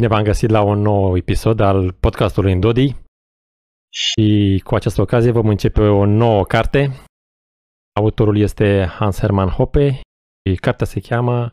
[0.00, 0.08] Salutare!
[0.08, 2.96] Bine v-am găsit la un nou episod al podcastului Indodi
[3.94, 6.90] și cu această ocazie vom începe o nouă carte.
[8.00, 10.00] Autorul este Hans Hermann Hoppe
[10.48, 11.52] și cartea se cheamă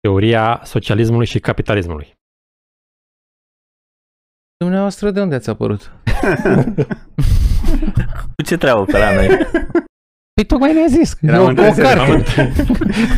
[0.00, 2.12] Teoria socialismului și capitalismului.
[4.56, 5.82] Dumneavoastră, de unde ați apărut?
[8.36, 9.28] Cu ce treabă pe la noi?
[10.34, 11.16] Păi tocmai ne-a zis.
[11.20, 12.52] Era o, un o carte.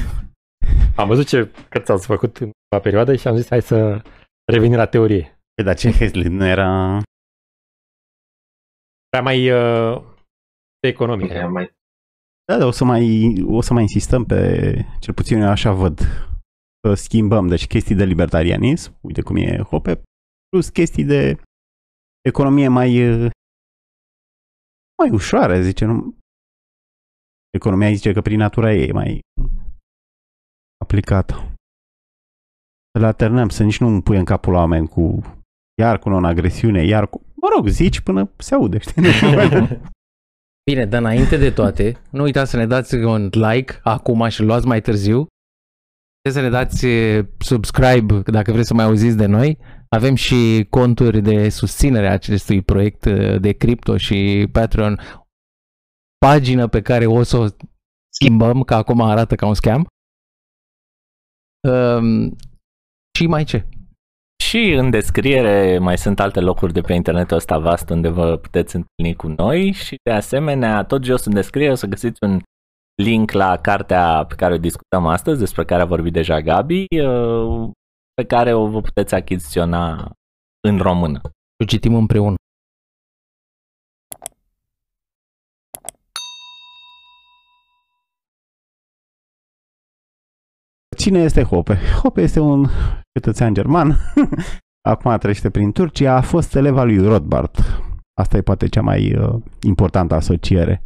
[0.96, 4.02] Am văzut ce cărți ați făcut în la perioadă și am zis hai să
[4.52, 5.40] revenim la teorie.
[5.54, 7.00] Păi, dar ce Hesley nu era...
[9.08, 10.02] Prea mai uh,
[10.86, 11.30] economic.
[11.30, 11.74] Era mai...
[12.44, 14.38] Da, dar o să mai, o să mai insistăm pe,
[15.00, 15.98] cel puțin eu așa văd,
[16.80, 20.02] să schimbăm, deci chestii de libertarianism, uite cum e Hope,
[20.48, 21.42] plus chestii de
[22.20, 23.30] economie mai, uh,
[25.02, 26.18] mai ușoare, zice, nu?
[27.50, 29.20] Economia zice că prin natura ei e mai
[30.84, 31.55] aplicată.
[32.96, 35.20] Să le alternăm, să nici nu îmi pui în capul la oameni cu
[35.80, 37.22] iar cu non-agresiune, iar cu...
[37.34, 39.02] Mă rog, zici până se aude, știi?
[40.70, 44.66] Bine, dar înainte de toate, nu uitați să ne dați un like acum și luați
[44.66, 45.26] mai târziu.
[46.16, 49.58] Puteți să ne dați eh, subscribe dacă vreți să mai auziți de noi.
[49.88, 55.00] Avem și conturi de susținere a acestui proiect eh, de cripto și Patreon.
[56.18, 57.46] Pagină pe care o să o
[58.14, 59.86] schimbăm, că acum arată ca un scam.
[61.68, 62.36] Um,
[63.16, 63.66] și mai ce?
[64.44, 68.76] Și în descriere mai sunt alte locuri de pe internetul ăsta vast unde vă puteți
[68.76, 72.40] întâlni cu noi și de asemenea tot jos în descriere o să găsiți un
[73.02, 77.70] link la cartea pe care o discutăm astăzi, despre care a vorbit deja Gabi, uh,
[78.14, 80.12] pe care o vă puteți achiziționa
[80.68, 81.20] în română.
[81.62, 82.36] O citim împreună.
[90.96, 91.78] Cine este Hope?
[92.02, 92.66] Hope este un
[93.12, 93.96] cetățean german,
[94.90, 97.56] acum trăiește prin Turcia, a fost elev al lui Rothbard.
[98.20, 100.82] Asta e poate cea mai uh, importantă asociere.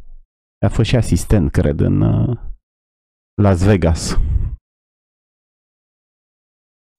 [0.67, 2.37] A fost și asistent, cred, în uh,
[3.43, 4.19] Las Vegas.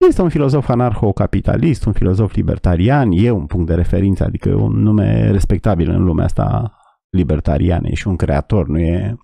[0.07, 5.31] Este un filozof anarho-capitalist, un filozof libertarian, e un punct de referință, adică un nume
[5.31, 6.78] respectabil în lumea asta
[7.09, 9.17] libertariană, e și un creator, nu e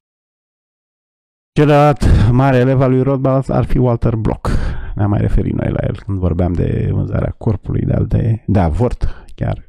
[1.57, 2.01] Celălalt
[2.31, 4.49] mare elev al lui Rothbard ar fi Walter Block.
[4.95, 9.25] Ne-am mai referit noi la el când vorbeam de vânzarea corpului, de, de, de avort
[9.35, 9.67] chiar.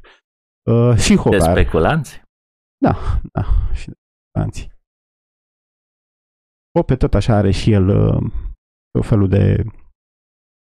[0.71, 1.39] Uh, și Hogar.
[1.39, 2.21] De speculanți?
[2.77, 2.95] Da,
[3.33, 4.69] da, și de speculanți.
[6.77, 8.31] Hope tot așa are și el uh,
[8.99, 9.63] o felul de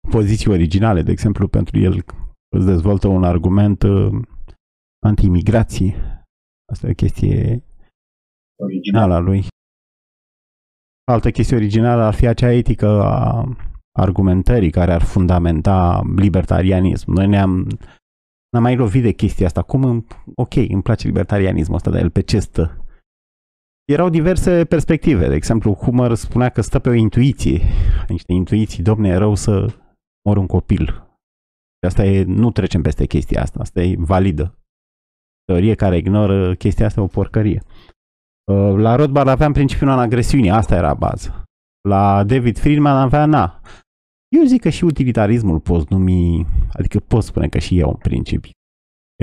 [0.10, 2.06] poziții originale, de exemplu, pentru el
[2.56, 4.22] îți dezvoltă un argument uh,
[5.06, 5.96] anti-imigrație.
[6.72, 7.64] Asta e o chestie
[8.64, 9.48] originală a lui.
[11.12, 13.45] Altă chestie originală ar fi acea etică a
[13.91, 17.12] argumentării care ar fundamenta libertarianism.
[17.12, 17.68] Noi ne-am
[18.50, 19.62] n-am mai lovit de chestia asta.
[19.62, 22.85] Cum, îmi, ok, îmi place libertarianismul ăsta, dar el pe ce stă?
[23.85, 25.28] Erau diverse perspective.
[25.28, 27.62] De exemplu, Hummer spunea că stă pe o intuiție.
[28.07, 29.75] Niște intuiții, domne, e rău să
[30.28, 30.85] mor un copil.
[31.79, 33.60] Și asta e, nu trecem peste chestia asta.
[33.60, 34.57] Asta e validă.
[35.45, 37.63] Teorie care ignoră chestia asta e o porcărie.
[38.52, 41.44] Uh, la Rothbard aveam principiul non-agresiunii, asta era bază.
[41.90, 43.62] La David Friedman avea na.
[44.36, 48.52] Eu zic că și utilitarismul poți numi, adică poți spune că și e un principiu.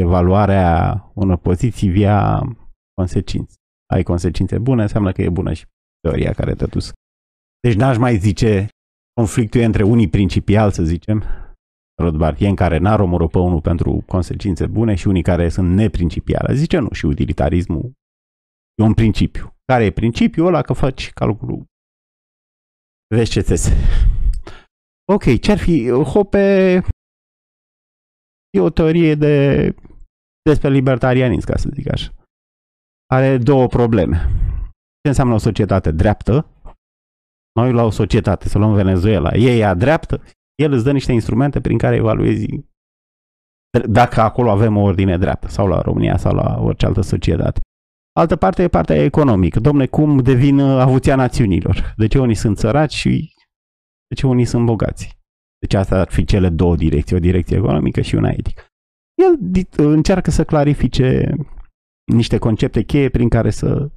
[0.00, 2.42] Evaluarea unor poziții via
[2.94, 3.54] consecințe.
[3.92, 5.64] Ai consecințe bune, înseamnă că e bună și
[6.00, 6.92] teoria care te dus.
[7.60, 8.68] Deci n-aș mai zice
[9.14, 11.22] conflictul e între unii principiali, să zicem,
[12.02, 16.54] Rothbardieni care n-ar omoră pe unul pentru consecințe bune și unii care sunt neprincipiale.
[16.54, 17.92] Zice nu, și utilitarismul
[18.74, 19.56] E un principiu.
[19.64, 20.62] Care e principiul ăla?
[20.62, 21.64] Că faci calculul.
[23.14, 23.70] Vezi ce ți
[25.12, 25.90] Ok, ce-ar fi?
[25.90, 26.38] Hope
[28.50, 29.34] e o teorie de
[30.42, 32.12] despre libertarianism, ca să zic așa.
[33.06, 34.16] Are două probleme.
[35.00, 36.46] Ce înseamnă o societate dreaptă?
[37.52, 40.22] Noi la o societate, să luăm Venezuela, e ea dreaptă,
[40.54, 42.46] el îți dă niște instrumente prin care evaluezi
[43.88, 47.60] dacă acolo avem o ordine dreaptă, sau la România, sau la orice altă societate.
[48.20, 49.60] Altă parte e partea economică.
[49.60, 51.94] Domne, cum devin uh, avuția națiunilor?
[51.96, 53.34] De ce unii sunt săraci și
[54.08, 55.18] de ce unii sunt bogați?
[55.58, 58.62] Deci asta ar fi cele două direcții, o direcție economică și una etică.
[59.22, 59.38] El
[59.76, 61.34] încearcă să clarifice
[62.12, 63.90] niște concepte cheie prin care să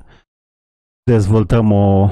[1.04, 2.10] dezvoltăm o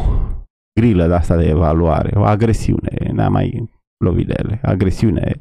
[0.79, 3.69] grilă de asta de evaluare, o agresiune, n-am mai
[4.03, 5.39] lovit de ele, agresiune,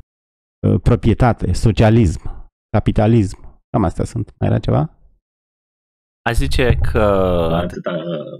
[0.69, 4.35] uh, proprietate, socialism, capitalism, cam astea sunt.
[4.39, 4.99] Mai era ceva?
[6.29, 7.01] Aș zice că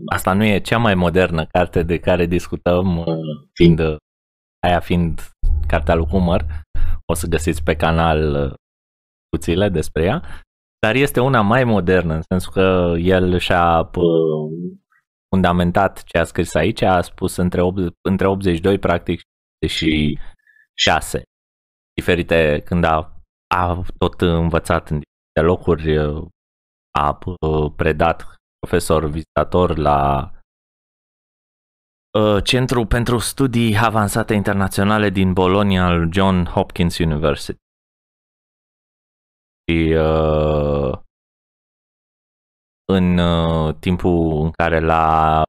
[0.07, 3.05] asta nu e cea mai modernă carte de care discutăm,
[3.53, 3.81] fiind
[4.67, 5.21] aia fiind
[5.67, 6.47] cartea lui Hummer.
[7.07, 8.57] o să găsiți pe canal
[9.21, 10.23] discuțiile despre ea,
[10.87, 13.91] dar este una mai modernă, în sensul că el și-a
[15.29, 17.79] fundamentat ce a scris aici, a spus între, 8,
[18.09, 19.21] între 82 practic
[19.69, 20.19] și
[20.79, 21.23] 6
[21.95, 23.23] diferite, când a,
[23.55, 25.99] a tot învățat în diferite locuri,
[26.99, 27.19] a
[27.77, 30.31] predat profesor vizitator la
[32.43, 37.59] Centru pentru Studii Avansate Internaționale din Bologna al John Hopkins University.
[39.67, 40.99] Și uh,
[42.93, 45.43] în uh, timpul în care l-a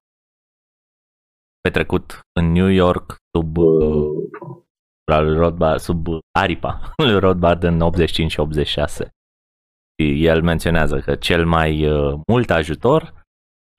[1.60, 4.28] petrecut în New York sub uh,
[5.36, 6.06] Rothbard, sub
[6.38, 9.15] aripa lui Rothbard în 85 și 86.
[9.98, 13.02] Și el menționează că cel mai uh, mult ajutor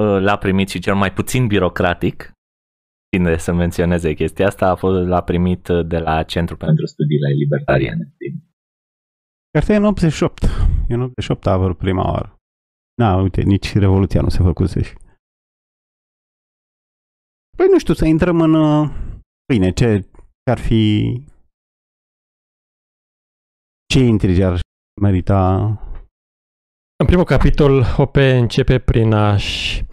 [0.04, 2.32] uh, l-a primit și cel mai puțin birocratic,
[3.16, 7.30] ține să menționeze chestia asta, a fost, l-a primit uh, de la Centru pentru Studiile
[7.30, 8.14] Libertariene.
[9.52, 10.44] Cartea e în 88.
[10.88, 12.36] E în 88 a apărut prima oară.
[13.02, 14.96] Na, uite, nici Revoluția nu se făcuse și...
[17.58, 18.54] Păi nu știu, să intrăm în...
[19.54, 20.10] Bine, ce
[20.52, 21.14] ar fi...
[23.94, 24.60] Ce intrigi ar
[25.02, 25.72] merita?
[27.00, 29.86] În primul capitol, Hope începe prin a-și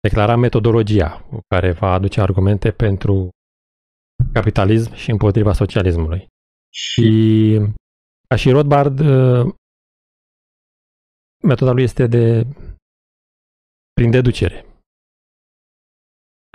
[0.00, 3.28] declara metodologia cu care va aduce argumente pentru
[4.32, 6.26] capitalism și împotriva socialismului.
[6.74, 7.08] Și
[8.28, 8.98] ca și Rothbard,
[11.42, 12.46] metoda lui este de
[13.92, 14.66] prin deducere.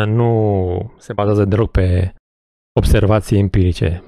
[0.08, 2.16] Nu se bazează deloc pe
[2.80, 4.04] observații empirice.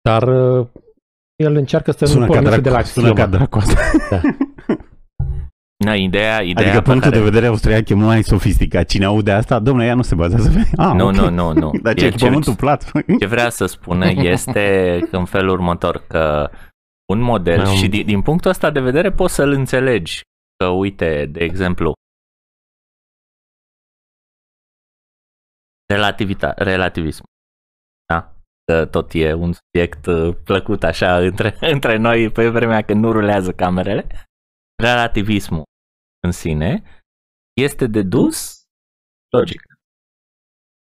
[0.00, 0.22] Dar
[1.36, 3.08] el încearcă să sună nu pornească de la axiomă.
[3.08, 3.58] Sună ca dracu
[4.10, 4.20] Da.
[5.84, 7.22] Na, ideea, ideea adică punctul care...
[7.22, 8.88] de vedere austriac e mult mai sofisticat.
[8.88, 10.70] Cine aude asta, domnule, ea nu se bazează pe...
[10.76, 11.18] Ah, nu, okay.
[11.18, 11.70] nu, nu, nu.
[11.82, 12.90] Dar ce, ce pământul plat?
[13.20, 16.50] Ce vrea să spună este în felul următor că
[17.12, 17.74] un model um...
[17.74, 20.20] și din, din punctul ăsta de vedere poți să-l înțelegi.
[20.56, 21.92] Că uite, de exemplu,
[25.92, 27.22] relativita- relativism.
[28.64, 28.74] Da?
[28.74, 33.12] Că tot e un subiect uh, plăcut așa între, între noi pe vremea când nu
[33.12, 34.06] rulează camerele.
[34.82, 35.62] Relativismul
[36.26, 36.82] în sine
[37.60, 38.64] este dedus
[39.36, 39.62] logic,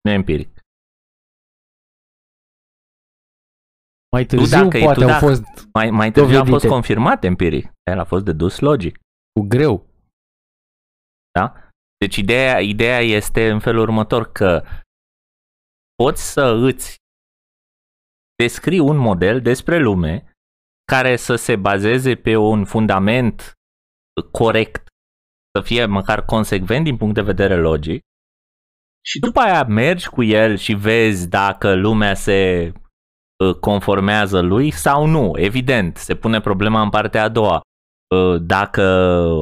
[0.00, 0.60] nu empiric.
[4.12, 6.56] Mai târziu tu dacă, poate tu dacă, fost mai, mai târziu dovedite.
[6.56, 7.72] a fost confirmat empiric.
[7.90, 8.98] El a fost dedus logic.
[9.32, 9.86] Cu greu.
[11.38, 11.70] Da?
[11.98, 14.64] Deci ideea, ideea este în felul următor că
[15.94, 16.96] poți să îți
[18.36, 20.32] descrii un model despre lume
[20.92, 23.52] care să se bazeze pe un fundament
[24.30, 24.88] corect,
[25.54, 28.06] să fie măcar consecvent din punct de vedere logic
[29.06, 32.72] și după aia mergi cu el și vezi dacă lumea se
[33.44, 35.32] uh, conformează lui sau nu.
[35.34, 37.60] Evident, se pune problema în partea a doua.
[38.14, 38.82] Uh, dacă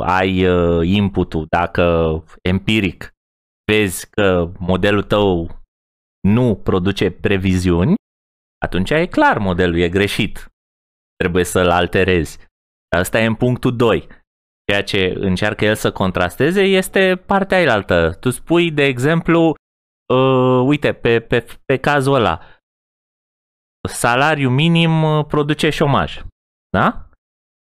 [0.03, 1.85] ai uh, inputul, dacă
[2.43, 3.11] empiric
[3.73, 5.61] vezi că modelul tău
[6.29, 7.95] nu produce previziuni,
[8.65, 10.49] atunci e clar modelul e greșit.
[11.17, 12.39] Trebuie să-l alterezi.
[12.97, 14.09] Asta e în punctul 2.
[14.67, 18.17] Ceea ce încearcă el să contrasteze este partea ailaltă.
[18.21, 19.55] Tu spui, de exemplu,
[20.15, 22.41] uh, uite, pe, pe, pe cazul ăla,
[23.89, 26.23] salariu minim uh, produce șomaj.
[26.71, 27.09] Da?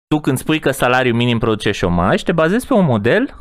[0.08, 3.34] Tu când spui că salariul minim produce șomaj, te bazezi pe un model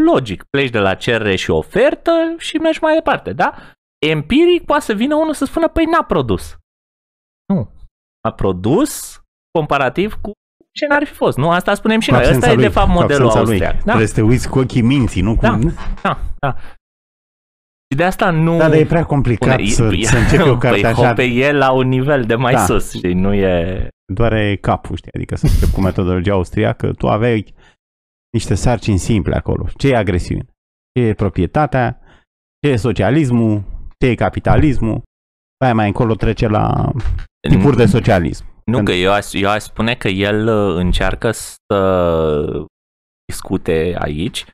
[0.00, 0.44] logic.
[0.44, 3.54] Pleci de la cerere și ofertă și mergi mai departe, da?
[4.06, 6.56] empiric poate să vină unul să spună, păi n-a produs.
[7.46, 7.70] Nu.
[8.20, 9.22] A produs
[9.58, 10.30] comparativ cu
[10.72, 11.36] ce n-ar fi fost.
[11.36, 12.24] Nu, asta spunem și cu noi.
[12.24, 13.72] Asta lui, e de fapt modelul austriac.
[13.72, 13.82] Da?
[13.82, 15.40] Trebuie să te uiți cu ochii minții, nu cu...
[15.40, 15.58] Da,
[16.02, 16.56] da, da.
[17.90, 18.56] Și de asta nu...
[18.56, 21.06] Da, dar e prea complicat Pune, să, e, să începi o carte păi, așa.
[21.06, 22.64] Hope e la un nivel de mai da.
[22.64, 23.88] sus și nu e...
[24.12, 27.54] Doare capul, știi, adică să încep cu metodologia austriacă, tu aveai
[28.32, 29.66] niște sarcini simple acolo.
[29.76, 30.46] Ce e agresiune?
[30.92, 32.00] Ce e proprietatea?
[32.60, 33.62] Ce e socialismul?
[34.04, 35.02] ce e capitalismul,
[35.64, 36.92] aia mai încolo trece la
[37.48, 38.44] tipuri de socialism.
[38.64, 38.92] Nu, Pentru...
[38.92, 42.66] că eu aș, eu aș spune că el uh, încearcă să
[43.26, 44.44] discute aici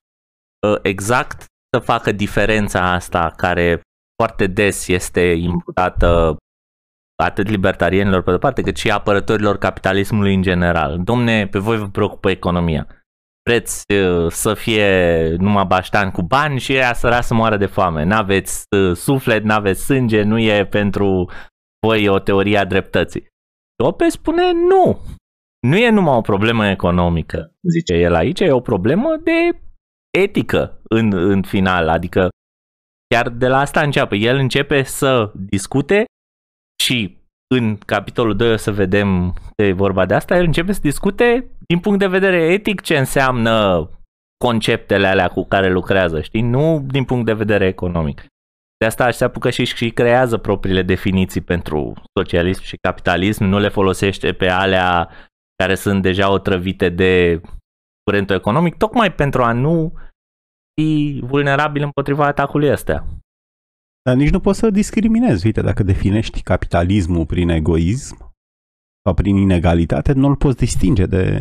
[0.67, 1.45] uh, exact
[1.77, 3.81] să facă diferența asta care
[4.23, 6.37] foarte des este imputată
[7.23, 11.01] atât libertarienilor pe de parte, cât și apărătorilor capitalismului în general.
[11.03, 12.87] Domne, pe voi vă preocupă economia
[13.51, 14.89] vreți uh, să fie
[15.39, 18.05] numai baștan cu bani și ea săra să moară de foame.
[18.05, 21.31] N-aveți uh, suflet, n-aveți sânge, nu e pentru
[21.87, 23.27] voi o teorie a dreptății.
[23.83, 25.01] Ope spune nu.
[25.67, 29.61] Nu e numai o problemă economică, zice el aici, e o problemă de
[30.19, 31.89] etică în, în final.
[31.89, 32.29] Adică
[33.15, 34.17] chiar de la asta începe.
[34.17, 36.05] El începe să discute
[36.83, 37.19] și
[37.55, 41.51] în capitolul 2 o să vedem că e vorba de asta, el începe să discute
[41.67, 43.89] din punct de vedere etic ce înseamnă
[44.45, 46.41] conceptele alea cu care lucrează, știi?
[46.41, 48.27] Nu din punct de vedere economic.
[48.81, 53.69] De asta se apucă și, și creează propriile definiții pentru socialism și capitalism, nu le
[53.69, 55.11] folosește pe alea
[55.57, 57.41] care sunt deja otrăvite de
[58.03, 59.93] curentul economic, tocmai pentru a nu
[60.75, 63.07] fi vulnerabil împotriva atacului ăsta.
[64.03, 65.47] Dar nici nu poți să discriminezi.
[65.47, 68.17] Uite, dacă definești capitalismul prin egoism
[69.05, 71.41] sau prin inegalitate, nu-l poți distinge de...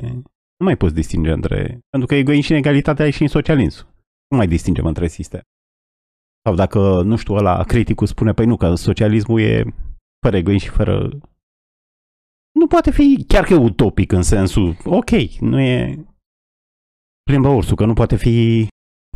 [0.58, 1.80] Nu mai poți distinge între...
[1.90, 3.86] Pentru că egoism și inegalitate ai și în socialism.
[4.28, 5.44] Nu mai distingem între sisteme.
[6.50, 9.64] Sau dacă, nu știu, ăla criticul spune, păi nu, că socialismul e
[10.22, 11.10] fără egoism și fără...
[12.60, 16.06] Nu poate fi chiar că utopic în sensul, ok, nu e
[17.24, 18.68] plimbă ursul, că nu poate fi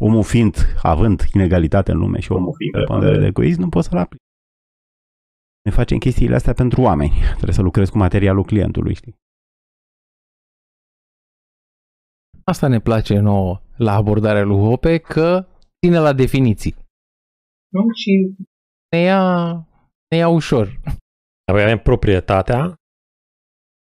[0.02, 3.98] omul fiind, având inegalitate în lume și omul fiind răspundere de egoism, nu poți să-l
[3.98, 4.22] aplici.
[5.64, 7.14] Ne facem chestiile astea pentru oameni.
[7.36, 9.16] Trebuie să lucrezi cu materialul clientului, știi?
[12.44, 15.48] Asta ne place nouă la abordarea lui Hope, că
[15.86, 16.82] ține la definiții.
[17.74, 17.84] Nu?
[18.02, 18.36] Și
[18.92, 19.22] Ne ia,
[20.10, 20.66] ne ia ușor.
[21.50, 22.76] Apoi avem proprietatea,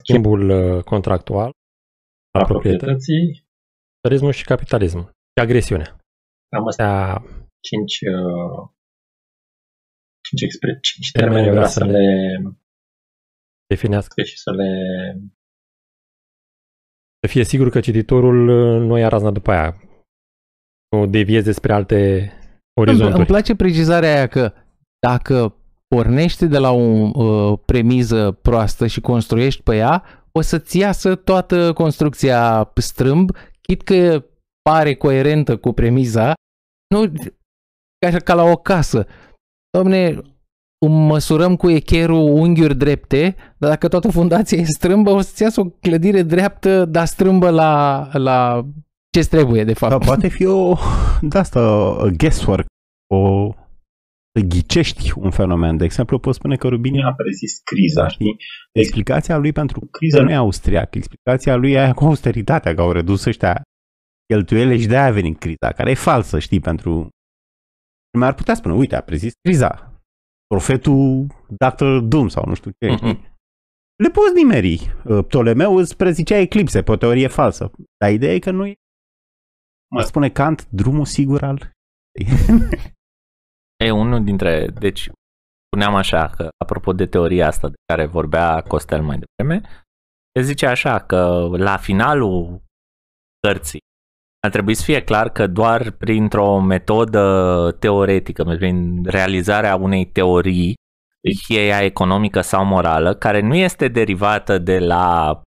[0.04, 1.52] schimbul uh, contractual
[2.34, 3.48] la al proprietății, proprietății,
[3.94, 5.06] capitalismul și capitalismul.
[5.06, 5.90] Și agresiunea.
[6.58, 8.70] am astea Astea, cinci, uh,
[10.28, 12.06] cinci, expre- cinci Termene termene vrea vreau să să le
[13.68, 14.24] definească.
[14.24, 14.72] și să le
[17.22, 19.82] Să fie sigur că cititorul uh, nu ia razna după aia.
[20.92, 21.98] Nu devieze despre alte
[22.32, 22.39] Îmi,
[22.80, 23.18] orizonturi.
[23.18, 24.54] îmi place precizarea aia că
[25.08, 25.56] dacă
[25.88, 31.74] pornești de la o uh, premiză proastă și construiești pe ea, o să-ți iasă toată
[31.74, 33.32] construcția strâmb,
[33.62, 34.26] chit că
[34.62, 36.34] pare coerentă cu premiza,
[36.96, 37.12] nu
[38.06, 39.06] ca, ca la o casă.
[39.78, 40.22] Domne,
[40.88, 45.70] măsurăm cu echerul unghiuri drepte, dar dacă toată fundația e strâmbă, o să-ți iasă o
[45.70, 48.66] clădire dreaptă, dar strâmbă la, la
[49.18, 49.92] ce trebuie, de fapt.
[49.92, 50.76] Sau poate fi o,
[51.22, 51.62] de asta,
[52.18, 52.66] guesswork,
[53.14, 53.54] o,
[54.32, 55.78] să ghicești un fenomen.
[55.78, 58.38] De exemplu, poți spune că Rubini a prezis criza, știi?
[58.72, 60.96] Explicația lui pentru criză nu e austriac.
[60.96, 63.62] Explicația lui e aia cu austeritatea, că au redus ăștia
[64.34, 67.08] cheltuiele și de-aia a venit criza, care e falsă, știi, pentru...
[68.18, 70.02] Mi-ar putea spune, uite, a prezis criza.
[70.48, 71.98] Profetul Dr.
[71.98, 73.38] Doom sau nu știu ce, știi?
[74.04, 74.96] Le poți nimeri.
[75.28, 77.72] Ptolemeu îți prezicea eclipse, pe o teorie falsă.
[77.98, 78.74] Dar ideea e că nu e...
[79.96, 81.72] Mă spune Kant, drumul sigur al...
[83.86, 85.10] E unul dintre, deci
[85.66, 89.70] spuneam așa că apropo de teoria asta de care vorbea Costel mai devreme,
[90.32, 92.62] el zice așa că la finalul
[93.48, 93.80] cărții
[94.40, 100.74] ar trebui să fie clar că doar printr-o metodă teoretică, prin realizarea unei teorii,
[101.46, 105.42] fie ea economică sau morală, care nu este derivată de la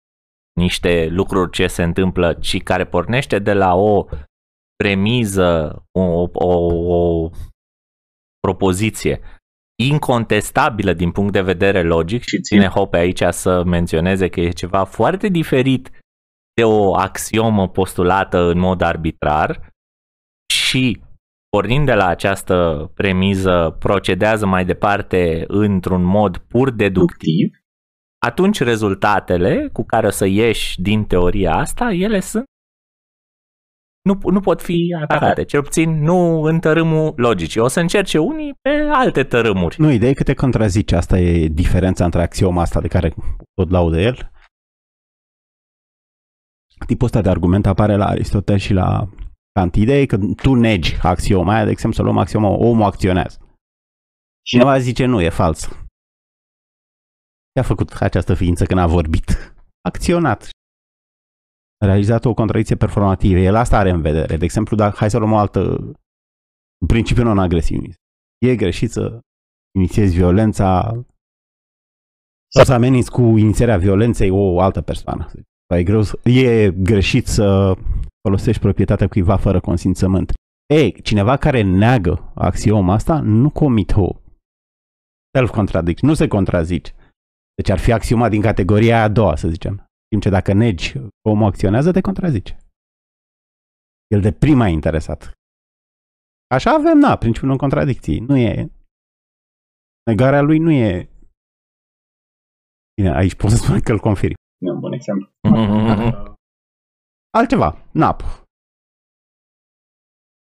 [0.54, 4.06] niște lucruri ce se întâmplă, ci care pornește de la o
[4.82, 6.56] premiză, o, o,
[6.94, 7.30] o
[8.40, 9.22] propoziție
[9.84, 14.84] incontestabilă din punct de vedere logic și ține Hope aici să menționeze că e ceva
[14.84, 15.90] foarte diferit
[16.54, 19.74] de o axiomă postulată în mod arbitrar
[20.54, 21.02] și
[21.50, 27.52] pornind de la această premiză procedează mai departe într-un mod pur deductiv,
[28.26, 32.46] atunci rezultatele cu care o să ieși din teoria asta, ele sunt
[34.02, 37.62] nu, nu pot fi atacate, cel puțin nu în tărâmul logicii.
[37.62, 39.76] O să încerce unii pe alte tărâmuri.
[39.80, 40.96] Nu, ideea e că te contrazice.
[40.96, 43.14] Asta e diferența între axioma asta de care
[43.54, 44.32] tot laudă el.
[46.86, 49.10] Tipul ăsta de argument apare la Aristotel și la
[49.52, 49.76] Kant.
[49.76, 53.40] Ideea e că tu negi axioma aia, de exemplu să luăm axioma omul acționează.
[54.42, 55.68] Cineva zice nu, e fals.
[57.54, 59.56] Ce a făcut această ființă când a vorbit?
[59.82, 60.50] Acționat.
[61.82, 63.40] A realizat o contradicție performativă.
[63.40, 64.38] El asta are în vedere.
[64.38, 65.92] De exemplu, dacă hai să luăm o altă
[66.88, 67.94] principiul non-agresiunii.
[68.46, 69.20] E greșit să
[69.78, 70.92] inițiezi violența
[72.54, 75.32] sau să ameninți cu inițierea violenței o altă persoană.
[75.76, 77.76] E, greu, e greșit să
[78.28, 80.32] folosești proprietatea cuiva fără consimțământ.
[80.74, 84.16] Ei, cineva care neagă axioma asta nu comit o
[85.38, 86.92] self-contradiction, nu se contrazice.
[87.56, 89.86] Deci ar fi axioma din categoria a doua, să zicem.
[90.12, 92.58] Timp ce dacă negi că omul acționează, te contrazice.
[94.08, 95.20] El de prima e interesat.
[96.56, 98.20] Așa avem, na, principiul în contradicții.
[98.20, 98.72] Nu e...
[100.10, 101.10] Negarea lui nu e...
[102.96, 104.36] Bine, aici pot să spun că îl confirm.
[104.66, 105.30] E un bun exemplu.
[107.38, 108.20] Altceva, NAP.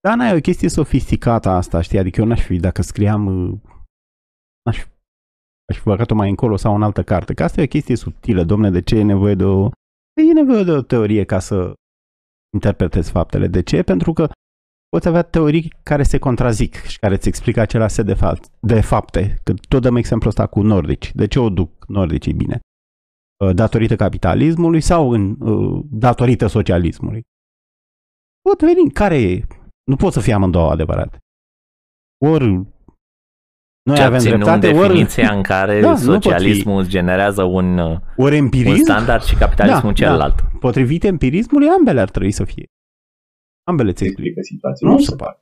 [0.03, 1.99] Dar n-ai o chestie sofisticată asta, știi?
[1.99, 3.25] Adică eu n-aș fi, dacă scriam...
[3.25, 3.59] uh,
[4.65, 4.90] N-aș fi.
[5.71, 7.33] Aș fi băgat-o mai încolo sau în altă carte.
[7.33, 9.69] Că asta e o chestie subtilă, domne, de ce e nevoie de o...
[10.21, 11.73] E nevoie de o teorie ca să
[12.53, 13.47] interpretezi faptele.
[13.47, 13.83] De ce?
[13.83, 14.29] Pentru că
[14.89, 18.81] poți avea teorii care se contrazic și care îți explică același set de, fa- de
[18.81, 19.39] fapte.
[19.43, 21.11] Că tot dăm exemplu ăsta cu nordici.
[21.15, 22.59] De ce o duc nordicii bine?
[23.45, 27.21] Uh, Datorită capitalismului sau în, uh, datorită socialismului?
[28.41, 28.91] Pot veni.
[28.91, 29.45] Care e?
[29.83, 31.17] Nu pot să fie amândouă adevărate.
[32.25, 32.65] Ori
[33.83, 36.05] noi Cel avem puțin nu în dreptate, ori, definiția în care Da, nu pot fi.
[36.05, 38.83] socialismul îți generează un, uh, ori un empirism.
[38.83, 40.35] standard și capitalismul Da, celălalt.
[40.59, 42.65] Potrivit empirismului, ambele ar trebui să fie.
[43.67, 44.39] Ambele ți Se explică.
[44.39, 44.87] explică situația.
[44.87, 45.39] Nu Nu se se poate.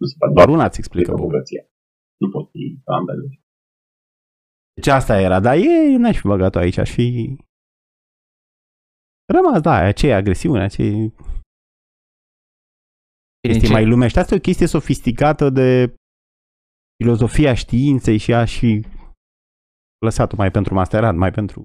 [0.00, 0.34] Nu se poate.
[0.34, 1.10] Doar una îți explică.
[1.10, 1.62] explică bogăția.
[2.20, 3.40] Nu pot fi ambele.
[4.74, 7.36] Deci asta era, dar e, n-aș fi băgat-o aici, aș fi
[9.32, 11.12] rămas, da, aceea agresiune, aceea Bine,
[13.48, 14.18] chestie ce- mai lumește.
[14.18, 15.94] Asta e o chestie sofisticată de
[17.02, 18.84] filozofia științei și aș fi
[20.04, 21.62] lăsat-o mai pentru masterat, mai pentru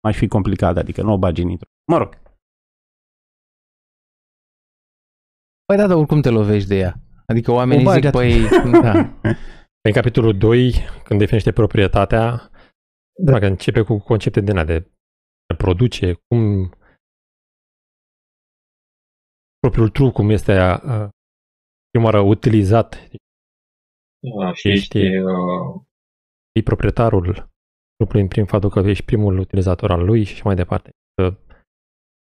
[0.00, 1.68] aș fi complicat, adică nu o bagi în intro.
[1.90, 2.18] Mă rog,
[5.64, 6.94] Păi da, dar oricum te lovești de ea.
[7.26, 8.20] Adică oamenii O bagi zic, atât.
[8.20, 8.48] păi,
[8.86, 8.92] da.
[9.86, 10.72] În capitolul 2,
[11.04, 12.50] când definește proprietatea,
[13.24, 13.38] da.
[13.38, 14.90] că începe cu concepte din alea de
[15.52, 16.70] a produce, cum
[19.58, 21.08] propriul truc, cum este uh,
[21.90, 23.08] prima oară utilizat,
[24.20, 25.82] Uh, și Ești- ești, uh,
[26.52, 27.48] e proprietarul
[27.96, 30.90] trupului prin faptul că ești primul utilizator al lui și așa mai departe.
[31.14, 31.42] Că, până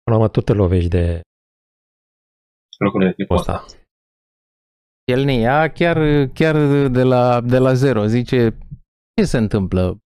[0.05, 1.21] la urmă tot te lovești de
[2.79, 3.53] lucrurile de tipul ăsta.
[3.65, 3.79] ăsta.
[5.05, 6.57] El ne ia chiar, chiar
[6.89, 8.07] de, la, de la zero.
[8.07, 8.59] Zice,
[9.17, 9.99] ce se întâmplă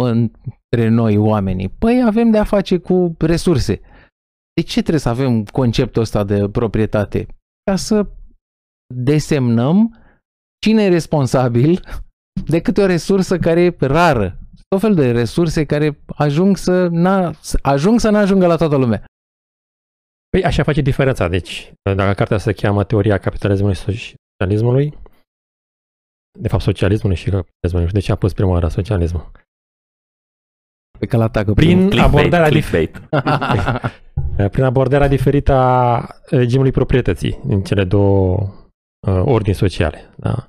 [0.00, 1.68] între noi oamenii?
[1.68, 3.80] Păi avem de a face cu resurse.
[4.54, 7.26] De ce trebuie să avem conceptul ăsta de proprietate?
[7.70, 8.06] Ca să
[8.94, 9.96] desemnăm
[10.62, 11.84] cine e responsabil
[12.46, 14.38] de câte o resursă care e rară.
[14.68, 19.04] Tot fel de resurse care ajung să, n- ajung să n-ajungă la toată lumea.
[20.30, 21.28] Păi așa face diferența.
[21.28, 24.98] Deci, dacă cartea se cheamă Teoria capitalismului și socialismului,
[26.38, 29.30] de fapt socialismului și capitalismului, nu știu de ce a pus prima oară socialismul.
[30.98, 31.90] Pe că l-atacă Prin primul.
[31.90, 32.98] Clickbait, abordarea dif- clickbait.
[34.52, 38.36] prin abordarea diferită a regimului proprietății din cele două
[39.06, 40.10] uh, ordini sociale.
[40.16, 40.48] Da?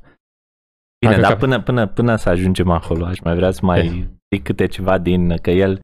[1.10, 3.80] Bine, Dacă dar cap- până, până, până să ajungem acolo, aș mai vrea să mai
[3.80, 4.04] Eh.
[4.36, 5.80] zic câte ceva din, că el,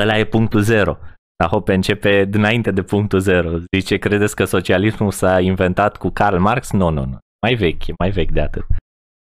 [0.00, 0.98] ăla e punctul zero.
[1.36, 3.50] Dar Hoppe începe dinainte de punctul zero.
[3.76, 6.70] Zice, credeți că socialismul s-a inventat cu Karl Marx?
[6.72, 7.18] Nu, nu, nu.
[7.46, 8.64] Mai vechi, e mai vechi de atât.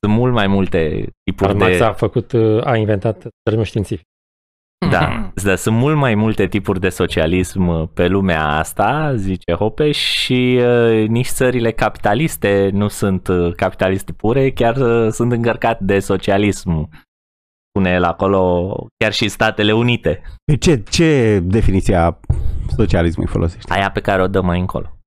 [0.06, 1.84] Sunt mult mai multe tipuri Karl Marx de...
[1.84, 4.06] a făcut, uh, a inventat termenul științific.
[4.89, 10.60] Da, da, sunt mult mai multe tipuri de socialism pe lumea asta, zice Hoppe, și
[10.62, 16.89] uh, nici țările capitaliste nu sunt uh, capitaliste pure, chiar uh, sunt încărcate de socialism.
[17.69, 20.22] Spune el acolo, chiar și Statele Unite,
[20.60, 22.19] ce, ce definiție a
[22.76, 23.72] socialismului folosești?
[23.72, 24.98] aia pe care o dăm mai încolo.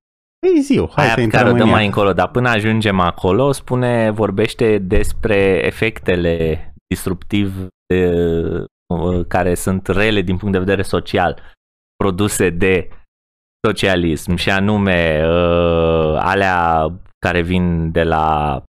[0.47, 1.73] Ei, ziu, hai aia să pe care intrăm o în dăm ea.
[1.73, 8.65] mai încolo, dar până ajungem acolo, spune, vorbește despre efectele disruptiv de, uh,
[9.27, 11.41] care sunt rele din punct de vedere social
[11.95, 12.89] produse de
[13.67, 16.91] socialism și anume uh, alea
[17.25, 18.63] care vin de la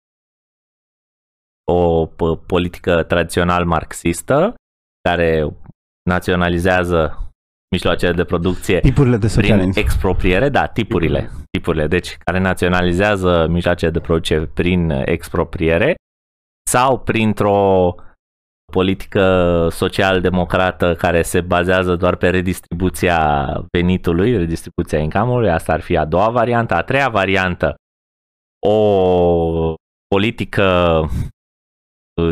[1.71, 4.55] o p- politică tradițional marxistă
[5.09, 5.57] care
[6.11, 7.29] naționalizează
[7.71, 9.79] mijloacele de producție Tipurile de prin socialism.
[9.79, 15.95] expropriere, da, tipurile, tipurile, deci care naționalizează mijloace de producție prin expropriere
[16.71, 17.95] sau printr-o
[18.73, 26.05] politică social-democrată care se bazează doar pe redistribuția venitului, redistribuția income-ului, asta ar fi a
[26.05, 26.75] doua variantă.
[26.75, 27.75] A treia variantă,
[28.67, 29.75] o
[30.15, 31.01] politică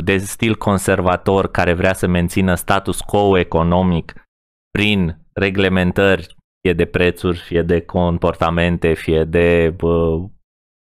[0.05, 4.14] de stil conservator care vrea să mențină status quo economic
[4.70, 10.18] prin reglementări, fie de prețuri, fie de comportamente, fie de bă,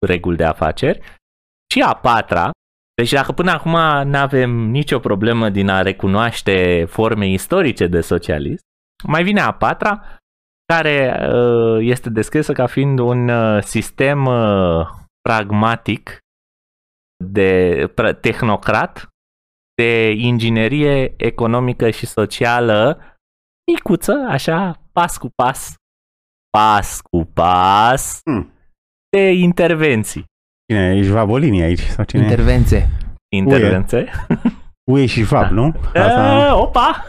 [0.06, 1.00] reguli de afaceri.
[1.74, 2.50] Și a patra,
[2.96, 3.70] deci dacă până acum
[4.08, 8.64] nu avem nicio problemă din a recunoaște forme istorice de socialism,
[9.06, 10.18] mai vine a patra,
[10.72, 14.86] care uh, este descrisă ca fiind un uh, sistem uh,
[15.28, 16.18] pragmatic
[17.24, 19.08] de pra- tehnocrat
[19.74, 23.00] de inginerie economică și socială
[23.72, 25.74] micuță, așa, pas cu pas,
[26.50, 28.52] pas cu pas, Hmm.
[29.16, 30.24] de intervenții.
[30.72, 31.80] Cine, ești Vabolini aici?
[31.80, 32.22] Sau cine?
[32.22, 32.88] Intervenție.
[33.28, 34.04] Intervenții.
[34.90, 35.50] UE și Vab, Da.
[35.50, 35.74] nu?
[35.94, 36.56] Asta...
[36.56, 37.04] opa!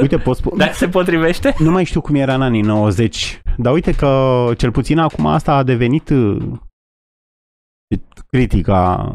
[0.00, 0.64] Uite, pot spune...
[0.64, 1.54] Dacă se potrivește?
[1.58, 5.54] Nu mai știu cum era în anii 90, dar uite că cel puțin acum asta
[5.54, 6.58] a devenit uh,
[8.26, 9.12] critica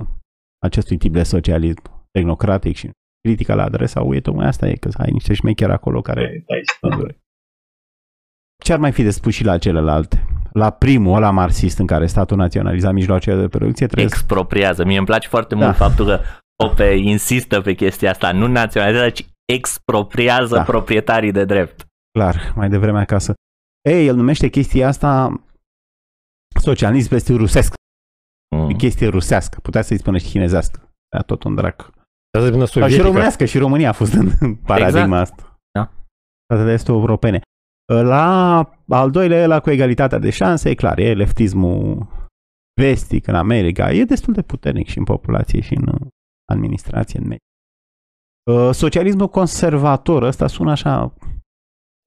[0.65, 2.89] acestui tip de socialism tehnocratic și
[3.21, 6.43] critica la adresa UE, tocmai asta e, că ai niște șmecheri acolo care...
[6.47, 6.61] Dai,
[8.63, 10.25] Ce ar mai fi de spus și la celelalte?
[10.55, 14.15] La primul, ăla marxist în care statul naționaliza mijloacele de producție, trebuie să...
[14.17, 14.85] Expropriază.
[14.85, 15.65] Mie îmi place foarte Da.
[15.65, 16.19] mult faptul că
[16.63, 18.31] Ope insistă pe chestia asta.
[18.31, 20.63] Nu naționalizează, ci expropriază Da.
[20.63, 21.85] proprietarii de drept.
[22.19, 23.33] Clar, mai devreme acasă.
[23.89, 25.41] Ei, el numește chestia asta
[26.61, 27.73] socialism peste rusesc.
[27.73, 28.75] E Mm.
[28.77, 29.59] chestie rusească.
[29.61, 30.91] Putea să-i spună și chinezească.
[31.13, 31.89] Era tot un drac.
[32.37, 33.03] Să devină Sau și sovietică.
[33.07, 34.29] românească, și România a fost în
[34.69, 35.59] paradigma asta.
[35.79, 35.91] Da.
[36.45, 37.41] Statele este europene.
[37.93, 42.07] La al doilea, ăla cu egalitatea de șanse, e clar, e leftismul
[42.81, 43.91] vestic în America.
[43.91, 46.07] E destul de puternic și în populație și în uh,
[46.51, 47.45] administrație, în mediu.
[48.51, 51.13] Uh, Socialismul conservator, ăsta sună așa,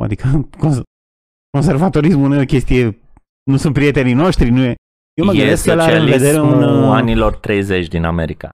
[0.03, 0.83] adică cons-
[1.51, 2.99] conservatorismul nu e o chestie,
[3.51, 4.75] nu sunt prietenii noștri, nu e...
[5.14, 6.83] Eu mă e gândesc că el are în vedere socialismul un...
[6.83, 8.51] uh, anilor 30 din America.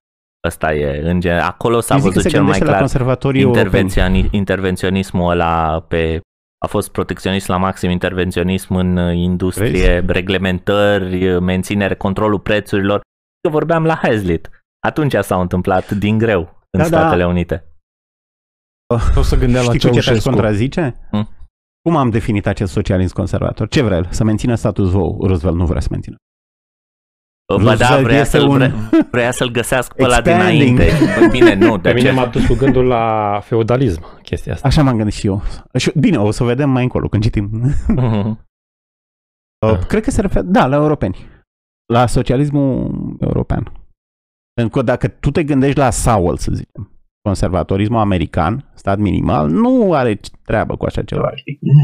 [0.46, 2.70] Ăsta e, în gen, acolo s-a eu zic că văzut se cel mai gândește la
[2.70, 3.66] clar conservatorii europeni.
[3.66, 6.20] intervenționi, intervenționismul ăla pe
[6.64, 13.00] a fost protecționist la maxim intervenționism în uh, industrie, reglementări, uh, menținere, controlul prețurilor.
[13.40, 14.50] Că vorbeam la Hazlitt.
[14.86, 16.98] Atunci s-a întâmplat din greu în Da, da.
[16.98, 17.64] Statele Unite.
[19.14, 20.30] O să gândea la Știi cu ce te-aș Ceaușescu.
[20.30, 20.94] contrazice?
[21.10, 21.28] Hmm?
[21.88, 23.68] Cum am definit acest socialism conservator?
[23.68, 24.06] Ce vrea el?
[24.10, 25.26] Să mențină status quo.
[25.26, 26.16] Roosevelt nu vrea să mențină.
[27.46, 28.72] Bă, da, Roosevelt vrea este să-l, un- vrea,
[29.10, 30.78] vrea să-l găsească pe ăla Expanding.
[30.78, 30.90] dinainte.
[31.20, 32.14] Bă, Bine, nu, Pe de mine ce?
[32.14, 34.68] m-a dus cu gândul la feudalism, chestia asta.
[34.68, 35.42] Așa m-am gândit și eu.
[35.78, 37.50] Și, bine, o să vedem mai încolo când citim.
[37.88, 38.46] Mhm.
[39.66, 41.16] Uh, Cred că se referă, da, la europeni.
[41.92, 43.72] La socialismul european.
[44.54, 46.90] Pentru că dacă tu te gândești la Sowell, să zicem,
[47.28, 51.30] conservatorismul american, stat minimal, nu are treabă cu așa ceva.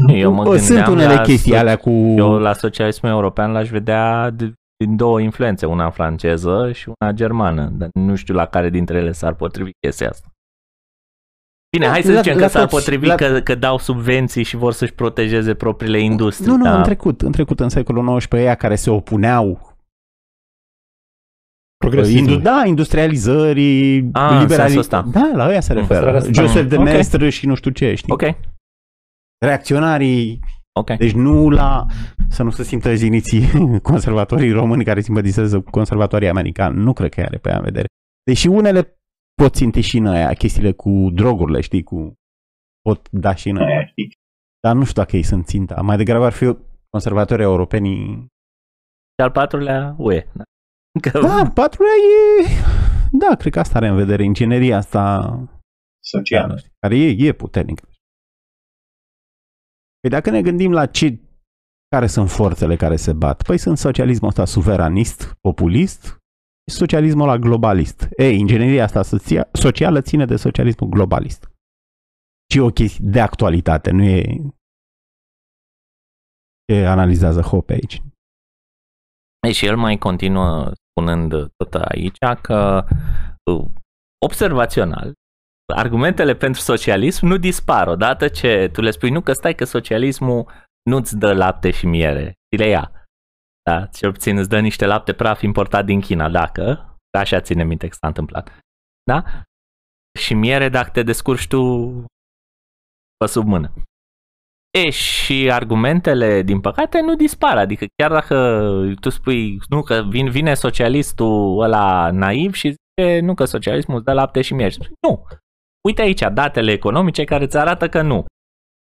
[0.07, 1.89] Eu mă Uh, Sunt gândeam unele la chestii so- alea cu...
[2.17, 4.51] Eu la socialismul european l-aș vedea d-
[4.85, 9.11] din două influențe, una franceză și una germană, dar nu știu la care dintre ele
[9.11, 10.27] s-ar potrivi chestia asta.
[11.77, 14.43] Bine, hai să La- zicem la că s-ar toți- potrivi la- că, că dau subvenții
[14.43, 16.47] și vor să-și protejeze propriile industrii.
[16.47, 16.77] Nu, nu, da.
[16.77, 19.69] în trecut, în trecut, în secolul XIX, ăia care se opuneau
[21.77, 22.29] Progresismul.
[22.29, 25.01] Indu- da, industrializării, Ah, în liberali- sensul ăsta.
[25.01, 25.79] Da, la ăia se Mm.
[25.79, 26.11] referă.
[26.11, 26.83] Păstrarea Joseph de Ok.
[26.83, 28.13] Maistre și nu știu ce, știi?
[28.13, 28.21] Ok,
[29.45, 30.39] Reacționarii,
[30.79, 30.97] ok.
[30.97, 31.85] deci nu la,
[32.29, 33.41] să nu se simtă jiniții
[33.91, 36.77] conservatorii români care simpatizează cu conservatorii americani.
[36.77, 37.85] Nu cred că are pe ea în vedere.
[38.23, 38.97] Deși unele
[39.41, 42.13] pot ținti și în aia, chestiile cu drogurile, știi, cu
[42.81, 43.93] pot da și în aia.
[44.59, 45.81] Dar nu știu dacă ei sunt ținta.
[45.81, 46.57] Mai degrabă ar fi
[46.89, 48.05] conservatorii europenii.
[49.13, 50.27] Și al patrulea, UE.
[50.33, 50.43] Da.
[51.01, 51.93] Că, Da, patrulea
[52.41, 52.47] e...
[53.11, 55.29] Da, cred că asta are în vedere ingineria asta
[56.03, 56.59] Socială.
[56.79, 57.89] care e, e puternică.
[60.01, 61.19] Păi dacă ne gândim la ce,
[61.87, 66.03] care sunt forțele care se bat, păi sunt socialismul ăsta suveranist, populist,
[66.71, 68.07] și socialismul ăla globalist.
[68.17, 71.51] Ei, ingineria asta soția- socială ține de socialismul globalist.
[72.51, 74.41] Și e o chestie de actualitate, nu e
[76.65, 78.01] ce analizează Hope aici.
[79.47, 82.85] Ei, și el mai continuă spunând tot aici că
[83.51, 83.65] uh,
[84.25, 85.13] observațional,
[85.75, 90.51] argumentele pentru socialism nu dispar odată ce tu le spui nu că stai că socialismul
[90.89, 92.91] nu-ți dă lapte și miere, ți le ia.
[93.69, 97.87] Da, cel puțin îți dă niște lapte praf importat din China, dacă, așa ține minte
[97.87, 98.59] că s-a întâmplat.
[99.03, 99.23] Da?
[100.19, 101.89] Și miere dacă te descurci tu
[103.17, 103.73] pe sub mână.
[104.77, 107.57] E, și argumentele, din păcate, nu dispar.
[107.57, 108.63] Adică chiar dacă
[108.99, 114.05] tu spui, nu, că vin, vine socialistul ăla naiv și zice, nu, că socialismul îți
[114.05, 114.75] dă lapte și miere.
[115.07, 115.25] Nu.
[115.87, 118.25] Uite aici datele economice care îți arată că nu.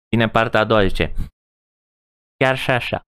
[0.09, 1.13] Vine partea a doua, zice,
[2.37, 3.01] chiar și așa.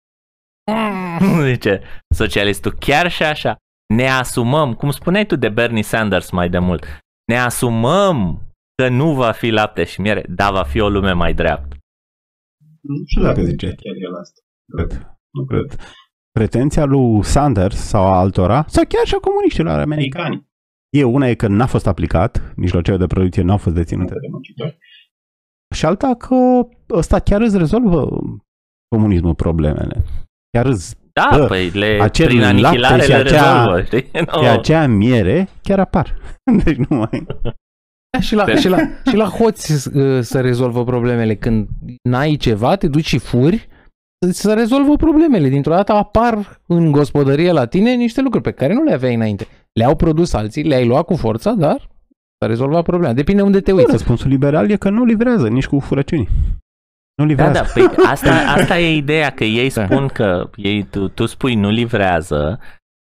[1.52, 1.82] Zice
[2.16, 3.58] socialistul, chiar și așa.
[3.96, 6.86] Ne asumăm, cum spuneai tu de Bernie Sanders mai de mult,
[7.28, 8.42] ne asumăm
[8.76, 11.76] că nu va fi lapte și miere, dar va fi o lume mai dreaptă.
[12.82, 13.68] Nu știu Dacă dacă zice.
[13.68, 14.40] zice chiar el asta.
[14.76, 15.18] Cred.
[15.30, 15.80] Nu cred.
[16.32, 20.52] Pretenția lui Sanders sau a altora, sau chiar și a comuniștilor americani, Americani.
[20.94, 24.78] E una e că n-a fost aplicat, mijloacele de producție n-au fost deținute de muncitori.
[25.76, 26.36] Și alta că
[26.90, 28.22] ăsta chiar îți rezolvă
[28.88, 30.04] comunismul problemele.
[30.50, 34.10] Chiar îți Da, Bă, păi le, acel prin lapte anihilare și le acea- rezolvă, știi?
[34.14, 34.40] No.
[34.40, 34.48] oh.
[34.48, 36.16] acea miere chiar apar.
[36.64, 37.26] Deci nu mai...
[38.10, 38.78] Da, și la, și la,
[39.10, 41.36] și la hoți uh, să rezolvă problemele.
[41.36, 41.68] Când
[42.10, 43.68] n-ai ceva, te duci și furi,
[44.30, 45.50] să rezolvă problemele.
[45.50, 49.48] Dintr-o dată apar în gospodărie la tine niște lucruri pe care nu le aveai înainte.
[49.80, 51.90] Le-au produs alții, le-ai luat cu forța, dar
[52.40, 53.14] s-a rezolvat problema.
[53.14, 53.92] Depinde unde te uiți.
[53.92, 56.30] Răspunsul liberal e că nu livrează nici cu furăciuni.
[57.16, 57.54] Nu Da, livrează.
[57.54, 57.84] da, păi
[58.14, 59.86] asta, asta e ideea, că ei Da.
[59.86, 62.60] spun că ei, tu, tu spui nu livrează,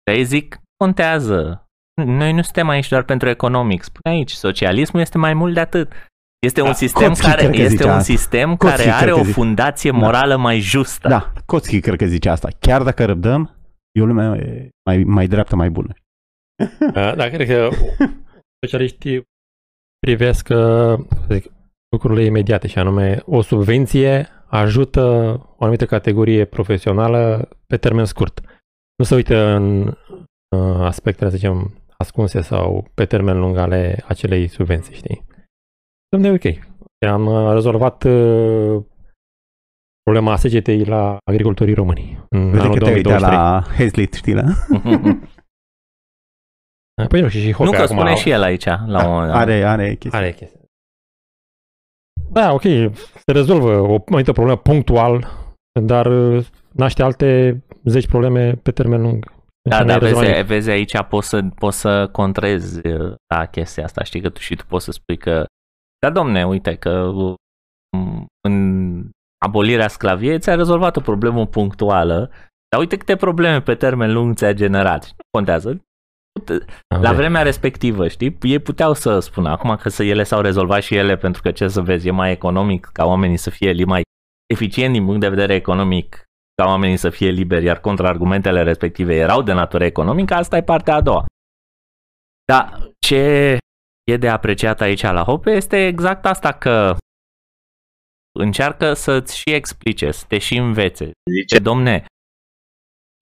[0.06, 1.68] dar ei zic contează.
[2.06, 3.84] noi nu suntem aici doar pentru economic.
[3.84, 5.92] Spune aici, socialismul este mai mult de atât.
[6.46, 8.04] Este un Da, sistem Kotski care cred că este zicea un asta.
[8.04, 9.34] sistem Kotski care are cred că o zice.
[9.34, 9.98] fundație Da.
[9.98, 11.08] morală mai justă.
[11.08, 12.48] Da, Kotski cred că zice asta.
[12.60, 13.56] Chiar dacă răbdăm,
[13.92, 14.28] e o lume
[14.86, 15.94] mai, mai dreaptă, mai bună.
[16.60, 17.70] Uh, Da, cred că
[18.66, 19.24] socialiștii
[20.00, 21.52] privesc uh, să zic,
[21.90, 25.02] lucrurile imediate și anume o subvenție ajută
[25.58, 28.42] o anumită categorie profesională pe termen scurt.
[28.98, 34.48] Nu se uită în uh, aspectele, să zicem, ascunse sau pe termen lung ale acelei
[34.48, 35.26] subvenții, știi?
[36.10, 36.44] Domne, ok.
[37.08, 38.84] Am uh, rezolvat uh,
[40.04, 43.38] problema secetei la agricultorii români în Vezi anul că te-ai uitat 2023.
[43.38, 44.44] la Hazlitt, știi, la?
[47.08, 49.32] Păi nu, și, și nu Hope că acum spune și el aici, la un moment
[49.32, 49.42] dat.
[49.42, 50.20] Are, are chestia.
[50.20, 50.60] Are chestia.
[52.32, 52.62] Da, ok,
[53.26, 55.28] se rezolvă o anumită problemă punctual,
[55.82, 59.32] dar uh, naște alte zeci probleme pe termen lung.
[59.70, 60.50] Da, Și nu da, ai rezolvat vezi, nimic.
[60.52, 64.04] vezi aici poți să, poți să contrezi uh, la chestia asta.
[64.04, 65.46] Știi că tu și tu poți să spui că
[66.00, 69.10] da, domne, uite că um, în
[69.46, 72.32] abolirea sclaviei ți-a rezolvat o problemă punctuală,
[72.70, 75.04] dar uite câte probleme pe termen lung ți-a generat.
[75.04, 75.82] Nu contează.
[77.02, 77.16] La Ok.
[77.16, 81.18] vremea respectivă, știi, ei puteau să spună acum că să ele s-au rezolvat și ele
[81.18, 84.02] pentru că ce să vezi, e mai economic ca oamenii să fie li- mai
[84.54, 86.24] eficient din punct de vedere economic
[86.62, 90.96] ca oamenii să fie liberi, iar contraargumentele respective erau de natură economică, asta e partea
[90.96, 91.26] a doua.
[92.46, 93.58] Dar ce
[94.12, 96.98] e de apreciat aici la Hope este exact asta că
[98.40, 101.12] încearcă să-ți și explice, să te și învețe.
[101.40, 102.06] Zice, domne, ce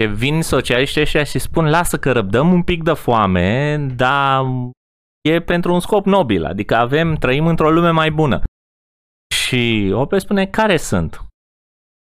[0.05, 4.45] vin socialiștii ăștia și spun, lasă că răbdăm un pic de foame, dar
[5.29, 8.41] e pentru un scop nobil, adică avem, trăim într-o lume mai bună.
[9.35, 11.25] Și Hope spune, care sunt?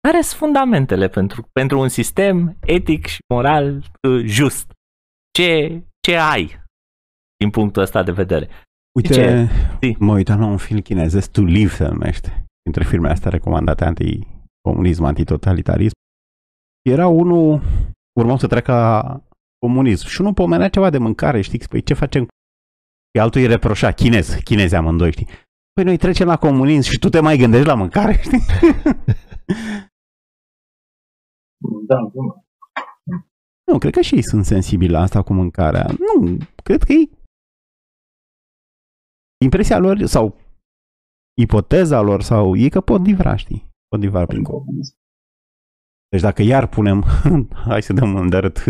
[0.07, 4.71] Care sunt fundamentele pentru, pentru un sistem etic și moral uh, just?
[5.31, 6.63] Ce, ce ai
[7.37, 8.49] din punctul ăsta de vedere?
[8.95, 9.49] Uite, Ce?
[9.81, 9.95] Zi.
[9.99, 15.03] mă uitam la un film chinezesc, To Live se numește, dintre filmele astea recomandate anti-comunism,
[15.03, 15.95] antitotalitarism.
[16.89, 17.61] Era unul,
[18.19, 19.21] urmau să treacă la
[19.59, 22.23] comunism și unul pomenea ceva de mâncare, știi, păi ce facem?
[23.13, 25.27] Și altul îi reproșa, chinez, chinezi amândoi, știi.
[25.73, 28.39] Păi noi trecem la comunism și tu te mai gândești la mâncare, știi?
[31.87, 32.25] Da, bun.
[33.71, 35.85] Nu, cred că și ei sunt sensibili la asta cu mâncarea.
[35.85, 37.11] Nu, cred că ei...
[39.43, 40.37] Impresia lor sau
[41.41, 43.69] ipoteza lor sau ei că pot livra, știi?
[43.87, 44.65] Pot livra prin cop.
[46.09, 47.03] Deci dacă iar punem,
[47.67, 48.63] hai să dăm un dărât,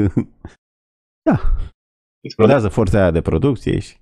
[1.29, 1.39] da,
[2.21, 3.97] explodează forța aia de producție și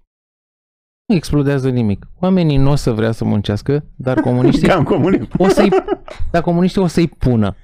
[1.10, 2.08] Nu explodează nimic.
[2.20, 5.28] Oamenii nu o să vrea să muncească, dar comuniștii cam comunism.
[5.38, 5.70] o să-i,
[6.32, 7.56] dar comuniștii o să-i pună.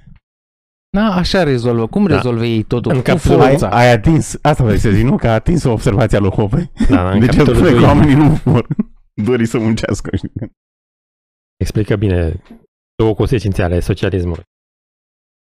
[0.97, 1.87] Na, așa rezolvă.
[1.87, 2.15] Cum Da.
[2.15, 2.91] rezolvă ei totul?
[2.91, 3.69] În Cu capitolul- Ai, forța.
[3.69, 5.17] ai atins, asta vrei să zic, nu?
[5.17, 6.71] Că a atins observația lui Hope.
[6.89, 8.67] Da, da, în Deci el capitolul spune că doi oamenii nu vor
[9.23, 10.15] dori să muncească.
[10.15, 10.31] Știi?
[11.57, 12.41] explică bine
[12.95, 14.43] două consecințe ale socialismului.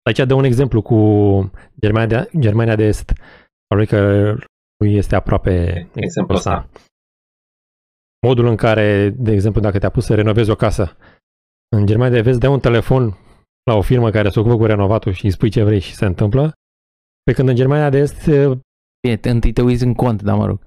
[0.06, 0.96] Aici dă un exemplu cu
[1.80, 3.12] Germania de, Germania de Est,
[3.66, 4.30] probabil că
[4.78, 6.68] lui este aproape Exemplul ăsta.
[8.26, 10.96] Modul în care, de exemplu, dacă te-a pus să renovezi o casă,
[11.76, 13.16] în Germania de Vest dai un telefon
[13.70, 16.04] la o firmă care se ocupă cu renovatul și îi spui ce vrei și se
[16.04, 16.52] întâmplă,
[17.22, 18.26] pe când în Germania de Est
[19.02, 20.60] Bine, te- întâi te uiți în cont, dar mă rog.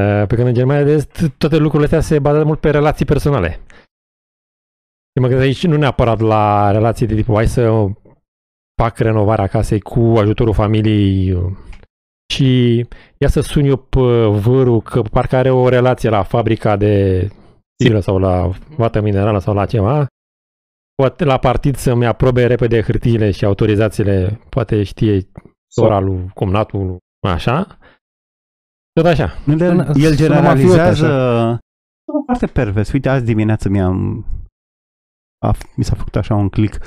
[0.00, 3.04] Uh, Pe când în Germania de Est toate lucrurile astea se bazează mult pe relații
[3.04, 3.60] personale.
[5.12, 7.86] Și mă gândesc aici nu neapărat la relații de tipul hai să
[8.82, 11.36] fac renovarea casei cu ajutorul familiei
[12.32, 12.76] și
[13.18, 17.28] ia să sun eu pe vârul că parcă are o relație la fabrica de
[17.82, 20.06] silă sau la vată minerală sau la ceva.
[20.94, 25.28] Poate la partid să-mi aprobe repede hârtiile și autorizațiile, poate știe
[25.66, 26.96] sora lui, comnatul,
[27.28, 27.78] așa.
[28.92, 29.32] Tot așa.
[29.46, 31.60] El, Sună- el sună generalizează mafiot,
[32.04, 32.92] Sună foarte pervers.
[32.92, 34.24] Uite, azi dimineață mi-am
[35.46, 36.84] a, mi s-a făcut așa un click.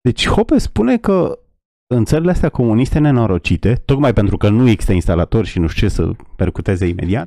[0.00, 1.38] Deci Hoppe spune că
[1.94, 5.94] în țările astea comuniste nenorocite, tocmai pentru că nu există instalatori și nu știu ce
[5.94, 7.26] să percuteze imediat,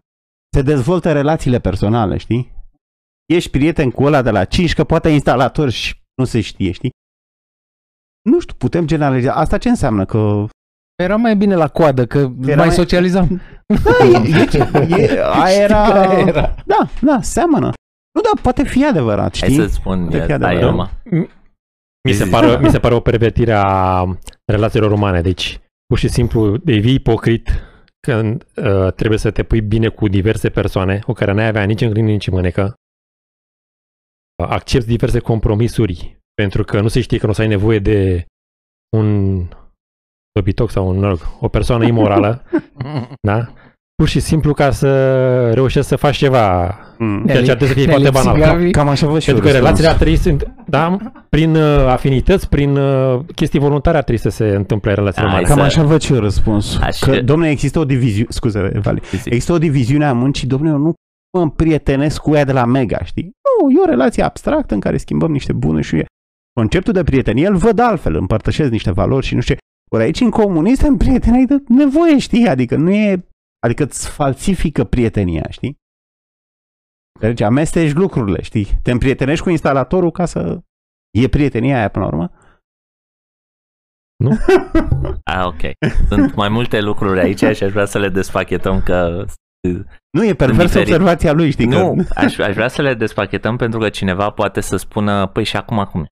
[0.56, 2.52] se dezvoltă relațiile personale, știi?
[3.34, 6.72] Ești prieten cu ăla de la 5 că poate e instalator și nu se știe,
[6.72, 6.90] știi?
[8.30, 9.34] Nu știu, putem generaliza.
[9.34, 10.06] Asta ce înseamnă?
[10.06, 10.46] Că
[11.04, 13.42] Era mai bine la coadă, că Era mai mai- socializam.
[13.84, 15.82] Da, e, e, e, aia era...
[15.92, 16.56] Care era?
[16.66, 17.72] Da, da, seamănă.
[18.18, 19.62] Nu, da, poate fi adevărat, Hai știi?
[19.62, 20.76] să spun, Poate fi stai adevărat.
[20.76, 20.90] mă.
[22.08, 24.04] Mi se, pare, mi se pare o pervertire a
[24.52, 25.22] relațiilor umane.
[25.22, 27.50] Deci, pur și simplu, devii ipocrit
[28.00, 31.82] când uh, trebuie să te pui bine cu diverse persoane cu care n-ai avea nici
[31.82, 32.74] în grân, nici în mânecă.
[34.44, 37.80] Uh, Accepti diverse compromisuri pentru că nu se știe că nu o să ai nevoie
[37.80, 38.26] de
[38.98, 39.38] un
[40.32, 42.44] dobitoc sau un, mă rog, o persoană imorală,
[43.30, 43.54] da?
[44.02, 47.24] Pur și simplu ca să reușești să faci ceva, Mm.
[47.26, 48.58] ceea ce ar trebui să fie Ne-a foarte lipsit banal.
[48.60, 48.72] Gabi.
[48.72, 49.86] Cam așa văd și eu Pentru că răspunsul.
[49.86, 50.98] relațiile ar trebui să, da,
[51.30, 55.54] prin uh, afinități, prin uh, chestii voluntare ar trebui să se întâmple relațiile Hai umane.
[55.54, 56.82] Cam să- așa văd și eu răspunsul.
[56.84, 57.12] Așa.
[57.12, 60.94] Că, domnule, există o diviziune, scuze, Vali, există o diviziune a muncii, domnule, eu nu
[61.38, 63.24] mă împrietenesc cu ea de la Mega, știi?
[63.62, 66.06] Nu, e o relație abstractă în care schimbăm niște bune și
[66.54, 69.60] conceptul de prietenie îl văd altfel, împărtășesc niște valori și nu știu ce.
[69.92, 72.48] Ori aici în comunist te împrieteneai de nevoie, știi?
[72.48, 73.26] Adică nu e,
[73.68, 75.78] adică îți falsifică prietenia, știi?
[77.20, 78.68] Deci amesteci lucrurile, știi?
[78.84, 80.62] Te împrietenești cu instalatorul ca să
[81.18, 82.32] e prietenia aia până la urmă.
[85.24, 85.62] Ah, ok.
[86.08, 89.26] Sunt mai multe lucruri aici și aș vrea să le desfachetăm că...
[90.10, 90.88] Nu, e perversă diferit.
[90.88, 91.66] observația lui, știi?
[91.66, 92.20] Nu, Că...
[92.20, 95.80] aș, aș vrea să le despachetăm pentru că cineva poate să spună, păi și acum
[95.80, 96.06] acum.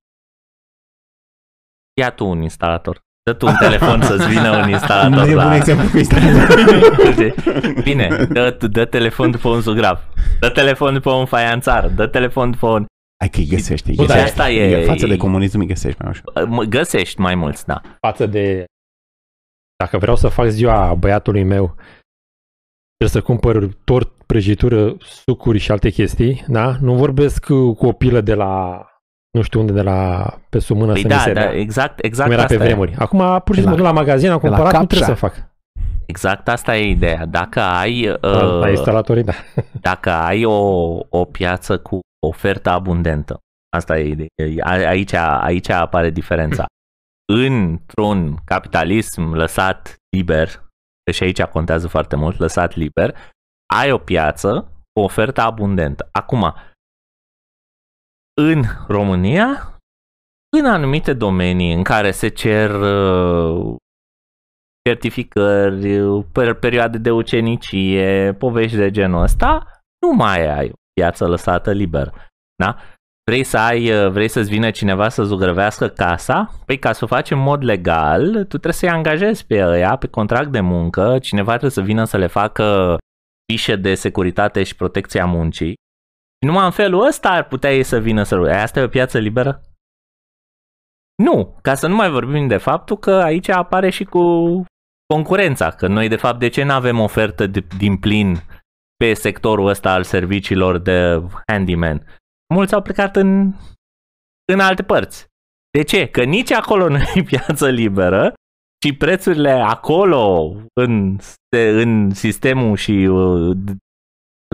[2.02, 3.05] Ia tu un instalator.
[3.26, 5.56] Dă tu un telefon să-ți vină un Nu instalator e bun la...
[5.56, 7.34] exemplu cu instalatorul.
[7.84, 10.00] Bine, dă, dă telefon după un zugrav.
[10.40, 11.88] Dă telefon după un faianțar.
[11.90, 12.86] Dă telefon după un...
[13.20, 14.40] Hai că îi găsești, îi Bă, dar găsești.
[14.40, 16.48] asta e- Față de e- comunism îi găsești mai ușor.
[16.48, 17.82] Mă, Găsești mai mulți, da.
[18.08, 18.66] față de
[19.84, 21.76] dacă vreau să fac ziua băiatului meu,
[22.98, 26.76] trebuie să cumpăr tort, prăjitură, sucuri și alte chestii, da?
[26.82, 28.86] Nu vorbesc cu cu o pilă de la
[29.36, 31.52] nu știu unde, de la pe sub mână Păi să da, mi se da, dea.
[31.54, 32.68] exact, exact cum era pe asta e.
[32.68, 32.96] vremuri.
[32.98, 35.28] Acum, pur și De la- simplu, la magazin am de la cumpărat, nu trebuie Capșa.
[35.30, 35.54] să fac.
[36.06, 37.26] Exact asta e ideea.
[37.26, 39.34] Dacă ai, La uh, instalatorii, da.
[39.90, 43.40] dacă ai o, o piață cu ofertă abundentă,
[43.78, 44.66] asta e ideea.
[44.66, 46.66] A- Aici, aici apare diferența.
[47.34, 50.48] Într-un capitalism lăsat liber,
[51.04, 53.16] că și aici contează foarte mult, lăsat liber,
[53.74, 56.10] ai o piață cu ofertă abundentă.
[56.12, 56.54] Acum,
[58.42, 59.78] în România,
[60.58, 63.76] în anumite domenii în care se cer uh,
[64.90, 71.28] certificări, uh, per- perioade de ucenicie, povești de genul ăsta, nu mai ai o piață
[71.28, 72.14] lăsată liberă.
[72.56, 72.78] Da?
[73.32, 76.52] Vrei să ai, uh, vrei să-ți vină cineva să zugrăvească casa?
[76.66, 80.08] Păi ca să o faci în mod legal, tu trebuie să-i angajezi pe ăia, pe
[80.08, 82.98] contract de muncă, cineva trebuie să vină să le facă
[83.52, 85.74] fișe de securitate și protecție a muncii.
[86.46, 88.36] Și numai în felul ăsta ar putea ei să vină să...
[88.36, 89.62] E, Asta e o piață liberă?
[91.24, 94.22] Nu, ca să nu mai vorbim de faptul că aici apare și cu
[95.14, 98.36] concurența, că noi de fapt de ce nu avem ofertă de, din plin
[98.96, 102.06] pe sectorul ăsta al serviciilor de handyman?
[102.54, 103.54] Mulți au plecat în,
[104.54, 105.28] în alte părți.
[105.78, 106.08] De ce?
[106.08, 108.34] Că nici acolo nu e piață liberă
[108.86, 111.18] și prețurile acolo în,
[111.56, 113.58] în sistemul și uh,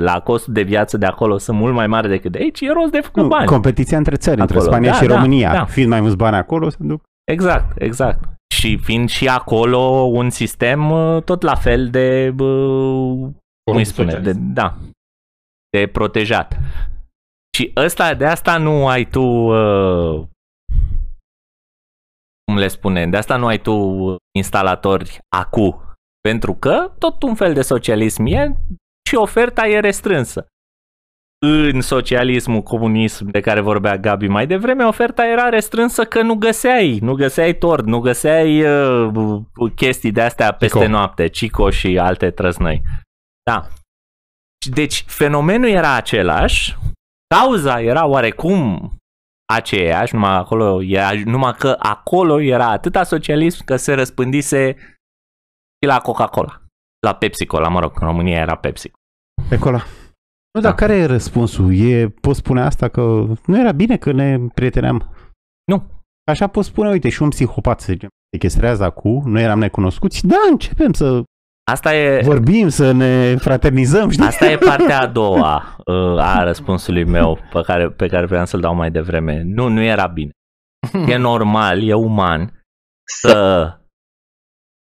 [0.01, 2.91] la costul de viață de acolo sunt mult mai mari decât de aici, e rost
[2.91, 3.45] de făcut Nu, bani.
[3.47, 4.71] competiția între țări, între Acolo.
[4.71, 5.53] Spania Da, și da, România.
[5.53, 5.65] da.
[5.65, 7.03] Fiind mai mulți bani acolo, se duc.
[7.31, 8.23] Exact, exact.
[8.55, 13.29] Și fiind și acolo un sistem uh, tot la fel de, uh,
[13.63, 14.77] cum îi spune, de, da,
[15.77, 16.59] de protejat.
[17.57, 20.23] Și ăsta, de asta nu ai tu, uh,
[22.45, 25.81] cum le spune, de asta nu ai tu instalatori acu.
[26.21, 28.55] Pentru că tot un fel de socialism e
[29.09, 30.45] și oferta e restrânsă.
[31.45, 36.97] În socialismul, comunism de care vorbea Gabi mai devreme, oferta era restrânsă că nu găseai,
[37.01, 39.41] nu găseai tort, nu găseai uh,
[39.75, 40.89] chestii de astea peste Cico.
[40.89, 42.81] noapte, cico și alte trăznăi.
[43.43, 43.67] Da.
[44.73, 46.77] Deci fenomenul era același,
[47.35, 48.91] cauza era oarecum
[49.53, 54.75] aceeași, numai, acolo era, numai că acolo era atâta socialism că se răspândise
[55.79, 56.60] și la Coca-Cola.
[57.07, 58.91] La Pepsi-Cola, mă rog, în România era Pepsi.
[59.49, 59.77] Pe acolo.
[60.53, 60.77] Nu, dar Da.
[60.77, 61.75] care e răspunsul?
[61.75, 63.01] E, poți spune asta că
[63.45, 65.15] nu era bine că ne prieteneam?
[65.71, 65.83] Nu.
[66.31, 70.35] Așa poți spune, uite, și un psihopat, să zicem, chestrează acum, noi eram necunoscuți, da,
[70.51, 71.23] începem să
[71.71, 74.25] Asta e, vorbim, să ne fraternizăm, știi?
[74.25, 78.59] Asta e partea a doua uh, a răspunsului meu pe care, pe care vreau să-l
[78.59, 79.41] dau mai devreme.
[79.45, 80.31] Nu, nu era bine.
[81.07, 82.63] E normal, e uman
[83.03, 83.65] să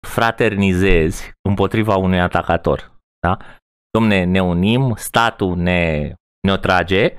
[0.08, 2.98] fraternizezi împotriva unui atacator.
[3.20, 3.38] Da?
[3.98, 6.14] Domne, ne unim, statul ne,
[6.48, 7.16] ne-o trage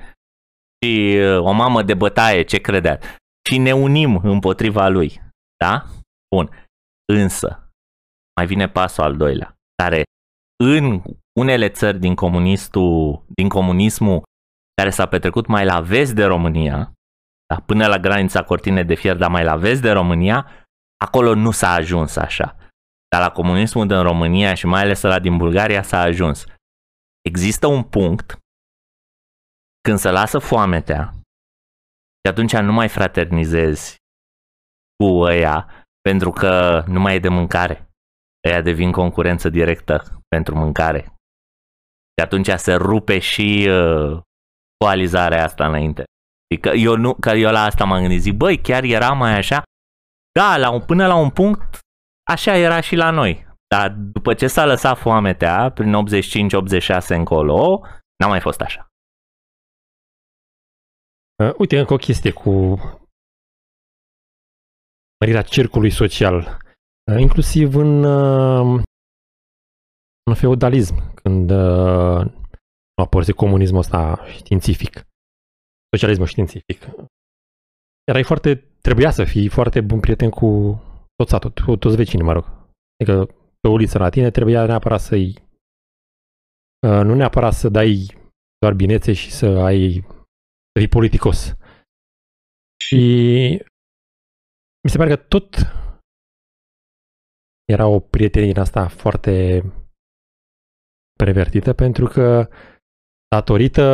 [0.85, 3.07] și uh, o mamă de bătaie, ce credeți?
[3.51, 5.21] Și ne unim împotriva lui.
[5.65, 5.85] Da?
[6.35, 6.51] Bun.
[7.13, 7.71] Însă,
[8.37, 10.03] mai vine pasul al doilea, care
[10.65, 11.03] în
[11.41, 14.23] unele țări din comunistul, din comunismul
[14.75, 16.93] care s-a petrecut mai la vest de România,
[17.47, 20.47] da, până la granița cortine de fier, dar mai la vest de România,
[21.05, 22.57] acolo nu s-a ajuns așa.
[23.11, 26.45] Dar la comunismul din România și mai ales la din Bulgaria s-a ajuns.
[27.29, 28.39] Există un punct
[29.81, 31.13] când se lasă foametea
[32.25, 33.97] și atunci nu mai fraternizezi
[34.97, 37.89] cu ăia pentru că nu mai e de mâncare.
[38.49, 41.01] Ea devin concurență directă pentru mâncare.
[42.19, 44.21] Și atunci se rupe și uh,
[44.85, 46.05] coalizarea asta înainte.
[46.51, 49.63] Adică eu, nu, că eu la asta m-am gândit, zic, băi, chiar era mai așa?
[50.33, 51.79] Da, la un, până la un punct,
[52.31, 53.49] așa era și la noi.
[53.75, 57.83] Dar după ce s-a lăsat foametea, prin 85-86 încolo,
[58.19, 58.89] n-a mai fost așa.
[61.43, 62.51] Uh, uite, încă o chestie cu
[65.21, 66.59] mărirea cercului social,
[67.13, 68.83] uh, inclusiv în, uh,
[70.23, 72.25] în feudalism, când uh,
[72.95, 75.07] nu a părțit comunismul ăsta științific,
[75.91, 76.81] socialismul științific.
[78.05, 80.81] Erai foarte, trebuia să fii foarte bun prieten cu
[81.21, 82.45] tot satul, cu toți vecinii, mă rog.
[82.99, 83.15] Adică
[83.61, 85.29] pe uliță la tine trebuia neapărat să-i
[86.87, 87.95] uh, nu neapărat să dai
[88.59, 90.05] doar binețe și să ai
[90.73, 91.39] să fii politicos.
[92.87, 93.03] Și
[94.83, 95.55] mi se pare că tot
[97.65, 99.63] era o prietenie din asta foarte
[101.13, 102.49] prevertită pentru că
[103.29, 103.87] datorită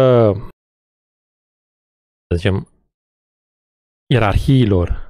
[2.27, 2.69] să zicem
[4.13, 5.06] ierarhiilor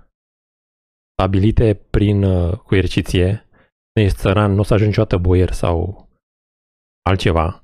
[1.18, 3.48] stabilite prin uh, coerciție,
[3.94, 6.08] nu ești țăran, nu o să ajungi niciodată boier sau
[7.02, 7.62] altceva.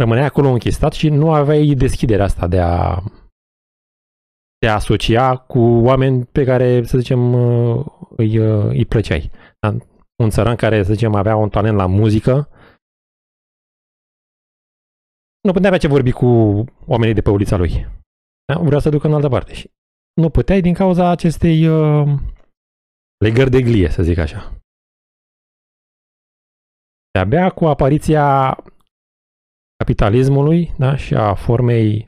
[0.00, 3.02] Rămânea acolo închistat și nu aveai deschiderea asta de a
[4.58, 7.86] te asocia cu oameni pe care, să zicem, uh,
[8.16, 9.30] îi, uh, îi plăceai.
[10.22, 12.48] Un țăran care, să zicem, avea un talent la muzică,
[15.40, 16.26] nu putea avea ce vorbi cu
[16.86, 17.86] oamenii de pe ulița lui.
[18.44, 18.58] Da?
[18.58, 19.54] Vrea să ducă în altă parte.
[19.54, 19.70] Și
[20.20, 22.18] nu puteai din cauza acestei uh,
[23.24, 24.52] legări de glie, să zic așa.
[27.10, 28.56] De abia cu apariția
[29.76, 32.04] capitalismului da, și a formei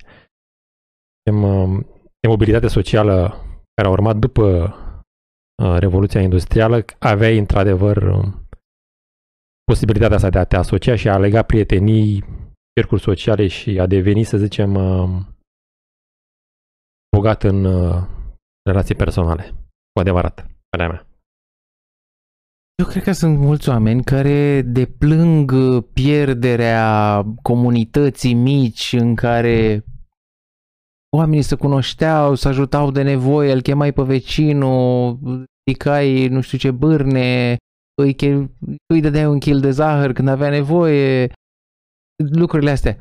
[1.33, 1.81] um,
[2.21, 3.29] de mobilitate socială
[3.75, 4.75] care a urmat după
[5.63, 8.49] uh, Revoluția Industrială, aveai într-adevăr um,
[9.65, 12.25] posibilitatea asta de a te asocia și a lega prietenii,
[12.75, 15.30] cercuri sociale și a deveni, să zicem, um,
[17.17, 18.03] bogat în uh,
[18.63, 19.55] relații personale.
[19.93, 21.05] Cu adevărat, părerea mea.
[22.83, 25.53] Eu cred că sunt mulți oameni care deplâng
[25.93, 29.85] pierderea comunității mici în care
[31.17, 35.19] oamenii se cunoșteau, se ajutau de nevoie, îl chemai pe vecinul,
[35.63, 37.57] picai nu știu ce bârne,
[38.03, 38.17] îi,
[38.95, 41.33] îi dădeai un kil de zahăr când avea nevoie,
[42.33, 43.01] lucrurile astea.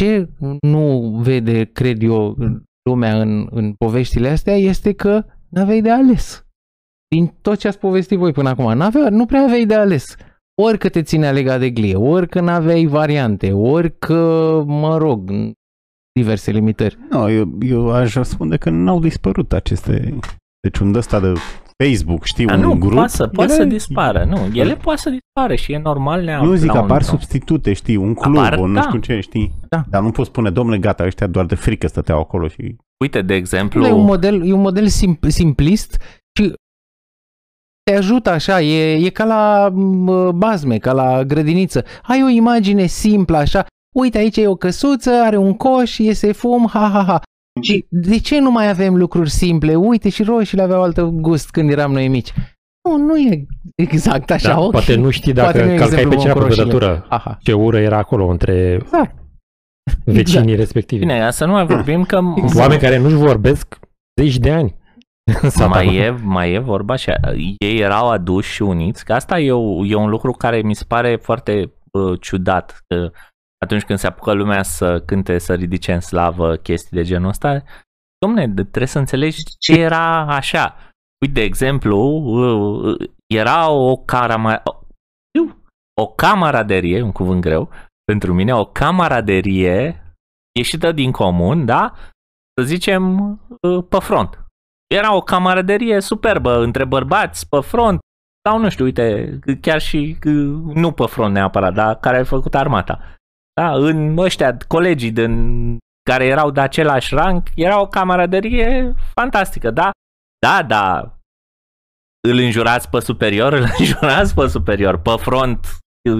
[0.00, 0.28] Ce
[0.60, 2.36] nu vede, cred eu,
[2.82, 6.44] lumea în, în poveștile astea este că n-aveai de ales.
[7.08, 10.16] Din tot ce ați povestit voi până acum, n-avea, nu prea aveai de ales.
[10.62, 15.30] Ori că te ținea legat de glie, ori că n-aveai variante, ori că, mă rog,
[16.12, 16.98] diverse limitări.
[17.10, 20.18] Nu, eu, eu aș răspunde că n-au dispărut aceste...
[20.60, 21.32] Deci un ăsta de
[21.84, 22.92] Facebook, știi, A, un nu, grup...
[22.94, 26.22] poate să, poate să dispară, nu, ele poate să dispară și e normal.
[26.22, 28.80] Ne Nu zic, la un- apar substitute, știi, un club, Apar, un nu da.
[28.80, 29.52] știu ce, știi.
[29.68, 29.82] Da.
[29.90, 32.76] Dar nu poți spune, domnule, gata, ăștia doar de frică stăteau acolo și...
[33.00, 36.02] Uite, de exemplu, E un model, e un model sim, simplist
[36.38, 36.52] și
[37.82, 41.84] te ajută așa, e, e ca la m, bazme, ca la grădiniță.
[42.02, 43.66] Ai o imagine simplă așa,
[43.96, 47.20] uite aici e o căsuță, are un coș, iese fum, ha ha ha.
[47.62, 49.74] Și de ce nu mai avem lucruri simple?
[49.74, 52.32] Uite și roșiile aveau alt gust când eram noi mici.
[52.88, 54.48] Nu, nu e exact așa.
[54.48, 54.70] Da, ok.
[54.70, 56.72] Poate nu știi Poate dacă nu e calcai pe exemplu cineva bun pe cu roșiile.
[56.78, 57.06] vădătură.
[57.08, 57.38] Aha.
[57.42, 59.14] Ce ură era acolo între Exact.
[60.04, 61.00] vecinii respectivi.
[61.00, 62.58] bine, să nu mai vorbim că Exact.
[62.60, 63.78] Oameni care nu-și vorbesc
[64.20, 64.78] zeci de ani.
[65.42, 65.98] în satul mai acolo.
[65.98, 67.10] e, mai e vorba și
[67.58, 70.84] ei erau aduși și uniți, că asta e, o, e un lucru care mi se
[70.88, 72.84] pare foarte uh, ciudat.
[72.86, 73.10] Că
[73.64, 77.62] atunci când se apucă lumea să cânte, să ridice în slavă chestii de genul ăsta,
[78.18, 80.76] domne, de- trebuie să înțelegi ce era așa.
[81.20, 84.62] Uite, de exemplu, uh, uh, era o carama,
[86.00, 87.70] o camaraderie, un cuvânt greu,
[88.04, 90.04] pentru mine, o camaraderie
[90.58, 91.92] ieșită din comun, da?
[92.60, 93.30] Să zicem,
[93.60, 94.44] uh, pe front.
[94.94, 97.98] Era o camaraderie superbă între bărbați pe front,
[98.48, 102.54] sau nu știu, uite, chiar și uh, nu pe front neapărat, dar care au făcut
[102.54, 103.14] armata.
[103.54, 105.78] Da, în ăștia, colegii din,
[106.10, 109.90] care erau de același rang, era o camaraderie fantastică, da?
[110.46, 111.14] Da, da,
[112.28, 115.76] îl înjurați pe superior, îl înjurați pe superior, pe front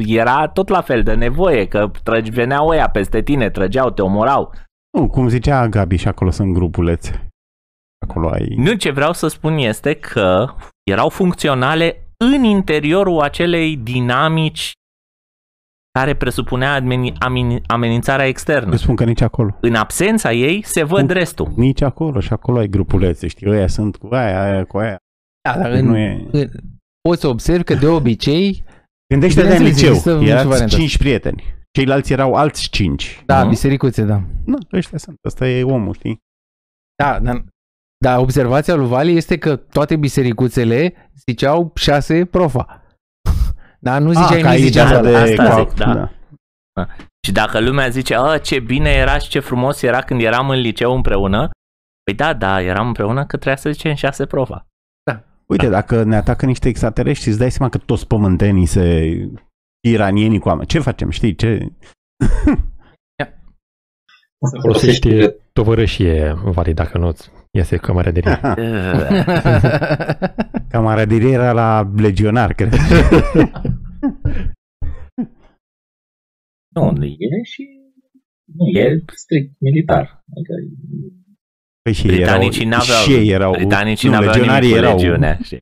[0.07, 4.53] era tot la fel de nevoie, că trăgi, veneau ăia peste tine, trăgeau, te omorau.
[4.99, 7.27] Nu, cum zicea Gabi, și acolo sunt grupulețe.
[8.07, 8.55] Acolo ai...
[8.57, 10.55] Nu, ce vreau să spun este că
[10.91, 14.73] erau funcționale în interiorul acelei dinamici
[15.99, 18.71] care presupunea ameni- ameni- amenințarea externă.
[18.71, 19.57] Eu spun că nici acolo.
[19.61, 21.13] În absența ei se văd Nu.
[21.15, 21.53] restul.
[21.57, 24.97] Nici acolo și acolo ai grupulețe, știi, ăia sunt cu aia, aia cu aia.
[25.49, 26.27] Da, dar Nu în, e...
[26.33, 26.49] în,
[27.09, 28.65] poți să observi că de obicei,
[29.15, 30.75] Gândește-te în Bineînțeles, liceu, există niște erați variante.
[30.75, 31.43] cinci prieteni.
[31.73, 33.23] Ceilalți erau alți cinci.
[33.27, 33.49] da, Nu?
[33.49, 34.23] bisericuțe, da.
[34.45, 35.17] Nu, ăștia sunt.
[35.23, 36.19] Asta e omul, știi?
[37.03, 37.45] Da, dar
[38.05, 40.95] dar observația lui Vali este că toate bisericuțele
[41.29, 42.80] ziceau șase profa.
[43.81, 45.11] Dar nu ziceai Ah, că nici aici zicea asta de...
[45.11, 46.11] de asta coac, zic, da.
[47.27, 50.59] Și dacă lumea zice, a, ce bine era și ce frumos era când eram în
[50.59, 51.51] liceu împreună,
[52.03, 54.67] păi da, da, eram împreună că trebuia să zicem șase profa.
[55.47, 59.17] Uite, dacă ne atacă niște extraterestri, îți dai seama că toți pământenii se
[59.89, 60.67] iranienii cu oameni.
[60.67, 61.35] Ce facem, știi?
[61.35, 61.69] Ce?
[64.61, 67.13] Folosești tovărășie, Vali, dacă nu
[67.51, 68.41] iese camaraderie.
[70.71, 72.75] Camaraderie era la legionar, cred.
[76.75, 77.63] Nu, e și...
[78.57, 80.25] Nu, e strict militar.
[80.35, 80.53] Adică
[81.83, 84.87] Păi și ei erau, Britanicii n-aveau, și ei erau, britanicii nu, n-aveau legionarii nimic cu
[84.87, 85.59] erau, legiunea, știi?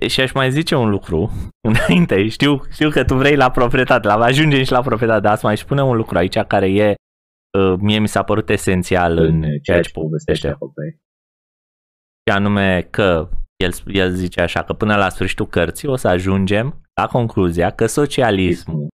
[0.00, 1.30] E, Și aș mai zice un lucru
[1.68, 5.46] înainte, știu, știu că tu vrei la proprietate, la ajungem și la proprietate, dar să
[5.46, 6.94] mai spune un lucru aici care e,
[7.58, 10.56] uh, mie mi s-a părut esențial în ceea ce povestește.
[10.58, 11.00] Hopei.
[12.26, 16.80] Și anume că el, el zice așa că până la sfârșitul cărții o să ajungem
[17.00, 18.88] la concluzia că socialismul,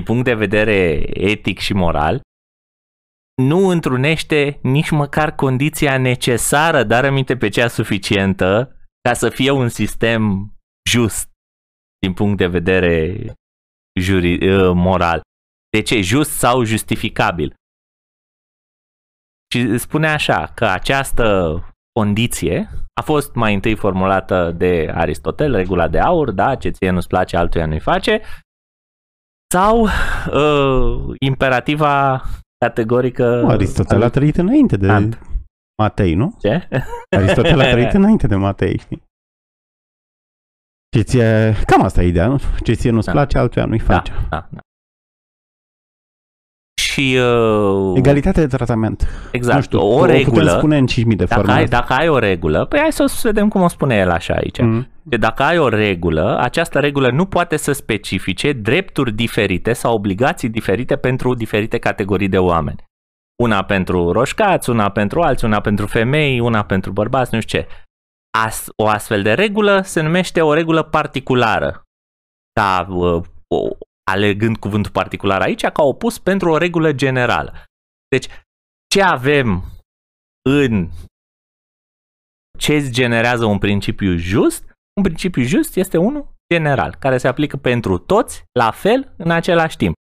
[0.00, 2.20] din punct de vedere etic și moral,
[3.42, 8.76] nu întrunește nici măcar condiția necesară, dar aminte pe cea suficientă,
[9.08, 10.52] ca să fie un sistem
[10.88, 11.28] just
[11.98, 13.16] din punct de vedere
[14.00, 15.20] juri, uh, moral.
[15.70, 16.00] De ce?
[16.00, 17.54] Just sau justificabil.
[19.52, 21.58] Și spune așa că această
[21.92, 22.68] condiție
[23.00, 27.36] a fost mai întâi formulată de Aristotel, regula de aur, da, ce ție nu-ți place,
[27.36, 28.22] altuia nu-i face,
[29.50, 32.22] sau uh, imperativa
[32.64, 33.40] categorică...
[33.40, 35.20] Nu, Aristotel a trăit înainte de Kant.
[35.82, 36.36] Matei, nu?
[36.40, 36.68] Ce?
[37.16, 39.02] Aristotel a trăit înainte de Matei, știi?
[40.96, 42.40] Ce ție, cam asta e ideea, nu?
[42.62, 43.12] Ce ție nu-ți Da.
[43.12, 44.12] place, altuia nu-i Da, face.
[44.28, 44.60] da, da.
[46.74, 49.08] Și uh, Egalitate de tratament.
[49.32, 51.52] exact, nu știu, o, putem regulă, spune în 5.000 de dacă forme.
[51.52, 54.34] ai, dacă ai o regulă, păi hai să o vedem cum o spune el așa
[54.34, 54.60] aici.
[54.60, 54.86] Mm.
[55.10, 60.48] De dacă ai o regulă, această regulă nu poate să specifice drepturi diferite sau obligații
[60.48, 62.84] diferite pentru diferite categorii de oameni.
[63.42, 67.68] Una pentru roșcați, una pentru alții, una pentru femei, una pentru bărbați, nu știu ce.
[68.38, 71.82] As, o astfel de regulă se numește o regulă particulară.
[72.52, 73.22] Ca, uh,
[73.54, 73.68] o,
[74.10, 77.52] alegând cuvântul particular aici, ca opus pentru o regulă generală.
[78.08, 78.26] Deci,
[78.88, 79.64] ce avem
[80.50, 80.90] în
[82.58, 84.69] ce generează un principiu just?
[84.96, 89.76] Un principiu just este unul general, care se aplică pentru toți, la fel, în același
[89.76, 89.94] timp.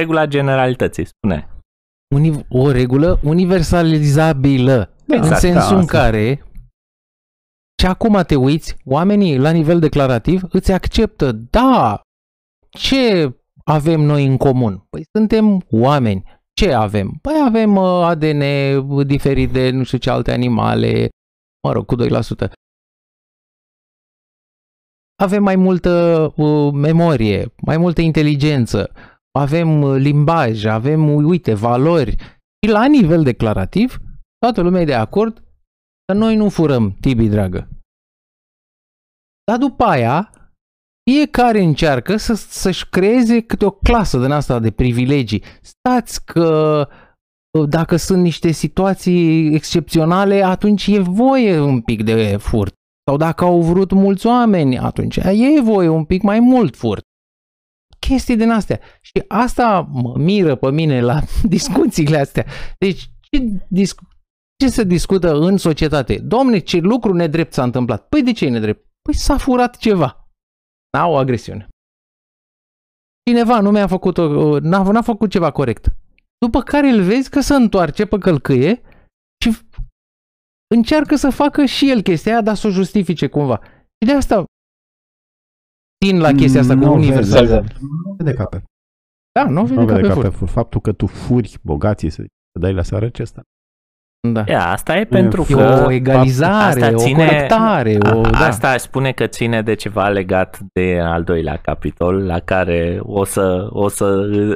[0.00, 1.48] Regula generalității, spune.
[2.14, 4.94] Uni- o regulă universalizabilă.
[5.04, 5.98] Da, în exact, sensul da, în asta.
[5.98, 6.46] care
[7.82, 12.00] și acum te uiți, oamenii la nivel declarativ îți acceptă, da,
[12.70, 13.34] ce
[13.64, 14.86] avem noi în comun?
[14.90, 16.22] Păi suntem oameni.
[16.52, 17.18] Ce avem?
[17.22, 18.42] Păi avem uh, ADN
[19.06, 21.08] diferit de nu știu ce alte animale,
[21.66, 22.52] mă rog, cu 2%.
[25.22, 28.90] Avem mai multă uh, memorie, mai multă inteligență,
[29.38, 32.16] avem uh, limbaj, avem, uite, valori.
[32.62, 33.98] Și la nivel declarativ,
[34.38, 35.42] toată lumea e de acord
[36.04, 37.68] că noi nu furăm, Tibi dragă.
[39.44, 40.30] Dar după aia,
[41.10, 45.42] fiecare încearcă să, să-și creeze câte o clasă din asta de privilegii.
[45.60, 46.88] Stați că
[47.58, 52.74] uh, dacă sunt niște situații excepționale, atunci e voie un pic de furt.
[53.10, 57.04] Sau dacă au vrut mulți oameni, atunci e voie un pic mai mult furt.
[57.98, 58.80] Chestii din astea.
[59.00, 61.20] Și asta mă miră pe mine la
[61.56, 62.44] discuțiile astea.
[62.78, 64.08] Deci, ce, discu-
[64.56, 66.18] ce se discută în societate?
[66.18, 68.08] Domne, ce lucru nedrept s-a întâmplat?
[68.08, 68.86] Păi de ce e nedrept?
[69.02, 70.28] Păi s-a furat ceva.
[70.96, 71.68] N-a o agresiune.
[73.30, 75.96] Cineva nu mi-a făcut, o, n-a, n-a făcut ceva corect.
[76.38, 78.90] După care îl vezi că se întoarce pe călcâie și
[80.74, 83.60] încearcă să facă și el chestia aia, dar să o justifice cumva.
[84.00, 84.44] Și de asta
[86.04, 87.46] țin la chestia asta cu Nu vezi, universal.
[87.80, 88.62] Nu vede capet.
[89.32, 90.32] Da, nu vede Nu ca vede pe capet.
[90.32, 90.48] fur.
[90.48, 92.16] Faptul că tu furi bogații să
[92.52, 93.40] să dai la sărăci ăsta.
[94.32, 94.44] Da.
[94.46, 95.84] Ia, asta e pentru E că...
[95.86, 98.38] o egalizare, asta o ține- corectare, o, A, da.
[98.46, 103.24] Asta aș spune că ține de ceva legat de al doilea capitol, la care o
[103.24, 104.04] să, o să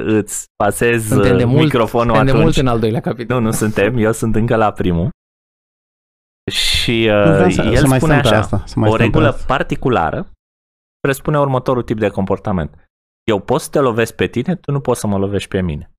[0.05, 2.43] îți pasez Suntem de mult- microfonul Suntem de atunci.
[2.43, 3.39] mult în al doilea capitol.
[3.39, 5.09] Nu, nu suntem, eu sunt încă la primul.
[6.51, 8.89] Și Nu vreau uh, să- el să mai spune stăm pe așa, asta, să mai
[8.89, 9.45] o stăm pe regulă asta.
[9.45, 10.31] particulară
[10.99, 12.85] presupune următorul tip de comportament.
[13.23, 15.91] eu pot să te lovesc pe tine, tu nu poți să mă lovești pe mine.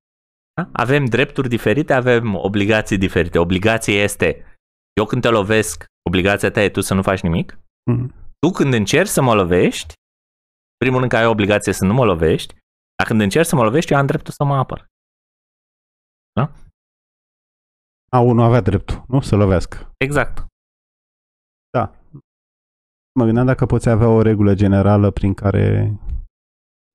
[0.54, 0.68] Da?
[0.72, 3.38] Avem drepturi diferite, avem obligații diferite.
[3.38, 4.56] Obligația este,
[4.92, 7.58] eu când te lovesc, obligația ta e tu să nu faci nimic.
[7.90, 8.14] Mhm.
[8.38, 9.92] Tu când încerci să mă lovești,
[10.76, 12.54] primul rând că ai obligație să nu mă lovești,
[12.96, 14.86] dar când încerci să mă lovești, eu am dreptul să mă apăr.
[18.16, 19.20] A, unul avea dreptul, nu?
[19.20, 19.90] Să lovească.
[19.96, 20.46] Exact.
[23.18, 25.92] Mă gândeam dacă poți avea o regulă generală prin care,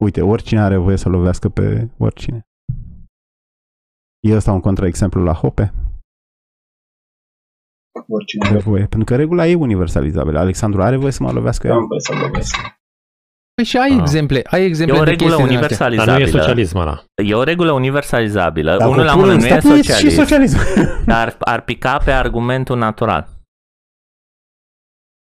[0.03, 2.41] uite, oricine are voie să lovească pe oricine.
[4.27, 5.73] E ăsta un contraexemplu la Hope?
[8.07, 8.87] Oricine Are voie.
[8.87, 10.39] Pentru că regula e universalizabilă.
[10.39, 11.79] Alexandru are voie să mă lovească nu eu?
[11.79, 12.55] am voie să lovesc.
[13.61, 13.97] Păi și ai Ah.
[13.99, 15.77] exemple, ai E exemple o de regulă chestii din astea.
[15.89, 16.41] Dar nu e universalizabilă.
[16.41, 17.03] socialism ăla.
[17.25, 18.77] E o regulă universalizabilă.
[18.77, 19.61] Dacă Unul la o pun mână în nu e stat,
[19.97, 20.59] și socialism, socialism.
[21.05, 23.27] dar ar pica pe argumentul natural.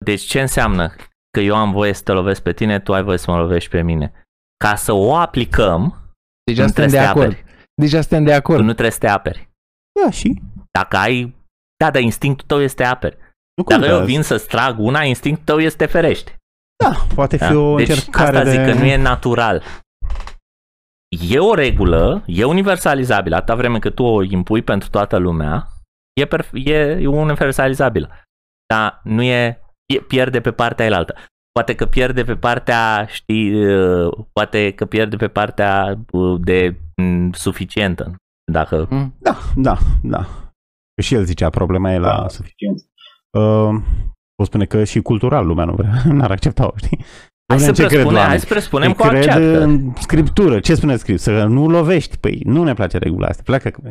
[0.05, 0.95] Deci ce înseamnă?
[1.31, 3.69] Că eu am voie să te lovesc pe tine, tu ai voie să mă lovești
[3.69, 4.11] pe mine.
[4.63, 5.81] Ca să o aplicăm,
[6.43, 7.31] Deja nu suntem trebuie de să te acord.
[7.31, 7.45] aperi.
[7.81, 8.59] Deja suntem de Tu acord.
[8.59, 9.49] nu trebuie să te aperi.
[10.03, 10.41] Da, și?
[10.71, 11.35] Dacă ai...
[11.83, 13.15] Da, dar instinctul tău este aperi.
[13.55, 13.99] Nu Dacă contează.
[13.99, 16.33] eu vin să-ți trag una, instinctul tău este ferești.
[16.83, 17.57] Da, poate fi Da?
[17.59, 18.49] o Deci încercare asta de...
[18.51, 19.63] zic că nu e natural.
[21.29, 25.67] E o regulă, e universalizabilă, atâta vreme cât tu o impui pentru toată lumea,
[26.21, 28.09] e, perf- e universalizabilă.
[28.73, 29.61] Dar nu e,
[29.93, 31.15] e pierde pe partea elaltă.
[31.51, 37.31] Poate că pierde pe partea, știi, uh, poate că pierde pe partea uh, de m,
[37.31, 38.15] suficientă.
[38.51, 39.15] Dacă Mm.
[39.19, 40.19] Da, da, da.
[40.95, 42.81] Că și el zicea, problema e la Da, suficient.
[43.37, 43.81] Uh,
[44.39, 46.99] pot spune că și cultural lumea nu vrea, n-ar accepta-o, știi?
[47.47, 48.39] Hai să, În ce cred presupunem, hai oamenii?
[48.39, 49.61] să presupunem Ei că o cred acceptă.
[49.63, 50.59] în scriptură.
[50.59, 51.19] Ce spune script?
[51.19, 52.17] Să nu lovești.
[52.17, 53.41] Păi nu ne place regula asta.
[53.45, 53.81] Pleacă că...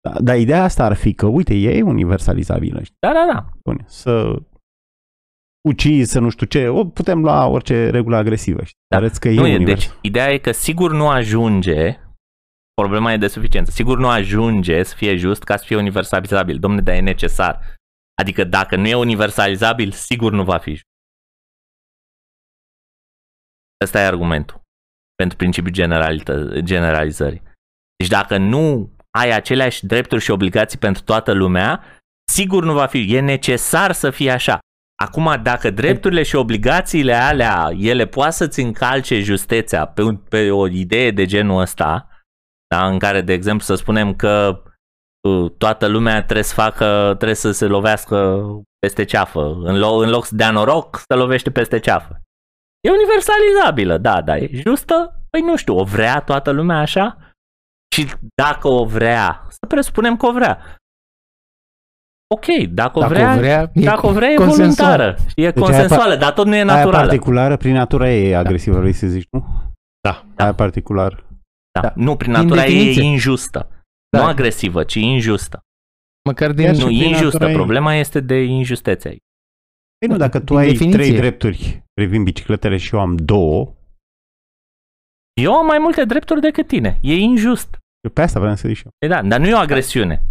[0.00, 2.82] Da, dar ideea asta ar fi că, uite, e universalizabilă.
[2.82, 2.96] știi?
[3.06, 3.46] Da, da, da.
[3.58, 4.36] Spune, Să
[5.68, 8.62] ucizi, să nu știu ce, o putem lua orice regulă agresivă.
[8.64, 8.78] Știi?
[8.88, 8.96] Da.
[8.96, 9.80] Arăți că e Nu e, univers.
[9.86, 11.98] deci, ideea e că sigur nu ajunge,
[12.74, 16.58] problema e de suficiență, sigur nu ajunge să fie just ca să fie universalizabil.
[16.58, 17.78] Domne, dar e necesar.
[18.20, 20.88] Adică dacă nu e universalizabil, sigur nu va fi just.
[23.84, 24.60] Ăsta e argumentul
[25.14, 27.42] pentru principiul generalită- generalizării.
[27.96, 31.84] Deci dacă nu ai aceleași drepturi și obligații pentru toată lumea,
[32.32, 33.14] sigur nu va fi.
[33.14, 34.58] E necesar să fie așa.
[35.02, 40.68] Acum, dacă drepturile și obligațiile alea, ele poate să-ți încalce justețea pe, un- pe o
[40.68, 42.08] idee de genul ăsta,
[42.74, 44.69] da, în care, de exemplu, să spunem că uh,
[45.58, 48.44] toată lumea trebuie să facă, trebuie să se lovească
[48.78, 49.40] peste ceafă.
[49.62, 52.20] În, lo- în loc să dea noroc, să lovește peste ceafă.
[52.80, 55.14] E universalizabilă, da, da, e justă?
[55.30, 57.16] Păi nu știu, o vrea toată lumea așa?
[57.94, 58.06] Și
[58.42, 60.58] dacă o vrea, să presupunem că o vrea.
[62.34, 64.88] Ok, dacă o Dacă vrea, o vrea, e dacă o vrea e consensual.
[64.96, 65.16] voluntară.
[65.34, 67.06] E Deci consensuală, dar tot nu e Aia naturală.
[67.06, 69.46] particulară, prin natura ei e agresivă, vrei să zici, nu?
[70.00, 70.24] Da.
[70.36, 71.24] Aia particular.
[71.72, 71.80] Da.
[71.80, 71.92] Da.
[71.96, 73.02] Nu, prin Din natura ei definiție.
[73.02, 73.68] e injustă.
[74.10, 74.22] Da.
[74.22, 75.60] Nu agresivă, ci injustă.
[76.28, 76.64] Măcar din...
[76.64, 77.24] Chiar și Nu, prin injustă.
[77.32, 77.54] natura ei.
[77.56, 79.22] Problema este de injustețe aici.
[79.98, 80.98] Păi nu, dacă tu Din ai definiție.
[80.98, 83.74] trei drepturi privind bicicletele și eu am două,
[85.40, 86.98] Eu am mai multe drepturi decât tine.
[87.02, 87.78] E injust.
[88.00, 88.92] eu pe asta vreau să zic și eu.
[88.98, 90.22] E da, dar nu e o agresiune.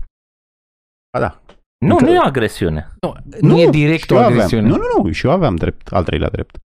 [1.10, 1.42] A, da.
[1.86, 2.90] Nu, Încă- nu e o agresiune.
[3.02, 4.68] Nu, nu, e direct și o eu aveam- agresiune.
[4.68, 6.58] Nu, nu, nu, și eu aveam drept, al treilea drept.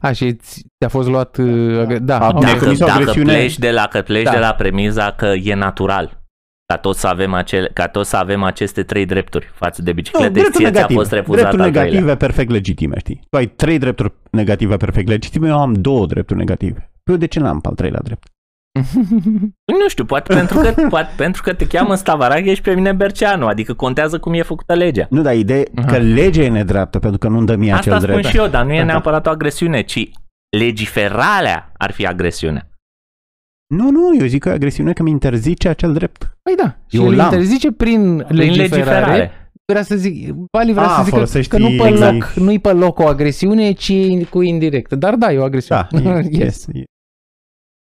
[0.00, 1.36] A, și ți- ți-a fost luat...
[1.36, 2.32] uh, agre- Da, A, ok.
[2.40, 4.30] Dacă Dacă, comis o dacă agresiune- pleci, de la, că pleci Da.
[4.30, 6.18] de la premiza că e natural
[6.66, 9.96] ca toți să avem, acele, ca toți să avem aceste trei drepturi față de Nu,
[9.96, 10.98] biciclete, drepturi ție ți-a negative.
[10.98, 11.90] fost refuzat drepturi al treilea.
[11.92, 13.20] negative perfect legitime, știi?
[13.30, 16.90] Tu ai trei drepturi negative perfect legitime, eu am două drepturi negative.
[17.04, 18.28] Eu de ce n-am pe al treilea drept?
[19.80, 23.46] Nu știu, poate pentru că, poate pentru că te cheamă Stavaraghe și pe mine Berceanu,
[23.46, 25.06] adică contează cum e făcută legea.
[25.10, 28.00] Nu, dar ideea e că legea e nedreaptă pentru că nu-mi dă mie Asta acel
[28.08, 28.26] spun drept.
[28.28, 28.84] și eu, dar nu e Da.
[28.84, 30.10] neapărat o agresiune, ci
[30.56, 32.64] legiferarea ar fi agresiune.
[33.74, 36.36] Nu, nu, eu zic că e agresiune că mi interzice acel drept.
[36.42, 37.24] Păi da, și Eu îl l-am.
[37.32, 38.66] interzice prin Prin legiferare.
[38.74, 39.52] legiferare.
[39.72, 42.12] Vrea să zic, Bali vrea A, să zică folosești că nu pe exact.
[42.12, 43.92] loc, nu-i pe loc o agresiune, ci
[44.30, 44.92] cu indirect.
[44.92, 45.86] Dar da, e o agresiune.
[45.90, 46.64] Da, e, yes.
[46.72, 46.84] yes.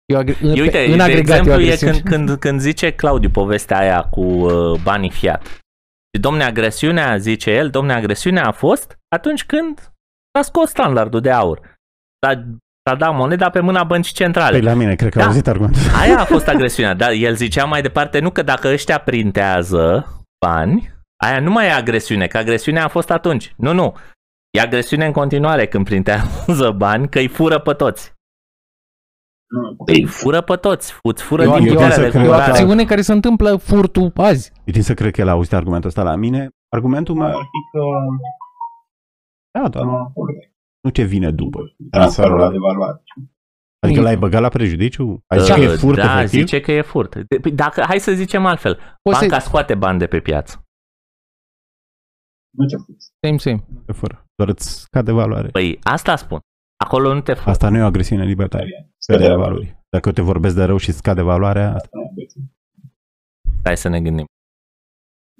[0.08, 0.14] E.
[0.14, 1.91] E o agre- E, uite, în de agregat e o exemplu, e agresiune.
[1.99, 5.45] când, când, când zice Claudiu povestea aia cu uh, banii fiat.
[6.16, 9.80] Și domne, agresiunea, zice el, domne, agresiunea a fost atunci când
[10.38, 11.60] s-a scos standardul de aur.
[12.26, 12.43] S-a,
[12.89, 14.51] s-a dat moneda pe mâna băncii centrale.
[14.58, 15.24] Păi la mine, cred că Da.
[15.24, 15.82] au auzit argumentul.
[16.01, 20.08] Aia a fost agresiunea, dar el zicea mai departe, nu că dacă ăștia printează
[20.45, 20.93] bani,
[21.24, 23.53] aia nu mai e agresiune, că agresiunea a fost atunci.
[23.58, 23.95] Nu, nu.
[24.58, 28.14] E agresiune în continuare când printează bani, că îi fură pe toți.
[29.50, 32.10] Nu, Îi fură pe toți, îți fură E o, din e o, puterea să de
[32.10, 32.60] cred e o că- cumpărare.
[32.62, 34.52] acțiune care se întâmplă furtul azi.
[34.66, 36.50] Eu tind să cred că el a auzit argumentul ăsta la mine.
[36.70, 37.28] Argumentul meu...
[37.28, 37.80] ar fi că
[39.60, 40.12] Da, doar nu, nu,
[40.84, 41.60] nu ce vine după.
[41.91, 43.04] Transferul ăla de valoare.
[43.80, 45.24] Adică l-ai băgat la prejudiciu?
[45.28, 46.39] Ai zis că e furt, da, efectiv?
[46.39, 47.16] zice că e furt.
[47.16, 48.80] De- păi Dacă, hai să zicem altfel.
[49.02, 49.48] Poți Banca să...
[49.48, 50.66] scoate bani de pe piață.
[52.58, 52.98] Nu te furt.
[53.26, 53.68] Same, same.
[53.88, 54.26] E fără.
[54.36, 55.48] Doar îți scade valoare.
[55.48, 56.39] Păi asta spun.
[56.78, 57.47] Acolo nu te furt.
[57.47, 58.89] Asta nu e o agresiune libertarie.
[58.97, 59.75] Scăderea valorii.
[59.89, 61.89] Dacă eu te vorbesc de rău și scade valoarea, asta
[63.63, 64.25] Hai să ne gândim.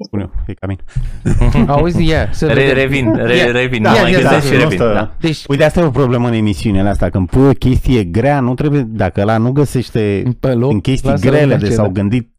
[0.06, 0.82] spun eu, e ca mine.
[1.74, 2.76] Auzi, ia, să Re, vedem.
[2.76, 3.52] revin, re, Ia.
[3.52, 3.82] revin.
[3.84, 4.78] Da, nu mai ia, gândesc da, și nu revin.
[4.78, 5.16] stă- Da.
[5.20, 7.10] Deci, Uite, asta e o problemă în emisiunile astea.
[7.10, 11.10] Când pui o chestie grea, nu trebuie, dacă ăla nu găsește pe loc, în chestii
[11.10, 11.74] lasă-l grele în de acela.
[11.84, 12.36] s-au gândit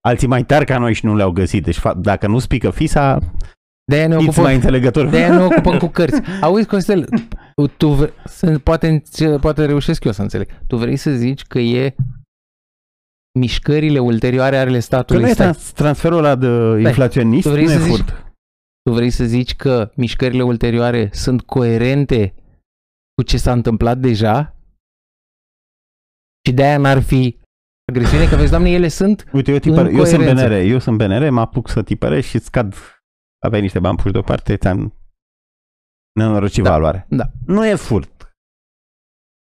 [0.00, 1.64] alții mai tari ca noi și nu le-au găsit.
[1.64, 3.18] Deci fa- dacă nu spică fisa,
[3.84, 5.10] De-aia ne fiți ocupăm, mai înțelegători.
[5.10, 6.20] de-aia ne ocupăm cu cărți.
[6.40, 7.08] Auzi, Costel,
[7.76, 10.48] tu, vre- să, poate, înțe- poate reușesc eu să înțeleg.
[10.66, 11.94] Tu vrei să zici că e
[13.38, 15.22] mișcările ulterioare ale Că statului.
[15.22, 15.46] nu e Stai.
[15.46, 16.46] trans- transferul ăla de
[16.80, 18.08] inflaționist, Tu nu vrei e să zici- furt.
[18.82, 22.34] Tu vrei să zici că mișcările ulterioare sunt coerente
[23.14, 24.56] cu ce s-a întâmplat deja?
[26.48, 27.38] Și de-aia n-ar fi
[27.92, 28.28] agresiune?
[28.28, 30.46] Că vezi, doamne, ele sunt Uite, eu, tipăr, în eu sunt coerență.
[30.46, 32.74] BNR, eu sunt BNR, mă apuc să tipăresc și scad,
[33.44, 34.94] aveai niște bani puși deoparte, ți-am
[36.12, 37.06] nenorocit Da, valoare.
[37.10, 37.24] da.
[37.46, 38.32] Nu e furt.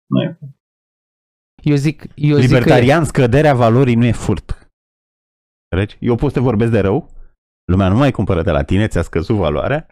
[0.06, 0.38] Nu e
[1.62, 2.40] Eu zic, eu zic că e.
[2.46, 4.68] Libertarian, scăderea valorii nu e furt.
[5.70, 5.96] Înțelegi?
[6.00, 7.10] Eu pot să te vorbesc de rău,
[7.72, 9.86] lumea nu mai cumpără de la tine, ți-a scăzut valoarea,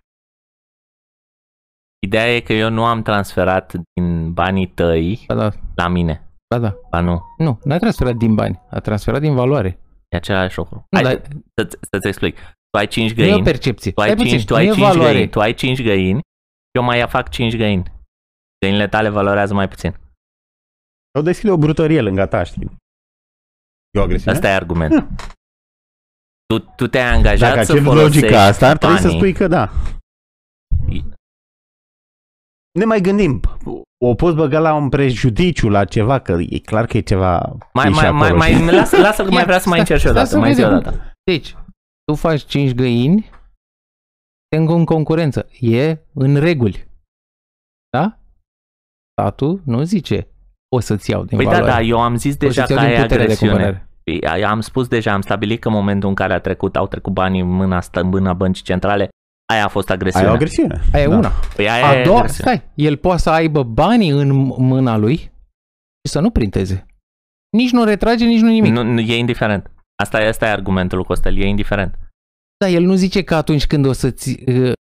[2.07, 6.31] Ideea e că eu nu am transferat din banii tăi Ba da, la mine.
[6.55, 6.77] ba da.
[6.91, 7.23] Ba nu.
[7.39, 9.81] Nu, n-a transferat din bani, a transferat din valoare.
[10.09, 10.87] E același lucru.
[10.91, 11.23] Nu, Hai dar
[11.55, 12.37] să, să-ți explic.
[12.71, 13.45] Tu ai 5 nu e o găini.
[13.45, 13.93] percepție.
[13.93, 15.13] Tu ai Stai 5, puțin, tu nu ai e 5 valoare.
[15.13, 15.31] găini.
[15.31, 16.21] Tu ai 5 găini.
[16.77, 17.93] Eu mai fac 5 găini.
[18.65, 19.97] Găinile tale valorează mai puțin.
[21.15, 22.71] sau deschide o brutărie lângă ta, știi?
[23.91, 24.35] E o agresiune?
[24.37, 25.09] Asta e argumentul.
[26.47, 29.19] Tu, tu te-ai angajat Dacă să accepti folosești logica asta, ar trebui să banii.
[29.19, 29.71] spui că da.
[32.79, 33.41] Ne mai gândim.
[34.05, 37.85] O poți băga la un prejudiciu, la ceva, că e clar că e ceva Mai,
[37.87, 38.71] și mai, mai, acolo, mai, știi?
[38.73, 40.29] lasă, lasă că mai vrea să mai încerci o Stai dată.
[40.29, 40.83] să Mai zi o vedem.
[40.83, 41.13] dată.
[41.25, 41.57] Deci,
[42.05, 43.31] tu faci 5 găini,
[44.49, 45.49] te în concurență.
[45.61, 46.89] E în reguli.
[47.91, 48.19] Da?
[49.21, 50.29] Statul nu zice
[50.75, 51.73] o să-ți iau din Păi da, valoare.
[51.73, 53.53] da, eu am zis o deja să-ți că iau din ai putere de agresiune.
[53.53, 53.89] cumpărare.
[54.05, 57.13] Păi, Am spus deja, am stabilit că în momentul în care a trecut, au trecut
[57.13, 59.09] banii în mâna, asta, în mâna băncii centrale,
[59.53, 60.29] aia a fost Ai agresiune.
[60.29, 60.81] o agresiune.
[60.93, 61.17] Aia e Da.
[61.17, 61.31] una.
[61.57, 62.51] Păi aia A e doua, agresiune.
[62.55, 66.87] stai, el poate să aibă banii în mâna lui și să nu printeze.
[67.57, 68.73] Nici nu retrage, nici nu nimic.
[68.73, 69.71] Nu, nu, e indiferent.
[70.03, 71.99] Asta, e- asta e argumentul lui Costel, e indiferent.
[72.59, 74.43] Da, el nu zice că atunci când o să-ți...
[74.47, 74.73] uh,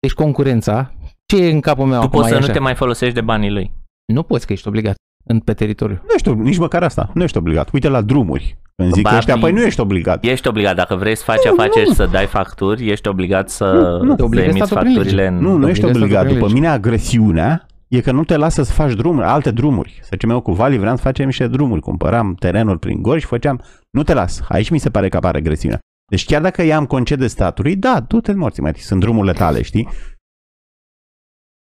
[0.00, 0.92] Deci concurența,
[1.26, 2.52] ce e în capul meu Tu acum poți e să nu așa?
[2.52, 3.72] te mai folosești de banii lui.
[4.12, 4.94] Nu poți că ești obligat
[5.24, 6.00] în, pe teritoriu.
[6.02, 7.10] Nu ești, ob- nici măcar asta.
[7.14, 7.70] Nu ești obligat.
[7.72, 8.58] Uite la drumuri.
[8.76, 9.60] Când zic Ba, ăștia, păi bine.
[9.60, 10.24] nu ești obligat.
[10.24, 14.04] Ești obligat, dacă vrei să faci afaceri și să dai facturi, ești obligat să, Nu,
[14.04, 14.10] nu.
[14.10, 15.34] Te să obligă emiți statul prin facturile lege.
[15.36, 15.42] în...
[15.42, 16.22] Nu, nu ești Obligat obligat.
[16.26, 16.54] să După lege.
[16.54, 19.98] mine agresiunea e că nu te lasă să faci drumuri, alte drumuri.
[20.02, 21.80] Să zicem eu cu Vali vreau să facem niște drumuri.
[21.80, 23.62] Cumpăram terenuri prin gori și făceam...
[23.90, 24.40] Nu te las.
[24.48, 25.78] Aici mi se pare că apare agresiunea.
[26.10, 29.84] Deci chiar dacă i-am concede statului, da, du-te în morții, mai sunt drumurile tale, știi?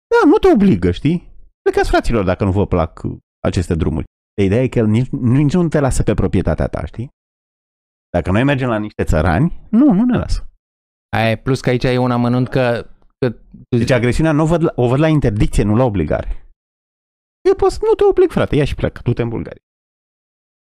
[0.07, 1.33] Da, nu te obligă, știi?
[1.61, 3.01] Plecați fraților dacă nu vă plac
[3.39, 4.05] aceste drumuri.
[4.41, 7.09] Ideea e că el nici, nici nu te lasă pe proprietatea ta, știi?
[8.09, 10.49] Dacă noi mergem la niște țărani, nu, nu ne lasă.
[11.15, 12.89] Aia, e- plus că aici e un amănunt că...
[13.17, 13.29] că
[13.69, 16.49] tu Deci agresiunea nu o văd la, o văd la interdicție, nu la obligare.
[17.41, 19.61] Eu poți, nu te oblig, frate, ia și plecă, du-te în Bulgaria.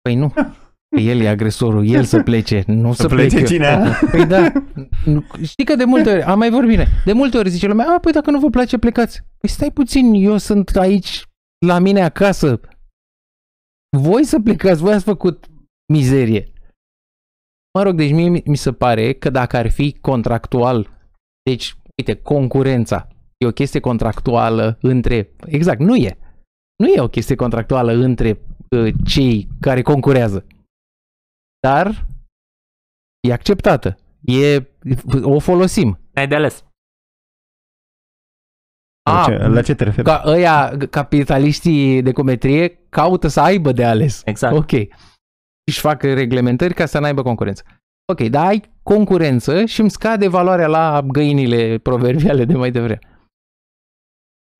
[0.01, 0.33] Păi nu.
[0.93, 3.45] Că el e agresorul, el să plece, nu să, plece plec eu.
[3.55, 3.91] cine?
[4.11, 4.51] Păi da.
[5.05, 7.85] Nu- Știi că de multe ori, am mai vorbit bine, de multe ori zice lumea,
[7.95, 9.21] a, păi dacă nu vă place, plecați.
[9.37, 11.23] Păi stai puțin, eu sunt aici
[11.65, 12.59] la mine acasă.
[13.97, 15.45] Voi să plecați, voi ați făcut
[15.93, 16.51] mizerie.
[17.77, 20.89] Mă rog, deci mie mi- mi se pare că dacă ar fi contractual,
[21.49, 26.17] deci, uite, concurența e o chestie contractuală între, exact, nu e.
[26.83, 28.39] Nu e o chestie contractuală între
[28.69, 30.45] uh, cei care concurează.
[31.67, 32.07] Dar
[33.27, 33.97] e acceptată.
[34.21, 34.71] E,
[35.23, 35.99] o folosim.
[36.13, 36.65] Ai de ales.
[39.09, 40.05] La A, ce, la ce te referi?
[40.05, 44.21] ca ăia, capitaliștii de cometrie, caută să aibă de ales.
[44.25, 44.55] Exact.
[44.55, 44.69] Ok.
[45.71, 47.63] Și fac reglementări ca să n-aibă concurență.
[48.13, 52.99] Ok, dar ai concurență și îmi scade valoarea la găinile proverbiale de mai devreme.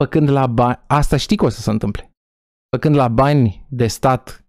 [0.03, 2.11] Făcând la bani, asta știi că o să se întâmple.
[2.75, 4.42] Făcând la bani de stat,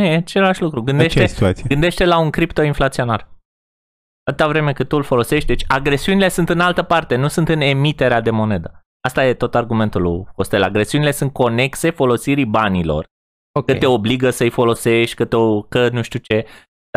[0.00, 0.78] Nu, e același lucru.
[0.78, 1.64] La ce Gândește, situație?
[1.68, 3.28] gândește la un criptoinflaționar.
[4.30, 7.60] Atâta vreme cât tu îl folosești, deci agresiunile sunt în altă parte, nu sunt în
[7.60, 8.80] emiterea de monedă.
[9.06, 10.62] Asta e tot argumentul lui Costel.
[10.62, 13.06] Agresiunile sunt conexe folosirii banilor.
[13.58, 13.66] ok.
[13.66, 15.36] Că te obligă să-i folosești, că, te,
[15.68, 16.46] că nu știu ce.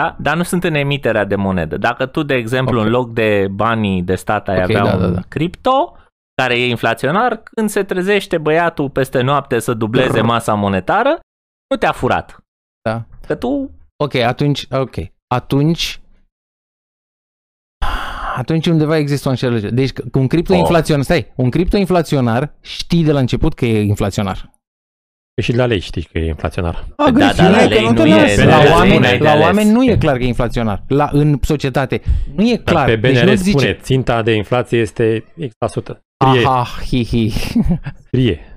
[0.01, 0.15] Da?
[0.19, 1.77] Dar nu sunt în emiterea de monedă.
[1.77, 2.85] Dacă tu, de exemplu, Ok.
[2.85, 5.21] în loc de banii de stat ai Ok, avea da, un da, da.
[5.27, 5.97] cripto,
[6.41, 11.19] care e inflaționar, când se trezește băiatul peste noapte să dubleze masa monetară,
[11.69, 12.37] nu te-a furat.
[12.89, 13.05] Da.
[13.27, 13.71] Că tu
[14.03, 14.95] Ok, atunci, ok.
[15.27, 16.01] Atunci
[18.35, 19.71] atunci undeva există o înșelăciune.
[19.71, 24.51] Deci un criptoinflaționar, stai, un criptoinflaționar știi de la început că e inflaționar.
[25.41, 26.85] Și de la lei știi că e inflaționar.
[26.97, 28.41] Da, dar la Agresiune, lei că nu te e, lasă.
[28.41, 29.45] BNR La spune, oameni, ai de la ales.
[29.45, 30.83] oameni nu e clar că e inflaționar.
[30.87, 32.01] La, în societate
[32.35, 32.87] nu e clar.
[32.87, 36.01] Dar pe deci BNR nu spune, zice, ținta de inflație este X%.
[36.23, 37.29] Scrie, aha, hi, hi.
[38.07, 38.52] scrie.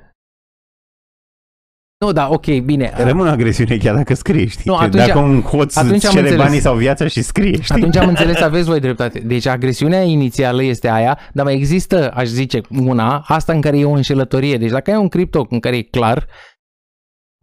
[2.04, 2.92] Nu, da, ok, bine.
[2.96, 4.62] Rămâne o agresiune chiar dacă scrie, știi?
[4.70, 6.44] Nu, Că atunci- dacă un hoț atunci îți am cere înțeles.
[6.46, 7.74] banii sau viața și scrie, știi?
[7.74, 9.18] Atunci am înțeles, aveți voi dreptate.
[9.18, 13.84] Deci agresiunea inițială este aia, dar mai există, aș zice, una, asta în care e
[13.84, 14.56] o înșelătorie.
[14.56, 16.26] Deci dacă ai un cripto în care e clar,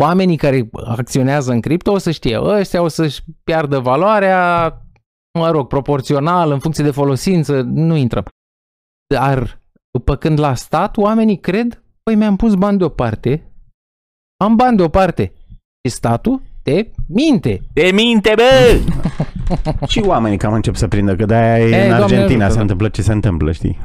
[0.03, 4.73] oamenii care acționează în cripto o să știe, ăștia o să-și piardă valoarea,
[5.39, 8.23] mă rog, proporțional, în funcție de folosință, nu intră.
[9.13, 13.52] Dar după când la stat, oamenii cred, păi mi-am pus bani deoparte,
[14.43, 15.31] am bani deoparte.
[15.87, 17.61] Și statul te minte.
[17.73, 18.79] Te minte, bă!
[19.91, 22.55] Și oamenii cam încep să prindă că de-aia e, Ei, în Doamne Argentina ajută, se
[22.55, 22.61] da.
[22.61, 23.79] întâmplă ce se întâmplă, știi?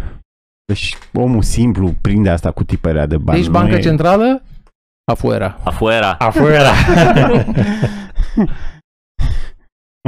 [0.65, 3.39] Deci omul simplu prinde asta cu tipărea de bani.
[3.39, 4.43] Deci nu Banca e- Centrală,
[5.13, 5.59] afuera.
[5.65, 6.13] Afuera.
[6.19, 6.71] Afuera.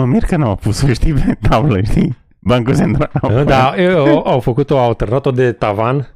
[0.01, 2.17] Mă mir că n-au pus-o, știi, pe tablă, știi?
[2.39, 3.45] Bancul Central.
[3.45, 6.15] da, eu, au făcut-o, au turnat-o de tavan.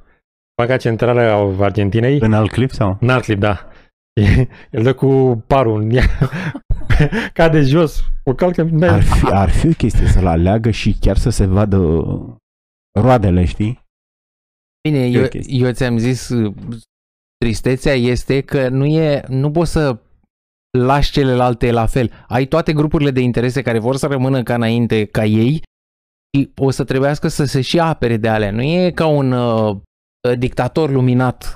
[0.57, 2.19] Banca Centrală a Argentinei.
[2.21, 2.97] În alt clip sau?
[3.01, 3.67] În alt clip, da.
[4.71, 6.05] El dă cu parul în ea.
[7.33, 8.01] Cade jos.
[8.25, 8.69] O calcă.
[8.81, 11.79] Ar fi, ar fi o chestie să-l aleagă și chiar să se vadă
[13.01, 13.81] roadele, știi?
[14.89, 15.67] Bine, E o eu, chestie.
[15.67, 16.55] eu ți-am zis, uh,
[17.37, 19.99] tristețea este că nu e, nu poți să
[20.79, 22.11] lași celelalte la fel.
[22.29, 25.63] Ai toate grupurile de interese care vor să rămână ca înainte, ca ei,
[26.37, 28.51] și o să trebuiască să se și apere de alea.
[28.51, 29.77] Nu e ca un uh,
[30.39, 31.55] dictator luminat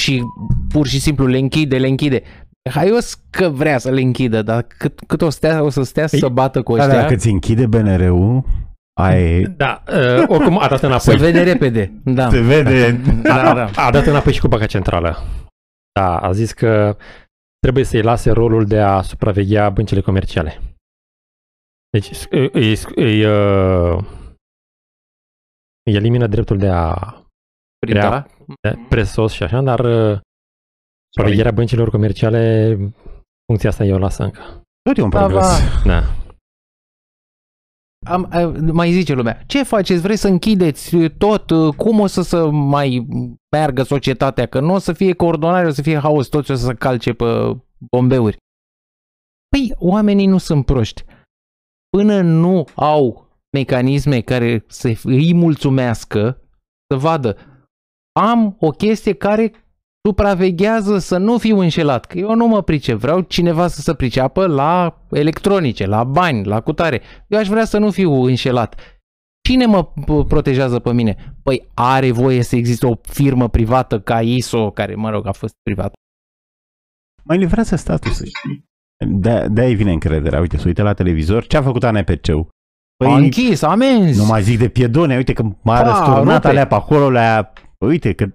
[0.00, 0.22] și
[0.68, 2.22] pur și simplu le închide, le închide.
[2.70, 6.28] Haios că vrea să le închidă, dar cât, cât o, stea, o să stea să
[6.28, 8.44] bată cu Da, ăștia, dacă ți închide BNR-ul,
[9.00, 9.42] ai...
[9.42, 11.16] Da, uh, oricum a dat se înapoi.
[11.16, 11.92] vede repede.
[12.04, 12.30] Da.
[12.30, 12.92] Se vede...
[13.22, 13.70] Da, da.
[13.74, 15.16] A dat înapoi și cu Banca Centrală.
[15.92, 16.96] Da, a zis că
[17.58, 20.60] trebuie să-i lase rolul de a supraveghea băncile comerciale.
[21.90, 24.04] Deci îi, îi, îi, uh,
[25.82, 26.94] îi elimină dreptul de a
[27.78, 28.20] Printa.
[28.20, 28.33] de
[28.88, 30.20] presos și așa, dar uh,
[31.14, 32.74] supravegherea băncilor comerciale,
[33.46, 34.40] funcția asta eu o lasă încă.
[34.82, 35.42] Tot e un Da, progres.
[35.42, 35.82] va.
[35.84, 36.02] Da.
[38.06, 40.00] Am, am- mai zice lumea, ce faceți?
[40.00, 41.50] Vreți să închideți tot?
[41.76, 43.06] Cum o să, să mai
[43.56, 44.46] meargă societatea?
[44.46, 47.12] Că nu o să fie coordonare, o să fie haos, toți o să se calce
[47.12, 47.24] pe
[47.90, 48.36] bombeuri.
[49.48, 51.04] Păi, oamenii nu sunt proști.
[51.96, 56.42] Până nu au mecanisme care să îi mulțumească,
[56.92, 57.36] să vadă,
[58.20, 59.52] am o chestie care
[60.08, 64.46] supraveghează să nu fiu înșelat, că eu nu mă pricep, vreau cineva să se priceapă
[64.46, 67.00] la electronice, la bani, la cutare.
[67.28, 68.80] Eu aș vrea să nu fiu înșelat.
[69.48, 71.34] Cine mă p- protejează pe mine?
[71.42, 75.54] Păi are voie să existe o firmă privată ca ISO, care, mă rog, a fost
[75.62, 75.92] privată.
[77.24, 78.64] Mai livrează statul să știi.
[79.06, 80.40] De- De-aia vine încrederea.
[80.40, 81.46] Uite, să uite la televizor.
[81.46, 82.48] Ce a făcut ANPC-ul?
[82.96, 84.18] Păi, a închis, amenzi.
[84.18, 85.16] nu mai zic de piedone.
[85.16, 86.48] Uite că m-a Pa, răsturnat rupe.
[86.48, 87.10] alea pe acolo.
[87.10, 87.52] Le-a...
[87.86, 88.26] Uite că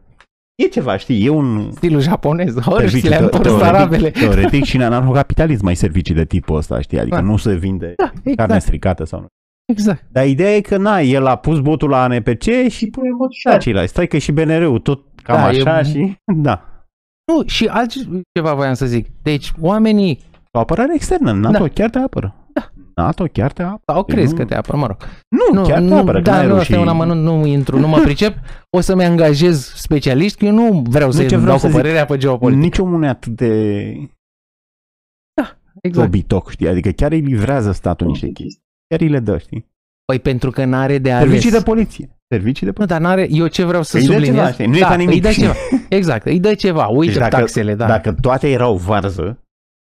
[0.63, 1.25] e ceva, știi?
[1.25, 2.55] E un Stilul japonez.
[2.55, 4.09] Ori serviciu le-a teo- întors teoretic, arabele.
[4.09, 6.99] teoretic și în anarhocapitalism mai servicii de tipul ăsta, știi?
[6.99, 7.21] Adică Da.
[7.21, 8.61] nu se vinde Da, carne exact.
[8.61, 9.25] stricată sau nu.
[9.73, 10.05] exact.
[10.11, 13.45] Dar ideea e că, na, el a pus botul la ANPC și pune bot și
[13.45, 13.89] la ceilalți.
[13.91, 16.15] Stai că și BNR-ul tot cam Da, așa e- și...
[16.35, 16.63] Da.
[17.31, 19.07] Nu, și altceva voiam să zic.
[19.23, 20.19] Deci, oamenii
[20.51, 21.31] O apărare externă.
[21.31, 21.67] NATO Da.
[21.67, 22.35] chiar te apără.
[22.99, 23.05] Da.
[23.05, 23.81] NATO chiar te apără.
[23.85, 24.97] sau crezi nu- că te apără, mă rog.
[25.29, 26.17] Nu, Nu, chiar te nu, apără.
[26.17, 26.61] că da, n-ai nu, rușii.
[26.61, 28.35] asta e un amănunt, nu intru, nu mă pricep.
[28.69, 31.81] O să-mi angajez specialiști, că eu nu vreau să ce vreau dau să cu zic,
[31.81, 32.65] părerea pe geopolitică.
[32.65, 33.83] Nici omul nu e atât de
[35.81, 36.05] Exact.
[36.11, 36.67] dobitoc, știi?
[36.67, 38.61] Adică chiar îi livrează statul niște chestii.
[38.87, 39.65] Chiar îi le dă, știi?
[40.05, 41.27] Păi pentru că n-are de ales.
[41.27, 42.09] Servicii de poliție.
[42.33, 42.95] Servicii de Nu, poliție.
[42.97, 44.35] dar n-are, eu ce vreau să Îi dă subliniez.
[44.35, 44.65] ceva, știi?
[44.65, 45.41] Nu e da, ca nimic, Îi dă știi?
[45.41, 45.53] ceva.
[45.89, 46.85] Exact, îi dă ceva.
[46.87, 47.87] Uite Deci dacă- taxele, da.
[47.87, 49.43] Dacă toate erau varză,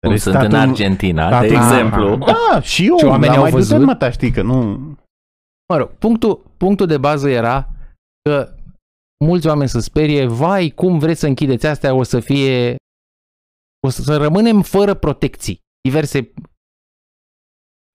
[0.08, 2.16] Cum sunt în statul- Argentina, de statul- exemplu.
[2.26, 3.70] Da, și eu Și oamenii l-am au mai văzut?
[3.72, 4.78] văzut, mă, ta, știi că nu...
[5.70, 7.68] Mă rog, punctul, punctul de bază era
[8.22, 8.56] că
[9.26, 12.76] mulți oameni se sperie, vai, cum vreți să închideți astea, o să fie...
[13.88, 15.60] O să, să rămânem fără protecții.
[15.82, 16.32] Diverse...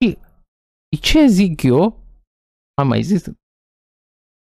[0.04, 0.18] Și
[1.00, 2.02] ce zic eu?
[2.74, 3.24] Am mai zis?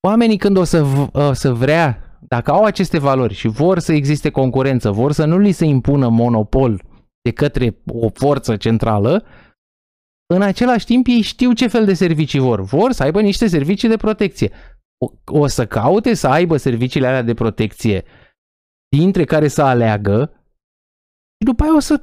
[0.07, 3.93] Oamenii când o să, v- o să vrea, dacă au aceste valori și vor să
[3.93, 6.83] existe concurență, vor să nu li se impună monopol
[7.27, 9.25] de către o forță centrală,
[10.35, 12.61] în același timp ei știu ce fel de servicii vor.
[12.61, 14.53] Vor să aibă niște servicii de protecție.
[15.05, 18.05] o, o să caute să aibă serviciile alea de protecție
[18.97, 20.31] dintre care să aleagă
[21.39, 22.03] și după aia o să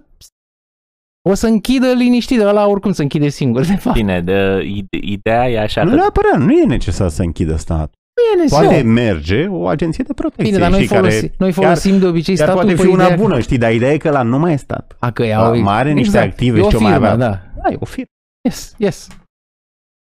[1.30, 3.96] o să închidă liniștit, ăla oricum să închide singur, de fapt.
[3.96, 8.00] Bine, de, ide- ideea e așa Nu că neapărat, nu e necesar să închidă statul.
[8.38, 8.86] Nu e Poate necesar.
[8.92, 10.44] merge o agenție de protecție.
[10.46, 12.94] Bine, dar noi, știi, folosi, care noi folosim de obicei chiar statul poate pe fi
[12.94, 14.96] una ideea bună, știi, dar ideea e că la nu mai e stat.
[15.00, 17.28] A, că Da, iau, mai are niște active e o și ce mai firmă, avea.
[17.28, 17.42] da.
[17.64, 18.08] Da, e o firmă.
[18.50, 19.08] Yes, yes.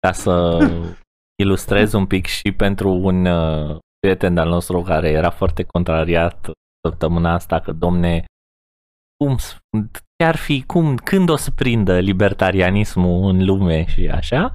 [0.06, 0.58] ca să
[1.42, 6.50] ilustrez un pic și pentru un uh, prieten al nostru care era foarte contrariat
[6.88, 8.24] săptămâna asta că, domne,
[9.24, 9.56] cum s-
[10.16, 14.52] ce-ar fi, cum, când o să prindă libertarianismul în lume și așa,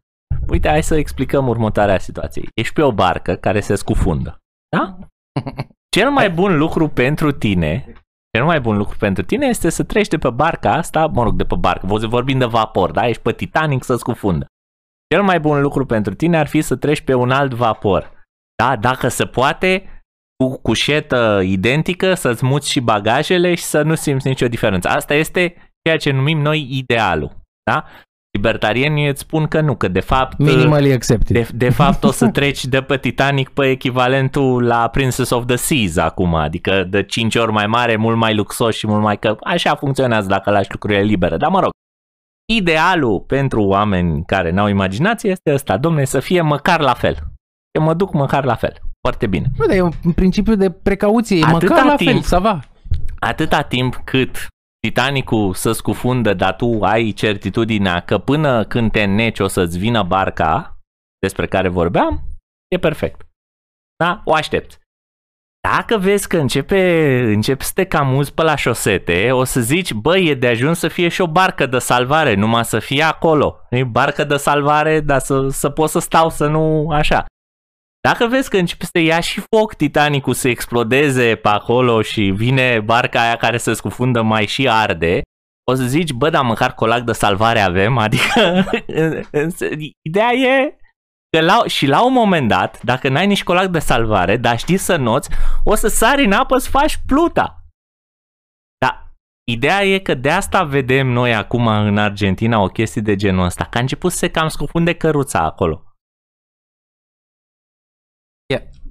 [0.48, 2.50] uite, hai să explicăm următoarea situație.
[2.56, 4.38] Ești pe o barcă care se scufundă,
[4.76, 4.98] da?
[5.96, 7.94] Cel mai bun lucru pentru tine,
[8.38, 11.36] cel mai bun lucru pentru tine este să treci de pe barca asta, mă rog,
[11.36, 13.08] de pe barcă, vorbim de vapor, da?
[13.08, 14.46] Ești pe Titanic să scufundă.
[15.14, 18.26] Cel mai bun lucru pentru tine ar fi să treci pe un alt vapor.
[18.64, 20.04] Da, dacă se poate,
[20.44, 24.88] cu cușetă identică, să-ți muți și bagajele și să nu simți nicio diferență.
[24.88, 27.38] Asta este ceea ce numim noi idealul.
[27.64, 27.86] Da?
[28.38, 30.38] Libertarienii îți spun că nu, că de fapt...
[30.38, 31.36] Minimally accepted.
[31.36, 35.56] De, de fapt o să treci de pe Titanic pe echivalentul la Princess of the
[35.56, 39.36] Seas acum, adică de 5 ori mai mare, mult mai luxos și mult mai că
[39.44, 41.38] așa funcționează dacă lași lucrurile libere.
[41.38, 41.70] Dar mă rog,
[42.54, 47.18] idealul pentru oameni care n-au imaginație este ăsta, domne, să fie măcar la fel.
[47.72, 48.74] Eu mă duc măcar la fel.
[49.02, 49.46] Foarte bine.
[49.58, 52.12] Nu, dar e un principiu de precauție, e Atâta măcar la timp.
[52.12, 52.60] fel, să va.
[53.20, 54.48] Atâta timp cât
[54.88, 60.04] Titanicul să scufundă, dar tu ai certitudinea că până când te neci o să-ți vină
[60.04, 60.78] barca
[61.20, 62.24] despre care vorbeam,
[62.68, 63.22] e perfect.
[64.04, 64.22] Da?
[64.26, 64.80] O aștept.
[65.70, 66.80] Dacă vezi că începe,
[67.34, 70.88] începi să te camuzi pe la șosete, o să zici, băi, e de ajuns să
[70.88, 73.60] fie și o barcă de salvare, numai să fie acolo.
[73.70, 77.26] E barcă de salvare, dar să, să pot să stau, să nu așa.
[78.08, 82.22] Dacă vezi că începe să te ia și foc Titanicul să explodeze pe acolo și
[82.22, 85.22] vine barca aia care se scufundă mai și arde,
[85.72, 88.66] o să zici, bă, dar măcar colac de salvare avem, adică
[90.02, 90.78] ideea e
[91.30, 94.78] că la, și la un moment dat, dacă n-ai nici colac de salvare, dar știi
[94.78, 95.30] să noți,
[95.64, 97.64] o să sari în apă să faci pluta.
[98.86, 99.14] Dar
[99.52, 103.64] ideea e că de asta vedem noi acum în Argentina o chestie de genul ăsta,
[103.64, 105.87] că a început să se cam scufunde căruța acolo.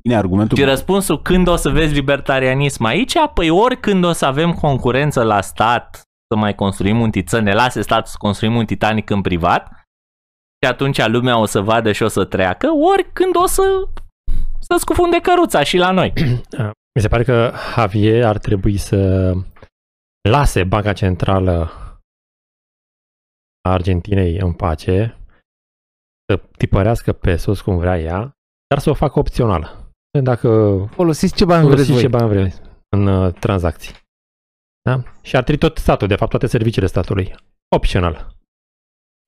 [0.03, 3.15] Bine, argumentul Și răspunsul când o să vezi libertarianism aici?
[3.35, 6.03] Păi ori când o să avem concurență la stat
[6.33, 9.67] să mai construim un tit, să ne lase statul să construim un Titanic în privat
[10.65, 13.89] și atunci lumea o să vadă și o să treacă, ori când o să
[14.61, 16.13] să scufunde căruța și la noi.
[16.95, 19.33] Mi se pare că Javier ar trebui să
[20.29, 21.71] lase Banca Centrală
[23.61, 25.19] a Argentinei în pace,
[26.27, 28.36] să tipărească pesos cum vrea ea,
[28.69, 29.91] dar să o facă opțională.
[30.23, 30.49] Dacă
[30.91, 32.03] Folosiți ce bani vreți folosiți voi.
[32.03, 33.93] ce bani vreți în uh, tranzacții.
[34.83, 35.03] Da?
[35.23, 37.35] Și ar trebui tot statul, de fapt toate serviciile statului.
[37.77, 38.35] Opțional.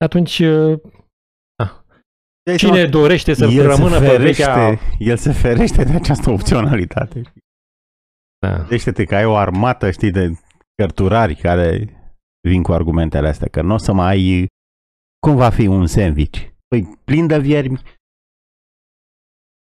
[0.05, 0.80] Atunci, uh,
[2.49, 4.78] Dai cine seama, dorește să el rămână se pe ferește, vechea...
[4.99, 7.22] El se ferește de această opționalitate.
[8.39, 8.57] Da.
[8.57, 10.30] Gândește-te că ai o armată, știi, de
[10.82, 11.93] cărturari care
[12.49, 14.47] vin cu argumentele astea, că nu o să mai ai...
[15.26, 16.49] Cum va fi un sandwich?
[16.68, 17.80] Păi, plin de viermi,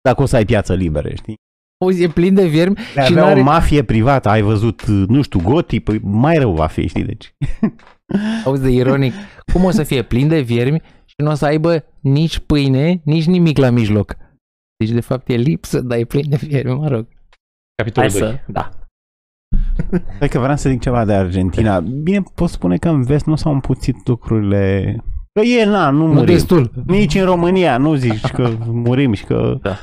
[0.10, 1.36] dacă o să ai piață liberă, știi?
[1.84, 3.39] Auzi, e plin de viermi Vei și avea n-are...
[3.39, 7.34] o mafie privată, ai văzut, nu știu, goti, păi mai rău va fi, știi, deci...
[8.45, 9.14] Auzi de ironic.
[9.53, 13.26] Cum o să fie plin de viermi și nu o să aibă nici pâine, nici
[13.26, 14.16] nimic la mijloc.
[14.78, 17.07] Deci, de fapt, e lipsă, dar e plin de viermi, mă rog.
[17.76, 18.30] Capitolul Hai 2.
[18.30, 18.70] să, da.
[20.20, 21.80] Hai că vreau să zic ceva de Argentina.
[21.80, 24.95] Bine, pot spune că în vest nu s-au împuțit lucrurile...
[25.34, 26.26] Că e, na, nu Nu murim.
[26.26, 26.72] destul.
[26.86, 29.57] Nici în România nu zici că murim și că...
[29.62, 29.76] Da.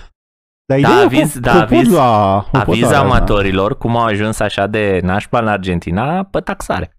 [0.66, 2.98] Dar Da, ideea aviz- că, da, că aviz- pot lua, o pot Aviz lua, da.
[3.00, 6.96] amatorilor cum au ajuns așa de nașpa în Argentina pe taxare.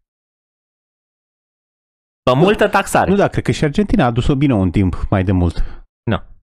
[2.23, 3.09] Pe multă taxare.
[3.09, 5.63] Nu, da, cred că și Argentina a dus-o bine un timp mai de mult.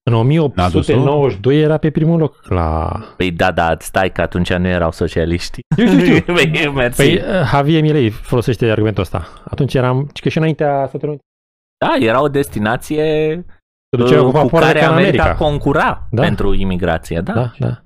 [0.07, 0.21] În N-a
[0.71, 0.93] dus-o?
[0.93, 2.93] 1892 era pe primul loc la...
[3.17, 5.61] Păi da, da, stai că atunci nu erau socialiști.
[5.77, 6.35] Știu, știu, știu.
[6.35, 6.97] Păi, mersi.
[6.97, 9.29] Păi uh, Javier Milei folosește argumentul ăsta.
[9.45, 11.25] Atunci eram, ci că și înaintea Statelor Unite.
[11.87, 13.45] Da, era o destinație
[13.97, 15.45] Se ducea cu uh, cu vapoare care ca în America, America.
[15.45, 16.23] concura Da.
[16.23, 17.33] pentru imigrație, da?
[17.33, 17.83] Da, da.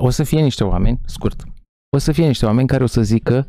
[0.00, 1.42] O să fie niște oameni, scurt,
[1.96, 3.46] o să fie niște oameni care o să zică,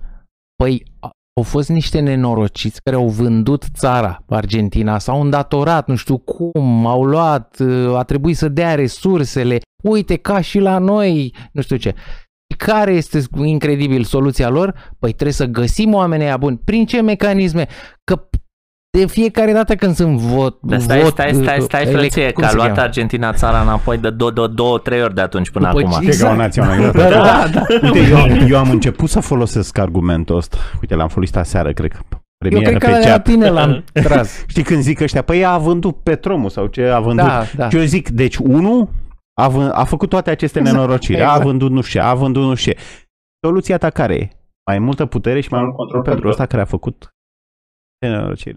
[0.63, 6.17] păi, a- au fost niște nenorociți care au vândut țara, Argentina, s-au îndatorat, nu știu
[6.17, 11.61] cum, au luat, uh, a trebuit să dea resursele, uite, ca și la noi, nu
[11.61, 11.95] știu ce.
[12.57, 14.93] Care este incredibil soluția lor?
[14.99, 16.57] Păi trebuie să găsim oamenii aia buni.
[16.57, 17.67] Prin ce mecanisme?
[18.03, 18.27] Că
[18.99, 22.41] de fiecare dată când sunt vot, Dar stai, vot stai, stai, stai, elec- frăție, cum
[22.41, 22.81] că a se luat cheamă?
[22.81, 25.91] Argentina țara înapoi de două, două, două, trei ori de atunci până După acum.
[25.91, 26.37] ce- E ca o Exact.
[26.37, 27.09] naționalitate.
[27.13, 27.61] Da, da.
[27.81, 30.57] Uite, eu, eu am început să folosesc argumentul ăsta.
[30.81, 31.97] Uite, l-am folosit aseară, cred că.
[32.09, 33.23] Eu Premieră cred că pe la de la chat.
[33.23, 34.43] tine l-am tras.
[34.47, 37.25] Știi când zic ăștia, păi a vândut Petromul sau ce a vândut.
[37.25, 37.69] Da, da.
[37.69, 38.89] Și eu zic, deci unul
[39.41, 41.19] a, vând, a făcut toate aceste Exact, nenorociri.
[41.19, 41.43] A exact.
[41.43, 42.77] vândut nu știu ce, a vândut nu știu ce.
[43.45, 44.29] Soluția ta care e?
[44.69, 47.15] Mai multă putere și mai Mai mult mult control control pentru ăsta care a făcut
[48.01, 48.55] nenorociri.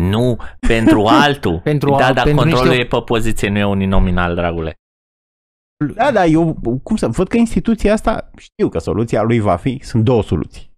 [0.00, 0.36] Nu,
[0.68, 1.60] pentru altul.
[1.60, 4.74] Pentru da, al- dar pentru controlul niște- e pe poziție, nu e uninominal, dragule.
[5.94, 9.78] Da, da, eu cum să văd că instituția asta, știu că soluția lui va fi,
[9.82, 10.70] sunt două soluții,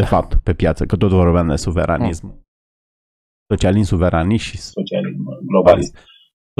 [0.00, 2.44] de fapt, pe piață, că tot vorbeam de suveranism.
[3.52, 5.96] Socialism suveranist și Socialism globalist.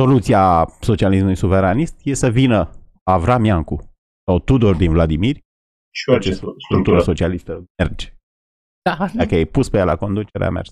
[0.01, 2.71] soluția socialismului suveranist e să vină
[3.03, 3.91] Avram Iancu
[4.31, 5.37] sau Tudor din Vladimir,
[5.95, 7.01] Și orice structură structură.
[7.01, 8.13] socialistă merge.
[8.83, 10.69] Da, Dacă ai pus pe ea la conducere, a mers.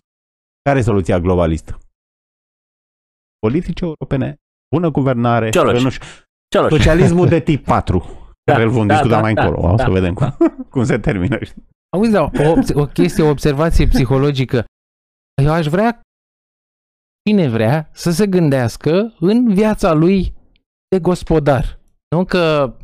[0.69, 1.79] Care e soluția globalistă?
[3.39, 4.37] Politici europene,
[4.75, 5.77] bună guvernare, Cioloș.
[5.77, 6.07] că nu știu,
[6.49, 6.71] Cioloș.
[6.71, 7.99] socialismul de tip 4,
[8.45, 9.73] Da, care îl vom da, discuta da, mai da, încolo.
[9.73, 9.85] O da.
[9.85, 10.37] să vedem cum,
[10.71, 11.39] cum se termină.
[11.45, 11.65] știi?
[11.97, 12.31] Auzi, da, o,
[12.81, 14.65] o chestie, o observație psihologică.
[15.43, 16.01] Eu aș vrea,
[17.29, 20.35] cine vrea, să se gândească în viața lui
[20.89, 21.81] de gospodar.
[22.17, 22.75] Nu că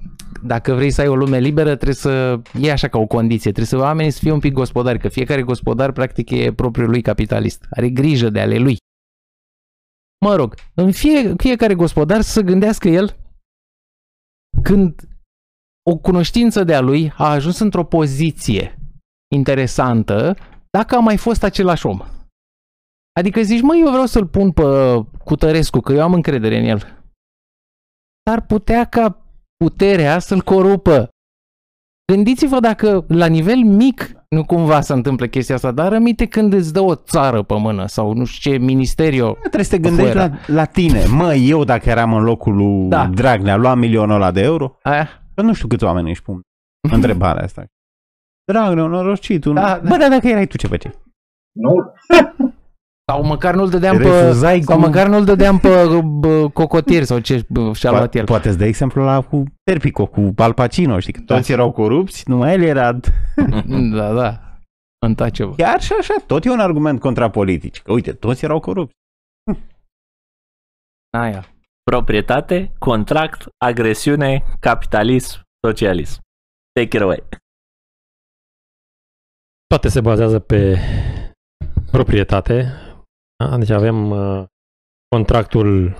[0.43, 3.53] dacă vrei să ai o lume liberă, trebuie să iei așa ca o condiție.
[3.53, 7.03] Trebuie să oamenii să fie un pic gospodari, că fiecare gospodar practic e propriul lui
[7.03, 7.67] capitalist.
[7.71, 8.77] Are grijă de ale lui.
[10.25, 13.17] Mă rog, în fie, fiecare gospodar să se gândească el
[14.63, 15.09] când
[15.91, 18.79] o cunoștință de a lui a ajuns într-o poziție
[19.35, 20.37] interesantă
[20.71, 22.01] dacă a mai fost același om.
[23.13, 24.63] Adică zici, măi, eu vreau să-l pun pe
[25.25, 27.05] Cutărescu, că eu am încredere în el.
[28.31, 29.25] Dar putea ca
[29.65, 31.09] puterea să-l corupă.
[32.13, 36.73] Gândiți-vă dacă la nivel mic nu cumva se întâmplă chestia asta, dar rămite când îți
[36.73, 39.33] dă o țară pe mână sau nu știu ce ministerio.
[39.41, 40.39] Trebuie să te gândești Afuera.
[40.47, 41.05] la, la tine.
[41.07, 43.07] Mă, eu dacă eram în locul lui Da.
[43.07, 44.77] Dragnea, luam milionul ăla de euro?
[44.83, 45.09] Aia.
[45.35, 46.41] Că nu știu câți oameni își pun
[46.97, 47.65] întrebarea asta.
[48.53, 49.55] Dragnea, norocit, un...
[49.55, 49.89] Da, Da, da.
[49.89, 50.95] Bă, dar dacă erai tu ce făceai?
[51.53, 51.75] Nu?
[53.11, 54.03] Sau măcar nu-l dădeam pe...
[54.03, 55.69] Refuzai Sau cu- măcar nu-l dădeam pe
[56.05, 58.25] bă, cocotier sau ce bă, și-a luat el.
[58.25, 61.55] Poate îți dă exemplu la cu Terpico, cu Al Pacino, știi, că toți Da.
[61.55, 62.93] erau corupți, numai el era...
[63.97, 64.59] Da, da.
[65.07, 65.55] Untouchable.
[65.65, 67.79] Chiar și așa, tot e un argument contra politic.
[67.79, 68.95] Că uite, toți erau corupți.
[71.19, 71.47] Aia.
[71.91, 76.21] Proprietate, contract, agresiune, capitalism, socialism.
[76.81, 77.23] Take it away.
[79.67, 80.79] Toate se bazează pe
[81.91, 82.73] proprietate.
[83.41, 83.59] Da?
[83.59, 84.47] Deci avem uh,
[85.09, 85.97] contractul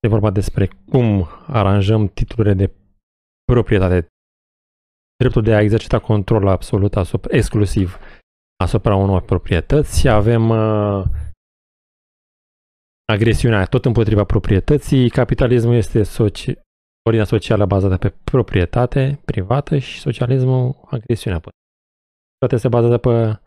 [0.00, 2.74] e vorba despre cum aranjăm titlurile de
[3.44, 4.06] proprietate.
[5.16, 7.98] Dreptul de a exercita control absolut asupra, exclusiv
[8.64, 10.08] asupra unor proprietăți.
[10.08, 11.04] Avem uh,
[13.12, 15.10] agresiunea tot împotriva proprietății.
[15.10, 16.60] Capitalismul este soci-
[17.02, 21.40] ordinea socială bazată pe proprietate privată și socialismul agresiunea.
[22.38, 23.40] Toate se bazează pe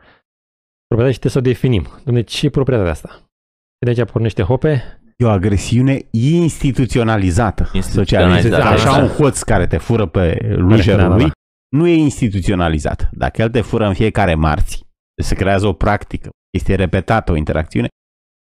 [0.87, 1.87] proprietate și trebuie să o definim.
[2.01, 3.09] Dom'le, ce e proprietatea asta?
[3.11, 5.01] Și de aici pornește Hope.
[5.17, 7.69] E o agresiune instituționalizată.
[7.73, 8.89] Instituționalizată, Socializată.
[8.89, 9.03] Așa da.
[9.03, 11.31] un hoț care te fură pe Care- lujerul da, da, lui, da.
[11.77, 13.09] nu e instituționalizat.
[13.11, 14.83] Dacă el te fură în fiecare marți,
[15.23, 17.87] se creează o practică, este repetată o interacțiune,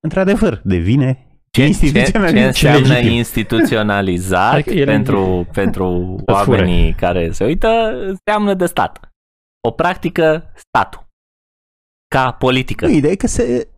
[0.02, 1.12] într-adevăr, devine
[1.50, 2.46] Ce, ce, ce instituționalizat.
[2.46, 3.12] înseamnă legitim.
[3.16, 6.58] instituționalizat Adică e pentru, pentru Să-ți fure.
[6.58, 7.68] oamenii care se uită?
[7.92, 9.00] Înseamnă de stat.
[9.68, 11.08] O practică statul.
[12.14, 12.86] Ca politică.
[12.86, 13.68] Nu, ideea e că se...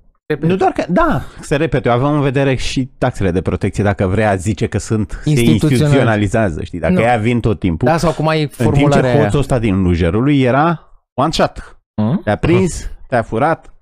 [0.40, 4.06] Nu doar că, da, se repete, eu aveam în vedere și taxele de protecție, dacă
[4.06, 7.00] vrea, zice că sunt, se Instituțional- instituționalizează, știi, dacă Nu.
[7.00, 7.88] ea vin tot timpul.
[7.88, 9.22] Da, sau cum ai în timp ce formularea aia.
[9.24, 11.78] hoțul ăsta din lujerul lui era one shot.
[12.02, 12.20] Hmm?
[12.24, 13.74] Te-a prins, te-a furat,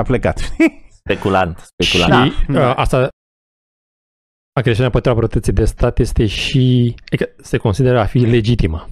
[0.00, 0.38] a plecat.
[0.38, 0.86] știi?
[0.90, 1.66] Speculant.
[1.82, 2.32] Speculant.
[2.32, 2.68] Și Da.
[2.68, 3.08] uh, asta
[4.52, 8.88] agresiunea împotriva protecției de stat este și adică se consideră a fi legitimă.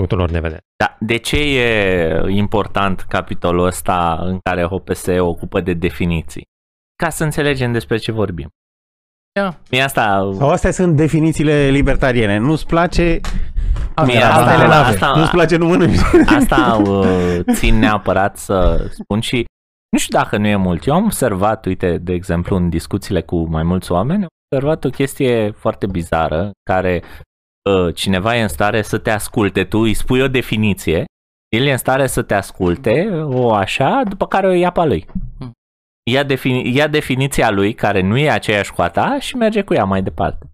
[0.00, 0.60] Punctul lor de vedere.
[0.76, 6.42] Da, de ce e important capitolul ăsta în care Hope se ocupă de definiții?
[7.02, 8.48] Ca să înțelegem despre ce vorbim.
[9.32, 9.54] Da.
[9.70, 10.30] Mie asta...
[10.38, 12.36] Sau astea sunt definițiile libertariene.
[12.38, 13.20] Nu-ți place,
[14.06, 14.92] Mie Asta- asta, altele n-avem.
[14.92, 15.98] asta, nu-ți place, nu mănânci.
[16.38, 19.44] Asta uh, țin neapărat să spun și
[19.90, 20.84] nu știu dacă nu e mult.
[20.86, 24.88] Eu am observat, uite, de exemplu, în discuțiile cu mai mulți oameni, am observat o
[24.90, 27.08] chestie foarte bizară, care uh,
[27.94, 31.04] cineva e în stare să te asculte, tu îi spui o definiție,
[31.56, 34.84] el e în stare să te asculte, o așa, după care o ia pe a
[34.84, 35.06] lui.
[35.38, 35.52] Hmm.
[36.10, 39.74] Ia, defini- ia definiția lui, care nu e aceeași cu a ta, și merge cu
[39.74, 40.50] ea mai departe.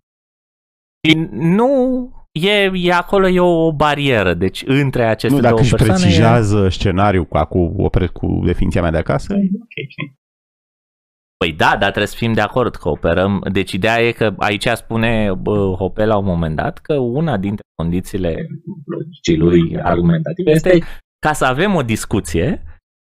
[1.07, 5.67] Și nu e, e acolo e o, o barieră, deci între aceste Nu, dacă două
[5.67, 6.01] își persoane...
[6.01, 10.17] precizează scenariul cu, cu, operez cu definiția mea de acasă, Ok, ok.
[11.37, 13.47] Păi da, dar trebuie să fim de acord că operăm.
[13.53, 17.65] Deci ideea e că aici spune bă, Hope la un moment dat că una dintre
[17.75, 18.47] condițiile
[18.85, 20.79] Logicii lui argumentative este
[21.27, 22.45] ca să avem o discuție,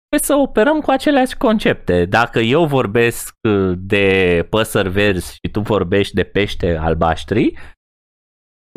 [0.10, 2.06] trebuie să operăm cu aceleași concepte.
[2.06, 7.54] Dacă eu vorbesc uh, de păsări verzi și tu vorbești de pește albaștri,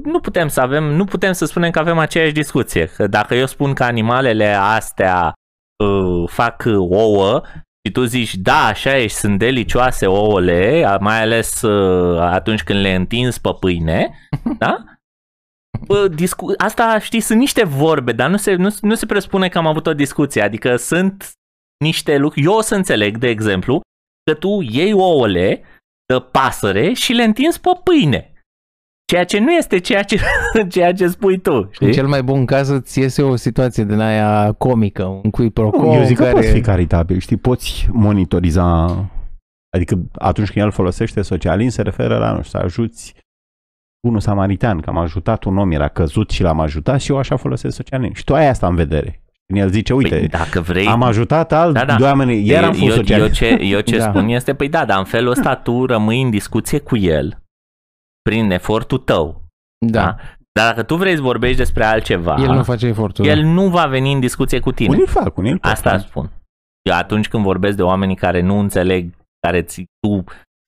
[0.03, 2.87] nu putem să avem, nu putem să spunem că avem aceeași discuție.
[2.87, 5.33] Că dacă eu spun că animalele astea
[5.85, 7.43] uh, fac ouă
[7.85, 12.81] și tu zici, da, așa e, și sunt delicioase ouăle, mai ales uh, atunci când
[12.81, 14.29] le întinzi pe pâine,
[14.59, 14.85] da?
[15.87, 19.59] Bă, discu- asta, știi, sunt niște vorbe, dar nu se, nu, nu se presupune că
[19.59, 21.33] am avut o discuție, adică sunt
[21.85, 23.81] niște lucruri, eu o să înțeleg, de exemplu,
[24.31, 25.63] că tu iei ouăle
[26.07, 28.32] de pasăre și le întinzi pe pâine.
[29.13, 30.21] Ceea ce nu este ceea ce,
[30.69, 31.93] ceea ce spui tu, În știi?
[31.93, 35.71] cel mai bun caz îți iese o situație din aia comică, un cui pro Nu,
[35.71, 36.35] quo eu zic că care...
[36.35, 38.85] poți fi caritabil, știi, poți monitoriza,
[39.77, 43.15] adică atunci când el folosește socialin se referă la, nu știu, să ajuți
[44.07, 47.37] unul samaritan, că am ajutat un om, era căzut și l-am ajutat și eu așa
[47.37, 48.13] folosesc socialin.
[48.15, 49.23] Și tu ai asta în vedere.
[49.47, 51.95] Când el zice, uite, Păi, dacă vrei, am ajutat alt, Da, da.
[51.97, 53.25] doi oameni, iar am fost eu, socialin.
[53.25, 54.09] eu ce, eu ce Da.
[54.09, 57.42] spun este, păi da, dar în felul ăsta tu rămâi în discuție cu el
[58.23, 59.43] prin efortul tău.
[59.87, 60.01] Da.
[60.03, 60.17] Da?
[60.53, 63.25] Dar dacă tu vrei să vorbești despre altceva, El nu face efortul.
[63.27, 64.89] el nu va veni în discuție cu tine.
[64.89, 66.07] Unii îl fac, unii îl pot Asta face.
[66.07, 66.31] spun.
[66.89, 69.15] Eu atunci când vorbesc de oamenii care nu înțeleg,
[69.47, 70.25] care ți, tu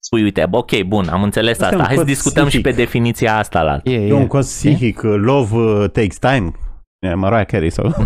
[0.06, 2.48] spui, uite, bă, ok, bun, am înțeles Asta e asta, un hai să cod discutăm
[2.48, 2.76] și psihic.
[2.76, 3.90] pe definiția asta la altă.
[3.90, 4.12] E, E e.
[4.12, 6.52] un cos psihic, love uh, takes time.
[7.06, 7.86] E, Mariah Carey sau...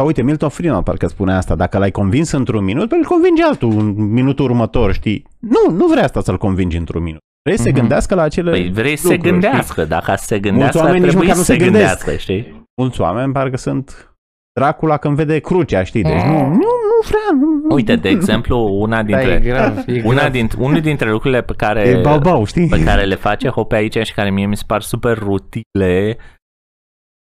[0.00, 0.06] cine zicea?
[0.06, 3.70] Sau uite, Milton Friedman parcă spune asta, dacă l-ai convins într-un minut, îl convinge altul
[3.78, 5.26] în minutul următor, știi?
[5.38, 7.20] Nu, nu vrea asta să-l convingi într-un minut.
[7.42, 7.78] Vrei să se Mhm.
[7.78, 11.00] gândească la acele Păi vrei să se lucruri, gândească, dacă să se gândească, ar oameni
[11.04, 11.86] nici trebui măcar să nu se se gândesc.
[12.04, 12.40] gândească, știi?
[12.40, 12.66] știi?
[12.80, 14.14] Mulți oameni parcă sunt
[14.60, 16.02] Dracula când vede crucea, știi?
[16.02, 16.30] Deci Mm.
[16.32, 17.30] nu, nu, nu vrea.
[17.68, 20.32] Nu, Uite, de exemplu, una Da, e dintre, grav, e una grav.
[20.32, 22.68] dintre, unul dintre lucrurile pe care, E bau-bau, știi?
[22.68, 26.16] pe care le face Hope aici și care mie mi se par super rutile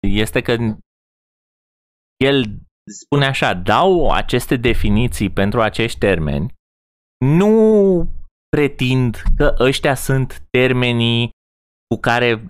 [0.08, 0.56] este că
[2.24, 6.53] el spune așa, dau aceste definiții pentru acești termeni,
[7.26, 8.07] nu
[8.49, 11.30] pretind că ăștia sunt termenii
[11.88, 12.45] cu care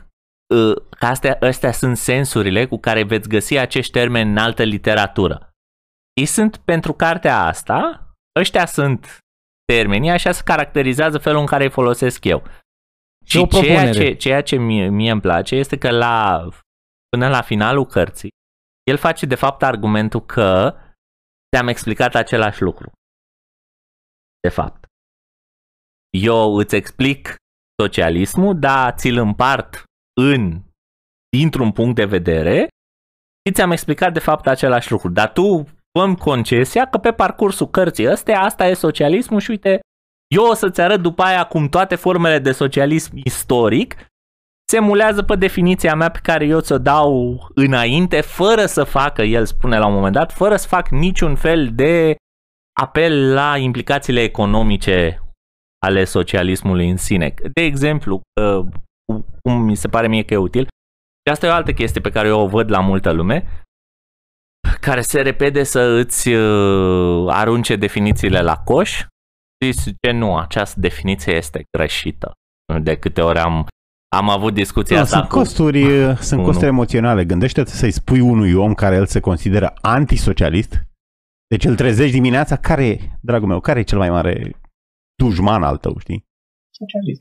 [0.56, 5.50] uh, că astea, astea sunt sensurile cu care veți găsi acești termeni în altă literatură.
[6.14, 8.10] Ei sunt pentru cartea asta,
[8.40, 9.18] ăștia sunt
[9.66, 12.44] termenii, așa se caracterizează felul în care îi folosesc eu.
[13.26, 13.92] Și o ceea propunere.
[13.92, 16.48] ce, ceea ce mie, mie îmi place este că la,
[17.10, 18.30] până la finalul cărții,
[18.90, 20.76] el face de fapt argumentul că
[21.52, 22.92] ți-am explicat același lucru.
[24.42, 24.86] De fapt.
[26.18, 27.36] Eu îți explic
[27.82, 29.84] socialismul, dar ți-l împart
[30.22, 30.62] în,
[31.38, 32.68] dintr-un punct de vedere
[33.46, 35.10] și ți-am explicat de fapt același lucru.
[35.10, 35.68] Dar tu
[35.98, 39.80] fă concesia că pe parcursul cărții ăstea, asta e socialismul și uite,
[40.36, 43.96] eu o să-ți arăt după aia cum toate formele de socialism istoric
[44.70, 49.46] se emulează pe definiția mea pe care eu ți-o dau înainte, fără să facă, el
[49.46, 52.16] spune la un moment dat, fără să fac niciun fel de
[52.80, 55.22] apel la implicațiile economice
[55.86, 57.34] ale socialismului în sine.
[57.54, 58.66] De exemplu, uh,
[59.42, 62.12] cum mi se pare mie că e util, și asta e o altă chestie pe
[62.12, 63.64] care eu o văd la multă lume,
[64.82, 69.06] care se repede să îți uh, arunce definițiile la coș,
[69.66, 72.32] zice nu, această definiție este greșită.
[72.82, 73.68] De câte ori am,
[74.16, 75.36] am avut discuția Nu, asta sunt cu...
[75.38, 75.82] costuri,
[76.24, 76.76] sunt cu costuri unul.
[76.78, 77.26] emoționale.
[77.26, 80.84] Gândește-te să-i spui unui om care el se consideră antisocialist,
[81.48, 84.60] deci îl trezești dimineața, care e, dragul meu, care e cel mai mare
[85.24, 86.26] dușman al tău, știi?
[86.78, 87.20] Socialist.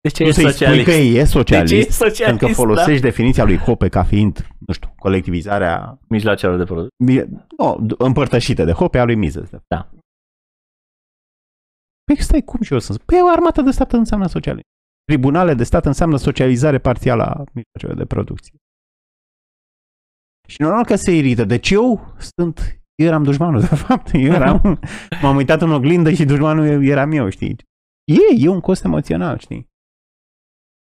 [0.00, 0.84] De ce Tu e să-i spui socialist?
[0.84, 2.22] că e De ce e socialist, socialist?
[2.24, 2.58] pentru că da?
[2.58, 6.96] folosești definiția lui Hoppe ca fiind, nu știu, colectivizarea Mijloacelor de producție.
[7.04, 7.28] mi-
[7.58, 9.42] nu, împărtășită de Hoppe a lui Mises.
[9.42, 9.64] de fapt.
[9.68, 9.90] Da.
[12.04, 14.66] Păi stai, cum și eu să Păi o armată de stat înseamnă socialism.
[15.04, 18.54] Tribunale de stat înseamnă socializare parțială a mijloacelor de producție.
[20.48, 21.44] Și normal că se irită.
[21.44, 24.10] Deci eu sunt, eu eram dușmanul, de fapt.
[24.12, 24.80] Eu eram,
[25.22, 27.56] m-am uitat în oglindă și dușmanul eram eu, știi?
[28.04, 29.68] E, e un cost emoțional, știi?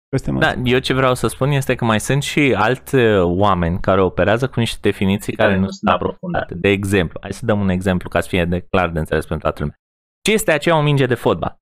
[0.09, 0.67] Cost Da, emoțional.
[0.67, 4.49] eu ce vreau să spun este că mai sunt și alți uh, oameni care operează
[4.49, 6.55] cu niște definiții care, Care nu nu sunt sunt aprofundate.
[6.55, 9.45] De exemplu, hai să dăm un exemplu ca să fie de clar de înțeles pentru
[9.47, 9.77] toată lumea.
[10.21, 11.59] Ce este aceea o minge de fotbal?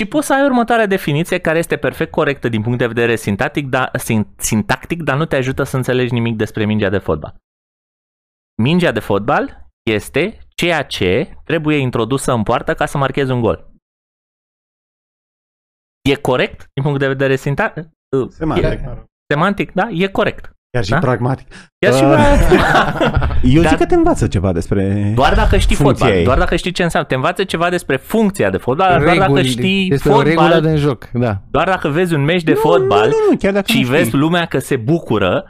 [0.00, 3.68] Și poți să ai următoarea definiție care este perfect corectă din punct de vedere sintactic,
[3.68, 7.36] dar, sin- sintactic, dar nu te ajută să înțelegi nimic despre mingea de fotbal.
[8.62, 13.68] Mingea de fotbal este ceea ce trebuie introdusă în poartă ca să marchezi un gol.
[16.10, 17.74] e corect din punct de vedere sinta-
[18.16, 18.64] uh, Semantic.
[18.64, 19.88] e- semantic, da?
[19.88, 20.50] E corect.
[20.70, 20.98] Chiar și Da?
[20.98, 21.46] pragmatic.
[21.78, 25.12] Chiar și Uh, Eu Dar- zic că te învață ceva despre...
[25.14, 26.24] Doar dacă știi Funcția fotbal, ei.
[26.24, 29.88] doar dacă știi ce înseamnă, te învață ceva despre funcția de fotbal, doar dacă știi
[29.92, 31.40] este o regulă fotbal, din joc, da.
[31.50, 33.88] doar dacă vezi un meci de Nu, fotbal Nu, nu, nu, chiar dacă și nu
[33.88, 34.18] vezi știi.
[34.18, 35.44] lumea că se bucură,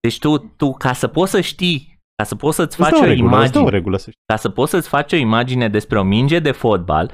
[0.00, 3.04] deci tu, tu ca să poți să știi, ca să poți să-ți Îți faci dă
[3.04, 4.22] o, o regulă, îți dă o imagine, regulă să știi.
[4.32, 7.10] ca să poți să-ți faci o imagine despre o minge de fotbal,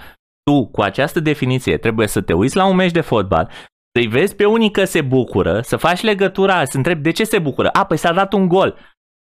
[0.50, 3.48] tu cu această definiție trebuie să te uiți la un meci de fotbal,
[3.98, 7.38] să-i vezi pe unii că se bucură, să faci legătura, să întrebi de ce se
[7.38, 7.68] bucură.
[7.68, 8.76] A, păi s-a dat un gol.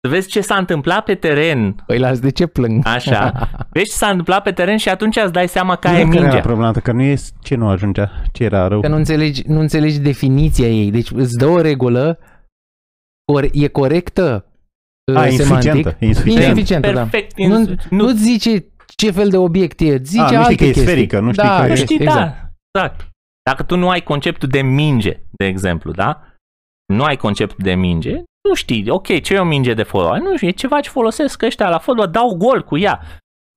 [0.06, 2.86] Să vezi ce s-a întâmplat pe teren, Păi las de ce plâng?
[2.86, 3.32] Așa.
[3.72, 6.14] vezi ce s-a întâmplat pe teren și atunci îți dai seama că Nu ai care
[6.14, 6.40] era mingea.
[6.40, 8.80] problema ta, că nu e ce nu ajungea, ce era rău.
[8.80, 10.90] Că nu înțelegi, nu înțelegi definiția ei.
[10.90, 12.18] Deci îți dă o regulă,
[13.32, 14.46] core- e corectă
[15.12, 15.72] uh, A, e semantic.
[15.72, 15.96] insuficientă.
[15.98, 16.48] E E insuficientă.
[16.48, 17.00] insuficientă, da.
[17.00, 17.36] Perfect.
[17.38, 18.64] Nu, Nu, nu, nu-ți zice
[18.96, 20.82] ce fel de obiect e, îți zice A, nu știi alte că e chestii.
[20.86, 22.18] sferică, nu știi da, că e- nu este- știi, exact.
[22.70, 22.80] da.
[22.80, 23.08] Exact.
[23.50, 26.22] Dacă tu nu ai conceptul de minge, de exemplu, da?
[26.92, 28.10] Nu ai conceptul de minge,
[28.48, 30.20] nu știi, ok, ce e o minge de fotbal?
[30.20, 33.00] Nu știu, e ceva ce folosesc ăștia la fotbal, dau gol cu ea.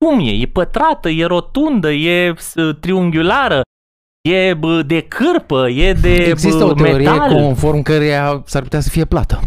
[0.05, 0.29] Cum e?
[0.31, 3.61] E pătrată, e rotundă, e s- triunghiulară,
[4.29, 7.33] e bă, de cârpă, e de Există bă, o teorie metal.
[7.35, 9.39] conform căreia s-ar putea să fie plată.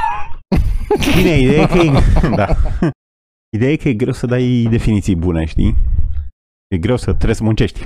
[1.16, 1.90] Bine, ideea e că e,
[2.36, 2.46] da.
[3.56, 5.74] Ideea e că e greu să dai definiții bune, știi?
[6.74, 7.80] E greu să trebuie să muncești.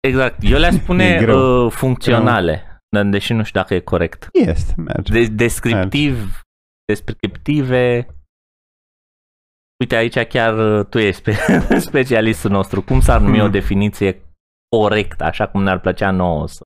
[0.00, 0.36] Exact.
[0.42, 1.64] Eu le-aș E spune greu.
[1.64, 4.28] uh, funcționale, dar deși nu știu dacă e corect.
[4.32, 5.12] Este, merge.
[5.12, 6.40] De- descriptiv,
[6.84, 8.06] descriptive.
[9.80, 12.82] Uite, aici chiar uh, tu ești spe- specialistul nostru.
[12.82, 13.46] Cum s-ar numi Hmm.
[13.46, 14.22] o definiție
[14.76, 16.62] corectă, așa cum ne-ar plăcea nouă să...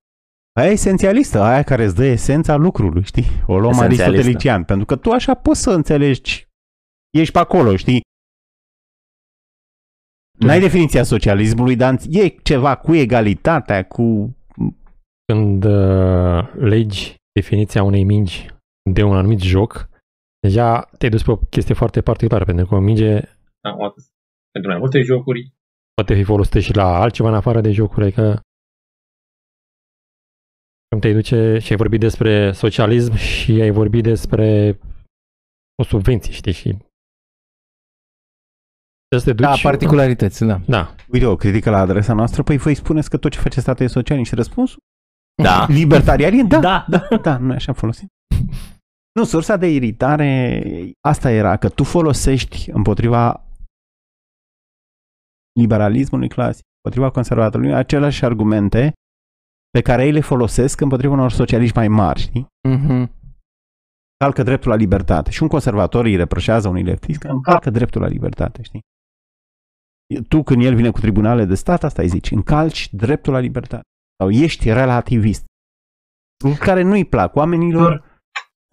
[0.61, 3.25] Aia e esențialistă, aia care îți dă esența lucrului, știi?
[3.47, 4.05] O luăm Esențialistă.
[4.05, 6.47] aristotelician, pentru că tu așa poți să înțelegi,
[7.11, 8.01] ești pe acolo, știi?
[10.39, 14.37] N-ai definiția socialismului, dar e ceva cu egalitatea, cu...
[15.33, 18.49] Când uh, legi definiția unei mingi
[18.91, 19.89] de un anumit joc,
[20.41, 23.21] deja te-ai dus pe o chestie foarte particulară, pentru că o minge
[23.61, 24.03] Da, o dată.
[24.51, 25.53] Pentru mai multe jocuri,
[25.95, 28.41] poate fi folosită și la altceva în afară de jocuri, adică
[30.89, 34.79] când te duce și ai vorbit despre socialism și ai vorbit despre
[35.83, 36.94] o subvenție, știi, și trebuie
[39.19, 39.47] să te duci...
[39.47, 40.61] Da, particularități, da.
[40.67, 43.85] Da, Uite, o critică la adresa noastră, păi voi spuneți că tot ce face statul
[43.85, 44.79] e socialist și răspunsul?
[45.43, 45.67] Da.
[45.69, 46.49] Libertarian?
[46.49, 46.85] Da, Da.
[46.89, 48.07] da, da, da, noi așa folosim.
[49.19, 50.63] Nu, sursa de iritare,
[51.09, 53.45] asta era, că tu folosești împotriva
[55.61, 58.93] liberalismului clasic, împotriva conservatorilor, aceleași argumente
[59.71, 62.47] pe care ei le folosesc împotriva unor socialiști mai mari, știi?
[62.69, 63.13] Mhm.
[64.17, 65.31] Calcă dreptul la libertate.
[65.31, 68.81] Și un conservator îi reproșează unui leftist că încalcă dreptul la libertate, știi?
[70.29, 73.83] Tu când el vine cu tribunale de stat, asta îi zici, încalci dreptul la libertate.
[74.23, 75.45] Sau ești relativist.
[76.45, 78.05] Lucruri care nu-i plac oamenilor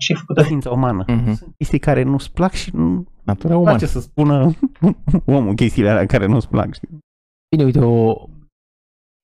[0.02, 1.04] și e făcută ființa umană.
[1.08, 1.34] Mhm.
[1.34, 3.86] Sunt chestii care nu-ți plac și nu Natura place umană.
[3.86, 4.52] să spună
[5.38, 6.74] omul chestiile alea care nu-ți plac.
[6.74, 6.90] Știi?
[7.56, 8.26] Bine, uite, o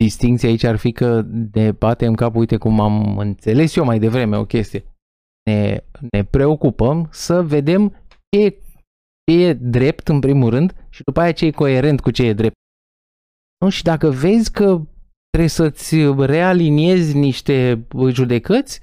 [0.04, 4.00] distinție aici ar fi că ne bate în cap, uite cum am înțeles eu mai
[4.00, 4.84] devreme o chestie.
[5.44, 7.90] Ne, ne preocupăm să vedem
[8.30, 8.54] ce e,
[9.32, 12.34] ce e drept în primul rând și după aia ce e coerent cu ce e
[12.34, 12.56] drept.
[13.60, 13.70] Nu?
[13.70, 14.82] Și dacă vezi că
[15.30, 15.96] trebuie să-ți
[16.26, 18.80] realiniezi niște judecăți,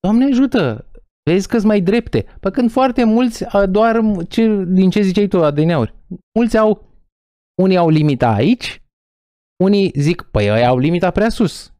[0.00, 0.90] Doamne ajută,
[1.30, 2.22] vezi că-s mai drepte.
[2.40, 5.94] Pe când foarte mulți, a, doar ce, din ce ziceai tu, adineauri,
[6.38, 6.94] mulți au,
[7.62, 8.82] unii au limita aici,
[9.64, 11.72] unii zic, păi ăia au limita prea sus.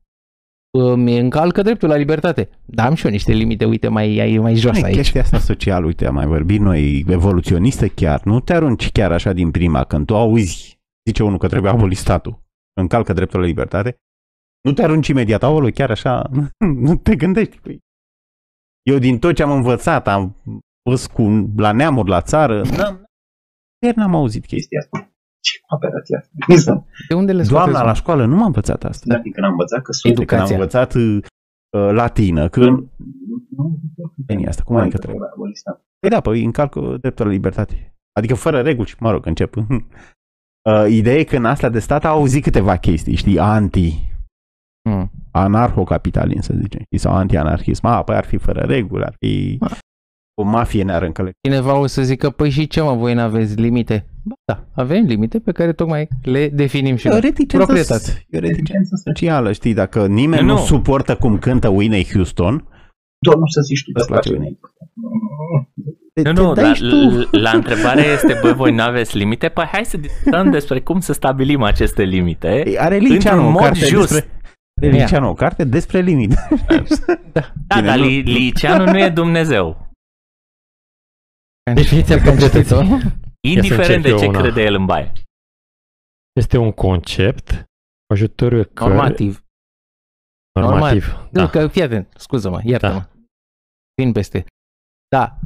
[0.79, 2.49] Îmi încalcă dreptul la libertate.
[2.65, 4.97] Dar am și eu niște limite, uite, mai, mai jos Ai, aici.
[4.97, 9.33] chestia asta socială, uite, am mai vorbit noi, evoluționistă chiar, nu te arunci chiar așa
[9.33, 10.79] din prima, când tu auzi,
[11.09, 12.43] zice unul că trebuie abolit statul,
[12.81, 13.97] încalcă dreptul la libertate,
[14.61, 16.31] nu te arunci imediat, aoleu, chiar așa,
[16.87, 17.59] nu te gândești.
[17.59, 17.79] Păi,
[18.83, 20.37] eu din tot ce am învățat, am
[20.91, 23.05] fost cu, la neamuri, la țară, n-am,
[23.79, 24.81] chiar n-am auzit chestia.
[24.81, 25.10] chestia asta.
[25.41, 26.31] Ce operație asta?
[26.49, 26.85] Exact.
[27.09, 27.95] De unde le Doamna scoateți, la mă?
[27.95, 29.05] școală nu m-a învățat asta.
[29.09, 30.57] Dar din când am învățat că sunt Uite, când am Educația.
[30.57, 32.89] învățat uh, latină, când...
[34.27, 35.29] Veni asta, cum adică trebuie?
[36.01, 37.95] Păi da, păi încalcă dreptul la libertate.
[38.13, 39.55] Adică fără reguli, și, mă rog, încep.
[40.71, 44.09] Uh, ideea e că în astea de stat au auzit câteva chestii, știi, anti,
[44.89, 45.11] Hmm.
[45.31, 47.87] anarhocapitalism, să zicem, știi, sau anti-anarhism.
[47.87, 49.59] A, păi ar fi fără reguli, ar fi
[50.41, 51.33] o mafie ne-ar încălca.
[51.49, 54.07] Cineva o să zică, păi și ce mă, voi n-aveți limite?
[54.23, 57.21] Ba, da, avem limite pe care tocmai le definim și E o noi.
[57.21, 58.25] reticență, Proprietate.
[58.31, 60.59] e o reticență socială, știi, dacă nimeni nu, Nu.
[60.59, 62.65] nu suportă cum cântă Whitney Houston,
[63.19, 64.59] Doar nu să zici tu, Îți dar place place
[66.13, 66.97] te, Nu, te nu, dai dar și tu.
[66.97, 69.49] l- la întrebare este, bă, voi nu aveți limite?
[69.49, 72.65] Păi hai să discutăm despre cum să stabilim aceste limite.
[72.79, 74.11] Are Liceanu Într-un o mod carte just.
[74.13, 74.31] despre...
[74.81, 76.37] de Liceanu, o carte despre limite.
[77.33, 79.89] Da, Bine, dar nu- Li- Liceanu nu e Dumnezeu.
[81.75, 82.65] Definiția concretului
[83.49, 84.41] Indiferent de încerc ce eu una.
[84.41, 85.13] crede el în baie.
[86.41, 87.51] este un concept
[88.07, 88.95] cu ajutorul căruia...
[88.97, 89.45] Normativ.
[90.61, 91.13] Normativ.
[91.13, 91.49] Nu, Da.
[91.51, 93.07] că fii atent, scuză-mă, iartă-mă.
[94.03, 94.45] Vin peste.
[95.09, 95.39] Da.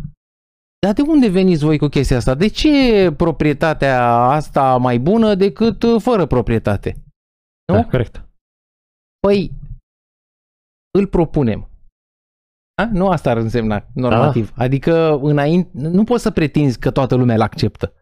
[0.78, 2.34] Dar de unde veniți voi cu chestia asta?
[2.34, 6.94] De ce e proprietatea asta mai bună decât uh, fără proprietate?
[7.72, 7.74] Nu?
[7.74, 8.28] da, corect.
[9.18, 9.52] Păi,
[10.98, 11.68] îl propunem.
[12.74, 12.88] A?
[12.92, 14.52] Nu asta ar însemna normativ.
[14.56, 14.64] Da.
[14.64, 17.92] Adică înainte, nu poți să pretinzi că toată lumea îl acceptă.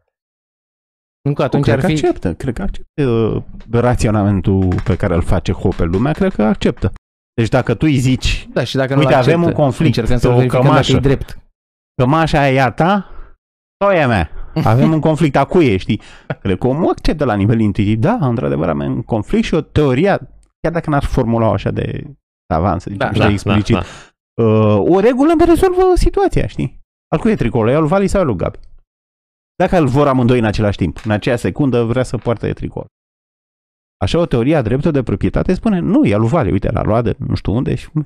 [1.22, 1.92] Nu că atunci cred ar că fi...
[1.92, 5.90] acceptă, cred că acceptă uh, raționamentul pe care îl face Hopel.
[5.90, 6.92] Lumea cred că acceptă.
[7.34, 10.18] Deci dacă tu îi zici, Da, și dacă nu Uite, avem acceptă, un conflict Încercăm
[10.18, 10.96] să pe o verificăm dacă cămașă.
[10.96, 11.38] e drept.
[12.02, 13.10] cămașa aia e a ta
[13.84, 14.30] sau e a mea?
[14.64, 16.00] Avem un conflict a cui e, știi?
[16.40, 17.98] Cred că omul acceptă la nivel intuitiv.
[17.98, 20.18] Da, într-adevăr avem un conflict și o teoria,
[20.60, 22.04] chiar dacă n-ar formula așa de
[22.54, 23.86] avans, Da, da, Da, de explicit, da, da.
[24.42, 26.80] Uh, o regulă îmi rezolvă situația, știi?
[27.08, 27.68] Al cui e tricoul?
[27.68, 28.58] E al lui Vali sau al lui Gabi?
[29.56, 32.86] Dacă îl vor amândoi în același timp, în aceea secundă vrea să poartă tricol.
[34.00, 36.82] Așa o teorie a dreptului de proprietate spune, nu, e al lui Vali, uite, l-a
[36.82, 37.88] luat de nu știu unde și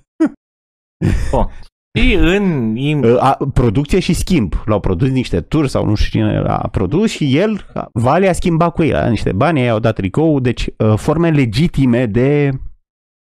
[1.99, 2.75] Și în...
[2.77, 4.55] in- Uh, a, producție și schimb.
[4.65, 8.73] L-au produs niște turi sau nu știu cine l-a produs și el, Vale a schimbat
[8.73, 12.51] cu el, a niște bani, ei au dat tricou, deci uh, forme legitime de,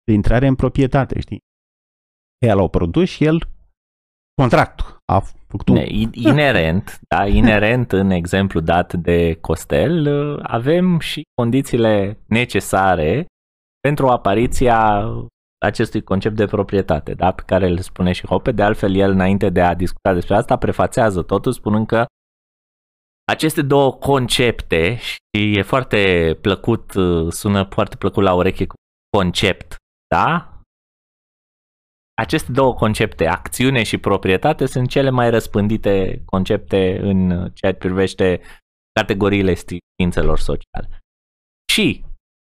[0.04, 1.40] de intrare în proprietate, știi?
[2.44, 3.48] Ei l-au produs și el
[4.42, 5.76] contractul a făcut un...
[5.76, 13.26] Ne, in- inerent, da, inerent în exemplu dat de Costel, uh, avem și condițiile necesare
[13.80, 15.10] pentru apariția
[15.66, 18.52] acestui concept de proprietate, da, pe care îl spune și Hoppe.
[18.52, 22.06] De altfel, el, înainte de a discuta despre asta, prefațează totul spunând că
[23.32, 28.74] aceste două concepte, și e foarte plăcut, uh, sună foarte plăcut la ureche cu
[29.18, 29.76] concept,
[30.08, 30.53] da?
[32.22, 38.42] Aceste două concepte, acțiune și proprietate, sunt cele mai răspândite concepte în ceea ce privește
[39.00, 41.00] categoriile științelor sociale.
[41.72, 42.06] Și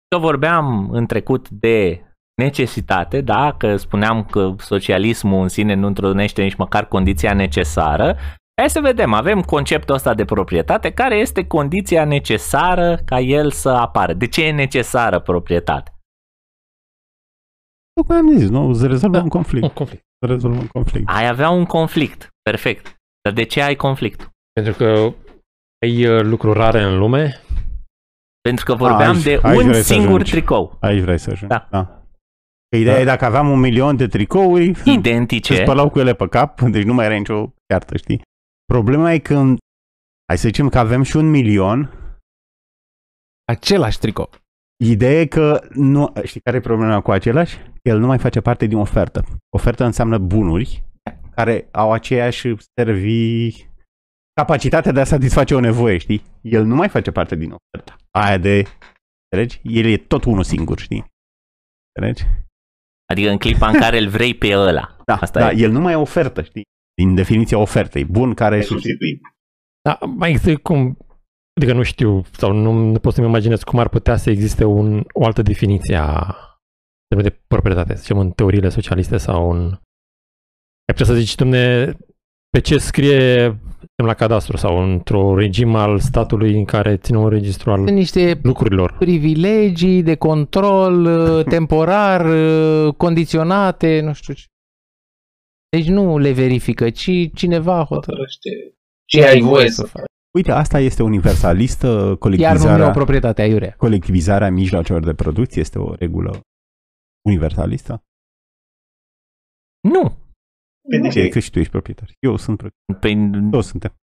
[0.08, 2.02] că vorbeam în trecut de
[2.42, 8.18] necesitate, da, că spuneam că socialismul în sine nu întrunește nici măcar condiția necesară,
[8.62, 13.70] hai să vedem, avem conceptul ăsta de proprietate, care este condiția necesară ca el să
[13.70, 14.14] apară.
[14.14, 15.97] De ce e necesară proprietate?
[17.98, 18.74] Tocmai am zis, nu?
[18.74, 19.24] Să rezolvă Da.
[19.24, 19.64] un conflict.
[19.64, 20.04] Un conflict.
[20.26, 21.08] Să rezolvă un conflict.
[21.10, 22.96] Ai avea un conflict, perfect.
[23.22, 24.30] Dar de ce ai conflict?
[24.54, 25.14] Pentru că
[25.86, 27.42] ai uh, lucruri rare în lume.
[28.42, 30.32] Pentru că vorbeam Aici- de aici un vrei să singur ajungi.
[30.32, 30.78] tricou.
[30.82, 31.54] Aici vrei să ajungi.
[31.56, 31.68] Da.
[31.72, 31.86] da.
[32.70, 33.02] Că Ideea Da.
[33.02, 35.56] e dacă aveam un milion de tricouri, se Identice.
[35.62, 38.22] spălau cu ele pe cap, deci nu mai era nicio cartă, știi?
[38.74, 39.58] Problema e când,
[40.28, 41.92] hai să zicem că avem și un milion,
[43.52, 44.30] Același tricou.
[44.84, 47.58] Ideea e că nu, știi care e problema cu același?
[47.88, 49.26] El nu mai face parte din ofertă.
[49.56, 50.84] Ofertă înseamnă bunuri
[51.36, 53.66] care au aceeași servi
[54.34, 56.24] capacitatea de a satisface o nevoie, știi?
[56.42, 57.96] El nu mai face parte din ofertă.
[58.12, 58.64] Aia de,
[59.30, 59.62] înțelegi?
[59.64, 61.06] El e tot unul singur, știi?
[61.96, 62.26] Înțelegi?
[63.12, 64.98] Adică în clipa în care îl vrei pe ăla.
[65.06, 65.58] Da, Asta da e.
[65.58, 66.64] el nu mai e ofertă, știi?
[67.02, 68.06] Din definiția ofertei.
[68.06, 69.22] Bun care e substituit.
[69.82, 70.98] Da, mai există cum...
[71.60, 75.04] Adică nu știu, sau nu, nu pot să-mi imaginez cum ar putea să existe un,
[75.14, 76.36] o altă definiție a
[77.08, 79.62] termenului de proprietate, să zicem, în teoriile socialiste sau în...
[80.88, 81.94] Ai putea să zici, domne,
[82.50, 83.60] pe ce scrie
[84.04, 88.40] la cadastru sau într-o regim al statului în care ține un registru al Sunt niște
[88.44, 88.96] lucrurilor.
[88.98, 94.44] privilegii de control uh, temporar, uh, condiționate, nu știu ce.
[95.70, 98.18] Deci nu le verifică, ci cineva hotără.
[98.18, 98.50] Hotărăște
[99.06, 100.04] ce ai voie să faci.
[100.38, 103.74] Uite, asta este universalistă, Iar nu e colectivizarea, o proprietate aiurea.
[103.78, 106.40] colectivizarea mijloacelor de producție este o regulă
[107.28, 108.04] universalistă.
[109.90, 110.18] Nu.
[111.02, 111.30] De ce?
[111.30, 112.10] Că și tu ești proprietar.
[112.20, 113.00] Eu sunt proprietar.
[113.00, 113.96] Păi, Toți suntem.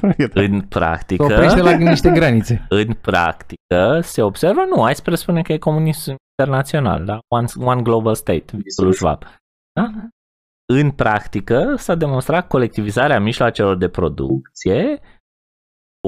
[0.00, 0.42] Proprietar.
[0.42, 2.66] în Se practică, oprește la niște granițe.
[2.82, 7.18] în practică se observă, nu, hai să presupune că e comunism internațional, da?
[7.28, 9.22] One, one global state, visul Schwab.
[9.72, 9.90] Da?
[10.72, 15.00] În practică s-a demonstrat colectivizarea mijloacelor de producție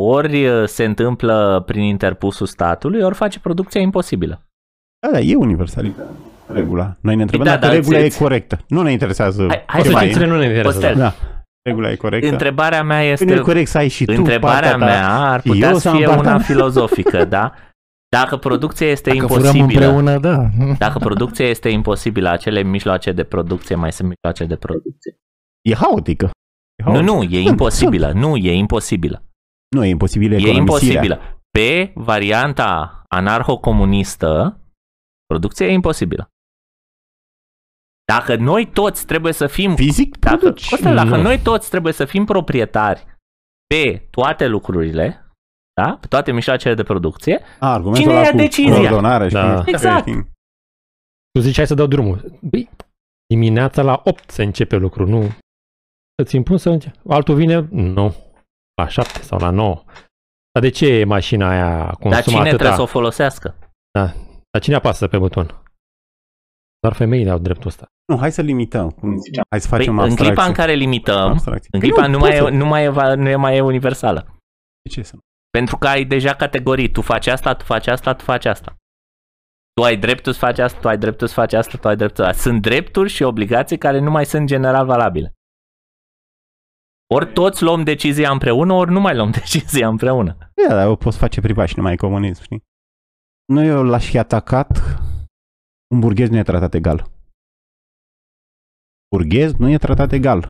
[0.01, 4.47] ori uh, se întâmplă prin interpusul statului, ori face producția imposibilă.
[4.99, 6.97] Da, da, e universalistă regula.
[7.01, 8.59] Noi ne întrebăm Da, dacă dar regula e îți- corectă.
[8.69, 10.27] Nu ne interesează Hai- hai ce să mai facem e.
[10.27, 10.79] Consecințele nu ne interesează.
[10.87, 10.97] Costel.
[10.97, 11.09] da.
[11.09, 12.29] Da, regula e corectă.
[12.29, 13.25] Întrebarea mea Păi este...
[13.25, 14.85] nu e corect să ai și tu Întrebarea partea ta.
[14.93, 16.45] mea ar și putea eu să să am fie partea una mea.
[16.45, 17.53] filozofică, da?
[18.17, 20.49] Dacă producția este Dacă furăm imposibilă, împreună, da.
[20.79, 25.17] dacă producția este imposibilă, acele mijloace de producție mai sunt mijloace de producție.
[25.69, 26.25] E haotică.
[26.25, 27.13] E Nu, haotică.
[27.13, 28.09] nu, e Sunt, imposibilă.
[28.11, 28.21] sunt.
[28.21, 29.23] Nu, e imposibilă.
[29.77, 31.03] Nu, e imposibilă E economisirea.
[31.03, 31.21] imposibilă.
[31.51, 34.61] Pe varianta anarho-comunistă,
[35.27, 36.29] producția e imposibilă.
[38.19, 40.69] Dacă noi toți trebuie să fim Fizic dacă, produci.
[40.69, 41.23] Costel, dacă Nu.
[41.23, 43.07] noi toți trebuie să fim proprietari
[43.67, 45.27] pe toate lucrurile,
[45.81, 45.97] da?
[46.01, 48.75] pe toate mijloacele de producție, A, argumentul Cine ăla ia cu decizia?
[48.79, 49.63] coordonare și Da.
[49.63, 50.05] cu- Exact.
[51.33, 52.39] Tu ziceai să dau drumul.
[52.41, 52.71] Băi,
[53.27, 55.29] dimineața la 8 se începe lucru, nu?
[56.23, 56.99] Îți impun să începe.
[57.09, 57.67] Altul vine?
[57.71, 58.15] Nu.
[58.83, 59.83] La 7 sau la 9.
[60.53, 62.49] Dar de ce mașina aia dar consumă cine atâta?
[62.57, 63.55] trebuie să o folosească?
[64.51, 65.47] Dar cine apasă pe buton?
[66.81, 67.87] Doar femeile au dreptul ăsta.
[68.13, 68.91] Nu, hai să limităm.
[68.91, 69.45] Cum ziceam.
[69.51, 70.55] Hai să Păi, facem în clipa în abstracție.
[70.55, 71.69] care limităm, Abstracție.
[71.73, 73.57] în Păi clipa nu, mai poți e, să- nu, mai e, va- nu e mai
[73.57, 74.37] e universală.
[74.83, 75.21] De ce să nu?
[75.51, 76.91] Pentru că ai deja categorii.
[76.91, 78.77] Tu faci asta, tu faci asta, tu faci asta.
[79.75, 82.25] Tu ai dreptul să faci asta, tu ai dreptul să faci asta, tu ai dreptul
[82.25, 85.33] să faci Sunt drepturi și obligații care nu mai sunt general valabile.
[87.15, 90.37] Ori toți luăm decizia împreună, ori nu mai luăm decizia împreună.
[90.69, 92.63] Da, dar o poți face privat și nu mai e comunism, știi?
[93.53, 94.79] Nu eu l-aș fi atacat,
[95.95, 97.11] un burghez nu e tratat egal.
[99.13, 100.47] Burghez nu e tratat egal.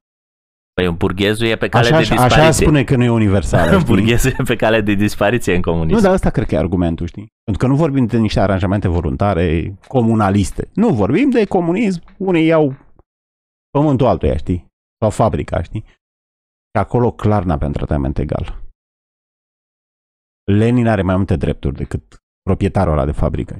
[0.74, 2.40] Păi un burghezul e pe cale Așa, de așa, dispariție.
[2.42, 3.82] așa spune că nu e universal.
[3.82, 5.94] burghezul e pe cale de dispariție în comunism.
[5.96, 7.26] Nu, dar ăsta cred că e argumentul, știi?
[7.44, 10.68] Pentru că nu vorbim de niște aranjamente voluntare comunaliste.
[10.74, 12.02] Nu, vorbim de comunism.
[12.18, 12.74] Unii iau
[13.70, 14.66] pământul altuia, știi?
[15.00, 15.84] Sau fabrica, știi?
[16.74, 18.62] Și acolo clar n-avem tratament egal.
[20.52, 23.58] Lenin are mai multe drepturi decât proprietarul ăla de fabrică.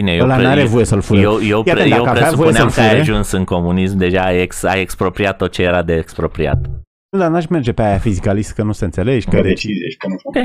[0.00, 1.20] Bine, eu, Ăla pre- n-are voie să-l fure.
[1.20, 3.44] eu, eu, Iată, pre- dacă eu avea voie presupuneam să-l că ai fure- ajuns în
[3.44, 6.66] comunism, deja ai, ex, ai expropriat tot ce era de expropriat.
[7.10, 9.24] Nu, dar n-aș merge pe aia fizicalist că nu se înțelegi.
[9.24, 9.48] Că Că de...
[9.48, 10.36] decizie și că nu Ok.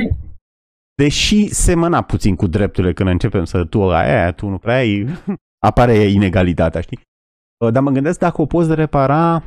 [0.96, 5.06] Deși semăna puțin cu drepturile când începem să tu aia, aia, tu nu prea ai,
[5.68, 7.00] apare inegalitatea, știi?
[7.66, 9.44] Uh, Dar mă gândesc dacă o poți repara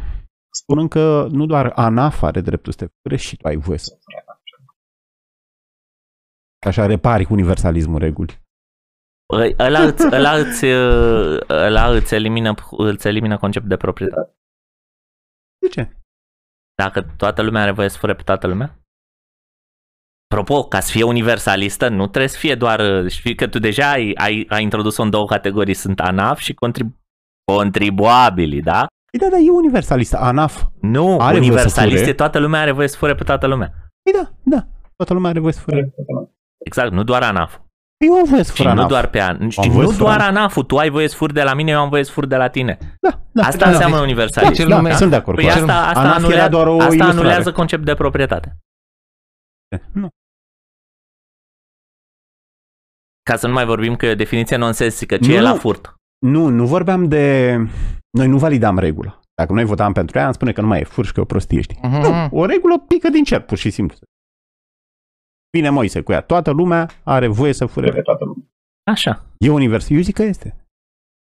[0.55, 3.99] spunând că nu doar ANAF are dreptul să te fure și tu ai voie să
[6.67, 8.42] Așa repari cu universalismul reguli.
[9.33, 14.35] Ă- Ăla îți, ăla îți, uh, ăla îți, elimină, îți elimină conceptul de proprietate.
[15.61, 15.97] De ce?
[16.83, 18.77] Dacă toată lumea are voie să fure pe toată lumea?
[20.31, 22.81] Apropo, ca să fie universalistă, nu trebuie să fie doar...
[23.05, 26.55] uh, Știi că tu deja ai, ai, ai introdus-o în două categorii, sunt ANAF și
[26.55, 27.01] contribu-
[27.53, 28.87] contribuabilii, da?
[29.11, 30.15] Păi da, da, e universalist.
[30.15, 30.63] ANAF.
[30.81, 32.11] Nu, Are voie să universalist fure.
[32.11, 33.69] e toată lumea are voie să fure pe toată lumea.
[34.03, 34.67] Păi da, da.
[34.97, 35.95] Toată lumea are voie să fure.
[36.65, 37.59] Exact, nu doar ANAF.
[38.07, 38.89] Eu am voie să Și fure nu ANAF.
[38.89, 39.49] doar pe an.
[39.49, 40.37] Și voie nu să fur doar ANAF.
[40.37, 42.37] ANAF-ul, tu ai voie să furi de la mine, eu am voie să fur de
[42.37, 42.79] la tine.
[43.01, 43.43] Da, da.
[43.47, 44.03] Asta da, înseamnă da.
[44.03, 44.53] universalism.
[44.55, 46.73] Cel da, nume- sunt de acord Păi cu asta, asta, ANAF era anulează, doar o
[46.81, 47.19] asta ilustrare.
[47.19, 48.57] anulează concept de proprietate.
[49.93, 50.09] Nu.
[53.31, 55.57] Ca să nu mai vorbim că e o definiție nonsensică, ce Nu, e la nu.
[55.57, 55.95] furt.
[56.27, 57.57] Nu, nu vorbeam de...
[58.11, 59.21] Noi nu validam regula.
[59.35, 61.23] Dacă noi votam pentru ea, am spune că nu mai e fur și că e
[61.23, 61.79] o prostie, știi?
[61.83, 62.01] Mhm.
[62.01, 63.97] Nu, o regulă pică din cer, pur și simplu.
[65.53, 66.21] Vine Moise cu ea.
[66.21, 67.91] Toată lumea are voie să fure.
[67.91, 68.45] pe toată lumea.
[68.91, 69.91] Așa, E univers.
[69.91, 70.57] Eu zic că este.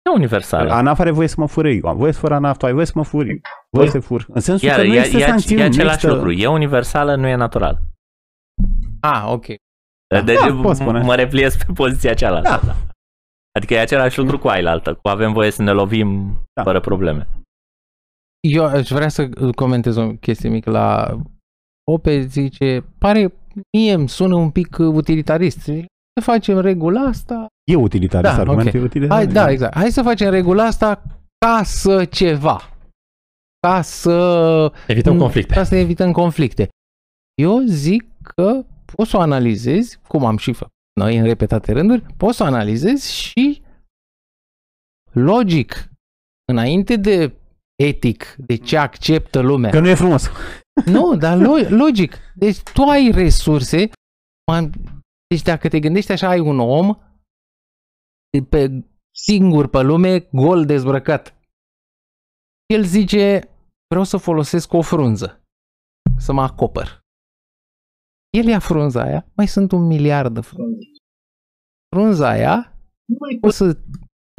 [0.06, 0.72] e universală.
[0.72, 1.88] ANAF are voie să mă fure eu.
[1.88, 3.40] Am voie să fur ANAF, tu ai voie să mă furi.
[3.70, 4.26] Voie să fur.
[4.28, 5.60] În sensul Iar că nu e, există e, sancțiuni.
[5.60, 6.14] e nu același există...
[6.14, 6.32] lucru.
[6.32, 7.80] E universală, nu e natural.
[9.00, 9.46] Ah, ok.
[9.46, 11.00] De, de, da, poți spune.
[11.02, 12.60] mă repliez pe poziția cealaltă.
[12.66, 12.76] Da.
[13.56, 14.94] Adică e același lucru cu ailaltă.
[14.94, 16.62] Cu avem voie să ne lovim Da.
[16.62, 17.28] fără probleme.
[18.48, 21.16] Eu aș vrea să comentez o chestie mică la
[21.90, 23.32] Ope, zice, pare,
[23.72, 25.58] mie îmi sună un pic uh, utilitarist.
[25.60, 27.46] Să facem regula asta.
[27.70, 28.34] E utilitarist.
[28.34, 28.74] Da, argumentul ok.
[28.74, 29.26] e utilitarist.
[29.34, 29.74] Hai, da, exact.
[29.74, 31.02] Hai să facem regula asta
[31.38, 32.70] ca să ceva.
[33.66, 34.72] Ca să...
[34.86, 35.54] Evităm conflicte.
[35.54, 36.68] Ca să evităm conflicte.
[37.34, 38.64] Eu zic că
[38.94, 42.46] poți să o analizezi, cum am și făcut noi în repetate rânduri, poți să o
[42.46, 43.62] analizezi și
[45.12, 45.90] logic,
[46.44, 47.32] înainte de
[47.82, 49.70] etic, de ce acceptă lumea.
[49.70, 50.30] Că nu e frumos.
[50.86, 52.16] Nu, dar lo- logic.
[52.34, 53.90] Deci tu ai resurse.
[54.52, 54.70] man-
[55.28, 56.96] Deci dacă te gândești așa, ai un om
[58.48, 58.84] pe
[59.16, 61.34] singur pe lume, gol dezbrăcat.
[62.66, 63.48] El zice,
[63.88, 65.44] vreau să folosesc o frunză
[66.18, 67.00] să mă acopăr.
[68.38, 70.78] El ia frunza aia, mai sunt un miliard de frunze.
[71.96, 72.54] Frunza aia,
[73.08, 73.78] Nu mai o să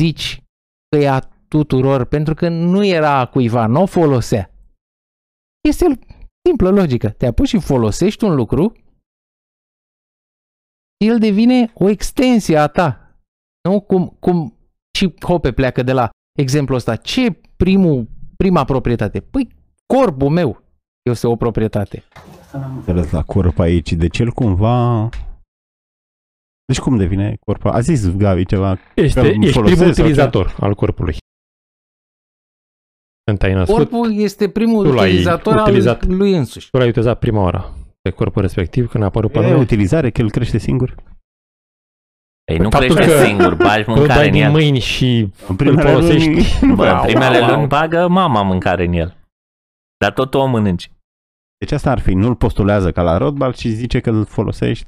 [0.01, 0.43] zici
[0.89, 4.51] că e a tuturor, pentru că nu era a cuiva, nu o folosea.
[5.67, 5.85] Este
[6.47, 7.09] simplă logică.
[7.09, 8.73] Te apuci și folosești un lucru,
[11.05, 13.15] el devine o extensie a ta.
[13.69, 13.81] Nu?
[13.81, 14.55] Cum, cum
[14.97, 16.09] și Hope pleacă de la
[16.39, 16.95] exemplul ăsta.
[16.95, 18.07] Ce e primul,
[18.37, 19.19] prima proprietate?
[19.19, 19.47] Păi,
[19.85, 20.63] corpul meu
[21.09, 22.03] este o proprietate.
[22.75, 23.93] Înțeles la corp aici.
[23.93, 25.09] Deci el cumva...
[26.65, 27.65] Deci cum devine corp?
[27.65, 28.77] A zis Gavi ceva.
[28.95, 31.15] Este, Că ești folosesc primul sau utilizator al corpului.
[33.23, 36.01] Când te-ai născut, Corpul este primul tu l-ai utilizator utilizat.
[36.03, 36.69] al lui însuși.
[36.69, 39.55] tu l-ai utilizat prima oară pe corpul respectiv când a apărut pe E lume.
[39.61, 40.95] utilizare, că el crește singur.
[42.51, 44.51] Ei, nu Faptul crește că singur, bagi Îl mâncare dai în din el.
[44.51, 46.27] mâini și În primele îl folosești.
[46.29, 47.55] luni- Bă, în Wow, primele wow, wow.
[47.55, 49.15] luni bagă mama mâncare în el.
[49.99, 50.91] Dar tot tu o mănânci.
[51.57, 54.87] Deci asta ar fi, nu-l postulează ca la Rodbal și zice că îl folosești.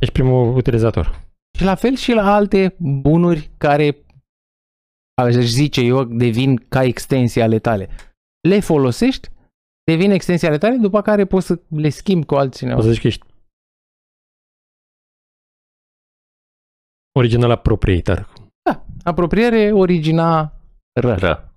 [0.00, 1.20] ești primul utilizator.
[1.58, 3.96] Și la fel și la alte bunuri care,
[5.22, 7.88] aș zice eu, devin ca extensii ale tale.
[8.48, 9.28] Le folosești,
[9.84, 12.78] devin extensii ale tale, după care poți să le schimbi cu altcineva.
[12.78, 13.26] O să zici că ești
[17.18, 18.32] original proprietar.
[18.62, 20.52] Da, apropiere origina
[21.00, 21.14] ră.
[21.14, 21.52] Ră.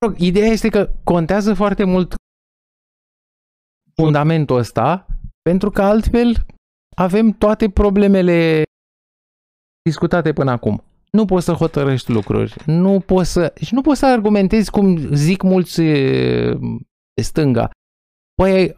[0.00, 2.14] Mă rog, Ideea este că contează foarte mult
[3.94, 5.06] fundamentul ăsta,
[5.42, 6.46] pentru că altfel
[6.96, 8.62] avem toate problemele
[9.88, 10.82] discutate până acum.
[11.10, 15.42] Nu poți să hotărăști lucruri, nu poți să, și nu poți să argumentezi cum zic
[15.42, 16.52] mulți e,
[17.14, 17.70] de stânga.
[18.42, 18.74] Păi,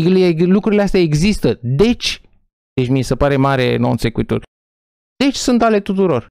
[0.00, 2.20] ele- lucrurile astea există, deci,
[2.72, 4.42] deci mi se pare mare non sequitur.
[5.24, 6.26] Deci sunt ale tuturor.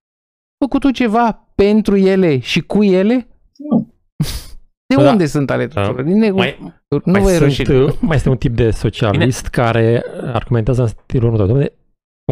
[0.64, 3.28] Făcut tu ceva pentru ele și cu ele?
[3.56, 3.94] Nu.
[4.86, 5.10] De Bă, da.
[5.10, 5.94] unde sunt ale tuturor?
[5.96, 6.02] Da.
[6.02, 6.58] Din nego- Mai,
[6.88, 7.82] nu mai, vă e sunt, rușine.
[7.82, 11.62] uh, mai este un tip de socialist care argumentează în stilul următor.
[11.62, 11.72] Dom'le,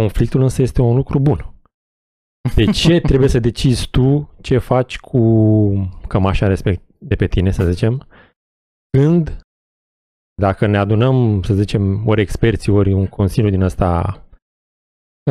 [0.01, 1.55] conflictul însă este un lucru bun.
[2.55, 5.21] De ce trebuie să decizi tu ce faci cu
[6.09, 8.07] cămașa respect de pe tine, să zicem,
[8.91, 9.41] când
[10.43, 14.21] dacă ne adunăm, să zicem, ori experții, ori un consiliu din ăsta,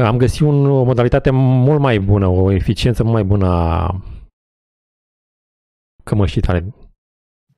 [0.04, 4.02] am găsit un, o modalitate mult mai bună, o eficiență mult mai bună a
[6.04, 6.74] cămășii tale.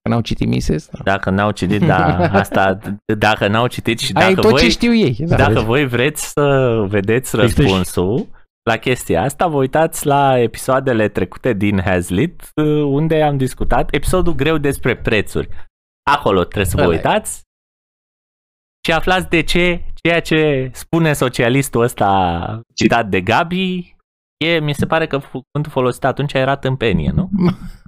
[0.08, 0.90] Că n-au citit Mises?
[0.92, 1.00] Da.
[1.04, 2.06] Dacă n-au citit, da,
[2.42, 2.80] asta,
[3.18, 5.16] dacă n-au citit și Ai dacă tot voi, ce știu ei.
[5.20, 5.36] Da.
[5.36, 8.28] dacă voi vreți să vedeți Există și- răspunsul
[8.70, 12.52] la chestia asta, vă uitați la episoadele trecute din Hazlit,
[12.86, 15.50] unde am discutat episodul greu despre prețuri.
[16.12, 16.96] Acolo trebuie să vă Ăla e.
[16.96, 17.42] uitați
[18.88, 23.96] și aflați de ce ceea ce spune socialistul ăsta citat de Gabi
[24.46, 27.30] e, mi se pare că cuvântul folosit atunci era tâmpenie, nu?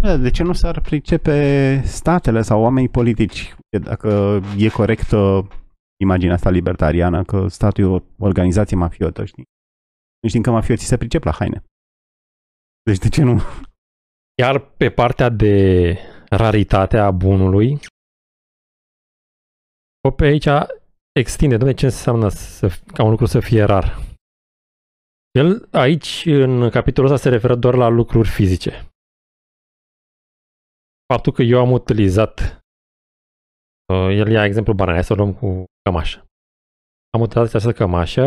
[0.00, 3.54] Bă, De ce nu s-ar pricepe statele sau oamenii politici?
[3.82, 5.48] Dacă e corectă
[6.00, 9.44] imaginea asta libertariană, că statul e o organizație mafiotă, știi?
[10.22, 11.64] Nu știm că mafioții se pricep la haine.
[12.82, 13.40] Deci de ce nu?
[14.42, 15.96] Iar pe partea de
[16.28, 17.78] raritate a bunului,
[20.08, 20.48] o pe aici
[21.20, 23.98] extinde, dom'le, ce înseamnă să, ca un lucru să fie rar.
[25.30, 28.88] El aici, în capitolul ăsta, se referă doar la lucruri fizice.
[31.12, 32.60] Faptul că eu am utilizat,
[33.92, 36.18] uh, el ia exemplu banal, hai să o luăm cu cămașă.
[37.10, 38.24] Am utilizat această cămașă,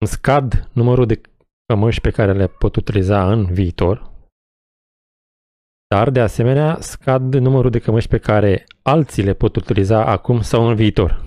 [0.00, 1.20] îmi scad numărul de
[1.66, 4.14] cămăși pe care le pot utiliza în viitor,
[5.94, 10.68] dar de asemenea scad numărul de cămăși pe care alții le pot utiliza acum sau
[10.68, 11.24] în viitor.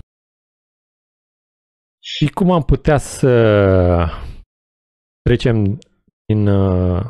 [2.02, 3.32] Și cum am putea să
[5.22, 5.78] trecem
[6.26, 7.02] din uh,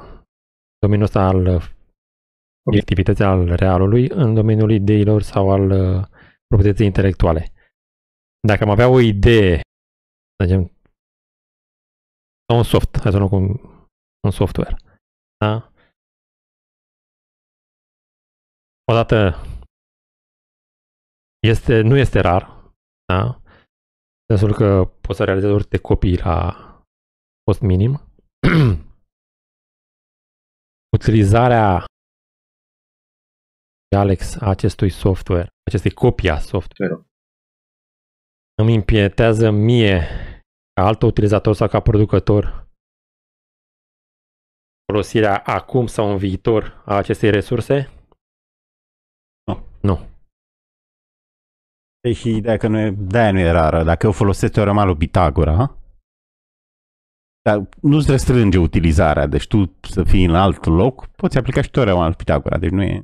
[0.78, 1.60] domeniul ăsta al
[2.70, 6.06] obiectivității al realului în domeniul ideilor sau al uh,
[6.46, 7.52] proprietății intelectuale.
[8.48, 9.60] Dacă am avea o idee,
[10.36, 10.62] să zicem,
[12.46, 13.48] sau un soft, hai să luăm cu un,
[14.26, 14.76] un software,
[15.44, 15.72] da?
[18.90, 19.18] Odată
[21.52, 22.42] este, nu este rar,
[23.12, 23.22] da?
[24.30, 26.38] În sensul că poți să realizezi orice copii la
[27.44, 27.92] cost minim.
[30.96, 31.89] Utilizarea de
[33.96, 37.06] Alex a acestui software, acestei copii a software, Sferul.
[38.62, 39.98] îmi impietează mie
[40.72, 42.68] ca alt utilizator sau ca producător
[44.90, 47.88] folosirea acum sau în viitor a acestei resurse?
[49.44, 49.66] Nu.
[49.80, 50.08] Nu.
[52.00, 53.82] Deci ideea că nu e, de-aia nu e rară.
[53.82, 55.76] Dacă eu folosesc teorema lui Pitagora,
[57.42, 59.26] dar nu-ți restrânge utilizarea.
[59.26, 62.58] Deci tu să fii în alt loc, poți aplica și teorema lui Pitagora.
[62.58, 63.02] Deci nu e...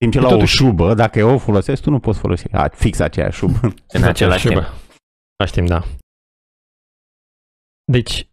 [0.00, 2.52] Timp ce E la o totuși- șubă, dacă eu o folosesc, tu nu poți folosi
[2.52, 3.60] a, fix aceeași șubă.
[3.96, 4.58] În același timp.
[4.58, 5.82] Același timp, da.
[7.92, 8.28] Deci,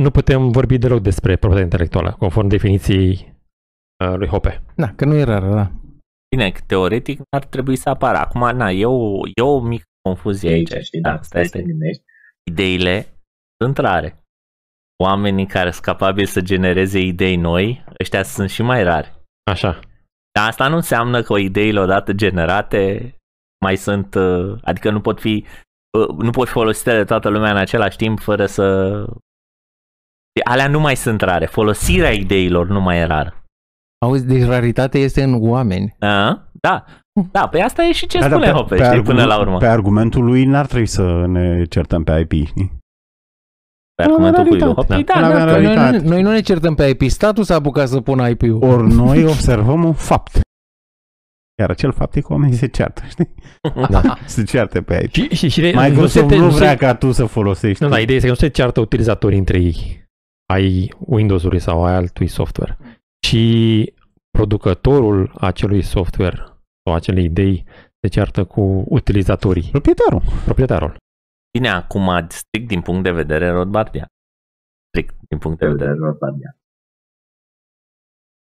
[0.00, 3.34] nu putem vorbi deloc despre proprietatea intelectuală, conform definiției
[4.04, 4.62] uh, lui Hoppe.
[4.76, 5.70] Da, că nu e rară, da.
[6.36, 8.18] Bine, că teoretic ar trebui să apară.
[8.18, 10.72] Acum, na, e o, e o mică confuzie E aici.
[10.72, 11.60] aici, știi, Da, dacă stai, stai să stai.
[11.62, 12.02] te gândești.
[12.50, 13.20] Ideile
[13.64, 14.24] sunt rare.
[15.02, 19.12] Oamenii care sunt capabili să genereze idei noi, ăștia sunt și mai rari.
[19.50, 19.80] Așa.
[20.38, 23.14] Dar asta nu înseamnă că ideile odată generate
[23.64, 25.44] mai sunt, uh, adică nu pot fi
[25.98, 28.64] uh, nu pot fi folosite de toată lumea în același timp fără să
[30.44, 31.46] alea nu mai sunt rare.
[31.46, 33.42] Folosirea ideilor nu mai e rară.
[34.04, 35.96] Auzi, deci raritatea este în oameni.
[36.00, 36.42] A?
[36.52, 36.84] Da.
[37.32, 39.58] Da, pe asta e și ce Da, da, spune Hope, știi, argu- până la urmă.
[39.58, 42.72] pe argumentul lui n-ar trebui să ne certăm pe IP, știi?
[43.94, 44.92] Pe argumentul cui lui raritate.
[44.94, 44.94] Hope.
[44.94, 45.96] Păi Da, da, avea da, că noi, realitate.
[46.04, 48.62] nu- noi nu ne certăm pe IP, statul s-a apucat să pună IP-ul.
[48.64, 50.40] Ori noi observăm un fapt.
[51.60, 53.34] Iar acel fapt e că oamenii se ceartă, știi?
[53.90, 54.16] Da.
[54.26, 55.12] Se ceartă pe IP.
[55.12, 57.82] Și, și, și nu Microsoft se, nu, nu se- vrea ca tu să folosești.
[57.82, 60.02] Nu, da, ideea este că nu se ceartă utilizatorii între ei
[60.52, 62.78] ai Windows-ului sau ai altui software,
[63.26, 63.36] ci
[64.38, 66.36] producătorul acelui software
[66.84, 67.64] sau acelei idei
[68.00, 70.22] se ceartă cu utilizatorii, Proprietarul.
[70.44, 70.96] proprietarul.
[71.58, 74.06] Bine, acum, strict din punct de vedere Rodbardia.
[74.88, 76.56] Strict din punct de vedere Rodbardia.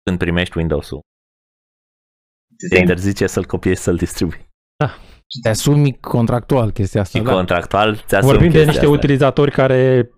[0.03, 1.01] când primești Windows-ul,
[2.59, 4.49] Ți te se interzice să-l copiezi să-l distribui.
[5.43, 7.19] Te asumi contractual chestia asta.
[7.19, 7.33] Și Da.
[7.33, 8.97] contractual ți asumi Vorbim de chestia niște asta.
[8.97, 10.11] utilizatori care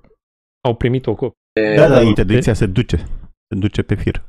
[0.64, 1.74] au primit o copie.
[1.76, 2.96] Da, da, interdicția se duce.
[3.48, 4.24] Se duce pe fir.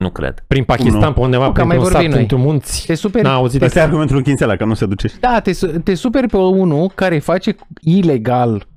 [0.00, 0.44] Nu cred.
[0.46, 1.12] Prin Pakistan, Nu.
[1.12, 2.20] pe undeva, Nu, că am prin mai un vorbit sat, noi.
[2.20, 2.86] într-un munți.
[2.86, 5.08] Te superi, N-a auzit Asta e de argumentul în chințela, că nu se duce.
[5.20, 8.68] da, te, su- te superi pe unul care face ilegal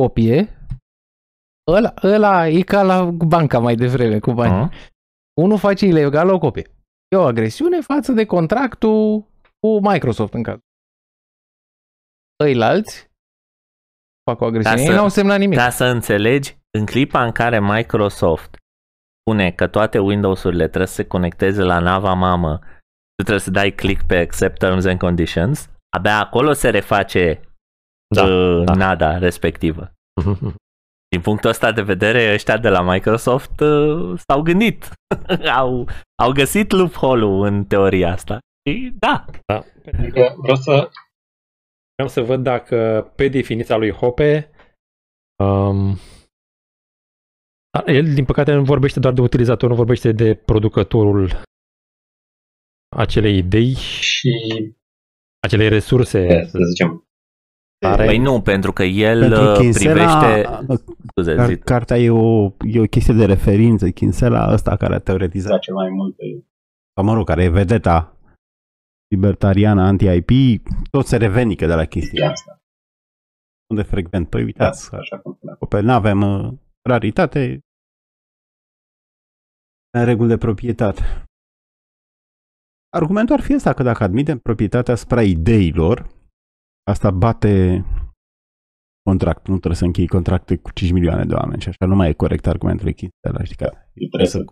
[0.00, 0.60] copie.
[1.70, 4.52] Ăla, ăla e ca la banca mai devreme cu bani.
[4.62, 4.72] Mhm.
[5.40, 6.66] Unul face ilegal o copie.
[7.08, 9.26] E o agresiune față de contractul
[9.60, 10.58] cu Microsoft în caz.
[12.44, 13.10] Ăilalți
[14.30, 14.76] fac o agresiune.
[14.76, 15.58] Ca Ei să- n-au semnat nimic.
[15.58, 18.56] Ca să înțelegi, în clipa în care Microsoft
[19.26, 22.58] spune că toate Windows-urile trebuie să se conecteze la nava mamă,
[23.14, 27.40] tu trebuie să dai click pe Accept Terms and Conditions, abia acolo se reface
[28.14, 28.74] Da, uh, da.
[28.74, 29.92] nada respectivă.
[30.22, 30.54] Mhm.
[31.10, 34.90] Din punctul ăsta de vedere, ăștia de la Microsoft uh, s-au gândit.
[35.60, 35.88] au,
[36.22, 38.38] au găsit loophole-ul în teoria asta.
[38.68, 39.64] Și da, Da.
[39.98, 40.90] Adică vreau să
[41.94, 44.50] Vreau să văd dacă pe definiția lui Hope
[45.42, 45.98] um, a,
[47.86, 51.42] el din păcate nu vorbește doar de utilizator, nu vorbește de producătorul
[52.96, 54.30] acelei idei, și,
[55.38, 56.44] acelei resurse.
[56.44, 57.06] să zicem,
[57.86, 60.84] Are- păi nu, pentru că el Pentru uh, Kinsela, privește...
[61.08, 61.58] Scuze, car- zi.
[61.58, 63.90] cartea e o, e o chestie de referință.
[63.90, 66.24] Kinsela ăsta care a teoretizat, face mai multe
[66.94, 68.16] sau mă rog, care e vedeta
[69.14, 72.60] libertariană anti-IP, tot se revendică de la chestia chestia asta.
[73.70, 74.28] Unde frecvent?
[74.28, 75.58] Păi uitați, Da, așa cum spuneam.
[75.68, 76.52] Pe nu avem uh,
[76.86, 77.60] raritate,
[79.98, 81.02] în reguli de proprietate.
[82.88, 85.94] Argumentul ar fi ăsta că dacă admitem proprietatea asupra ideilor,
[86.92, 87.84] asta bate
[89.02, 89.46] contract.
[89.46, 92.12] Nu trebuie să închei contracte cu 5 milioane de oameni și așa nu mai e
[92.12, 94.44] corect argumentul Kinsella, știi că Eu trebuie să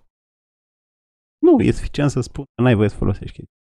[1.46, 3.62] nu, e suficient să spun că n-ai voie să folosești chestia.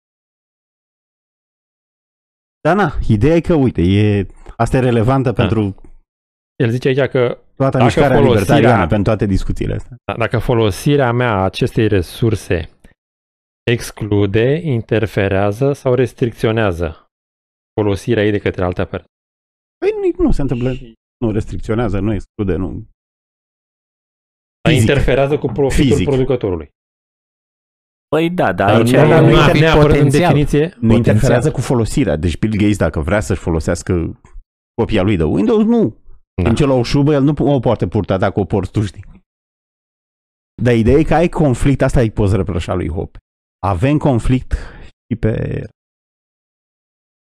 [2.60, 4.26] Dar na, ideea e că, uite, e,
[4.56, 5.34] asta e relevantă Da.
[5.42, 5.74] pentru
[6.56, 9.96] El zice aici că toată Dacă mișcarea folosirea- libertariană, pentru toate discuțiile astea.
[10.04, 12.68] da, dacă folosirea mea a acestei resurse
[13.70, 17.06] exclude, interferează sau restricționează
[17.80, 19.08] folosirea ei de către alta persoană.
[19.78, 20.72] Păi nu, nu se întâmplă,
[21.24, 22.68] nu restricționează, nu exclude, nu.
[24.62, 24.88] Dar Fizic.
[24.88, 26.08] interferează cu profitul Fizic.
[26.08, 26.68] producătorului.
[28.08, 29.92] Păi da, dar Dar aici nu, da, da, nu, nu nu ar fi neapărat în
[29.96, 30.26] potențial.
[30.32, 30.60] definiție.
[30.64, 30.96] Nu Potențial.
[30.96, 32.16] interferează cu folosirea.
[32.16, 34.20] Deci Bill Gates, dacă vrea să-și folosească
[34.80, 35.96] copia lui de Windows, nu.
[36.42, 36.48] Da.
[36.48, 39.04] În ce la o șubă, el nu o poate purta dacă o porți tu, știi.
[40.62, 43.18] Dar ideea e că ai conflict, asta îi poți reproșa lui Hope.
[43.58, 44.52] Avem conflict
[45.10, 45.64] și pe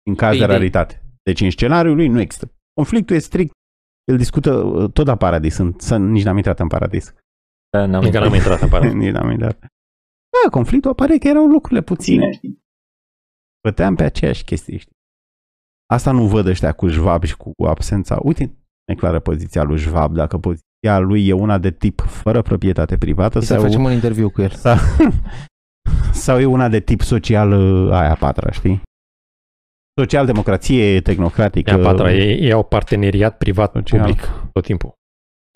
[0.08, 0.56] în caz Pe de idei.
[0.56, 1.02] raritate.
[1.22, 2.52] Deci în scenariul lui nu există.
[2.72, 3.52] Conflictul e strict.
[4.04, 5.54] El discută uh, tot la paradis.
[5.54, 7.14] Sunt, să, nici n-am intrat în paradis.
[7.70, 8.92] Da, n-am Încă n-am intrat în paradis.
[9.02, 9.58] nici n-am intrat.
[9.58, 12.20] Da, conflictul apare că erau lucrurile puține.
[12.20, 12.58] ține, știi?
[13.62, 14.96] Băteam pe aceeași chestie, știi?
[15.86, 18.18] Asta nu văd ăștia cu Schwab și cu absența.
[18.22, 18.56] Uite,
[18.88, 20.14] e clară poziția lui Schwab.
[20.14, 24.30] Dacă poziția lui e una de tip fără proprietate privată Să sau, facem un interviu
[24.30, 24.50] cu el.
[24.50, 24.76] sau,
[26.24, 28.82] sau e una de tip social uh, aia a patra, știi?
[30.00, 31.70] Social-democrație tehnocratică.
[31.70, 33.38] E a patra, e, e o parteneriat Social.
[33.38, 34.92] privat-public tot timpul.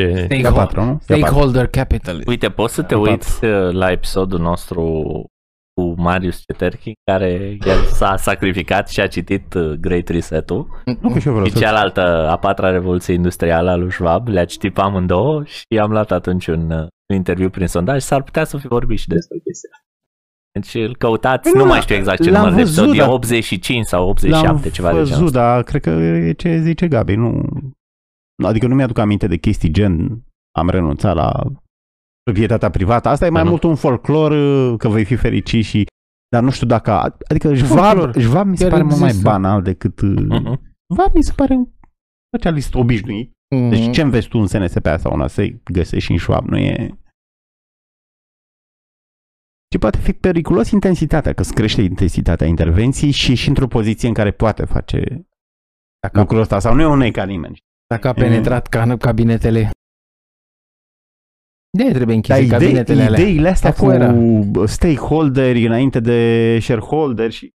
[0.02, 0.90] E, E a patra, nu?
[0.90, 1.16] E a patra.
[1.16, 2.22] Stakeholder capital.
[2.26, 5.02] Uite, poți să te Da, uiți uh, la episodul nostru
[5.82, 10.82] cu Marius Ceterchi, care el s-a sacrificat și a citit uh, Great Reset-ul.
[11.00, 11.58] Nu că și eu vreau Și să...
[11.58, 16.10] cealaltă, a patra revoluție industrială a lui Schwab, le-a citit pe amândouă și am luat
[16.10, 16.78] atunci un, uh,
[17.10, 19.36] un interviu prin sondaj și s-ar putea să fi vorbit și despre.
[19.36, 19.86] despre chestia asta.
[20.60, 22.96] Deci îl căutați, Păi nu nu, mai știu exact ce l-am număr de văzut, episod,
[22.98, 25.38] e dar- 85 sau 87, L-am ceva de genul văzut, ăsta.
[25.38, 27.14] dar cred că e ce zice Gabi.
[27.14, 27.44] Nu,
[28.46, 30.22] adică nu mi-aduc aminte de chestii gen
[30.58, 31.32] am renunțat la
[32.22, 33.08] proprietatea privată.
[33.08, 33.50] Asta e mai Da, nu?
[33.50, 34.30] mult un folclor
[34.72, 35.86] uh, că vei fi fericit și
[36.30, 36.90] dar nu știu dacă...
[37.28, 38.22] Adică Schwab, Folclor.
[38.22, 39.28] Schwab mi se Chiar pare mult mai există.
[39.30, 40.00] banal decât...
[40.00, 40.74] uh, Mhm.
[40.92, 41.68] Schwab mi se pare un
[42.36, 43.30] socialist obișnuit.
[43.70, 43.92] Deci Mhm.
[43.92, 46.96] ce înveți tu în SNSP sau una să găsești și în Schwab, nu e...
[49.68, 54.14] Ce poate fi periculos intensitatea, că îți crește intensitatea intervenției și ești într-o poziție în
[54.14, 55.26] care poate face
[56.00, 57.56] Dacă, lucrul ăsta sau nu e un nei ca nimeni.
[57.86, 59.70] dacă a penetrat ca cabinetele.
[61.78, 63.20] De trebuie Dar închise idei, cabinetele alea.
[63.20, 64.12] ideile astea Afuera.
[64.12, 67.50] cu stakeholderi înainte de shareholder și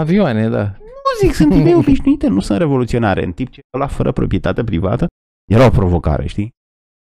[0.00, 0.64] Avioane, da.
[0.78, 3.24] nu zic, sunt idei obișnuite, nu sunt revoluționare.
[3.24, 5.06] În timp ce la fără proprietate privată
[5.52, 6.50] era o provocare, știi?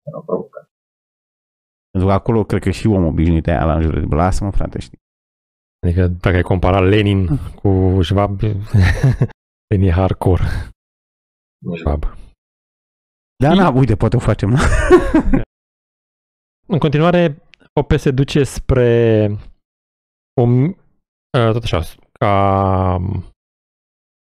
[0.08, 0.68] Era o provocare.
[1.92, 4.00] Pentru că acolo cred că și om obișnuit aia la în jur.
[4.00, 4.98] de- Lasă-mă, frate, știi?
[5.86, 7.28] Adică dacă ai comparat Lenin
[7.62, 8.40] cu Schwab,
[9.70, 10.44] Lenin e hardcore
[11.64, 11.92] Nu știu.
[11.92, 12.18] Schwab.
[13.44, 14.56] Da, na, uite, poate o facem.
[16.70, 16.74] Na?
[16.74, 17.42] În continuare,
[17.74, 19.26] OP se duce spre
[20.42, 20.78] o, mi-
[21.38, 21.82] uh, tot așa,
[22.12, 22.98] ca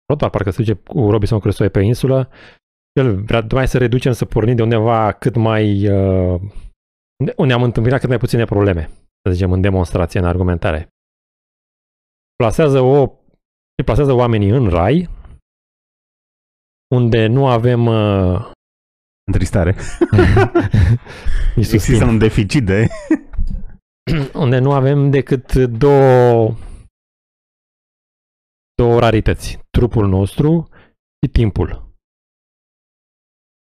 [0.07, 2.30] Rotar, parcă se duce cu Robinson Crusoe pe insulă.
[2.99, 5.88] El vrea mai să reducem, să pornim de undeva cât mai...
[5.90, 6.41] Uh,
[7.20, 8.90] unde- unde am întâmpinat cât mai puține probleme,
[9.28, 10.88] să zicem, în demonstrație, în argumentare.
[12.36, 13.07] Plasează o...
[13.86, 15.10] plasează oamenii în rai,
[16.95, 18.52] unde nu avem uh,
[19.31, 19.75] Întristare.
[21.55, 22.87] nici Există susțin, un deficit de...
[24.33, 26.55] unde nu avem decât două
[28.75, 29.59] două rarități.
[29.69, 30.69] Trupul nostru
[31.21, 31.91] și timpul.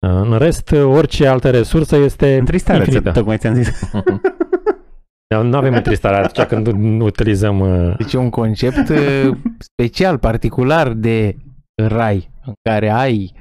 [0.06, 3.12] În rest, orice altă resursă este Întristare, ți- infinită.
[3.12, 3.80] tocmai ți-am zis.
[5.42, 7.60] Nu avem întristare atunci când nu utilizăm...
[7.60, 11.36] uh, Deci e un concept uh, special, particular de
[11.82, 13.32] rai, în care ai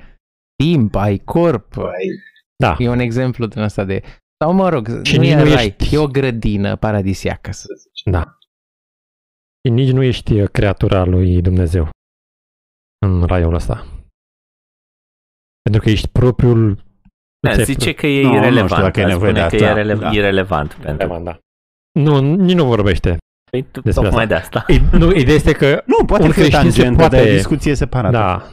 [0.63, 1.73] timp, ai corp.
[1.73, 2.19] Păi,
[2.63, 4.01] Da, E un exemplu din asta de...
[4.43, 7.51] Sau mă rog, Și nu nici e nu rai, ești- e o grădină paradisiacă.
[7.51, 8.11] să zic.
[8.13, 8.37] da.
[9.65, 11.89] Și nici nu ești uh, creatura lui Dumnezeu
[13.05, 13.85] în raiul ăsta.
[15.61, 16.75] Pentru că ești propriul...
[17.39, 18.69] Da, îți ai zice că e Nu, nu irelevant.
[18.69, 19.79] știu dacă e Ar nevoie spune de că e asta.
[19.79, 20.11] irele- Da.
[20.11, 20.91] irelevant pentru...
[20.91, 21.39] Relevant, da.
[21.99, 23.17] Nu, nici nu vorbește.
[23.51, 24.35] Păi, tu- Despre tocmai asta.
[24.35, 24.65] de asta.
[24.73, 27.35] E, nu, ideea este că Nu, poate Un fi o creștin se tangentă poate- de
[27.35, 28.17] discuție separată.
[28.17, 28.49] Da.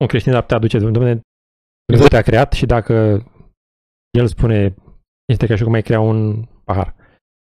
[0.00, 1.20] Un creștin ar putea aduce, domnule,
[1.84, 3.24] Dumnezeu te-a creat și dacă
[4.18, 4.74] el spune,
[5.32, 6.94] este ca și cum ai crea un pahar.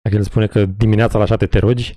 [0.03, 1.95] Dacă el spune că dimineața la șapte te rogi,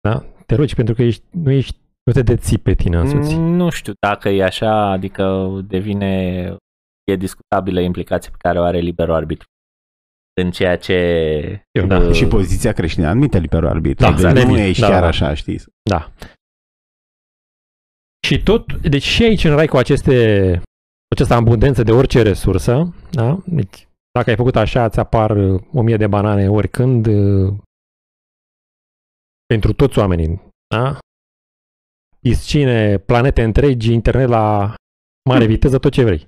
[0.00, 0.24] da?
[0.46, 3.34] Te rogi pentru că ești, nu ești, nu te deții pe tine însuți.
[3.34, 6.12] Mm, Nu știu dacă e așa, adică devine
[7.04, 9.46] e discutabilă implicația pe care o are liberul arbitru
[10.42, 10.94] în ceea ce
[11.70, 11.98] Eu, da.
[11.98, 14.04] uh, Și poziția creștină admite liberul arbitru.
[14.04, 14.34] Da, deci exact.
[14.46, 15.06] nu Admit, e da, chiar da.
[15.06, 15.62] așa, știi?
[15.90, 16.12] Da.
[18.26, 20.12] Și tot, deci și aici în rai cu aceste,
[20.60, 23.38] cu această abundență de orice resursă, da?
[23.44, 27.54] Deci dacă ai făcut așa, îți apar uh, o mie de banane oricând uh,
[29.46, 30.98] pentru toți oamenii, da?
[32.20, 34.74] Piscine, planete întregi, internet la
[35.28, 36.26] mare viteză, tot ce vrei.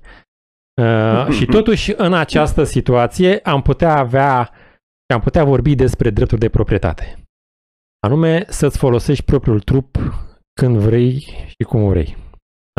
[0.83, 4.51] Uh, și totuși, în această situație, am putea avea,
[5.15, 7.23] am putea vorbi despre drepturi de proprietate.
[8.07, 9.97] Anume, să-ți folosești propriul trup
[10.61, 12.17] când vrei și cum vrei.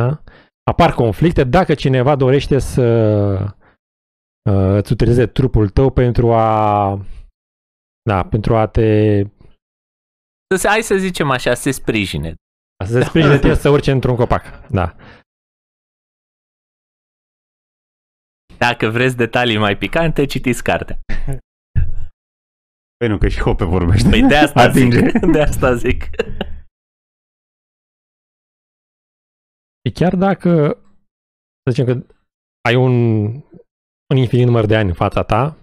[0.01, 0.23] Da?
[0.71, 2.87] Apar conflicte dacă cineva dorește să
[4.49, 6.99] uh, îți utilizeze trupul tău pentru a
[8.09, 9.21] da, pentru a te
[10.51, 12.33] să se, hai să zicem așa, se sprijine.
[12.85, 14.69] să se sprijine de tine să urce într-un copac.
[14.69, 14.95] Da.
[18.57, 20.99] Dacă vreți detalii mai picante, citiți cartea.
[22.97, 24.09] Păi nu, că și Hope vorbește.
[24.09, 24.99] Păi de asta Atinge.
[24.99, 25.31] zic.
[25.31, 26.09] De asta zic.
[29.83, 30.81] Și chiar dacă
[31.63, 32.15] să zicem că
[32.67, 32.93] ai un,
[34.09, 35.57] un infinit număr de ani în fața ta,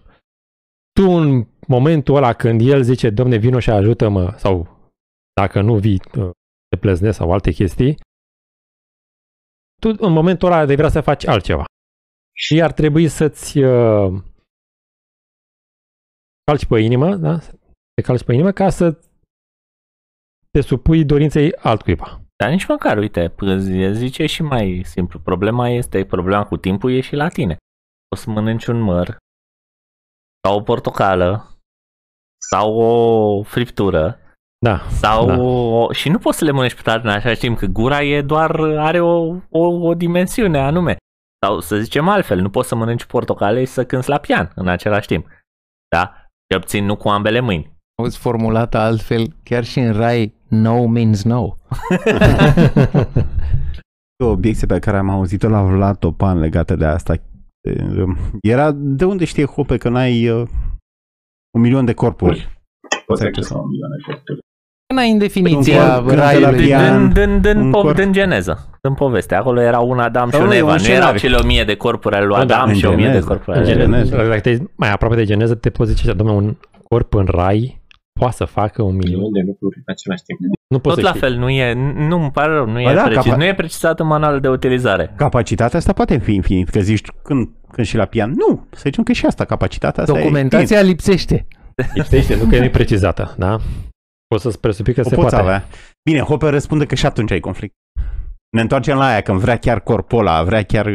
[0.92, 4.76] tu în momentul ăla când el zice, domne, vino și ajută-mă, sau
[5.40, 6.30] dacă nu vii, uh,
[6.68, 7.96] te pleznesc sau alte chestii,
[9.80, 11.64] tu în momentul ăla vei vrea să faci altceva.
[12.36, 14.22] Și ar trebui să-ți uh,
[16.44, 17.40] calci pe inimă, da?
[17.40, 17.54] Să
[17.94, 18.92] Te calci pe inimă ca să
[20.50, 22.25] te supui dorinței altcuiva.
[22.36, 23.56] Dar nici măcar, uite, p-
[23.92, 25.20] zice și mai simplu.
[25.20, 27.56] Problema este, problema cu timpul e și la tine.
[28.12, 29.16] O să mănânci un măr,
[30.46, 31.50] sau o portocală,
[32.50, 34.18] sau o friptură,
[34.64, 35.36] Da, sau Da.
[35.40, 35.92] o...
[35.92, 38.60] și nu poți să le mănânci pe toate în același timp, că gura e doar,
[38.60, 40.96] are o, o, o dimensiune anume.
[41.46, 44.68] Sau să zicem altfel, nu poți să mănânci portocale și să cânți la pian în
[44.68, 45.26] același timp.
[45.88, 46.14] Da?
[46.50, 47.74] Și obțin nu cu ambele mâini.
[47.98, 51.48] Auzi formulată altfel, chiar și în rai, no means no.
[54.24, 57.14] O obiecție pe care am auzit-o la Vlad Topan legată de asta
[58.42, 60.48] era de unde știe Hope că n-ai uh,
[61.56, 62.60] un milion de corpuri?
[63.06, 63.36] Poți Exact.
[63.36, 64.38] accesa un milion de corpuri.
[64.94, 66.66] N-ai în definiția Păi un corp, când te la raiului.
[66.66, 67.96] pian, Din, din, din, un pop, corp.
[67.96, 68.70] din geneză.
[68.80, 69.34] în poveste.
[69.34, 70.76] Acolo era un Adam și Sau un nu, e un Eva.
[70.76, 71.18] Nu erau scenariu.
[71.18, 73.02] cele o mie de corpuri ale lui Nu, da, Adam în și o mie de
[73.10, 73.26] geneză.
[73.26, 74.04] corpuri În ale lui geneză.
[74.08, 74.28] Geneză.
[74.28, 76.56] Dacă ești mai aproape de geneză, te poți zice, domnule, un
[76.88, 77.80] corp în rai
[78.18, 79.14] poate să facă un milion.
[79.20, 80.38] Milion de lucruri în același timp.
[80.68, 81.20] Nu poți Tot să la știi.
[81.28, 81.72] fel, nu e,
[82.08, 84.40] nu îmi pare rău, nu Ba e, da, precis, capa- nu e precizat în manualul
[84.40, 85.12] de utilizare.
[85.16, 88.30] Capacitatea asta poate fi infinit, că zici când, când și la pian.
[88.36, 91.46] Nu, să zicem că și asta, capacitatea asta Documentația lipsește.
[91.94, 93.56] Lipsește, nu că nu e precizată, da?
[94.28, 95.32] Poți să-ți presupui că e se infinit.
[95.32, 95.56] O poți poate.
[95.56, 95.68] avea.
[96.10, 97.74] Bine, Hopper răspunde că și atunci ai conflict.
[98.56, 100.86] Ne întoarcem la aia, când vrea chiar corpul ăla, vrea chiar...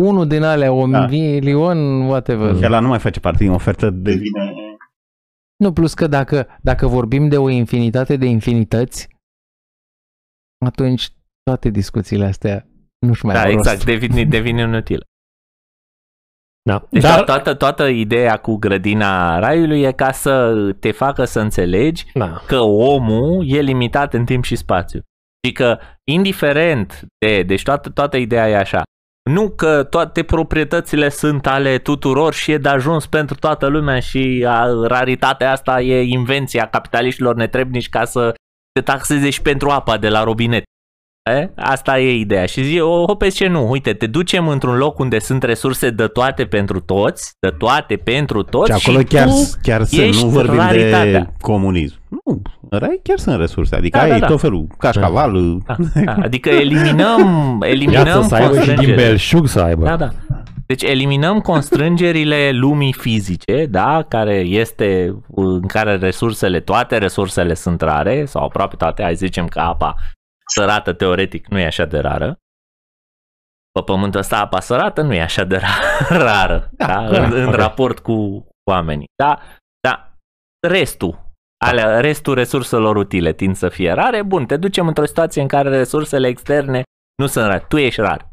[0.00, 1.06] Unul din alea, o Da.
[1.06, 2.56] milion, whatever.
[2.56, 4.49] Și ăla nu mai face parte din ofertă, devine...
[5.60, 9.08] Nu, plus că dacă, dacă vorbim de o infinitate de infinități,
[10.66, 11.12] atunci
[11.42, 12.66] toate discuțiile astea
[13.06, 13.68] nu-și mai Da, au rost.
[13.68, 15.04] exact, devine, devine inutil.
[16.62, 16.86] Da.
[16.90, 22.06] Deci Dar, toată, toată ideea cu grădina raiului e ca să te facă să înțelegi
[22.14, 22.42] da.
[22.46, 25.00] că omul e limitat în timp și spațiu.
[25.46, 27.42] Și că, indiferent de.
[27.42, 28.82] Deci toată, toată ideea e așa.
[29.32, 34.44] Nu că toate proprietățile sunt ale tuturor și e de ajuns pentru toată lumea și
[34.48, 38.34] a, raritatea asta e invenția capitaliștilor netrebnici ca să
[38.72, 40.62] te taxeze și pentru apa de la robinet.
[41.36, 41.50] E?
[41.56, 42.46] Asta e ideea.
[42.46, 46.06] Și zi, o, hopezi ce nu, uite, te ducem într-un loc unde sunt resurse de
[46.06, 50.24] toate pentru toți, de toate pentru toți Și acolo și chiar, tu chiar să ești
[50.24, 51.04] nu vorbim raritatea.
[51.20, 51.94] de comunism.
[52.08, 53.76] Nu, în rai chiar sunt resurse.
[53.76, 54.26] Adică Da, ai da, da.
[54.26, 59.02] tot felul, cașcaval, Da, da, adică eliminăm, eliminăm Viață să aibă și din constrângerile.
[59.06, 59.84] belșug să aibă.
[59.84, 60.08] Da, da.
[60.66, 68.24] Deci eliminăm constrângerile lumii fizice, da, care este în care resursele, toate resursele sunt rare,
[68.26, 69.94] sau aproape toate, hai să zicem că apa
[70.54, 72.38] sărată teoretic nu e așa de rară.
[73.72, 77.32] Pe pământul ăsta apa sărată nu e așa de ra- rară, da, da, da, în,
[77.32, 77.54] în ok.
[77.54, 79.08] raport cu oamenii.
[79.22, 79.40] Da,
[79.80, 80.16] da,
[80.68, 81.30] restul,
[81.64, 85.68] alea, restul resurselor utile tind să fie rare, bun, te ducem într-o situație în care
[85.68, 86.82] resursele externe
[87.20, 87.64] nu sunt rare.
[87.68, 88.28] Tu ești rar.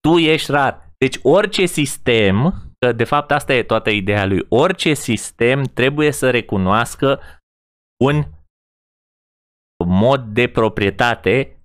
[0.00, 0.86] Tu ești rar.
[0.98, 6.30] Deci orice sistem, că de fapt asta e toată ideea lui, orice sistem trebuie să
[6.30, 7.20] recunoască
[8.04, 8.24] un
[9.86, 11.60] mod de proprietate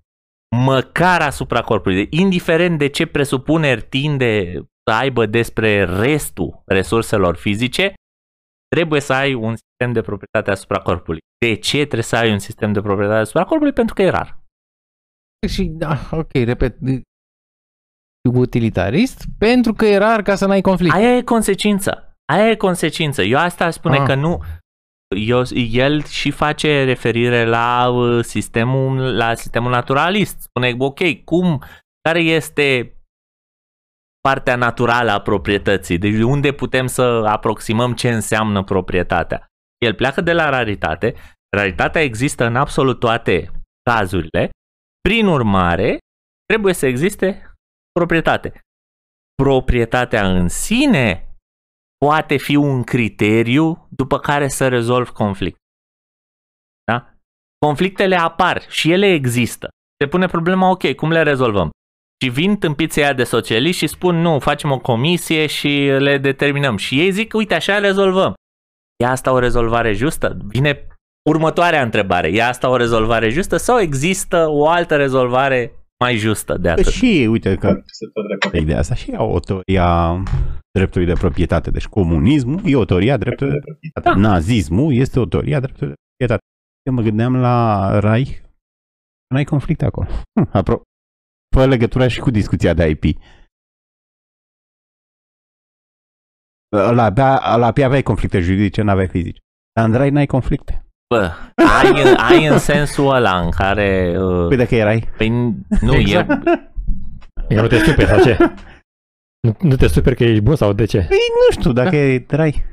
[0.55, 2.07] măcar asupra corpului.
[2.09, 4.53] Indiferent de ce presupuneri tinde
[4.89, 7.93] să aibă despre restul resurselor fizice,
[8.75, 11.19] trebuie să ai un sistem de proprietate asupra corpului.
[11.45, 13.73] De ce trebuie să ai un sistem de proprietate asupra corpului?
[13.73, 14.39] Pentru că e rar.
[15.47, 16.77] Și, da, ok, repet,
[18.33, 20.93] utilitarist, pentru că e rar ca să n-ai conflict.
[20.93, 22.15] Aia e consecință.
[22.33, 23.21] Aia e consecință.
[23.21, 24.05] Eu asta aș spune Ah.
[24.05, 24.39] că nu.
[25.15, 30.41] Eu, el și face referire la uh, sistemul, la sistemul naturalist.
[30.41, 31.63] Spune, ok, cum,
[32.01, 32.95] care este
[34.21, 35.97] partea naturală a proprietății?
[35.97, 39.45] Deci de unde putem să aproximăm ce înseamnă proprietatea?
[39.85, 41.15] El pleacă de la raritate.
[41.55, 43.51] Raritatea există în absolut toate
[43.89, 44.49] cazurile.
[45.01, 45.97] Prin urmare,
[46.45, 47.53] trebuie să existe
[47.91, 48.61] proprietate.
[49.43, 51.30] Proprietatea în sine
[52.05, 55.57] poate fi un criteriu după care să rezolvi conflict.
[56.91, 57.13] Da?
[57.65, 59.69] Conflictele apar și ele există.
[59.99, 61.69] Se pune problema, ok, cum le rezolvăm?
[62.23, 66.77] Și vin tâmpiții aia de socialiști și spun, nu, facem o comisie și le determinăm.
[66.77, 68.33] Și ei zic, uite, așa rezolvăm.
[69.03, 70.37] E asta o rezolvare justă?
[70.47, 70.87] Vine
[71.29, 72.27] următoarea întrebare.
[72.27, 76.85] E asta o rezolvare justă sau există o altă rezolvare mai justă de Că atât?
[76.85, 78.57] și, uite, că Se tot repede.
[78.63, 80.23] ideea asta și au o teorie a
[80.77, 81.71] dreptului de proprietate.
[81.71, 84.09] Deci comunismul e o teorie a dreptului de proprietate.
[84.09, 84.15] Da.
[84.29, 86.43] Nazismul este o teorie a dreptului de proprietate.
[86.89, 88.41] Eu mă gândeam la rai,
[89.29, 90.07] nu ai conflict acolo.
[90.09, 90.81] Hm, apro-
[91.55, 93.03] fă legătura și cu discuția de IP.
[96.69, 99.39] La abia, la abia aveai conflicte juridice, n-aveai fizice.
[99.79, 100.85] Dar în rai n-ai conflicte.
[101.15, 104.15] Bă, ai, ai în sensul ăla în care...
[104.17, 105.29] Uh, Păi dacă erai, păi,
[105.81, 106.29] nu, Exact.
[107.47, 108.37] e, Că nu te superi sau ce?
[109.47, 110.97] Nu, nu te superi că ești bun sau de ce?
[110.97, 111.17] păi
[111.47, 112.63] nu știu, dacă e rai.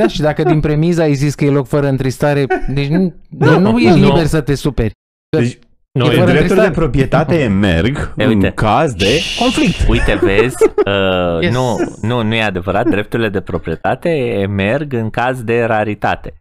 [0.00, 3.58] Da, și dacă din premiza ai zis că e loc fără întristare, deci nu, nu,
[3.58, 4.06] nu ești nu.
[4.06, 4.90] liber să te superi.
[5.36, 5.58] Deci,
[5.98, 6.70] Nu, E Deci fără dreptul de întristare.
[6.70, 8.46] proprietate merg E, uite.
[8.46, 9.88] în caz de conflict.
[9.88, 10.56] Uite, vezi,
[10.86, 11.54] uh, Yes.
[11.54, 14.08] nu, nu, nu e adevărat, drepturile de proprietate
[14.40, 16.34] emerg în caz de raritate.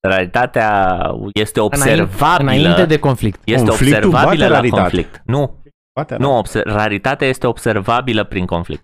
[0.00, 1.00] Raritatea
[1.34, 3.40] este observabilă, Înainte de conflict.
[3.44, 4.80] este Conflictul observabilă bate la raritate.
[4.80, 5.22] conflict.
[5.24, 5.62] Nu,
[5.92, 8.82] Poate, nu, obser- raritatea este observabilă prin conflict.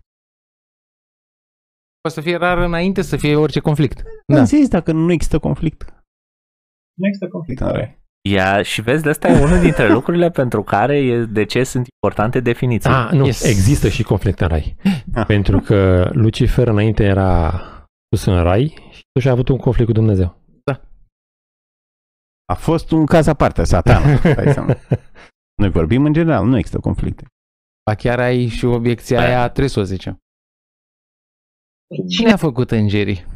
[2.00, 4.02] Poate să fie rar înainte să fie orice conflict.
[4.02, 4.34] Da.
[4.34, 4.38] Da.
[4.40, 5.82] Am zis dacă nu există conflict.
[6.98, 7.60] Nu există conflict.
[7.60, 8.02] În rai.
[8.28, 11.86] Ia, și vezi, de asta e unul dintre lucrurile pentru care e, de ce sunt
[11.94, 12.90] importante definiții.
[12.90, 13.42] Ah, nu, Yes.
[13.42, 14.76] există și conflict în rai.
[15.14, 15.26] Ah.
[15.26, 17.50] Pentru că Lucifer înainte era
[18.08, 20.42] pus în rai și totuși a avut un conflict cu Dumnezeu.
[22.46, 24.20] A fost un caz aparte, satana.
[25.60, 27.26] Noi vorbim în general, nu există conflicte.
[27.90, 30.18] Ba chiar ai și obiecția aia, trebuie să o zicem.
[32.08, 33.26] Cine a făcut îngerii?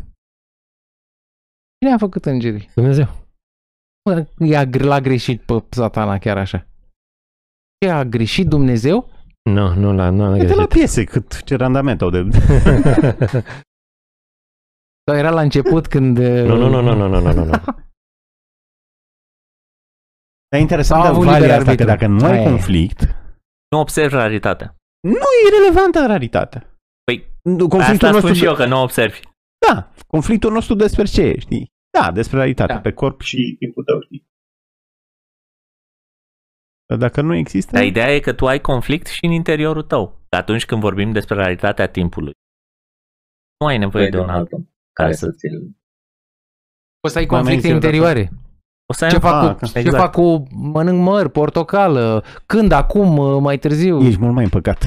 [1.79, 2.71] Cine a făcut îngerii?
[2.75, 3.07] Dumnezeu.
[4.39, 6.67] I-a, l-a greșit pe satana chiar așa.
[7.79, 9.11] Ce a greșit Dumnezeu?
[9.43, 10.57] Nu, nu l-a, nu l-a greșit.
[10.57, 12.29] la piese, cât ce randament au de...
[15.07, 16.19] Sau era la început când...
[16.19, 17.51] Nu, nu, nu, nu, nu, nu, nu, nu.
[20.49, 21.87] Dar e interesant Au de avut valia liber asta, că arbitru.
[21.95, 22.45] dacă nu ai Aia e.
[22.51, 23.01] conflict,
[23.71, 24.77] Nu observ raritatea.
[25.09, 26.61] nu e relevantă raritatea.
[27.05, 29.21] Păi, conflictul Asta nostru spun și eu, că nu observi.
[29.67, 31.67] Da, conflictul nostru despre ce e, știi?
[31.99, 32.81] Da, despre realitate, Da.
[32.81, 34.27] pe corp și timpul tău, știi?
[36.89, 37.73] Dar dacă nu există...
[37.73, 40.21] Dar ideea e că tu ai conflict și în interiorul tău.
[40.29, 42.33] Că atunci când vorbim despre realitatea timpului,
[43.61, 45.27] nu ai nevoie de un alt om care care să...
[45.27, 45.77] să ți-l...
[47.07, 48.31] O să ai Mă conflicte amenință eu interioare.
[48.91, 49.23] O să ai Ce un...
[49.23, 54.01] fac, Ah, cu, că- ce fac cu mănânc măr, portocală, când, acum, mai târziu?
[54.07, 54.85] Ești mult mai împăcat.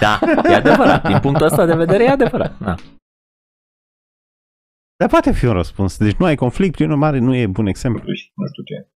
[0.00, 1.06] Da, e adevărat.
[1.06, 2.58] Din punctul ăsta de vedere e adevărat.
[2.58, 2.74] Da.
[4.96, 5.96] Dar poate fi un răspuns.
[5.98, 8.00] Deci nu ai conflict, prin urmare nu e bun exemplu.
[8.00, 8.88] Totuși, nu știu ce.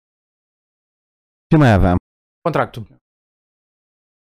[1.50, 1.98] Ce mai aveam?
[2.42, 2.88] Contractul.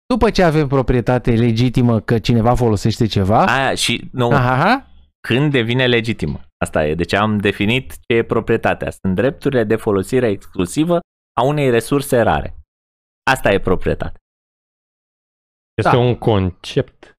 [0.06, 4.88] După ce avem proprietate legitimă că cineva folosește ceva, Aia și nu, aha, aha,
[5.28, 6.40] când devine legitimă.
[6.62, 6.96] Asta e.
[6.96, 8.90] Deci am definit ce e proprietatea.
[8.92, 11.00] Sunt drepturile de folosire exclusivă
[11.40, 12.56] a unei resurse rare.
[13.32, 14.18] Asta e proprietate.
[15.82, 15.98] Este Da.
[15.98, 17.14] un concept.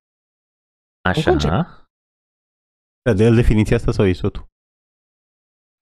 [1.09, 1.31] Așa.
[1.31, 1.53] concept.
[3.03, 4.47] Da, de el definiția asta sau e tu?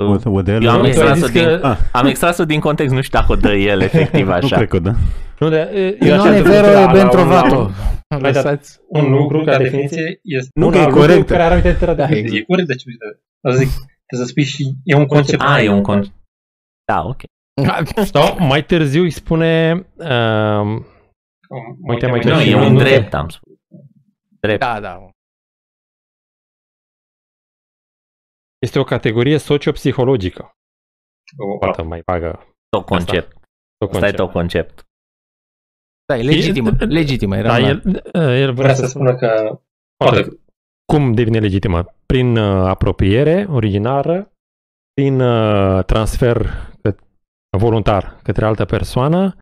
[0.04, 1.78] O, o de el, Eu am Nu, tu ai extras-o zis din, că- Ah.
[1.92, 4.56] am extras-o din context, nu știu dacă o dă el efectiv Nu așa.
[4.56, 4.92] cred că da.
[5.38, 7.70] Nu, de, eu non așa è am vero la- e la ben un- trovato.
[8.10, 8.80] La un- Lăsați.
[8.88, 11.28] Un lucru ca definiție este Nu, un că e alt lucru corect.
[11.28, 12.34] Care are uite tra- Da, da, exact.
[12.40, 13.22] E corect, dar ce uite.
[13.40, 15.42] Dar zic, trebuie să spui și e un concept.
[15.42, 16.16] A, e un concept.
[16.84, 17.20] Da, ok.
[18.12, 20.86] Sau mai târziu îi spune um,
[21.80, 22.84] Uite, mai Nu, și e un minute.
[22.84, 23.52] drept, am spus.
[24.40, 24.60] Drept.
[24.60, 25.10] Da, da.
[28.58, 30.50] este o categorie sociopsihologică.
[31.36, 32.54] O, Poate mai vagă.
[32.68, 33.36] Tot concept.
[33.76, 34.84] Tot Asta e tot concept.
[36.10, 36.70] Da, e legitimă.
[36.78, 37.48] Legitimă era.
[37.48, 37.68] Da, una.
[37.68, 37.82] el,
[38.14, 39.26] el vrea Vrea să să spună că
[39.96, 40.40] poate, poate
[40.92, 41.84] cum devine legitimă?
[42.06, 44.32] Prin uh, apropiere originară,
[44.92, 46.46] prin uh, transfer
[46.82, 46.94] că-
[47.58, 49.36] voluntar către altă persoană.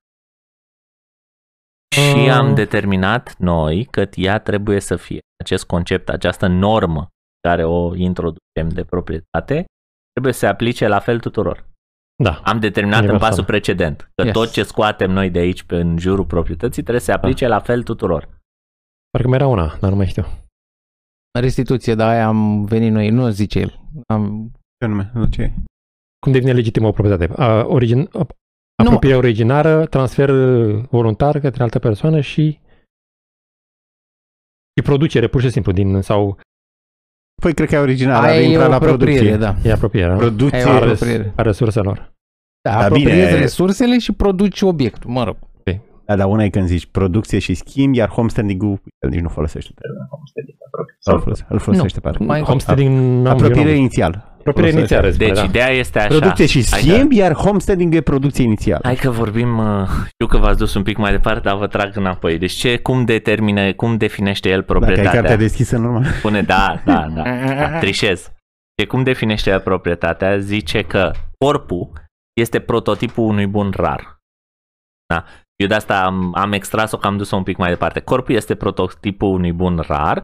[1.94, 2.36] Și Ah.
[2.36, 5.20] am determinat noi că ea trebuie să fie.
[5.44, 7.08] Acest concept, această normă
[7.48, 9.64] care o introducem de proprietate,
[10.12, 11.66] trebuie să se aplice la fel tuturor.
[12.22, 12.40] Da.
[12.44, 13.30] Am determinat în Universal.
[13.30, 14.32] pasul precedent că Yes.
[14.32, 17.60] tot ce scoatem noi de aici pe în jurul proprietății trebuie să se aplice la
[17.60, 18.28] fel tuturor.
[19.10, 20.24] Parcă mai era una, dar nu mai știu.
[21.40, 23.80] Restituție, dar aia am venit noi, nu zice el.
[24.06, 24.50] Am...
[24.78, 25.10] Ce nume?
[25.14, 25.52] Nu, ce e?
[26.18, 27.42] Cum devine legitimă o proprietate?
[27.42, 28.26] A, origin, a,
[28.84, 30.30] apropiere originară, transfer
[30.90, 32.60] voluntar către altă persoană și
[34.76, 36.38] și producere, pur și simplu, din, sau
[37.42, 39.36] Păi cred că e original, Aia ar e intra o la apropiere, producție.
[39.36, 39.54] da.
[39.68, 40.16] e apropiere, nu?
[40.18, 40.58] Producție.
[40.58, 41.16] E o a, apropiere.
[41.22, 42.12] res, a resurselor.
[42.62, 43.38] Da, Da, apropiezi bine.
[43.38, 45.36] resursele și produci obiectul, mă rog.
[46.04, 49.72] Da, dar una e când zici producție și schimb, iar homesteading-ul el nici nu folosește.
[50.98, 52.16] Sau îl folosește, îl folosește pare.
[52.24, 53.48] Mai- Homesteading n-am- eu
[54.38, 55.06] Apropiere n-am- inițială.
[55.06, 55.10] Apropiere Folosește.
[55.10, 55.44] inițială, spune, Deci da.
[55.44, 56.08] ideea este așa.
[56.08, 58.80] Producție și Hai schimb, iar homesteading e producție inițială.
[58.84, 61.96] Hai că vorbim, uh, știu că v-ați dus un pic mai departe, dar vă trag
[61.96, 62.38] înapoi.
[62.38, 65.20] Deci ce, cum determină, cum definește el Dacă ai proprietatea?
[65.20, 66.04] cartea deschisă în urmă.
[66.04, 68.32] Spune, da, da, da, da, trișez.
[68.76, 70.38] De cum definește el proprietatea?
[70.38, 71.10] Zice că
[71.44, 71.92] corpul
[72.40, 74.16] este prototipul unui bun rar.
[75.14, 75.24] Da?
[75.56, 78.00] Eu de asta am, am extras-o că am dus-o un pic mai departe.
[78.00, 80.20] Corpul este prototipul unui bun rar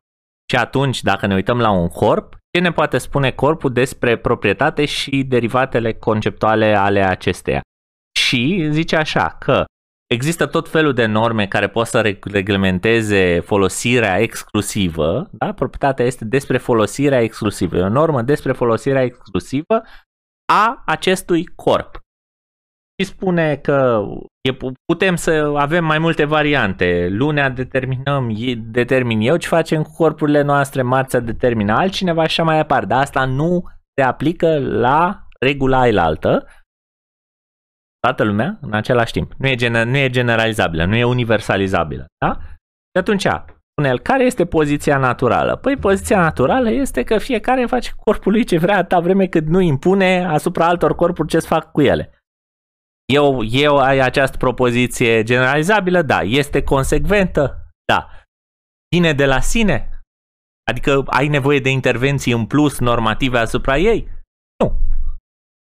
[0.53, 4.85] și atunci, dacă ne uităm la un corp, ce ne poate spune corpul despre proprietate
[4.85, 7.61] și derivatele conceptuale ale acesteia?
[8.19, 9.65] Și zice așa că
[10.15, 15.29] există tot felul de norme care pot să reg- reglementeze folosirea exclusivă.
[15.33, 15.53] Da?
[15.53, 17.77] Proprietatea este despre folosirea exclusivă.
[17.77, 19.83] E o normă despre folosirea exclusivă
[20.53, 21.99] a acestui corp.
[23.03, 24.05] Și spune că
[24.49, 27.09] e, putem să avem mai multe variante.
[27.11, 32.43] Lunea determinăm, e- determin eu ce facem cu corpurile noastre, marțea determină altcineva și așa
[32.43, 32.87] mai departe.
[32.87, 33.63] Dar asta nu
[33.95, 36.47] se aplică la regula ailaltă.
[38.01, 39.33] Toată lumea în același timp.
[39.39, 42.07] Nu e, gener- nu e generalizabilă, nu e universalizabilă.
[42.25, 42.39] Da?
[42.91, 43.27] Și atunci,
[43.71, 45.57] spune el, care este poziția naturală?
[45.57, 49.47] Păi poziția naturală este că fiecare face cu corpul lui ce vrea atâta vreme cât
[49.47, 52.11] nu impune asupra altor corpuri ce să fac cu ele.
[53.13, 56.03] Eu, eu ai această propoziție generalizabilă?
[56.03, 56.21] Da.
[56.21, 57.69] Este consecventă?
[57.93, 58.09] Da.
[58.95, 59.89] Vine de la sine?
[60.71, 64.09] Adică ai nevoie de intervenții în plus normative asupra ei?
[64.65, 64.81] Nu.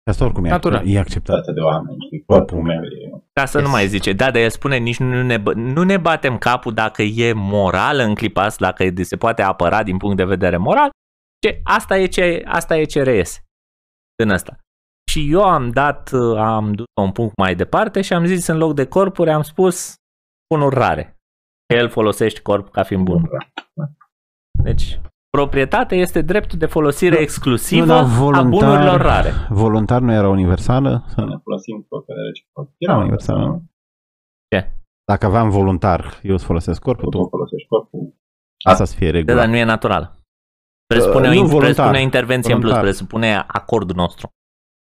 [0.09, 0.87] Asta oricum e, Natural.
[0.87, 1.35] e acceptat.
[1.35, 3.21] toate de oameni și Corpul corpul meu e...
[3.33, 5.97] Ca să nu mai zice, da, dar el spune nici nu ne, bă- nu ne
[5.97, 10.17] batem capul dacă e moral în clipa asta, dacă e- se poate apăra din punct
[10.17, 10.89] de vedere moral,
[11.41, 13.39] ce asta e ce, asta e ce reiese
[14.23, 14.57] din asta.
[15.11, 18.57] Și eu am dat, uh, am dus un punct mai departe și am zis în
[18.57, 19.93] loc de corpuri, am spus
[20.53, 21.17] bunuri rare.
[21.73, 23.29] El folosește corp ca fiind bun.
[24.63, 29.31] Deci, proprietate este dreptul de folosire Nu, exclusivă nu, dar a voluntar- bunurilor rare.
[29.49, 31.03] Voluntar nu era universală?
[31.07, 32.69] Să ne folosim corpul reciproc.
[32.77, 33.63] Era universală, nu?
[34.55, 34.71] Ce?
[35.05, 38.13] Dacă aveam voluntar, eu îți folosesc corpul, Tu tu folosești corpul.
[38.65, 39.35] asta să fie Da, regulă.
[39.35, 40.15] dar nu e natural.
[40.87, 41.73] Presupune, Uh, o, nu in- voluntar.
[41.73, 42.83] presupune intervenție în Voluntar.
[42.83, 44.29] plus, presupune acordul nostru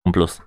[0.04, 0.38] în plus.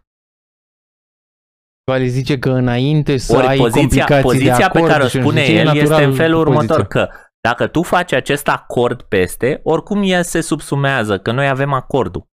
[1.91, 5.07] Vale zice că înainte să Ori ai poziția, complicații poziția de pe acord care o
[5.07, 6.61] și nu spune știu ce, e el este natural în felul poziția.
[6.63, 7.09] următor, că
[7.41, 12.27] dacă tu faci acest acord peste, oricum el se subsumează, că noi avem acordul.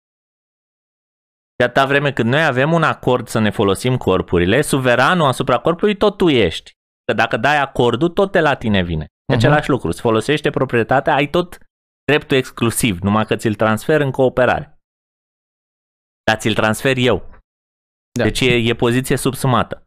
[1.57, 5.97] De atâta vreme cât noi avem un acord să ne folosim corpurile, suveranul asupra corpului
[5.97, 6.73] tot tu ești.
[7.05, 9.05] Că dacă dai acordul, tot de la tine vine.
[9.05, 9.37] E Mhm.
[9.37, 9.91] același lucru.
[9.91, 11.59] Se folosește proprietatea, ai tot
[12.05, 14.72] dreptul exclusiv, numai că ți-l transfer în cooperare.
[16.31, 17.29] Dar ți-l transfer eu.
[18.19, 18.23] Da.
[18.25, 19.87] Deci e, e poziție subsumată.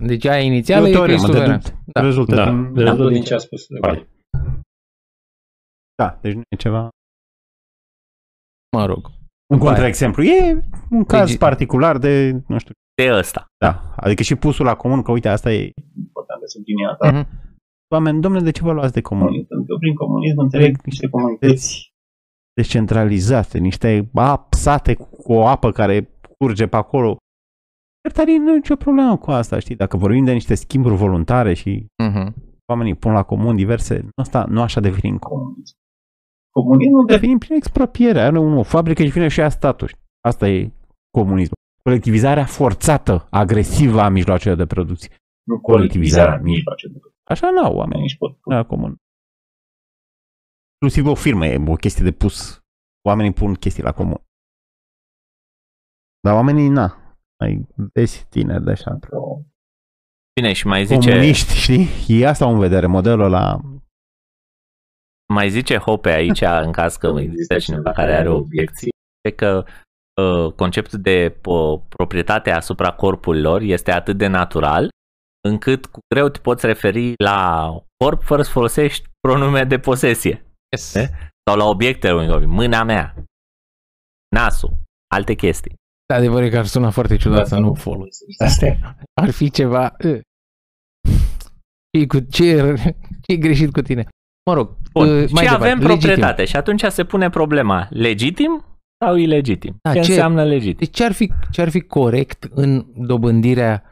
[0.00, 1.60] Deci aia inițială E e o că teoremă, ești de- suveran.
[1.92, 2.00] Da.
[2.00, 2.44] Rezultă Da.
[2.50, 2.72] din...
[2.74, 3.66] De- Da, din ce a spus.
[3.80, 4.08] Vale.
[5.94, 6.88] Da, deci nu e ceva...
[8.76, 9.04] Mă rog.
[9.06, 9.12] Un
[9.56, 9.72] După aia.
[9.72, 10.22] contraexemplu.
[10.22, 10.60] E
[10.90, 13.46] un caz Legi- particular de, nu știu, De ăsta.
[13.64, 13.94] da.
[13.96, 15.72] Adică și pusul la comun, că uite, asta e...
[15.96, 16.98] Important de subliniat.
[16.98, 17.10] Da.
[17.10, 17.28] Mhm.
[17.94, 19.24] Oameni, domnule, de ce vă luați de comun?
[19.26, 21.89] Comunism, Pentru că prin comunism înțeleg niște comunități
[22.60, 26.08] Descentralizate, niște apsate cu o apă care
[26.38, 27.16] curge pe acolo.
[28.04, 29.76] Iertarii nu e nicio problemă cu asta, știi?
[29.76, 32.34] Dacă vorbim de niște schimburi voluntare și Mhm.
[32.72, 35.74] oamenii pun la comun diverse, nu, asta, nu așa definim comunism.
[36.50, 38.20] Comunismul de definim prin expropiere.
[38.20, 39.88] Are unul o fabrică și vine și ia statul.
[39.88, 40.02] știi?
[40.28, 40.72] Asta e
[41.10, 41.56] comunismul.
[41.82, 45.10] Colectivizarea forțată, agresivă a mijloacelor de producție.
[45.46, 47.00] nu colectivizarea colectivizarea mijloacelor.
[47.24, 48.96] Așa nu au oamenii Nici pot la comun.
[50.82, 52.62] Inclusiv o firmă e o chestie de pus.
[53.08, 54.22] Oamenii pun chestii la comun.
[56.20, 58.98] Dar oamenii, na, ai vezi tineri de așa.
[60.34, 61.86] Bine, și mai zice, Comuniști, știi?
[62.08, 63.60] E asta au în vedere, modelul la
[65.32, 68.90] mai zice Hope aici, în caz că Nu există cineva care are obiecții,
[69.28, 69.64] e că
[70.22, 74.88] uh, conceptul de uh, proprietate asupra corpurilor este atât de natural,
[75.48, 80.44] încât cu greu te poți referi la corp fără să folosești pronume de posesie.
[80.76, 80.94] Yes.
[80.94, 81.08] Eh?
[81.48, 82.44] Sau la obiectele unui corp.
[82.44, 83.14] Mâna mea,
[84.36, 84.76] nasul,
[85.14, 85.74] alte chestii.
[86.06, 88.42] Da, adevărul e că ar suna foarte ciudat să nu folosești.
[88.44, 89.96] Astea ar fi ceva...
[90.04, 90.20] uh.
[91.98, 92.74] Ce, cu, ce,
[93.20, 94.08] ce e greșit cu tine?
[94.50, 95.08] Mă rog, Bun.
[95.20, 96.44] uh, și mai avem departe, proprietate legitim.
[96.46, 98.64] și atunci se pune problema legitim
[99.04, 99.76] sau ilegitim?
[99.82, 100.76] Da, ce, ce- înseamnă legitim?
[100.78, 103.89] Deci ce ar, fi, ce ar fi corect în dobândirea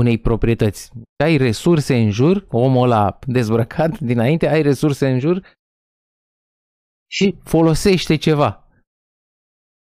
[0.00, 0.90] unei proprietăți?
[1.24, 5.42] Ai resurse în jur, omul ăla dezbrăcat dinainte, ai resurse în jur
[7.12, 8.68] și folosește ceva.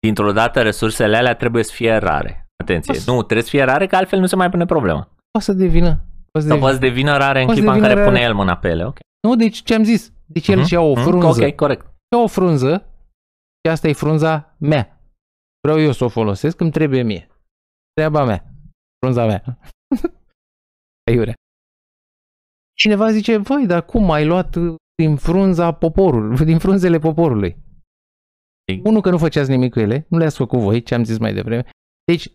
[0.02, 2.46] Dintr-o dată resursele alea trebuie să fie rare.
[2.64, 5.04] Atenție, Asta- nu, trebuie să fie rare, că altfel nu se mai pune problema.
[5.32, 5.88] Poate să devină.
[6.32, 6.60] Poate să Sau devină.
[6.60, 8.30] poate să devină rare în Poate să clipa în devină care pune rare.
[8.32, 8.86] el mâna pe ele.
[8.86, 8.98] Ok.
[9.28, 10.12] Nu, deci ce am zis?
[10.26, 11.46] Deci el Mhm, și-a o mhm, frunză.
[11.46, 11.86] Ok, corect.
[11.86, 12.86] Și o frunză
[13.66, 15.02] și asta e frunza mea.
[15.68, 17.28] Vreau eu să o folosesc, îmi trebuie mie.
[17.94, 18.44] Treaba mea.
[19.00, 19.60] Frunza mea.
[21.12, 21.34] Aiurea.
[22.78, 27.58] Cineva zice, vai, dar cum ai luat uh, din frunza poporului, din frunzele poporului?
[28.72, 28.82] Ei.
[28.84, 31.34] Unul că nu făceați nimic cu ele, nu le-ați făcut voi, ce am zis mai
[31.34, 31.70] devreme.
[32.12, 32.28] Deci,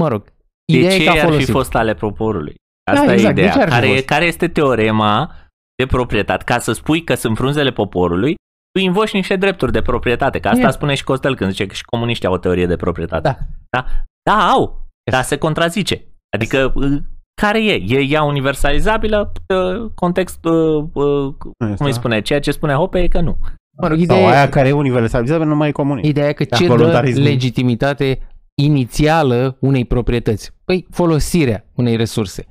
[0.00, 0.24] mă rog,
[0.72, 1.50] De ideea e ce că a ar fi folosit.
[1.50, 2.54] fost ale poporului?
[2.84, 3.64] Da, Asta exact, e de ce ideea.
[3.64, 4.04] ar fi Care, fost?
[4.04, 5.34] care este teorema
[5.76, 6.44] de proprietate?
[6.44, 8.34] Ca să spui că sunt frunzele poporului,
[8.70, 10.40] tu invoci niște drepturi de proprietate.
[10.40, 10.70] Că asta E.
[10.70, 13.28] spune și Costel când zice că și comuniștii au o teorie de proprietate.
[13.28, 13.36] Da.
[13.70, 13.86] Da,
[14.30, 16.04] da au, dar se contrazice.
[16.34, 16.96] Adică, uh,
[17.42, 17.72] care e?
[17.86, 19.32] E ea universalizabilă?
[19.48, 21.34] Uh, Context, uh, uh,
[21.76, 22.20] cum îi spune?
[22.20, 23.38] Ceea ce spune Hope e că nu.
[23.80, 26.08] Mă rog, Sau ideea, aia e, care e universalizabil nu mai e comunist.
[26.08, 27.24] ideea e că Da, ce dă voluntarismul.
[27.24, 28.18] legitimitate
[28.54, 30.50] inițială unei proprietăți?
[30.64, 32.44] Păi, folosirea unei resurse.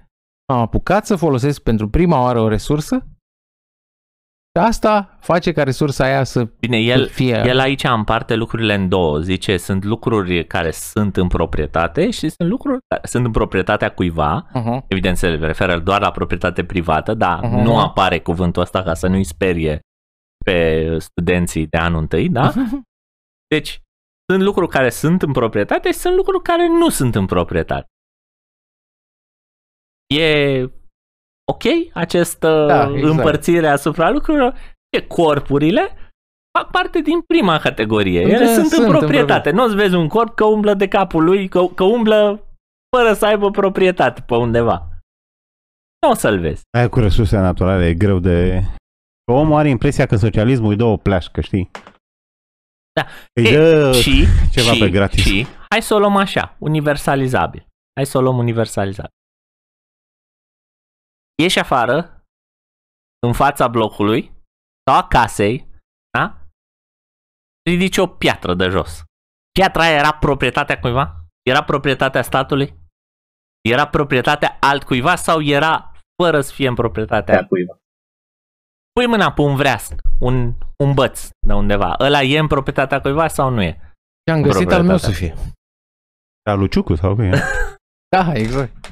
[0.45, 3.07] Am apucat să folosesc pentru prima oară o resursă
[4.59, 7.41] și asta face ca resursa aia să Bine, el, fie...
[7.45, 9.19] el aici împarte lucrurile în două.
[9.19, 14.47] Zice, sunt lucruri care sunt în proprietate și sunt lucruri care sunt în proprietatea cuiva.
[14.49, 14.87] Uh-huh.
[14.87, 17.55] Evident, se referă doar la proprietate privată, dar Mhm.
[17.55, 19.79] nu apare cuvântul ăsta ca să nu-i sperie
[20.45, 22.51] pe studenții de anul întâi, da?
[23.55, 23.81] Deci,
[24.31, 27.85] sunt lucruri care sunt în proprietate și sunt lucruri care nu sunt în proprietate.
[30.15, 30.65] E
[31.51, 31.63] ok
[31.93, 33.17] această Da, da, exact.
[33.17, 34.53] împărțire asupra lucrurilor?
[34.89, 35.97] E corpurile
[36.59, 38.21] fac parte din prima categorie.
[38.21, 39.51] Ele Da, sunt, sunt în în proprietate.
[39.51, 42.47] Nu o să vezi un corp că umblă de capul lui, că, că umblă
[42.95, 44.87] fără să aibă proprietate pe undeva.
[46.01, 46.61] Nu o să-l vezi.
[46.77, 48.63] Aia cu resurse naturale e greu de...
[49.31, 51.71] Omul are impresia că socialismul îi dă o pleașcă, știi?
[52.93, 53.05] Da.
[53.33, 55.23] Îi E, dă și, ceva și, pe gratis.
[55.23, 57.67] Și, hai să o luăm așa, universalizabil.
[57.95, 59.11] Hai să o luăm universalizabil.
[61.41, 62.23] Ieși afară,
[63.27, 64.31] în fața blocului,
[64.89, 65.69] sau a casei,
[66.17, 66.37] da?
[67.69, 69.03] Ridici o piatră de jos.
[69.59, 71.15] Piatra aia era proprietatea cuiva?
[71.49, 72.73] Era proprietatea statului?
[73.69, 75.91] Era proprietatea altcuiva sau era
[76.23, 77.77] fără să fie în proprietatea Pe cuiva.
[78.91, 80.53] Pui mâna pe un vreasc, un,
[80.83, 81.95] un băț de undeva.
[81.99, 83.71] Ăla e în proprietatea cuiva sau nu e?
[84.27, 85.43] Și am găsit al meu să Proprietatea.
[85.43, 85.53] fie.
[86.49, 87.31] La Luciucu sau că e?
[88.15, 88.82] Da, exact.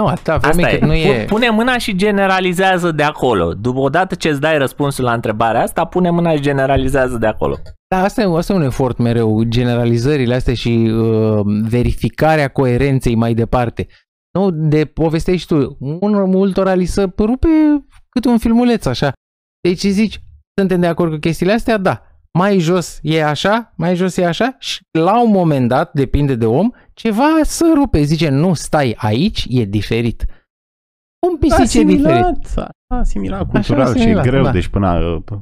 [0.00, 0.78] Nu, atâta vreme Asta e.
[0.78, 1.24] cât nu e...
[1.24, 3.54] Pune mâna și generalizează de acolo.
[3.54, 7.58] După odată ce îți dai răspunsul la întrebarea asta, pune mâna și generalizează de acolo.
[7.88, 13.34] Da, asta e, asta e un efort mereu, generalizările astea și uh, verificarea coerenței mai
[13.34, 13.86] departe.
[14.38, 17.48] Nu, de povestești tu, un, multora li se rupe
[18.08, 19.12] câte un filmuleț așa.
[19.60, 20.20] Deci zici,
[20.58, 21.76] suntem de acord cu chestiile astea?
[21.76, 22.02] Da.
[22.38, 26.46] Mai jos e așa, mai jos e așa și la un moment dat, depinde de
[26.46, 28.02] om, ceva să rupe.
[28.02, 30.24] Zice, nu, stai, aici e diferit.
[31.26, 32.54] Un pisic e diferit.
[32.94, 34.50] asimilat cultural și e asimilat, greu, da.
[34.50, 35.38] deci până uh,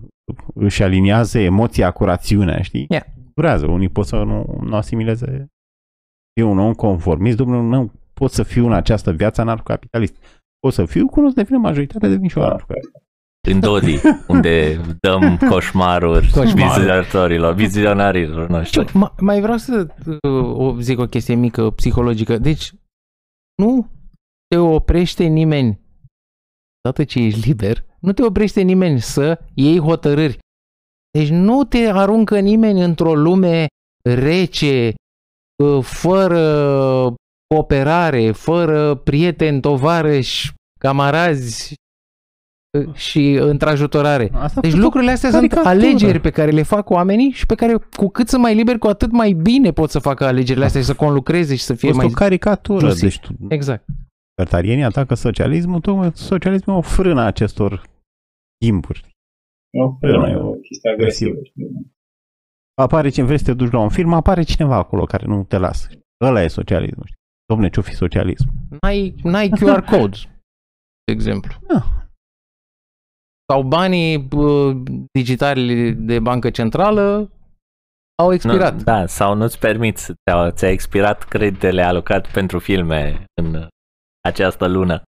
[0.54, 2.86] își aliniază emoția cu rațiunea, știi?
[2.88, 3.04] Yeah.
[3.34, 5.46] Durează, unii pot să nu, nu asimileze.
[6.32, 10.16] E un om conformist, domnule, nu pot să fiu în această viață anarcocapitalist.
[10.58, 13.08] Pot să fiu, cunosc de vreme majoritatea de și o anarcocapitalist.
[13.48, 16.52] În Dodi, unde dăm coșmaruri Coșmaruri.
[16.52, 18.86] vizionatorilor, vizionarilor noștri.
[18.86, 22.38] Știu, ma- mai vreau să uh, o, zic o chestie mică psihologică.
[22.38, 22.72] Deci,
[23.54, 23.90] nu
[24.48, 25.80] te oprește nimeni,
[26.82, 30.38] dată ce ești liber, nu te oprește nimeni să iei hotărâri.
[31.18, 33.66] Deci nu te aruncă nimeni într-o lume
[34.02, 34.94] rece,
[35.64, 36.42] uh, fără
[37.46, 41.78] cooperare, fără prieteni, tovarăși, camarazi uh,
[42.94, 44.30] și întrajutorare.
[44.32, 48.08] Asta Deci lucrurile astea sunt alegeri pe care le fac oamenii și pe care cu
[48.08, 50.94] cât sunt mai liberi, cu atât mai bine pot să facă alegerile astea și să
[50.94, 52.10] conlucreze și să fie Este mai...
[52.10, 52.86] o caricatură.
[52.86, 53.00] juicy.
[53.02, 53.84] Deci tu, Exact.
[54.36, 57.82] libertarienii atacă socialismul, tocmai socialismul e o frână a acestor
[58.64, 59.16] timpuri.
[59.72, 61.38] Nu, nu e o chestie agresivă.
[61.44, 61.92] știi?
[62.74, 65.58] Apare cine vrei să te duci la un film, apare cineva acolo care nu te
[65.58, 65.88] lasă.
[66.24, 67.04] Ăla e socialismul.
[67.06, 67.18] știi?
[67.52, 68.48] Domne, ce-o fi socialism?
[68.80, 70.16] N-ai, n-ai QR code,
[71.04, 71.52] de exemplu.
[71.68, 71.84] Da.
[73.50, 74.82] Sau banii uh,
[75.12, 77.30] digitali de bancă centrală
[78.22, 78.74] au expirat.
[78.74, 83.68] Nu, da, sau nu-ți permiți, ți-a, ți-a expirat creditele alocate pentru filme în
[84.28, 85.02] această lună.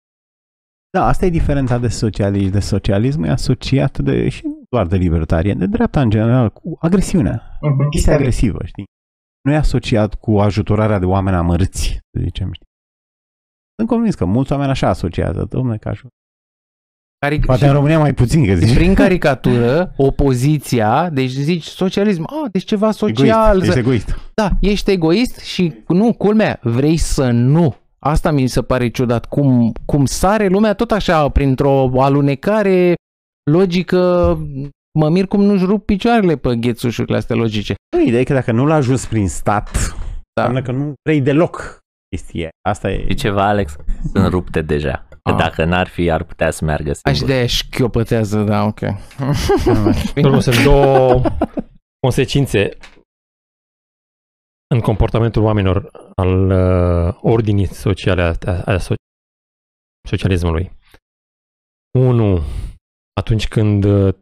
[0.91, 2.53] Da, asta e diferența de socialism.
[2.53, 6.77] De socialism e asociat de, și nu doar de libertarien, de dreapta în general, cu
[6.81, 7.59] agresiunea.
[7.61, 7.89] Mhm.
[7.91, 8.85] Este agresivă, știi?
[9.45, 12.67] Nu e asociat cu ajutorarea de oameni amărâți, să zicem, știi?
[13.77, 16.07] Sunt convins că mulți oameni așa asociază, domne, că așa.
[17.27, 18.75] Caric- Poate în România mai puțin, că zici.
[18.75, 23.57] prin caricatură, opoziția, deci zici socialism, ah, deci ceva social.
[23.57, 24.19] Egoist, să- ești egoist.
[24.35, 27.77] Da, ești egoist și nu, culmea, vrei să nu.
[27.99, 32.95] Asta mi se pare ciudat, cum, cum sare lumea tot așa printr-o alunecare
[33.51, 33.99] logică,
[34.99, 37.75] mă mir cum nu-și rup picioarele pe ghețușurile astea logice.
[37.97, 39.71] Nu, ideea e că dacă nu l-a ajuns prin stat,
[40.35, 40.45] Da.
[40.45, 41.79] înseamnă că nu vrei deloc
[42.17, 42.49] chestie.
[42.69, 43.05] Asta e.
[43.09, 43.77] Și ceva, Alex,
[44.13, 45.07] sunt rupte deja.
[45.23, 45.37] Că Ah.
[45.37, 47.27] dacă n-ar fi, ar putea să meargă Aș singur.
[47.27, 48.81] de aia șchiopătează, da, ok.
[50.25, 51.23] Urmă, sunt două
[52.01, 52.77] consecințe
[54.75, 58.95] în comportamentul oamenilor al uh, ordinii sociale a, a, a so-
[60.09, 60.71] socialismului.
[61.99, 62.41] Unu,
[63.21, 64.15] atunci când uh,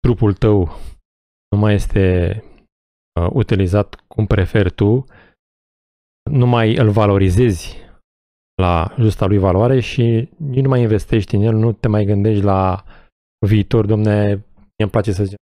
[0.00, 0.78] trupul tău
[1.48, 2.34] nu mai este
[3.20, 5.04] uh, utilizat cum preferi tu,
[6.30, 7.76] nu mai îl valorizezi
[8.62, 12.42] la justa lui valoare și nici nu mai investești în el, nu te mai gândești
[12.42, 12.84] la
[13.46, 15.36] viitor, domne, mie îmi place să zic,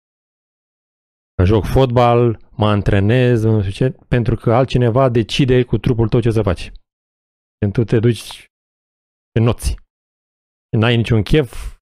[1.44, 6.30] joc fotbal, mă antrenez, nu știu ce, pentru că altcineva decide cu trupul tău ce
[6.30, 6.72] să faci.
[7.58, 8.44] Când tu te duci
[9.38, 9.76] în noți.
[10.78, 11.76] N-ai niciun chef.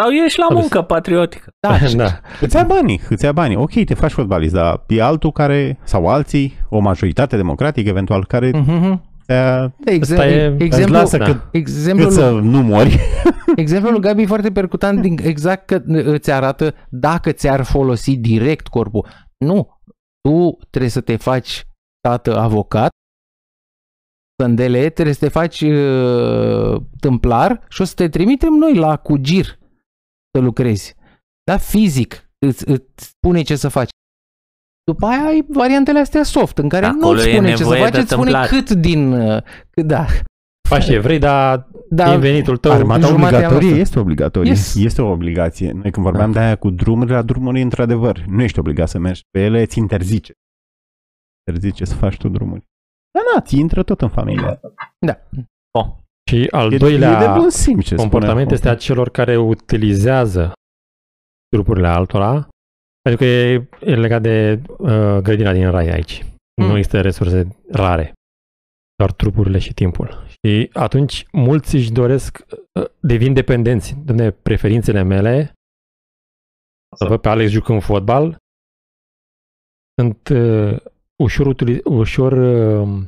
[0.00, 1.50] Sau ești la Sau muncă patriotică.
[1.60, 2.20] Da, da.
[2.40, 3.56] Îți ia banii, îți ia banii.
[3.56, 8.50] Ok, te faci fotbalist, dar e altul care, sau alții, o majoritate democratică eventual, care
[8.50, 9.12] Mhm.
[9.26, 11.24] Te De exemplu, Asta e- exemplu, îți lasă da.
[11.24, 12.98] cât, exemplul, cât să nu mori.
[13.56, 18.66] exemplul lui Gabi e foarte percutant, din, exact că îți arată dacă ți-ar folosi direct
[18.66, 19.06] corpul.
[19.38, 19.80] Nu,
[20.20, 21.66] tu trebuie să te faci
[22.00, 22.90] tată avocat,
[24.42, 29.58] sândele, trebuie să te faci uh, tâmplar și o să te trimitem noi la cugir
[30.34, 30.94] să lucrezi.
[31.44, 33.88] Da, fizic îți, îți spune ce să faci.
[34.84, 37.84] După aia ai variantele astea soft, în care Acolo nu e spune ce să nevoie
[37.84, 38.46] de faci, îți spune tâmplar.
[38.48, 39.12] cât din...
[39.12, 40.06] uh, Cât, da,
[40.68, 42.72] Faci ce vrei, dar da, din venitul tău...
[42.72, 43.80] Armata jumatea obligatorie noastră.
[43.80, 44.50] este obligatorie.
[44.50, 44.74] Yes.
[44.74, 45.72] Este o obligație.
[45.72, 49.22] Noi când vorbeam de aia cu drumuri, la drumuri, într-adevăr, nu ești obligat să mergi
[49.30, 50.32] pe ele, îți interzice.
[51.46, 52.62] Interzice să faci tu drumuri.
[53.10, 54.60] Dar na, ți intră tot în familie.
[55.78, 55.86] Oh,
[56.30, 59.36] Și al E, doilea e de bun simț ce comportament spune este a celor care
[59.36, 60.52] utilizează
[61.48, 62.48] trupurile altora,
[63.08, 66.24] pentru că e, e legat de uh, grădina din rai aici.
[66.62, 66.66] Mm.
[66.66, 68.12] Nu există resurse rare,
[68.96, 70.26] doar trupurile și timpul.
[70.26, 75.52] Și atunci mulți își doresc, uh, devin dependenți de preferințele mele,
[76.96, 78.36] să văd pe Alex jucând fotbal,
[80.00, 80.76] sunt uh,
[81.22, 83.06] ușor, utili- ușor uh,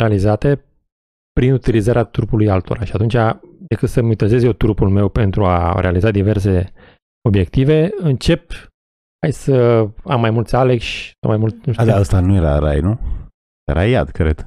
[0.00, 0.64] realizate
[1.32, 2.84] prin utilizarea trupului altora.
[2.84, 3.16] Și atunci,
[3.68, 6.72] decât să-mi utilizez eu trupul meu pentru a realiza diverse
[7.28, 8.72] obiective, încep
[9.24, 10.84] hai să am mai mulți Alex,
[11.20, 13.00] sau mai mult, nu știu, A, da, asta nu era rai, nu?
[13.64, 14.46] Era iad, cred.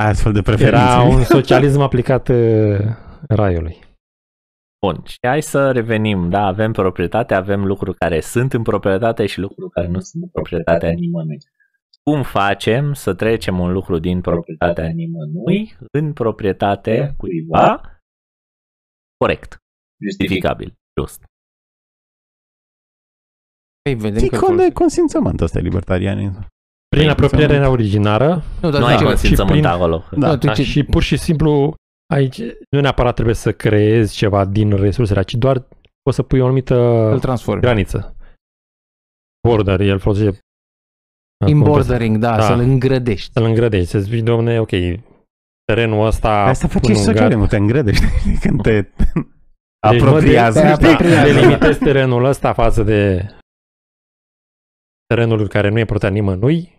[0.00, 0.76] Ai astfel de preferințe.
[0.76, 2.78] era un socialism aplicat uh,
[3.28, 3.78] raiului.
[4.86, 6.30] Bun, și hai să revenim.
[6.30, 10.28] Da, avem proprietate, avem lucruri care sunt în proprietate și lucruri care nu sunt în
[10.28, 11.38] proprietatea nimănui.
[12.02, 17.80] Cum facem să trecem un lucru din proprietatea nimănui în proprietate cuiva
[19.16, 19.62] corect,
[20.02, 21.24] justificabil, just.
[23.88, 24.72] Păi, vedem Ții că cont de folosim.
[24.74, 26.46] consimțământ, asta e libertarianism.
[26.88, 30.04] Prin apropierea originară Nu, dar Nu tu ai ce- consimțământ prin- acolo.
[30.16, 30.26] Da.
[30.28, 31.74] nu, tu da, ce- și pur și simplu
[32.14, 32.38] aici
[32.70, 35.58] nu neapărat trebuie să creezi ceva din resursele, ci doar
[36.02, 36.74] poți să pui o anumită
[37.12, 37.60] îl transformi.
[37.62, 38.16] graniță.
[39.48, 40.38] Border, el folosește
[41.46, 42.42] In cum bordering, da, Da.
[42.42, 43.32] să-l îngrădești.
[43.32, 44.70] Să-l îngrădești, să zici, domne, ok,
[45.64, 48.04] terenul ăsta Asta face și înungat, socialismul, te îngrădești
[48.42, 48.92] când te Deci,
[50.02, 50.58] apropiază.
[50.62, 50.84] mă, de- știi?
[50.86, 51.32] te apropiază.
[51.32, 53.26] delimitezi terenul ăsta față de
[55.14, 56.78] terenul care nu e protea nimănui,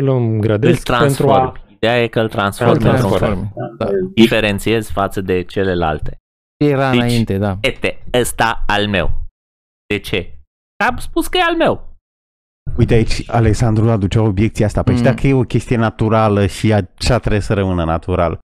[0.00, 0.98] îl Îl îngrădesc pentru a...
[0.98, 1.62] transformi.
[1.74, 2.72] Ideea e că îl Îl transformi.
[2.72, 3.18] Îl transformi.
[3.18, 3.52] transformi.
[3.78, 3.86] Da.
[4.14, 6.16] Diferențiezi față de celelalte.
[6.64, 7.58] Ce era Deci- înainte, da.
[7.60, 9.10] Ete, ăsta al meu.
[9.86, 10.38] De ce?
[10.88, 11.92] Am spus că e al meu.
[12.76, 14.82] Uite aici, Alexandru aducea obiecția asta.
[14.82, 14.98] Păi Mm.
[14.98, 18.38] și dacă e o chestie naturală și așa trebuie să rămână natural.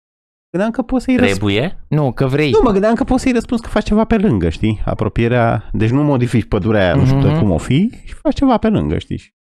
[0.50, 1.38] Gândeam că poți să-i răspunzi.
[1.38, 1.84] Trebuie.
[1.88, 2.50] Nu, că vrei.
[2.50, 4.82] Nu, mă gândeam că poți să-i răspunzi că faci ceva pe lângă, știi?
[4.84, 5.68] Apropierea...
[5.72, 7.28] Deci nu modifici pădurea aia, nu știu Mhm.
[7.28, 9.34] de cum o fi, și faci ceva pe lângă, știi?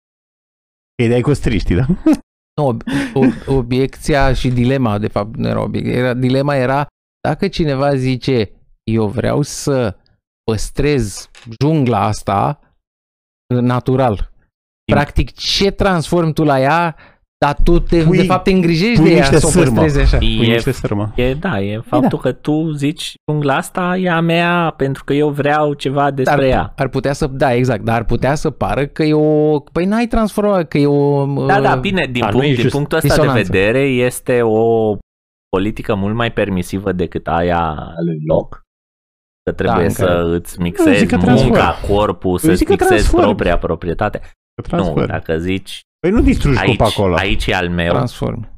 [1.02, 1.86] E de cu striștii, da?
[2.60, 5.92] Nu, ob- obiecția și dilema, de fapt, nu era obiecția.
[5.92, 6.86] Era, dilema era
[7.28, 8.50] dacă cineva zice
[8.84, 9.96] eu vreau să
[10.50, 11.30] păstrez
[11.60, 12.60] jungla asta
[13.60, 14.30] natural.
[14.92, 16.96] Practic, ce transformi tu la ea,
[17.44, 19.80] dar tu te, Pui- de fapt te îngrijești pui de ea niște să o sârmă.
[19.80, 20.16] păstrezi așa.
[20.18, 21.12] Pui E, niște sârmă.
[21.16, 25.28] e, da, e faptul că tu zici jungla asta e a mea pentru că eu
[25.30, 26.72] vreau ceva despre Dar ea.
[26.76, 30.06] ar putea să, da, exact, dar ar putea să pară că e o, păi n-ai
[30.06, 31.24] transformat, că e o...
[31.46, 33.42] Da, uh, da, bine, din, da, nu punct, e din just punctul ăsta disonanță.
[33.50, 34.96] de vedere este o
[35.48, 38.58] politică mult mai permisivă decât aia a lui Locke.
[39.42, 41.92] Că trebuie în să care- îți mixezi zic că munca, transform.
[41.94, 43.22] corpul, Eu să-ți zic că mixezi transform.
[43.22, 44.18] propria proprietate.
[44.18, 44.26] Că
[44.76, 45.06] Nu, transfer.
[45.06, 47.16] dacă zici Păi nu distrugi aici, copacul ăla.
[47.16, 47.92] aici e al meu.
[47.92, 48.54] transformi.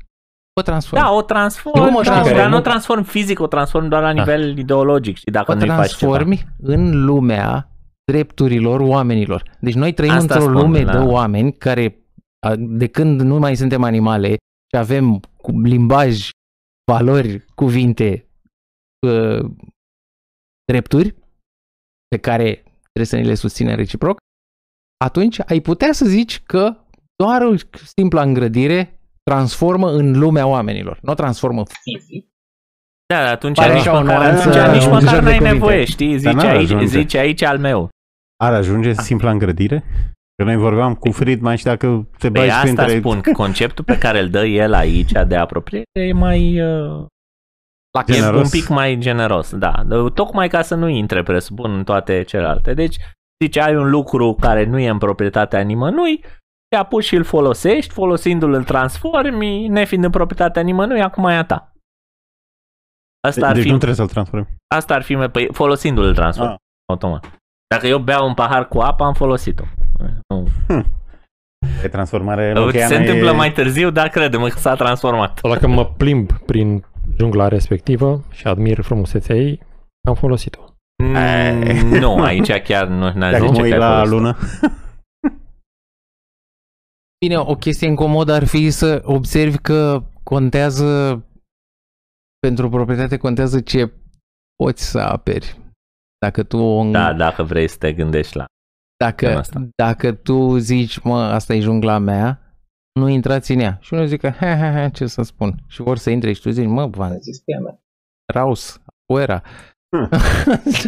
[0.61, 1.05] O transformi.
[1.05, 2.39] Da, o transform, Cum o da, transformi?
[2.39, 4.19] dar nu o transform fizic, o transform doar la Da.
[4.21, 6.13] nivel ideologic și dacă o nu-i faci ceva.
[6.13, 7.71] transformi în lumea
[8.13, 9.43] drepturilor oamenilor.
[9.61, 10.93] Deci noi trăim Asta într-o spun, lume da.
[10.93, 12.07] de oameni care,
[12.47, 14.29] a, de când nu mai suntem animale
[14.73, 16.29] și avem cu limbaj,
[16.93, 18.29] valori, cuvinte,
[19.07, 19.51] uh,
[20.65, 21.15] drepturi
[22.09, 22.53] pe care
[22.83, 24.17] trebuie să ne le susținem reciproc,
[25.05, 26.77] atunci ai putea să zici că
[27.23, 27.55] doar o
[27.97, 30.99] simplă îngrădire transformă în lumea oamenilor.
[31.03, 32.27] Nu o transformă Fizic.
[33.15, 35.25] Da, dar atunci Pare nici așa o măcar, nuanță, atunci nici un măcar joc de
[35.25, 35.53] n-ai cuvinte.
[35.55, 36.19] nevoie, știi?
[36.19, 36.85] Zici n-ar aici, ajunge.
[36.85, 37.89] zici aici al meu.
[38.45, 39.85] Ar ajunge simpla îngrădire?
[40.37, 42.99] Că noi vorbeam cu Friedman și dacă te Păi bagi asta printre...
[42.99, 46.61] spun, că conceptul pe care îl dă el aici de apropiere e mai...
[46.61, 47.07] Uh,
[48.07, 48.43] e Generos.
[48.43, 49.87] un pic mai generos, da.
[50.15, 52.75] Tocmai ca să nu intre presupun în toate celelalte.
[52.75, 52.97] Deci,
[53.45, 56.25] zice, ai un lucru care nu e în proprietatea nimănui,
[56.69, 61.45] te apuci și îl folosești, folosindu-l îl transformi, nefiind în proprietatea nimănui, acum e a
[61.45, 61.73] ta.
[63.29, 64.47] Asta ar Deci fi, nu trebuie să-l transformi.
[64.75, 66.59] asta ar fi, păi, folosindu-l îl transformi, Ah.
[66.93, 67.25] automat.
[67.75, 69.65] Dacă eu beau un pahar cu apă, am folosit-o.
[70.29, 70.47] Nu.
[71.83, 73.35] E transformare Se Locheana întâmplă e...
[73.35, 75.39] mai târziu, dar credem că s-a transformat.
[75.39, 76.85] Sau dacă mă plimb prin
[77.19, 79.61] jungla respectivă și admir frumusețea ei,
[80.09, 80.61] am folosit-o.
[81.05, 84.13] Mm, nu, aici chiar nu n-aș Dacă mă zice uit că ai la folosit.
[84.13, 84.37] lună.
[87.21, 90.87] Bine, o chestie incomodă ar fi să observi că contează
[92.39, 93.93] pentru proprietate contează ce
[94.63, 95.59] poți să aperi.
[96.19, 98.45] Dacă tu o Da, dacă vrei să te gândești la
[99.05, 99.69] Dacă, asta.
[99.77, 102.57] dacă tu zici, mă, asta e jungla mea,
[103.01, 103.79] nu intrați în ea.
[103.81, 105.55] Și unul zice, he, he, he, ce să spun.
[105.69, 107.81] Și vor să intre și tu zici, mă, Van, A zis că e a mea.
[108.33, 109.43] Raus, Puera.
[109.97, 110.09] Hmm.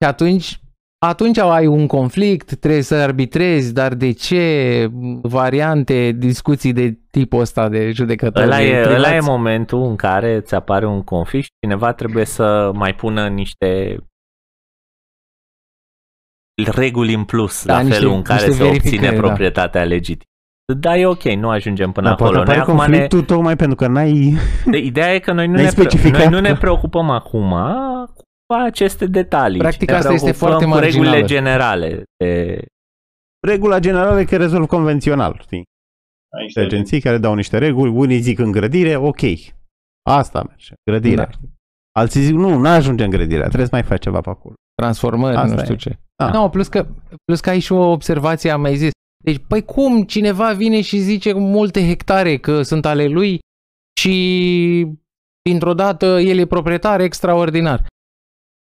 [0.00, 0.60] și atunci,
[1.04, 4.88] atunci ai un conflict, trebuie să arbitrezi, dar de ce
[5.22, 8.94] variante, discuții de tipul ăsta de judecători Ăla e, privați?
[8.94, 13.28] ăla e momentul în care îți apare un conflict și cineva trebuie să mai pună
[13.28, 13.98] niște
[16.74, 19.26] reguli în plus Da, la niște- felul în care niște se obține verificări, da.
[19.26, 20.28] proprietatea legitimă.
[20.78, 22.46] Da, e ok, nu ajungem până Dar poate acolo.
[22.50, 24.34] Noi apare acum ne, conflictul tocmai pentru că n-ai...
[24.70, 27.10] de, ideea e că noi nu, N-ai ne, pre- specificat noi nu ne că- preocupăm
[27.10, 27.50] acum
[28.14, 29.58] cu aceste detalii.
[29.58, 31.26] Practic, ci ne asta este preocupăm foarte cu regulile marginală.
[31.26, 32.02] generale.
[32.16, 32.64] De,
[33.46, 35.62] Regula generală e că rezolv convențional, știi?
[36.36, 39.20] Ai niște agenții care dau niște reguli, unii zic îngrădire, ok.
[40.10, 41.24] Asta merge, grădirea.
[41.26, 41.48] Da.
[42.00, 44.54] Alții zic, nu, nu ajunge îngrădirea, trebuie să mai faci ceva pe acolo.
[44.74, 45.64] transformări, Asta nu e.
[45.64, 45.98] știu ce.
[46.16, 46.30] Da.
[46.30, 46.86] Nu, plus că,
[47.24, 48.90] plus că ai și o observație, am mai zis.
[49.24, 53.38] Deci, păi cum cineva vine și zice multe hectare că sunt ale lui
[54.00, 54.86] și
[55.42, 57.86] dintr-o dată el e proprietar extraordinar.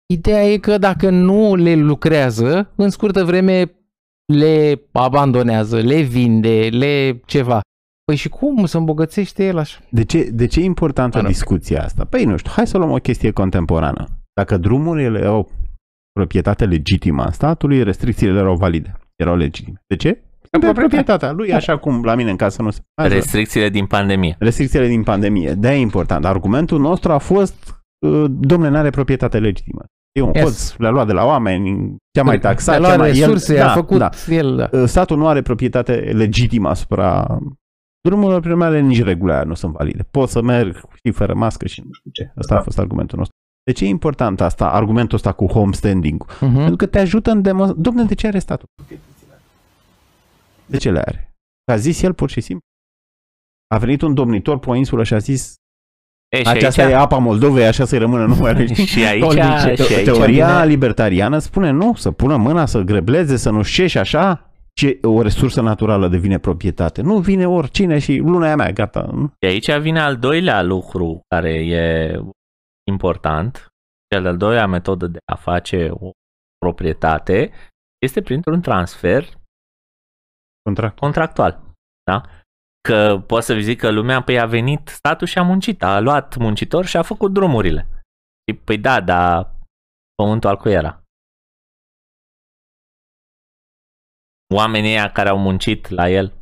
[0.07, 3.77] Ideea e că dacă nu le lucrează, în scurtă vreme
[4.33, 7.61] le abandonează, le vinde, le ceva.
[8.05, 9.79] Păi și cum să îmbogățește el așa?
[9.91, 11.33] De ce, de ce e importantă Mă rog.
[11.33, 12.05] discuția asta?
[12.05, 14.07] Păi nu știu, hai să luăm o chestie contemporană.
[14.35, 15.51] Dacă drumurile au
[16.13, 19.83] proprietate legitimă a statului, restricțiile erau valide, erau legitime.
[19.87, 20.21] De ce?
[20.51, 23.15] Pentru proprietatea lui, așa cum la mine în casă nu se poate.
[23.15, 24.37] restricțiile din pandemie.
[24.39, 25.53] Restricțiile din pandemie.
[25.53, 26.25] de e important.
[26.25, 29.85] Argumentul nostru a fost, uh, domnule, nu are proprietate legitimă.
[30.17, 30.45] E un Yes.
[30.45, 33.19] hoț, le-a luat de la oameni, ce-a mai taxat, Le-a ce-a luat mai...
[33.19, 34.11] resurse, el, a făcut da.
[34.29, 34.79] el, da.
[34.79, 37.39] Uh, Statul nu are proprietate legitimă asupra
[38.01, 40.07] drumurilor, prin urmare nici regulile aia nu sunt valide.
[40.11, 42.33] Pot să merg, știi, fără mască și nu știu ce.
[42.37, 43.37] Asta a fost argumentul nostru.
[43.65, 46.27] De ce e important asta, argumentul ăsta cu homestanding?
[46.27, 46.39] Uh-huh.
[46.39, 47.73] Pentru că te ajută în demo...
[47.73, 48.69] Domne, de ce are statul?
[50.67, 51.33] De ce le are?
[51.65, 52.65] Că a zis el pur și simplu.
[53.75, 55.55] A venit un domnitor pe o insulă și a zis
[56.29, 58.67] E, și aceasta aici, e apa Moldovei, așa să-i rămână numele.
[58.67, 58.85] știi?
[58.95, 59.75] și aici, Olbice.
[59.85, 63.87] și aici Teoria vine- libertariană spune nu, să pună mâna, să grebleze, să nu știe
[63.87, 67.03] și așa, ce o resursă naturală devine proprietate.
[67.03, 69.11] Nu vine oricine și luna e a mea, gata.
[69.41, 72.19] Și aici vine al doilea lucru care e
[72.91, 73.67] important.
[74.15, 76.11] Cel de-al doilea metodă de a face o
[76.59, 77.51] proprietate
[78.07, 79.29] este printr-un transfer
[80.63, 80.99] Contract.
[80.99, 81.61] contractual.
[82.11, 82.23] Da?
[82.87, 86.37] Că poți să zic că lumea păi a venit statul și a muncit, a luat
[86.37, 87.89] muncitor și a făcut drumurile.
[88.47, 89.55] Și, Păi da, dar
[90.15, 91.03] pământul al cui era?
[94.55, 96.33] Oamenii ăia care au muncit la el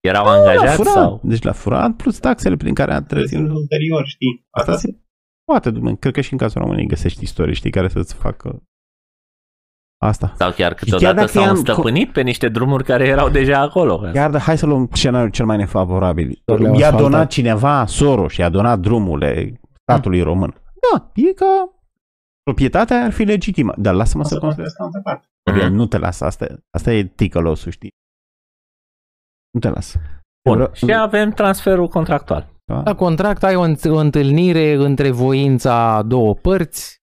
[0.00, 0.92] erau La angajați furat.
[0.92, 1.20] sau?
[1.24, 3.38] Deci la furat plus taxele prin care a trezit.
[3.38, 4.46] ulterior, știi?
[4.50, 4.98] Asta se
[5.44, 5.94] poate, dumne.
[5.96, 8.62] cred că și în cazul României găsești istorie, știi, care să-ți facă
[10.02, 10.32] asta.
[10.38, 13.98] Sau chiar chiar câteodată dacă s-au i-am- înstăpânit pe niște drumuri care erau deja acolo.
[14.12, 16.42] Chiar, dar hai să luăm scenariul cel mai nefavorabil.
[16.44, 17.00] Le-au I-a asfaltat.
[17.00, 20.54] donat cineva Soros și a donat drumurile statului român.
[20.92, 21.74] Da, e ca
[22.42, 24.76] proprietatea ar fi legitimă, dar lasă-mă O să să construiesc.
[24.76, 25.26] construiesc în altă parte.
[25.50, 25.76] Orion, Mhm.
[25.80, 27.90] nu te lasă, asta, asta e ticălosul, știi?
[29.50, 29.98] Nu te lasă.
[30.48, 30.54] Bun.
[30.54, 32.48] Vreau- Și avem transferul contractual.
[32.64, 32.82] Da?
[32.84, 36.98] La contract ai o, înt- o întâlnire între voința a două părți,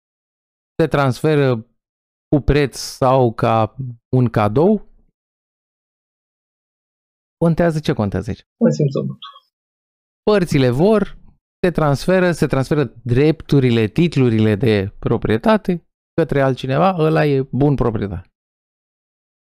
[0.81, 1.65] se transferă
[2.29, 3.75] cu preț sau ca
[4.15, 4.89] un cadou.
[7.37, 8.43] Contează ce contează aici?
[8.57, 9.17] Consimțământ.
[10.23, 11.17] Părțile vor,
[11.63, 18.29] se transferă, se transferă drepturile, titlurile de proprietate către altcineva, ăla e bun proprietar.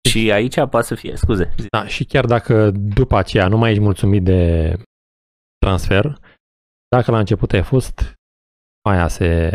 [0.09, 3.83] Și aici poate să fie, scuze, Da, și chiar dacă după aceea nu mai ești
[3.83, 4.73] mulțumit de
[5.59, 6.19] transfer,
[6.89, 8.15] dacă la început ai fost,
[8.89, 9.51] aia se...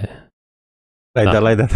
[1.15, 1.31] Lai Da.
[1.31, 1.71] dat, lai dat.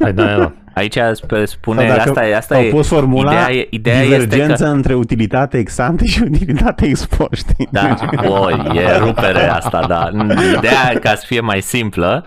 [0.00, 0.52] Ai, da, da.
[0.74, 4.00] aici spe- spune, Sau dacă asta e, asta Au e, pus formula ideea, e, ideea
[4.02, 7.68] este divergență că, între utilitate ex ante și utilitate ex post, știi?
[7.70, 7.94] da,
[8.42, 10.10] oi, e rupere asta, da.
[10.56, 12.26] Ideea ca să fie mai simplă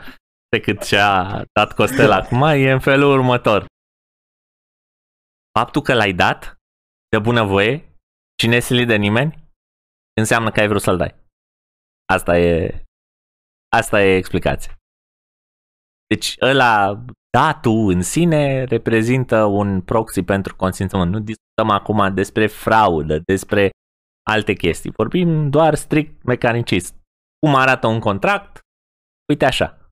[0.50, 3.66] decât ce a dat Costel acum e în felul următor.
[5.60, 6.56] Faptul că l-ai dat
[7.10, 7.84] de bunăvoie
[8.42, 9.44] și nesilit de nimeni
[10.20, 11.16] înseamnă că ai vrut să-l dai.
[12.14, 12.84] Asta e
[13.76, 14.74] asta e explicația.
[16.08, 17.04] Deci ăla
[17.38, 21.12] datul în sine reprezintă un proxy pentru consimțământ.
[21.12, 23.70] Nu discutăm acum despre fraudă, despre
[24.30, 24.92] alte chestii.
[24.92, 26.96] Vorbim doar strict mecanicist.
[27.40, 28.60] Cum arată un contract?
[29.30, 29.90] Uite așa.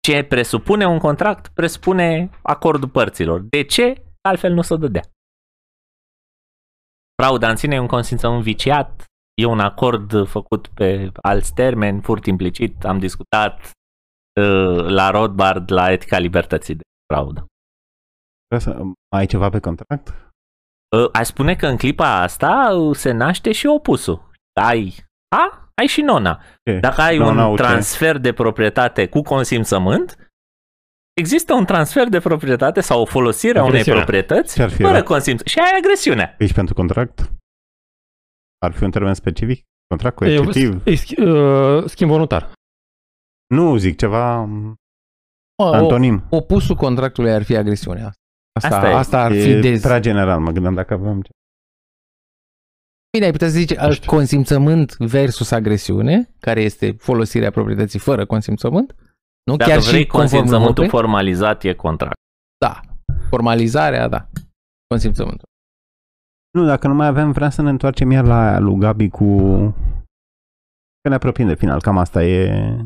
[0.00, 1.48] Ce presupune un contract?
[1.48, 3.40] Presupune acordul părților.
[3.40, 4.04] De ce?
[4.28, 5.02] Altfel nu se dădea.
[7.22, 9.04] Frauda în sine e un consimțământ viciat,
[9.34, 13.70] e un acord făcut pe alți termeni, furt implicit, am discutat uh,
[14.88, 16.82] la Rothbard la etica libertății de
[17.12, 17.46] fraudă.
[18.48, 20.08] Vrea să mai ai ceva pe contract?
[20.96, 24.30] Uh, Aș spune că în clipa asta uh, se naște și opusul.
[24.60, 24.94] Ai
[25.36, 26.40] A, ai și nona.
[26.70, 26.78] Ce?
[26.78, 27.62] Dacă ai Nona un uite.
[27.62, 30.30] transfer de proprietate cu consimțământ,
[31.20, 34.02] există un transfer de proprietate sau o folosire a unei Agresiunea.
[34.04, 35.02] proprietăți Ce-ar fi fără ăla?
[35.02, 35.46] consimțământ.
[35.48, 36.34] Și ai agresiunea.
[36.38, 37.32] Ești pentru contract?
[38.66, 39.64] Ar fi un termen specific?
[39.88, 40.86] Contract E, coercitiv?
[40.86, 42.52] e schi- uh, schimb voluntar.
[43.54, 44.74] Nu, zic ceva Mă,
[45.62, 46.24] o, antonim.
[46.30, 48.12] opusul contractului ar fi agresiunea.
[48.52, 49.20] Asta, Asta asta, e.
[49.20, 49.82] ar fi E dez.
[49.82, 51.22] prea general, mă gândeam dacă avem...
[53.12, 58.94] Bine, ai putea să zici uh, consimțământ versus agresiune, care este folosirea proprietății fără consimțământ.
[59.50, 60.88] Nu Dacă chiar vrei și conform consimțământul Europei?
[61.00, 62.14] formalizat, e contract.
[62.58, 62.80] Da.
[63.28, 64.28] Formalizarea, da.
[64.88, 65.48] Consimțământul.
[66.58, 69.36] Nu, dacă nu mai avem, vreau să ne întoarcem iar la aia lui Gabi cu...
[71.00, 72.76] Că ne apropiem de final, cam asta e...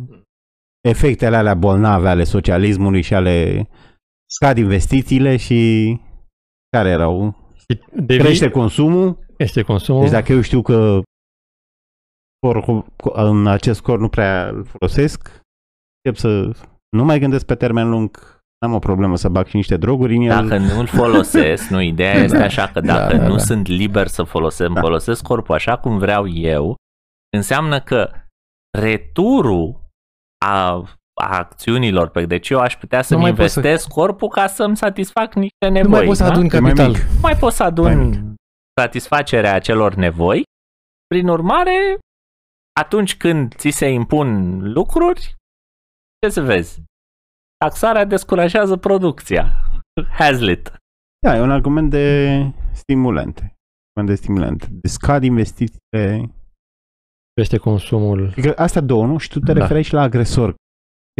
[0.81, 3.69] Efectele alea bolnave ale socialismului și ale
[4.31, 6.01] scad investițiile și
[6.77, 7.39] care erau?
[7.94, 10.01] Devii, Crește consumul, Este consumul.
[10.02, 11.01] deci dacă eu știu că
[12.36, 15.40] scor, în acest scor nu prea îl folosesc,
[16.05, 16.51] încep să
[16.97, 20.23] nu mai gândesc pe termen lung, n-am o problemă să bag și niște droguri în
[20.23, 20.48] el.
[20.48, 22.44] Dacă nu-l folosesc, nu, ideea este Da.
[22.44, 23.39] așa că Da, dacă da, nu da.
[23.43, 24.81] sunt liber să folosesc, Da.
[24.81, 26.74] folosesc corpul așa cum vreau eu,
[27.36, 28.11] înseamnă că
[28.78, 29.80] returul
[30.47, 30.71] a,
[31.21, 34.47] a acțiunilor, pe deci eu aș putea să-mi Nu mai poți să- investesc corpul ca
[34.47, 35.82] să-mi satisfac niște nevoi.
[35.82, 36.31] Nu mai poți să da?
[36.31, 36.90] aduni E mai capital.
[36.93, 37.03] mic.
[37.03, 38.21] Nu mai pot să Mai adun mic.
[38.81, 40.43] satisfacerea acelor nevoi.
[41.06, 41.98] Prin urmare,
[42.81, 45.35] atunci când ți se impun lucruri,
[46.23, 46.82] ce să vezi?
[47.56, 49.53] Taxarea descurajează producția.
[50.19, 50.74] Hazlitt.
[51.27, 52.29] Da, e un argument de
[52.73, 53.55] stimulente.
[53.93, 54.66] Argument de stimulente.
[54.71, 56.31] De scad investițiile.
[57.40, 58.28] Crește consumul.
[58.30, 59.19] Adică astea două, nu?
[59.19, 59.60] Și tu te Da.
[59.60, 60.54] referi și la agresor.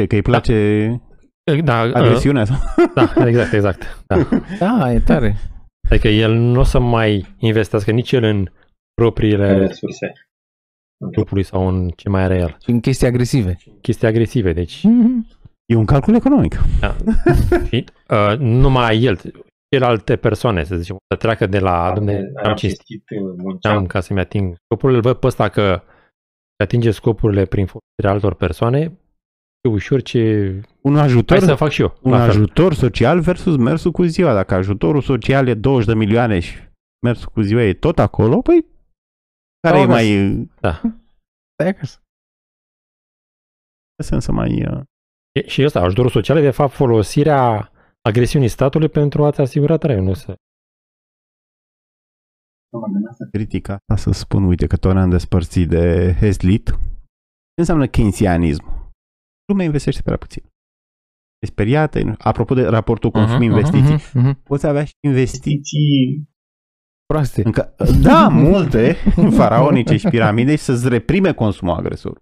[0.01, 0.87] Ce, că îi place
[1.65, 2.57] Da, uh, agresiunea sau?
[2.95, 4.05] da, exact, exact.
[4.07, 4.17] Da.
[4.59, 5.37] Da, e tare.
[5.91, 8.47] Adică el nu o să mai investească nici el în
[8.95, 10.13] propriile resurse.
[11.13, 12.57] trupului sau în ce mai are el.
[12.63, 13.57] Și în chestii agresive.
[13.81, 14.83] Chestii agresive, deci
[15.67, 16.57] E un calcul economic.
[16.81, 16.97] da.
[17.67, 19.19] și, uh, numai el,
[19.75, 23.87] celelalte persoane, să zicem, să treacă de la, domne, am cinstit, uh, am munceam.
[23.87, 25.83] ca să-mi ating scopurile, îl văd pe ăsta că
[26.63, 28.79] atinge scopurile prin folosirea altor persoane,
[29.61, 30.51] e ușor ce...
[30.81, 31.99] Un ajutor, Hai să fac și eu.
[32.03, 32.29] un la fel.
[32.29, 34.35] ajutor social versus mersul cu ziua.
[34.35, 36.57] Dacă ajutorul social e 20 de milioane și
[37.07, 38.67] mersul cu ziua e tot acolo, păi
[39.61, 40.33] care Sau e mai...
[40.61, 40.81] Da.
[41.53, 41.99] Stai acasă.
[43.97, 44.67] Ce sens să mai...
[44.73, 44.81] uh,
[45.33, 47.71] E- Și ăsta, ajutorul social e de fapt folosirea
[48.09, 50.35] agresiunii statului pentru a-ți asigura traiul, nu să...
[53.33, 56.67] critica asta să spun, uite, că tot ne-am despărțit de Hezlit.
[57.55, 58.65] Ce înseamnă keynesianism?
[59.49, 60.43] Lumea investește prea puțin.
[61.39, 61.99] E speriată.
[61.99, 64.43] e- Apropo de raportul Mhm, consum-investiții, Mhm, mhm.
[64.43, 66.29] poți avea și investiții Investiții
[67.07, 67.43] Proaste.
[67.45, 68.95] Încă, da, multe,
[69.39, 72.19] faraonice și piramide și să-ți reprime consumul agresor.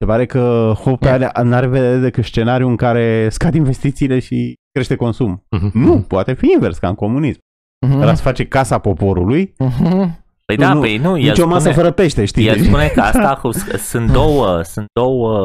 [0.00, 4.96] Se pare că Hope are, n-are vedere decât scenariu în care scad investițiile și crește
[4.96, 5.44] consum.
[5.50, 5.78] Mhm.
[5.78, 7.40] Nu, poate fi invers, ca în comunism.
[7.88, 8.00] Mhm.
[8.00, 10.24] Ăla se face casa poporului, Mhm.
[10.44, 12.46] Păi Nu, da, nu, păi nu, el nici o masă spune, fără pește, știi?
[12.46, 15.38] el Deci- spune că asta cu- sunt două, sunt două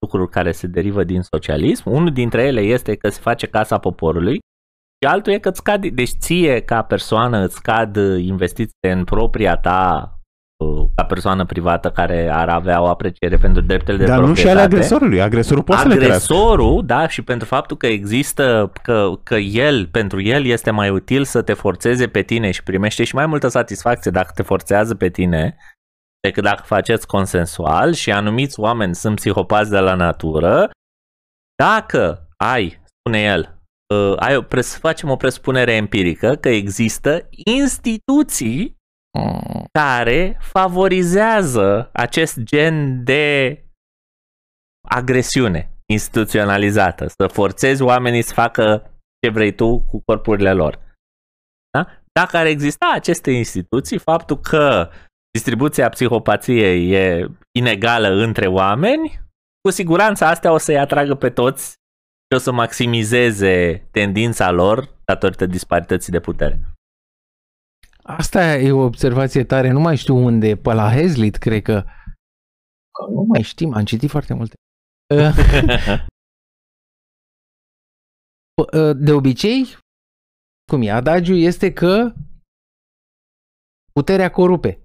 [0.00, 1.90] lucruri care se derivă din socialism.
[1.90, 4.34] Unul dintre ele este că se face casa poporului
[5.02, 9.56] și altul e că îți scad, deci ție ca persoană îți scad investițiile în propria
[9.56, 10.17] ta uh,
[10.94, 14.58] ca persoană privată care ar avea o apreciere pentru drepturile de Dar nu și proprietate.
[14.64, 15.20] ale agresorului.
[15.20, 16.14] Agresorul poate să le crească.
[16.34, 21.24] Agresorul, da, și pentru faptul că există, că, că el, pentru el este mai util
[21.24, 25.08] să te forțeze pe tine și primește și mai multă satisfacție dacă te forțează pe
[25.08, 25.56] tine
[26.20, 30.70] decât dacă faceți consensual și anumiți oameni sunt psihopați de la natură,
[31.62, 33.58] dacă ai, spune el,
[33.94, 38.77] uh, ai o pres- facem o presupunere empirică că există instituții Mm.
[39.72, 43.56] Care favorizează acest gen de
[44.88, 50.78] agresiune instituționalizată, să forțezi oamenii să facă ce vrei tu cu corpurile lor.
[51.70, 51.86] Da?
[52.12, 54.90] Dacă ar exista aceste instituții, faptul că
[55.32, 59.20] distribuția psihopației e inegală între oameni,
[59.60, 61.70] cu siguranță astea o să-i atragă pe toți
[62.30, 66.60] și o să maximizeze tendința lor datorită disparității de putere.
[68.16, 71.80] Asta e o observație tare, nu mai știu unde, pe la Hazlitt, cred că.
[72.92, 74.54] că nu Nu mai mai știm, am citit foarte multe.
[79.04, 79.64] De obicei,
[80.70, 82.12] cum e, adagiu este că
[83.92, 84.80] puterea corupe.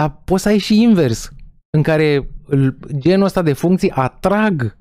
[0.00, 1.30] Dar poți să ai și invers,
[1.76, 4.76] în care îl- genul ăsta de funcții atrag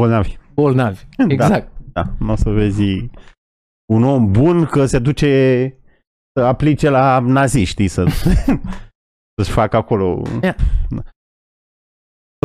[0.00, 0.36] Bolnavi.
[0.54, 1.04] bolnavi.
[1.16, 1.24] Da.
[1.28, 1.80] Exact.
[1.92, 3.10] Da, nu o să vezi
[3.92, 5.28] un om bun că se duce
[5.68, 5.81] să
[6.40, 8.04] aplice la naziști, să,
[9.36, 10.22] să-și facă acolo...
[10.42, 10.56] Ia.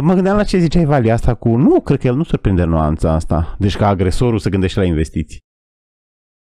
[0.01, 1.55] Mă gândeam la ce ziceai, Vali, asta cu...
[1.55, 3.55] Nu, cred că el nu surprinde nuanța asta.
[3.59, 5.39] Deci ca agresorul să gândește la investiții.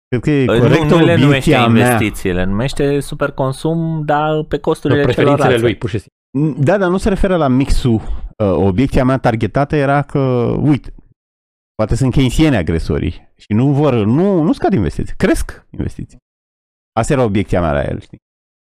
[0.07, 1.91] Cred că e corectă nu, nu le numește obiecția mea.
[1.91, 5.63] investiții, le numește superconsum, dar pe costurile Preferințele celorlalți.
[5.63, 6.63] lui, pur și simplu.
[6.63, 8.01] Da, dar nu se referă la mixul.
[8.37, 10.19] Uh, Obiecția mea targetată era că,
[10.59, 10.93] uite,
[11.75, 16.17] poate sunt keynesieni agresorii și nu vor, nu, nu scad investiții, cresc investiții.
[16.97, 18.17] Asta era obiecția mea la el, știi?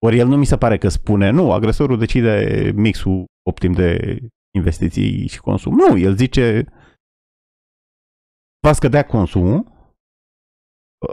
[0.05, 4.19] Ori el nu mi se pare că spune, nu, agresorul decide mixul optim de
[4.57, 5.73] investiții și consum.
[5.75, 6.65] Nu, el zice,
[8.67, 9.71] va scădea consumul,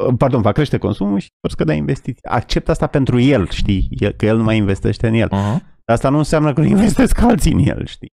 [0.06, 2.24] uh, pardon, va crește consumul și vor scădea investiții.
[2.28, 5.28] Accept asta pentru el, știi, el, că el nu mai investește în el.
[5.28, 5.60] Uh-huh.
[5.84, 8.08] Dar asta nu înseamnă că nu investesc alții în el, știi?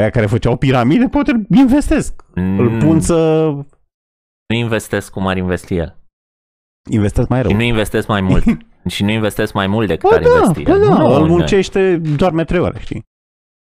[0.00, 2.22] Aia care făceau piramide, poate investesc.
[2.34, 2.78] Îl Mm.
[2.78, 3.48] pun să
[4.48, 6.01] Nu investesc cum ar investi el.
[6.90, 7.50] Investesc mai rău.
[7.50, 8.44] Și nu investesc mai mult.
[8.94, 10.80] și nu investesc mai mult decât Bă, ar da, investi bă, el.
[10.80, 11.26] da, Nu, îl nu.
[11.26, 13.02] muncește, doarme trei ore, știi?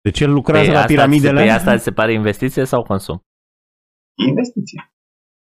[0.02, 1.54] Deci el lucrează Pe la asta, piramidele pe alea.
[1.54, 3.20] asta ți se pare investiție sau consum?
[4.28, 4.86] Investiție.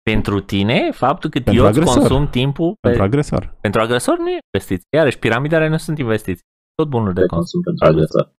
[0.02, 1.98] Pentru tine, faptul că Pentru eu îți agresor.
[2.00, 3.58] consum timpul pe, Pentru agresor.
[3.62, 4.88] pentru agresor nu e investiție.
[4.98, 6.44] Iarăși, piramidele nu sunt investiții.
[6.76, 7.62] Tot bunuri de De consum.
[7.62, 8.36] consum pentru agresor.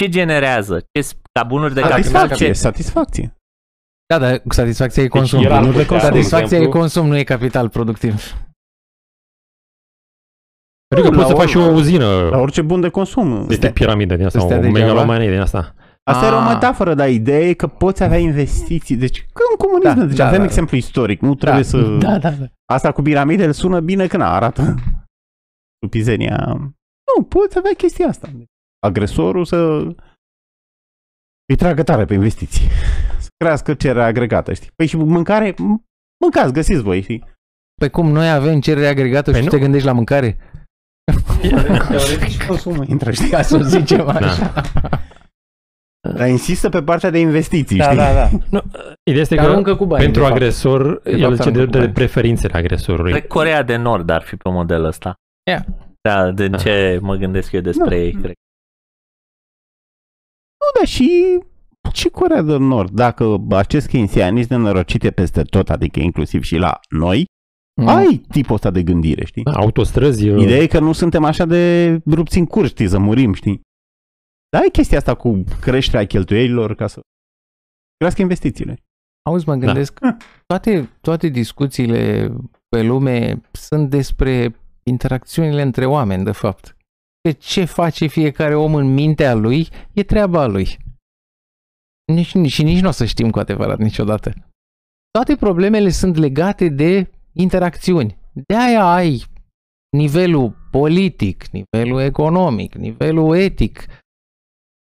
[0.00, 0.80] Ce generează?
[0.92, 2.36] Ce, ca bunuri de Satisfacție, capital?
[2.46, 2.52] Ce?
[2.52, 3.36] satisfacție.
[4.06, 5.42] Da, dar satisfacția e consum.
[5.44, 8.14] el ar Nu- putea, satisfacția de e exemplu- consum, nu e capital productiv.
[10.94, 13.46] Adică la poți să or- faci și o uzină La orice bun de consum.
[13.46, 14.78] de tip piramidă din asta, Stea o degeaba?
[14.78, 15.74] megalomanie din asta.
[16.10, 16.52] Asta era o Ah.
[16.54, 18.96] metaforă, dar ideea e că poți avea investiții.
[18.96, 20.44] Deci, că în comunism, Da, deci da, avem da.
[20.44, 21.68] exemplu istoric, nu trebuie da.
[21.68, 21.78] să...
[22.06, 22.44] Da, da, da.
[22.64, 24.74] Asta cu piramidele sună bine când arată
[25.76, 26.36] stupizenia.
[27.16, 28.28] Nu, poți avea chestia asta.
[28.86, 29.56] Agresorul să
[31.48, 32.68] îi tragă tare pe investiții.
[33.44, 34.70] Să crească cererea agregată, știi?
[34.76, 35.82] Păi și mâncare, m-
[36.24, 37.24] mâncați, găsiți voi, știi?
[37.80, 39.50] Pe cum noi avem cerere agregată Păi și nu.
[39.52, 40.38] te gândești la mâncare?
[41.88, 43.28] Teoretic și consumul intră, știi?
[43.30, 44.52] Ca să o zicem așa.
[46.14, 47.96] Dar insistă pe partea de investiții, Da, știi?
[47.96, 48.28] da, da.
[48.50, 48.60] Nu,
[49.02, 50.02] ideea este Că că aruncă cu bani.
[50.02, 50.40] pentru de fapt.
[50.40, 51.92] agresor, De el fapt, zice de, aruncă cu de bani.
[51.92, 53.10] preferințele agresorului.
[53.10, 55.14] Cred că Corea de Nord ar fi pe modelul ăsta.
[55.50, 55.64] Ia.
[56.00, 57.96] Da, de ce mă gândesc eu despre Da.
[57.96, 58.34] ei, cred.
[60.60, 61.38] Nu, dar și,
[61.92, 66.80] și Corea de Nord, dacă acest keynesianism nenorocit e peste tot, adică inclusiv și la
[66.88, 67.24] noi,
[67.80, 67.86] Mm.
[67.86, 69.42] ai tipul ăsta de gândire, știi?
[69.42, 72.98] Da, autostrăzi, uh, Ideea e că nu suntem așa de rupți în curs, știi, să
[72.98, 73.60] murim, știi?
[74.52, 77.00] Dar ai chestia asta cu creșterea cheltuielilor ca să
[77.96, 78.76] crească investițiile.
[79.28, 79.98] Auzi, mă gândesc,
[80.46, 82.32] toate, toate discuțiile
[82.68, 86.76] pe lume sunt despre interacțiunile între oameni, de fapt.
[87.20, 90.78] Că ce face fiecare om în mintea lui e treaba lui.
[92.12, 94.32] Nici, și nici nu o să știm cu adevărat niciodată.
[95.10, 98.18] Toate problemele sunt legate de interacțiuni.
[98.46, 99.24] De aia ai
[99.96, 103.86] nivelul politic, nivelul economic, nivelul etic.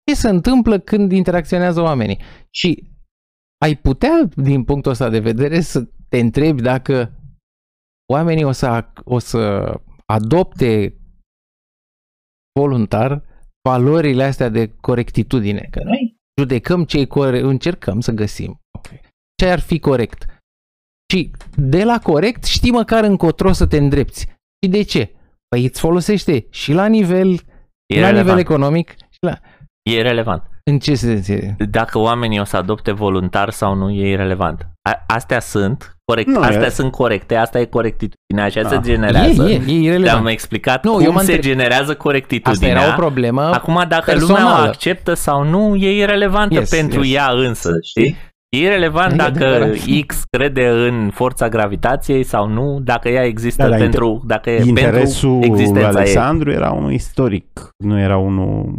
[0.04, 2.20] Ce se întâmplă când interacționează oamenii?
[2.50, 2.90] Și
[3.64, 7.20] ai putea, din punctul ăsta de vedere, să te întrebi dacă
[8.12, 9.74] oamenii o să, ac- o să
[10.06, 10.96] adopte
[12.60, 13.22] voluntar
[13.68, 15.68] valorile astea de corectitudine.
[15.70, 16.15] Că Noi?
[16.40, 18.60] Judecăm ce e corect, încercăm să găsim
[19.42, 20.24] ce ar fi corect.
[21.12, 24.26] Și de la corect știi măcar încotro să te îndrepți.
[24.64, 25.14] Și de ce?
[25.48, 27.36] Păi îți folosește și la nivel, E
[28.00, 28.38] la nivel relevant.
[28.38, 29.38] economic și la...
[29.90, 30.42] E relevant.
[30.70, 31.56] În ce sens e?
[31.70, 34.68] Dacă oamenii o să adopte voluntar sau nu, e irrelevant.
[34.88, 38.68] A- astea sunt corect, Nu, astea e- sunt corecte, asta e corectitudine, așa Da.
[38.68, 39.48] se E, generează.
[39.48, 40.28] e, e Te-am irrelevant.
[40.28, 42.68] explicat Nu, cum eu mă se întreb- generează Asta corectitudinea.
[42.82, 44.40] era o problemă Acum, dacă personală.
[44.48, 47.14] lumea o acceptă sau nu, e irrelevantă Yes, pentru yes.
[47.14, 47.68] ea însă.
[47.70, 48.02] Să știi.
[48.04, 48.16] știi?
[48.48, 49.76] E irrelevant E dacă adevărat.
[50.06, 54.62] X crede în forța gravitației sau nu, dacă ea există Da, dar pentru, dacă e
[54.64, 55.94] Interesul pentru lui existența ei.
[55.96, 58.74] Alexandru era unul istoric, nu era unul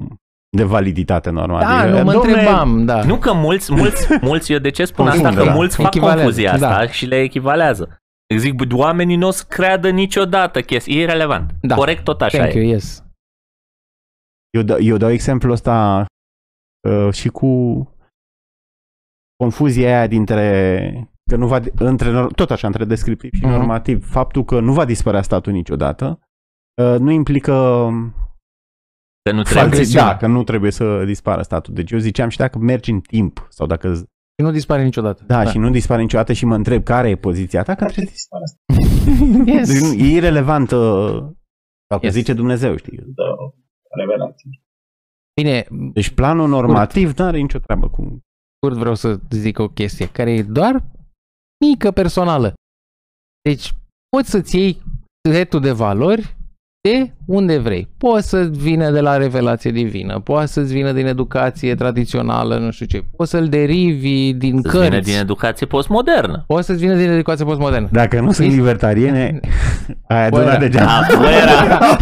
[0.49, 1.63] de validitate normală.
[1.65, 3.03] Da, Era, nu mă "Domne, întrebam, da.
[3.03, 5.39] Nu că mulți, mulți, mulți, eu de ce spun Confundă, asta?
[5.41, 5.53] Că da.
[5.53, 6.87] mulți fac Echivalează, confuzia asta da.
[6.87, 7.97] și le echivalează.
[8.37, 10.97] Zic, bă, oamenii nu o să creadă niciodată chestii.
[10.97, 11.51] E irrelevant.
[11.61, 11.75] Da.
[11.75, 12.59] Corect tot așa Thank e.
[12.59, 13.03] you, yes.
[14.49, 16.05] Eu, da, eu dau exemplul ăsta
[16.89, 17.47] uh, și cu
[19.43, 23.53] confuzia aia dintre că nu va, între, nor- tot așa, între descriptiv și Mhm.
[23.53, 24.09] normativ.
[24.09, 26.19] Faptul că nu va dispărea statul niciodată
[26.81, 27.89] uh, nu implică
[29.29, 29.73] Că nu Faptul- trebuie.
[29.79, 30.05] Agresiune.
[30.05, 31.73] da, că nu trebuie să dispară statul.
[31.73, 35.23] Deci eu ziceam și dacă mergi în timp sau dacă Și nu dispare niciodată.
[35.27, 38.13] da, și nu dispare niciodată și mă întreb care e poziția ta, că Poate trebuie
[38.13, 38.59] dispare asta.
[39.53, 39.67] Yes.
[39.71, 40.79] deci nu, e irrelevant uh,
[41.89, 42.13] sau că Yes.
[42.13, 42.97] zice Dumnezeu, știi?
[42.97, 43.53] Dă o
[43.99, 44.49] revelație.
[45.41, 48.19] Bine, Deci planul normativ nu are nicio treabă cu
[48.57, 50.83] scurt vreau să zic o chestie care e doar
[51.65, 52.53] mică personală.
[53.49, 53.73] Deci,
[54.09, 54.81] poți să-ți iei
[55.29, 56.35] setul de valori
[56.87, 57.87] de unde vrei.
[57.97, 62.85] Poți să vină de la revelație divină, poate să-ți vină din educație tradițională, nu știu
[62.85, 66.43] ce, poți să-l derivi din Să cărți, vină din educație postmodernă.
[66.47, 67.87] poți să-ți vină din educație postmodernă.
[67.91, 69.39] Dacă nu sunt Ești- libertariene,
[70.07, 70.51] ai Fuera.
[70.51, 70.97] adunat degeaba.
[70.97, 71.97] Afuera!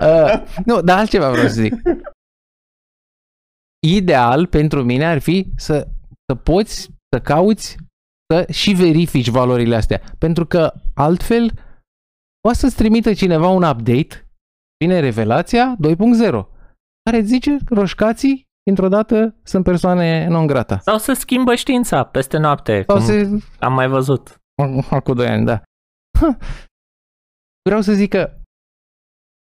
[0.00, 1.74] uh, nu, dar altceva vreau să zic.
[3.86, 5.86] Ideal pentru mine ar fi să,
[6.26, 7.76] să poți să cauți
[8.32, 10.00] să și verifici valorile astea.
[10.18, 11.50] Pentru că altfel
[12.40, 14.30] poate să-ți trimită cineva un update,
[14.78, 16.46] vine revelația 2.0,
[17.02, 20.78] care îți zice roșcații dintr-o dată sunt persoane non grata.
[20.78, 23.28] Sau să schimbă știința peste noapte, Sau cum se,
[23.58, 24.40] am mai văzut.
[24.90, 25.62] Acum 2 ani, da.
[26.20, 26.36] Ha.
[27.68, 28.36] Vreau să zic că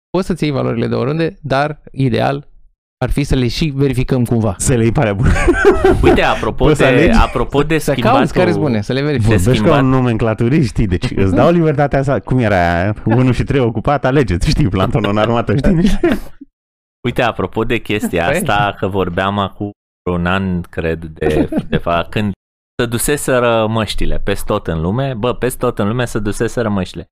[0.09, 2.49] poți să-ți iei valorile de oriunde, dar ideal
[3.05, 4.55] ar fi să le și verificăm cumva.
[4.57, 5.29] Să le iei pare bună.
[6.03, 7.17] Uite, apropo Poți să de, alegi?
[7.17, 8.17] apropo de Să schimbatul...
[8.17, 9.27] cauți care spune, să le verifici.
[9.29, 9.81] De Vorbești ca schimbat.
[9.81, 10.87] un nomenclaturist, știi?
[10.87, 12.19] Deci îți dau libertatea asta.
[12.19, 12.95] Cum era aia?
[13.05, 14.49] 1 și 3 ocupat, alegeți.
[14.49, 15.99] Știi, plantonul în armată, știi?
[17.07, 18.35] Uite, apropo de chestia Păi.
[18.35, 19.71] asta, că vorbeam acum
[20.11, 22.31] un an, cred, de, de fapt, când
[22.81, 27.05] se duseseră măștile peste tot în lume, bă, peste tot în lume se duseseră măștile.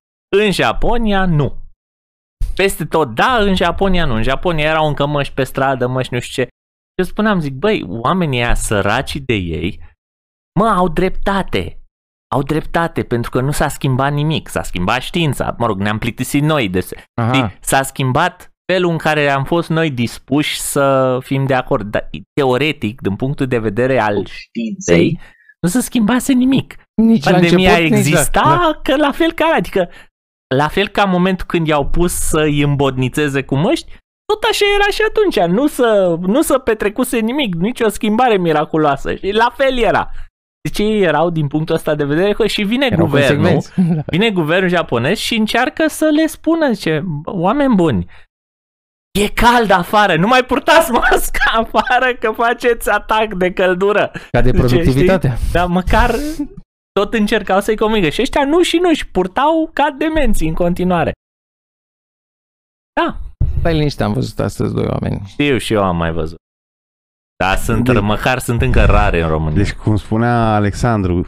[0.46, 1.56] În Japonia, nu.
[2.56, 4.14] Peste tot, da, în Japonia nu.
[4.14, 6.50] În Japonia erau încă măști pe stradă, măști nu știu ce.
[6.50, 9.80] Și eu spuneam, zic, băi, oamenii ăia săraci de ei,
[10.60, 11.78] mă, au dreptate.
[12.36, 14.48] Au dreptate, pentru că nu s-a schimbat nimic.
[14.48, 15.56] S-a schimbat știința.
[15.58, 17.34] Mă rog, ne-am plictisit noi de Aha.
[17.34, 17.58] Știi?
[17.62, 21.92] S-a schimbat felul în care am fost noi dispuși să fim de acord.
[21.92, 25.20] Dar teoretic, din punctul de vedere al științei,
[25.60, 26.76] nu se schimbase nimic.
[27.02, 29.90] Nici la Pandemia început, nici exista, la- că la fel ca adică
[30.54, 33.92] la fel ca în momentul când i-au pus să îi îmbodnițeze cu măști,
[34.26, 39.16] tot așa era și atunci, nu să, nu să petrecuse nimic, nicio schimbare miraculoasă.
[39.16, 40.10] Și la fel era.
[40.62, 43.96] Deci ei erau din punctul ăsta de vedere că și vine Erau guvernul, consecvenți.
[43.96, 44.02] Da.
[44.16, 48.06] Vine guvernul japonez și încearcă să le spună, zice, oameni buni,
[49.20, 54.12] e cald afară, nu mai purtați masca afară că faceți atac de căldură.
[54.32, 55.38] Ca de Zice, productivitate.
[55.52, 56.16] Dar măcar
[57.00, 58.10] tot încercau să-i convingă.
[58.10, 61.12] Și ăștia nu și nu și purtau ca demenți în continuare.
[63.02, 63.18] Da,
[63.60, 65.22] Stai liniște, am văzut astăzi doi oameni.
[65.26, 66.38] știu și eu am mai văzut.
[67.44, 69.58] Dar sunt, Deci- măcar sunt încă rare în România.
[69.64, 71.28] Deci, cum spunea Alexandru,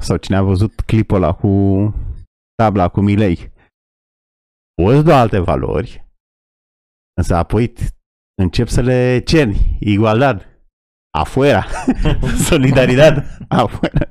[0.00, 1.48] sau cine a văzut clipul ăla cu
[2.54, 3.52] tabla cu Milei,
[4.82, 6.04] poți da alte valori,
[7.16, 7.88] însă apoi t-
[8.42, 9.76] încep să le cerni.
[9.80, 10.46] Igualdad.
[11.18, 11.64] Afuera.
[12.48, 13.38] Solidaritate.
[13.48, 14.06] Afuera.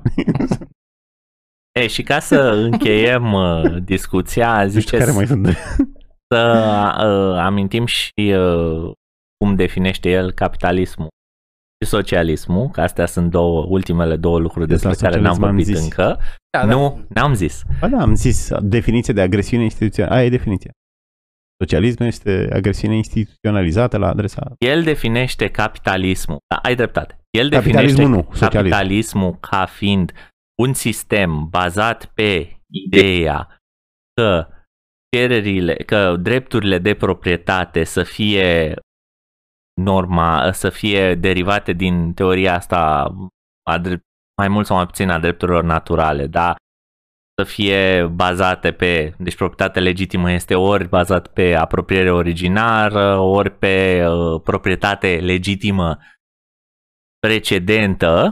[1.80, 5.48] E, și ca să încheiem uh, discuția, Nu știu zice care mai sunt.
[6.34, 6.42] să
[7.00, 8.92] uh, amintim și uh,
[9.38, 11.08] cum definește el capitalismul
[11.84, 15.56] și socialismul, că astea sunt două, ultimele două lucruri Despre despre care n-am socialism am
[15.56, 15.84] vorbit zis.
[15.84, 16.20] încă.
[16.58, 17.62] Da, nu, n-am zis.
[17.80, 20.16] Ba da, am zis, definiție de agresiune instituțională.
[20.16, 20.72] Aia e definiția.
[21.64, 24.52] Socialismul este agresiune instituționalizată la adresa...
[24.58, 27.18] El definește capitalismul, da, ai dreptate.
[27.38, 28.58] El Capitalismul definește nu, socialism.
[28.58, 30.12] capitalismul ca fiind
[30.62, 33.58] un sistem bazat pe ideea
[34.14, 34.48] că
[35.16, 38.80] cererile, că drepturile de proprietate să fie
[39.82, 43.12] norma, să fie derivate din teoria asta
[43.70, 44.04] a drept,
[44.38, 46.56] mai mult sau mai puțin a drepturilor naturale, da?
[47.42, 54.08] Să fie bazate pe, deci proprietatea legitimă este ori bazat pe apropiere originară, ori pe
[54.08, 55.98] uh, proprietate legitimă
[57.20, 58.32] precedentă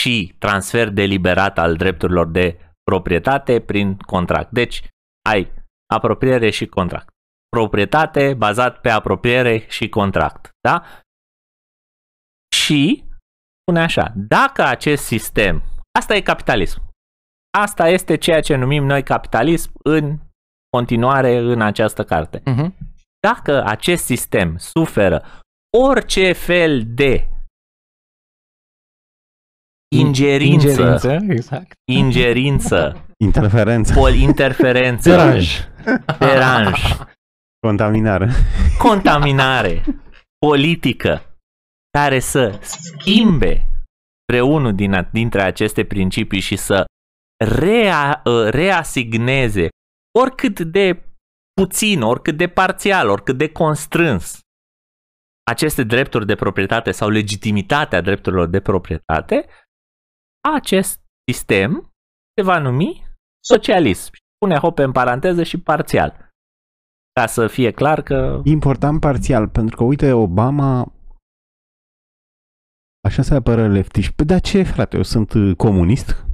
[0.00, 4.50] și transfer deliberat al drepturilor de proprietate prin contract.
[4.50, 4.82] Deci
[5.28, 5.52] ai
[5.94, 7.08] apropiere și contract.
[7.48, 10.50] Proprietate bazat pe apropiere și contract.
[10.60, 10.84] Da?
[12.56, 13.04] Și
[13.60, 15.62] spune așa, dacă acest sistem,
[15.98, 16.88] asta e capitalism.
[17.58, 20.18] Asta este ceea ce numim noi capitalism în
[20.76, 22.38] continuare în această carte.
[22.38, 22.70] Uh-huh.
[23.26, 25.24] Dacă acest sistem suferă
[25.78, 27.28] orice fel de
[29.96, 31.72] ingerință, ingerință, exact.
[31.92, 33.94] ingerință Interferență.
[33.94, 35.68] pol, interferență, Deranj.
[36.18, 36.80] deranj,
[37.66, 38.30] Contaminare.
[38.78, 39.84] contaminare
[40.46, 41.22] politică
[41.98, 43.66] care să schimbe
[44.32, 46.84] vreunul din, dintre aceste principii și să
[47.44, 49.68] rea, reasigneze
[50.18, 51.02] oricât de
[51.52, 54.38] puțin, oricât de parțial, oricât de constrâns
[55.50, 59.46] aceste drepturi de proprietate sau legitimitatea drepturilor de proprietate,
[60.54, 61.92] acest sistem
[62.36, 63.04] se va numi
[63.44, 64.12] socialism.
[64.38, 66.28] Pune hope în paranteză și parțial.
[67.20, 70.92] Ca să fie clar că Important parțial, pentru că, uite, Obama
[73.08, 74.12] așa se apără leftiști.
[74.12, 76.24] Păi, dar ce, frate, eu sunt uh, comunist?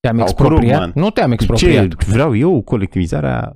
[0.00, 0.80] Te-am Sau expropriat?
[0.80, 0.92] Krugman.
[1.04, 2.04] Nu te-am Ce expropriat.
[2.04, 3.54] vreau eu, colectivizarea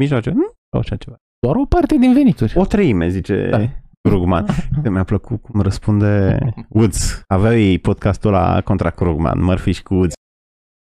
[0.00, 0.30] mijloace?
[0.30, 1.16] Nu, sau așa ceva.
[1.38, 2.58] Doar o parte din venituri.
[2.58, 3.58] O treime, zice Da.
[4.00, 4.10] Da.
[4.10, 4.46] Krugman.
[4.92, 6.38] Mi-a plăcut cum răspunde
[6.68, 7.22] Woods.
[7.26, 10.14] Aveau ei podcastul la contra Krugman, Murphy și cu Woods.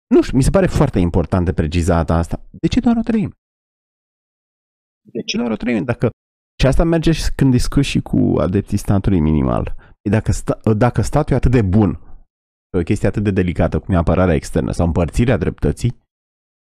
[0.08, 2.42] Nu știu, mi se pare foarte important de precizat asta.
[2.50, 3.32] De ce doar o treime?
[5.02, 5.82] De ce doar o treime?
[5.82, 6.10] Dacă...
[6.62, 9.76] Și asta merge și când discuți și cu adepții statului minimal.
[10.02, 10.60] E Dacă, sta...
[10.74, 12.00] dacă statul e atât de bun,
[12.70, 15.98] pe o chestie atât de delicată cum e apărarea externă sau împărțirea dreptății,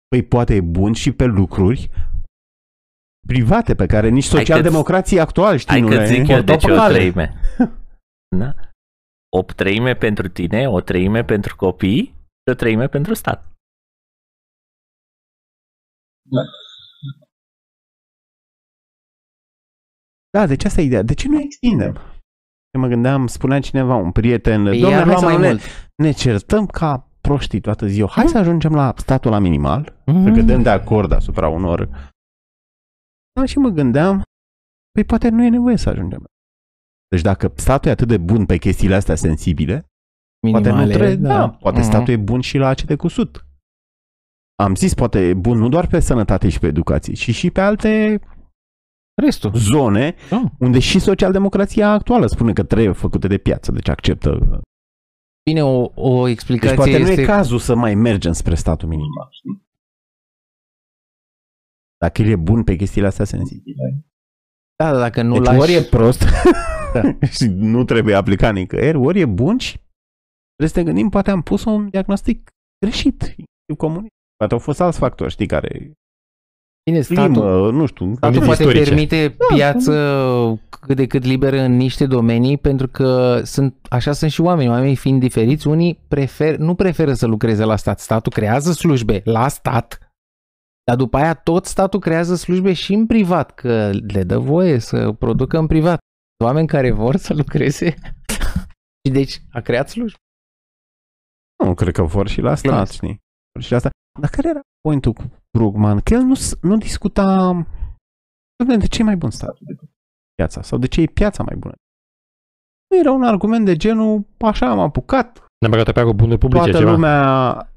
[0.07, 1.89] păi poate e bun și pe lucruri
[3.27, 6.41] private pe care nici Hai că-ți- socialdemocrații actuali știi, Hai nu că le- zic eu
[6.41, 6.93] de portau ce pe o cale.
[6.93, 7.33] treime.
[8.37, 8.53] Da?
[9.37, 13.45] O treime pentru tine, o treime pentru copii și o treime pentru stat.
[20.37, 21.01] Da, deci asta e ideea.
[21.01, 21.93] De ce nu extindem?
[22.71, 25.61] Eu mă gândeam, spunea cineva, un prieten, Păi domnule, ia mai luam, mai ne, mult.
[25.95, 28.07] ne certăm ca proștii toată ziua.
[28.07, 30.23] Hai să ajungem la statul la minimal, Mhm.
[30.23, 32.09] să cădem de acord asupra unor...
[33.41, 34.23] Da, și mă gândeam,
[34.91, 36.23] păi poate nu e nevoie să ajungem.
[37.07, 39.85] Deci dacă statul e atât de bun pe chestiile astea sensibile,
[40.51, 41.87] poate nu Minimale, trebuie, da, poate Mhm.
[41.87, 43.45] statul e bun și la ace de cusut.
[44.55, 47.61] Am zis, poate e bun nu doar pe sănătate și pe educație, ci și pe
[47.61, 48.19] alte
[49.21, 49.51] Restul.
[49.55, 50.43] zone Da.
[50.59, 54.61] unde și socialdemocrația actuală spune că trebuie făcute de piață, deci acceptă.
[55.49, 57.15] Bine, o, o Deci explicație poate este...
[57.15, 59.29] nu e cazul să mai mergem spre statul minimal.
[62.01, 62.07] Știi?
[62.07, 64.05] Dacă el e bun pe chestiile astea sensibile.
[64.83, 65.59] Da, dacă nu Deci lași...
[65.59, 66.23] ori e prost
[67.37, 69.77] și nu trebuie aplicat nicăieri, ori e bun și
[70.55, 72.49] trebuie să ne gândim, poate am pus un diagnostic
[72.85, 74.13] greșit, inclusiv comunist.
[74.35, 75.91] Poate au fost alți factori, știi, care
[76.89, 78.05] Bine, climă, statul, nu știu.
[78.05, 78.89] statul Gândiri poate istorice.
[78.89, 84.41] permite piață cât de cât liberă în niște domenii pentru că sunt, așa sunt și
[84.41, 84.71] oamenii.
[84.71, 87.99] Oamenii fiind diferiți, unii prefer, nu preferă să lucreze la stat.
[87.99, 90.10] Statul creează slujbe la stat,
[90.91, 95.11] dar după aia tot statul creează slujbe și în privat, că le dă voie să
[95.11, 95.99] producă în privat.
[96.43, 97.95] Oameni care vor să lucreze
[99.05, 100.17] și deci a creat slujbe.
[101.63, 102.91] Nu, cred că vor și la stat, Glumesc.
[102.91, 103.19] știi?
[103.53, 103.91] Vor și la stat.
[104.19, 105.23] Dar care era pointul cu
[105.57, 105.99] Krugman?
[105.99, 107.51] Că el nu, s- nu discuta
[108.63, 109.89] Dom'le, de ce e mai bun statul decât
[110.35, 110.61] piața?
[110.61, 111.73] Sau de ce e piața mai bună?
[112.89, 116.63] Nu era un argument de genul, așa am apucat, Ne-am băgat pe cu bunuri publice
[116.63, 116.91] toată ceva.
[116.91, 117.70] lumea...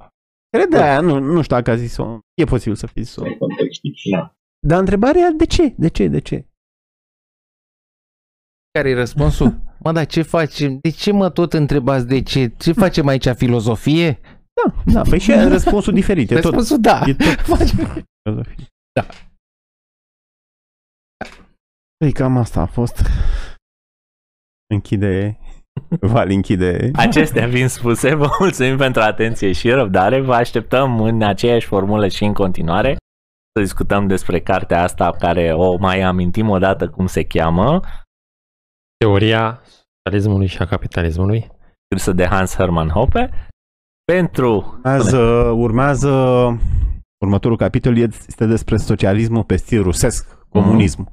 [0.54, 3.24] Crede aia, nu, nu știu dacă a zis-o, e posibil să fi zis-o.
[3.24, 4.36] În context, da.
[4.66, 5.74] Dar întrebarea e de ce?
[5.78, 6.08] De ce?
[6.08, 6.48] De ce?
[8.70, 9.60] Care e răspunsul?
[9.84, 10.78] Mă, dar ce facem?
[10.78, 12.48] De ce mă tot întrebați de ce?
[12.58, 13.28] Ce facem aici?
[13.28, 14.20] Filozofie?
[14.52, 16.30] Da, da, păi și aia e răspunsul diferit.
[16.30, 17.02] E tot, Răspunsul da.
[17.06, 18.66] e tot Facem- filozofie.
[18.92, 19.06] Da.
[21.96, 22.96] Păi cam asta a fost.
[24.74, 25.38] Închide,
[26.12, 26.90] Val închide.
[26.94, 30.20] Acestea fiind spuse, vă mulțumim pentru atenție și răbdare.
[30.20, 32.96] Vă așteptăm în aceeași formulă și în continuare
[33.52, 37.80] să discutăm despre cartea asta care o mai amintim o dată cum se cheamă,
[38.96, 39.62] Teoria
[40.02, 41.50] socialismului și a capitalismului.
[41.86, 43.48] scrisă de Hans Hermann Hoppe.
[44.12, 45.18] Pentru Urmează,
[45.50, 46.10] urmează
[47.24, 51.12] următorul capitol este despre socialismul pe stil rusesc, comunismul.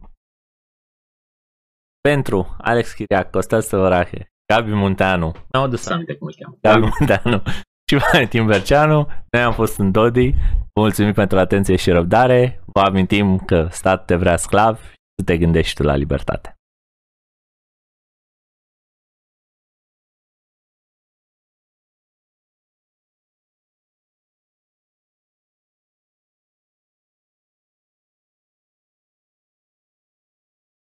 [2.01, 6.58] pentru Alex Chiriac, Costas Săvărache, Gabi Munteanu, mi-am adus Să aminte cum îl cheamă.
[6.62, 7.42] Gabi Munteanu
[7.90, 9.08] și Valentin Berceanu.
[9.30, 10.32] Noi am fost în Dodi.
[10.74, 12.62] Vă mulțumim pentru atenție și răbdare.
[12.66, 16.56] Vă amintim că stat te vrea sclav și să te gândești tu la libertate.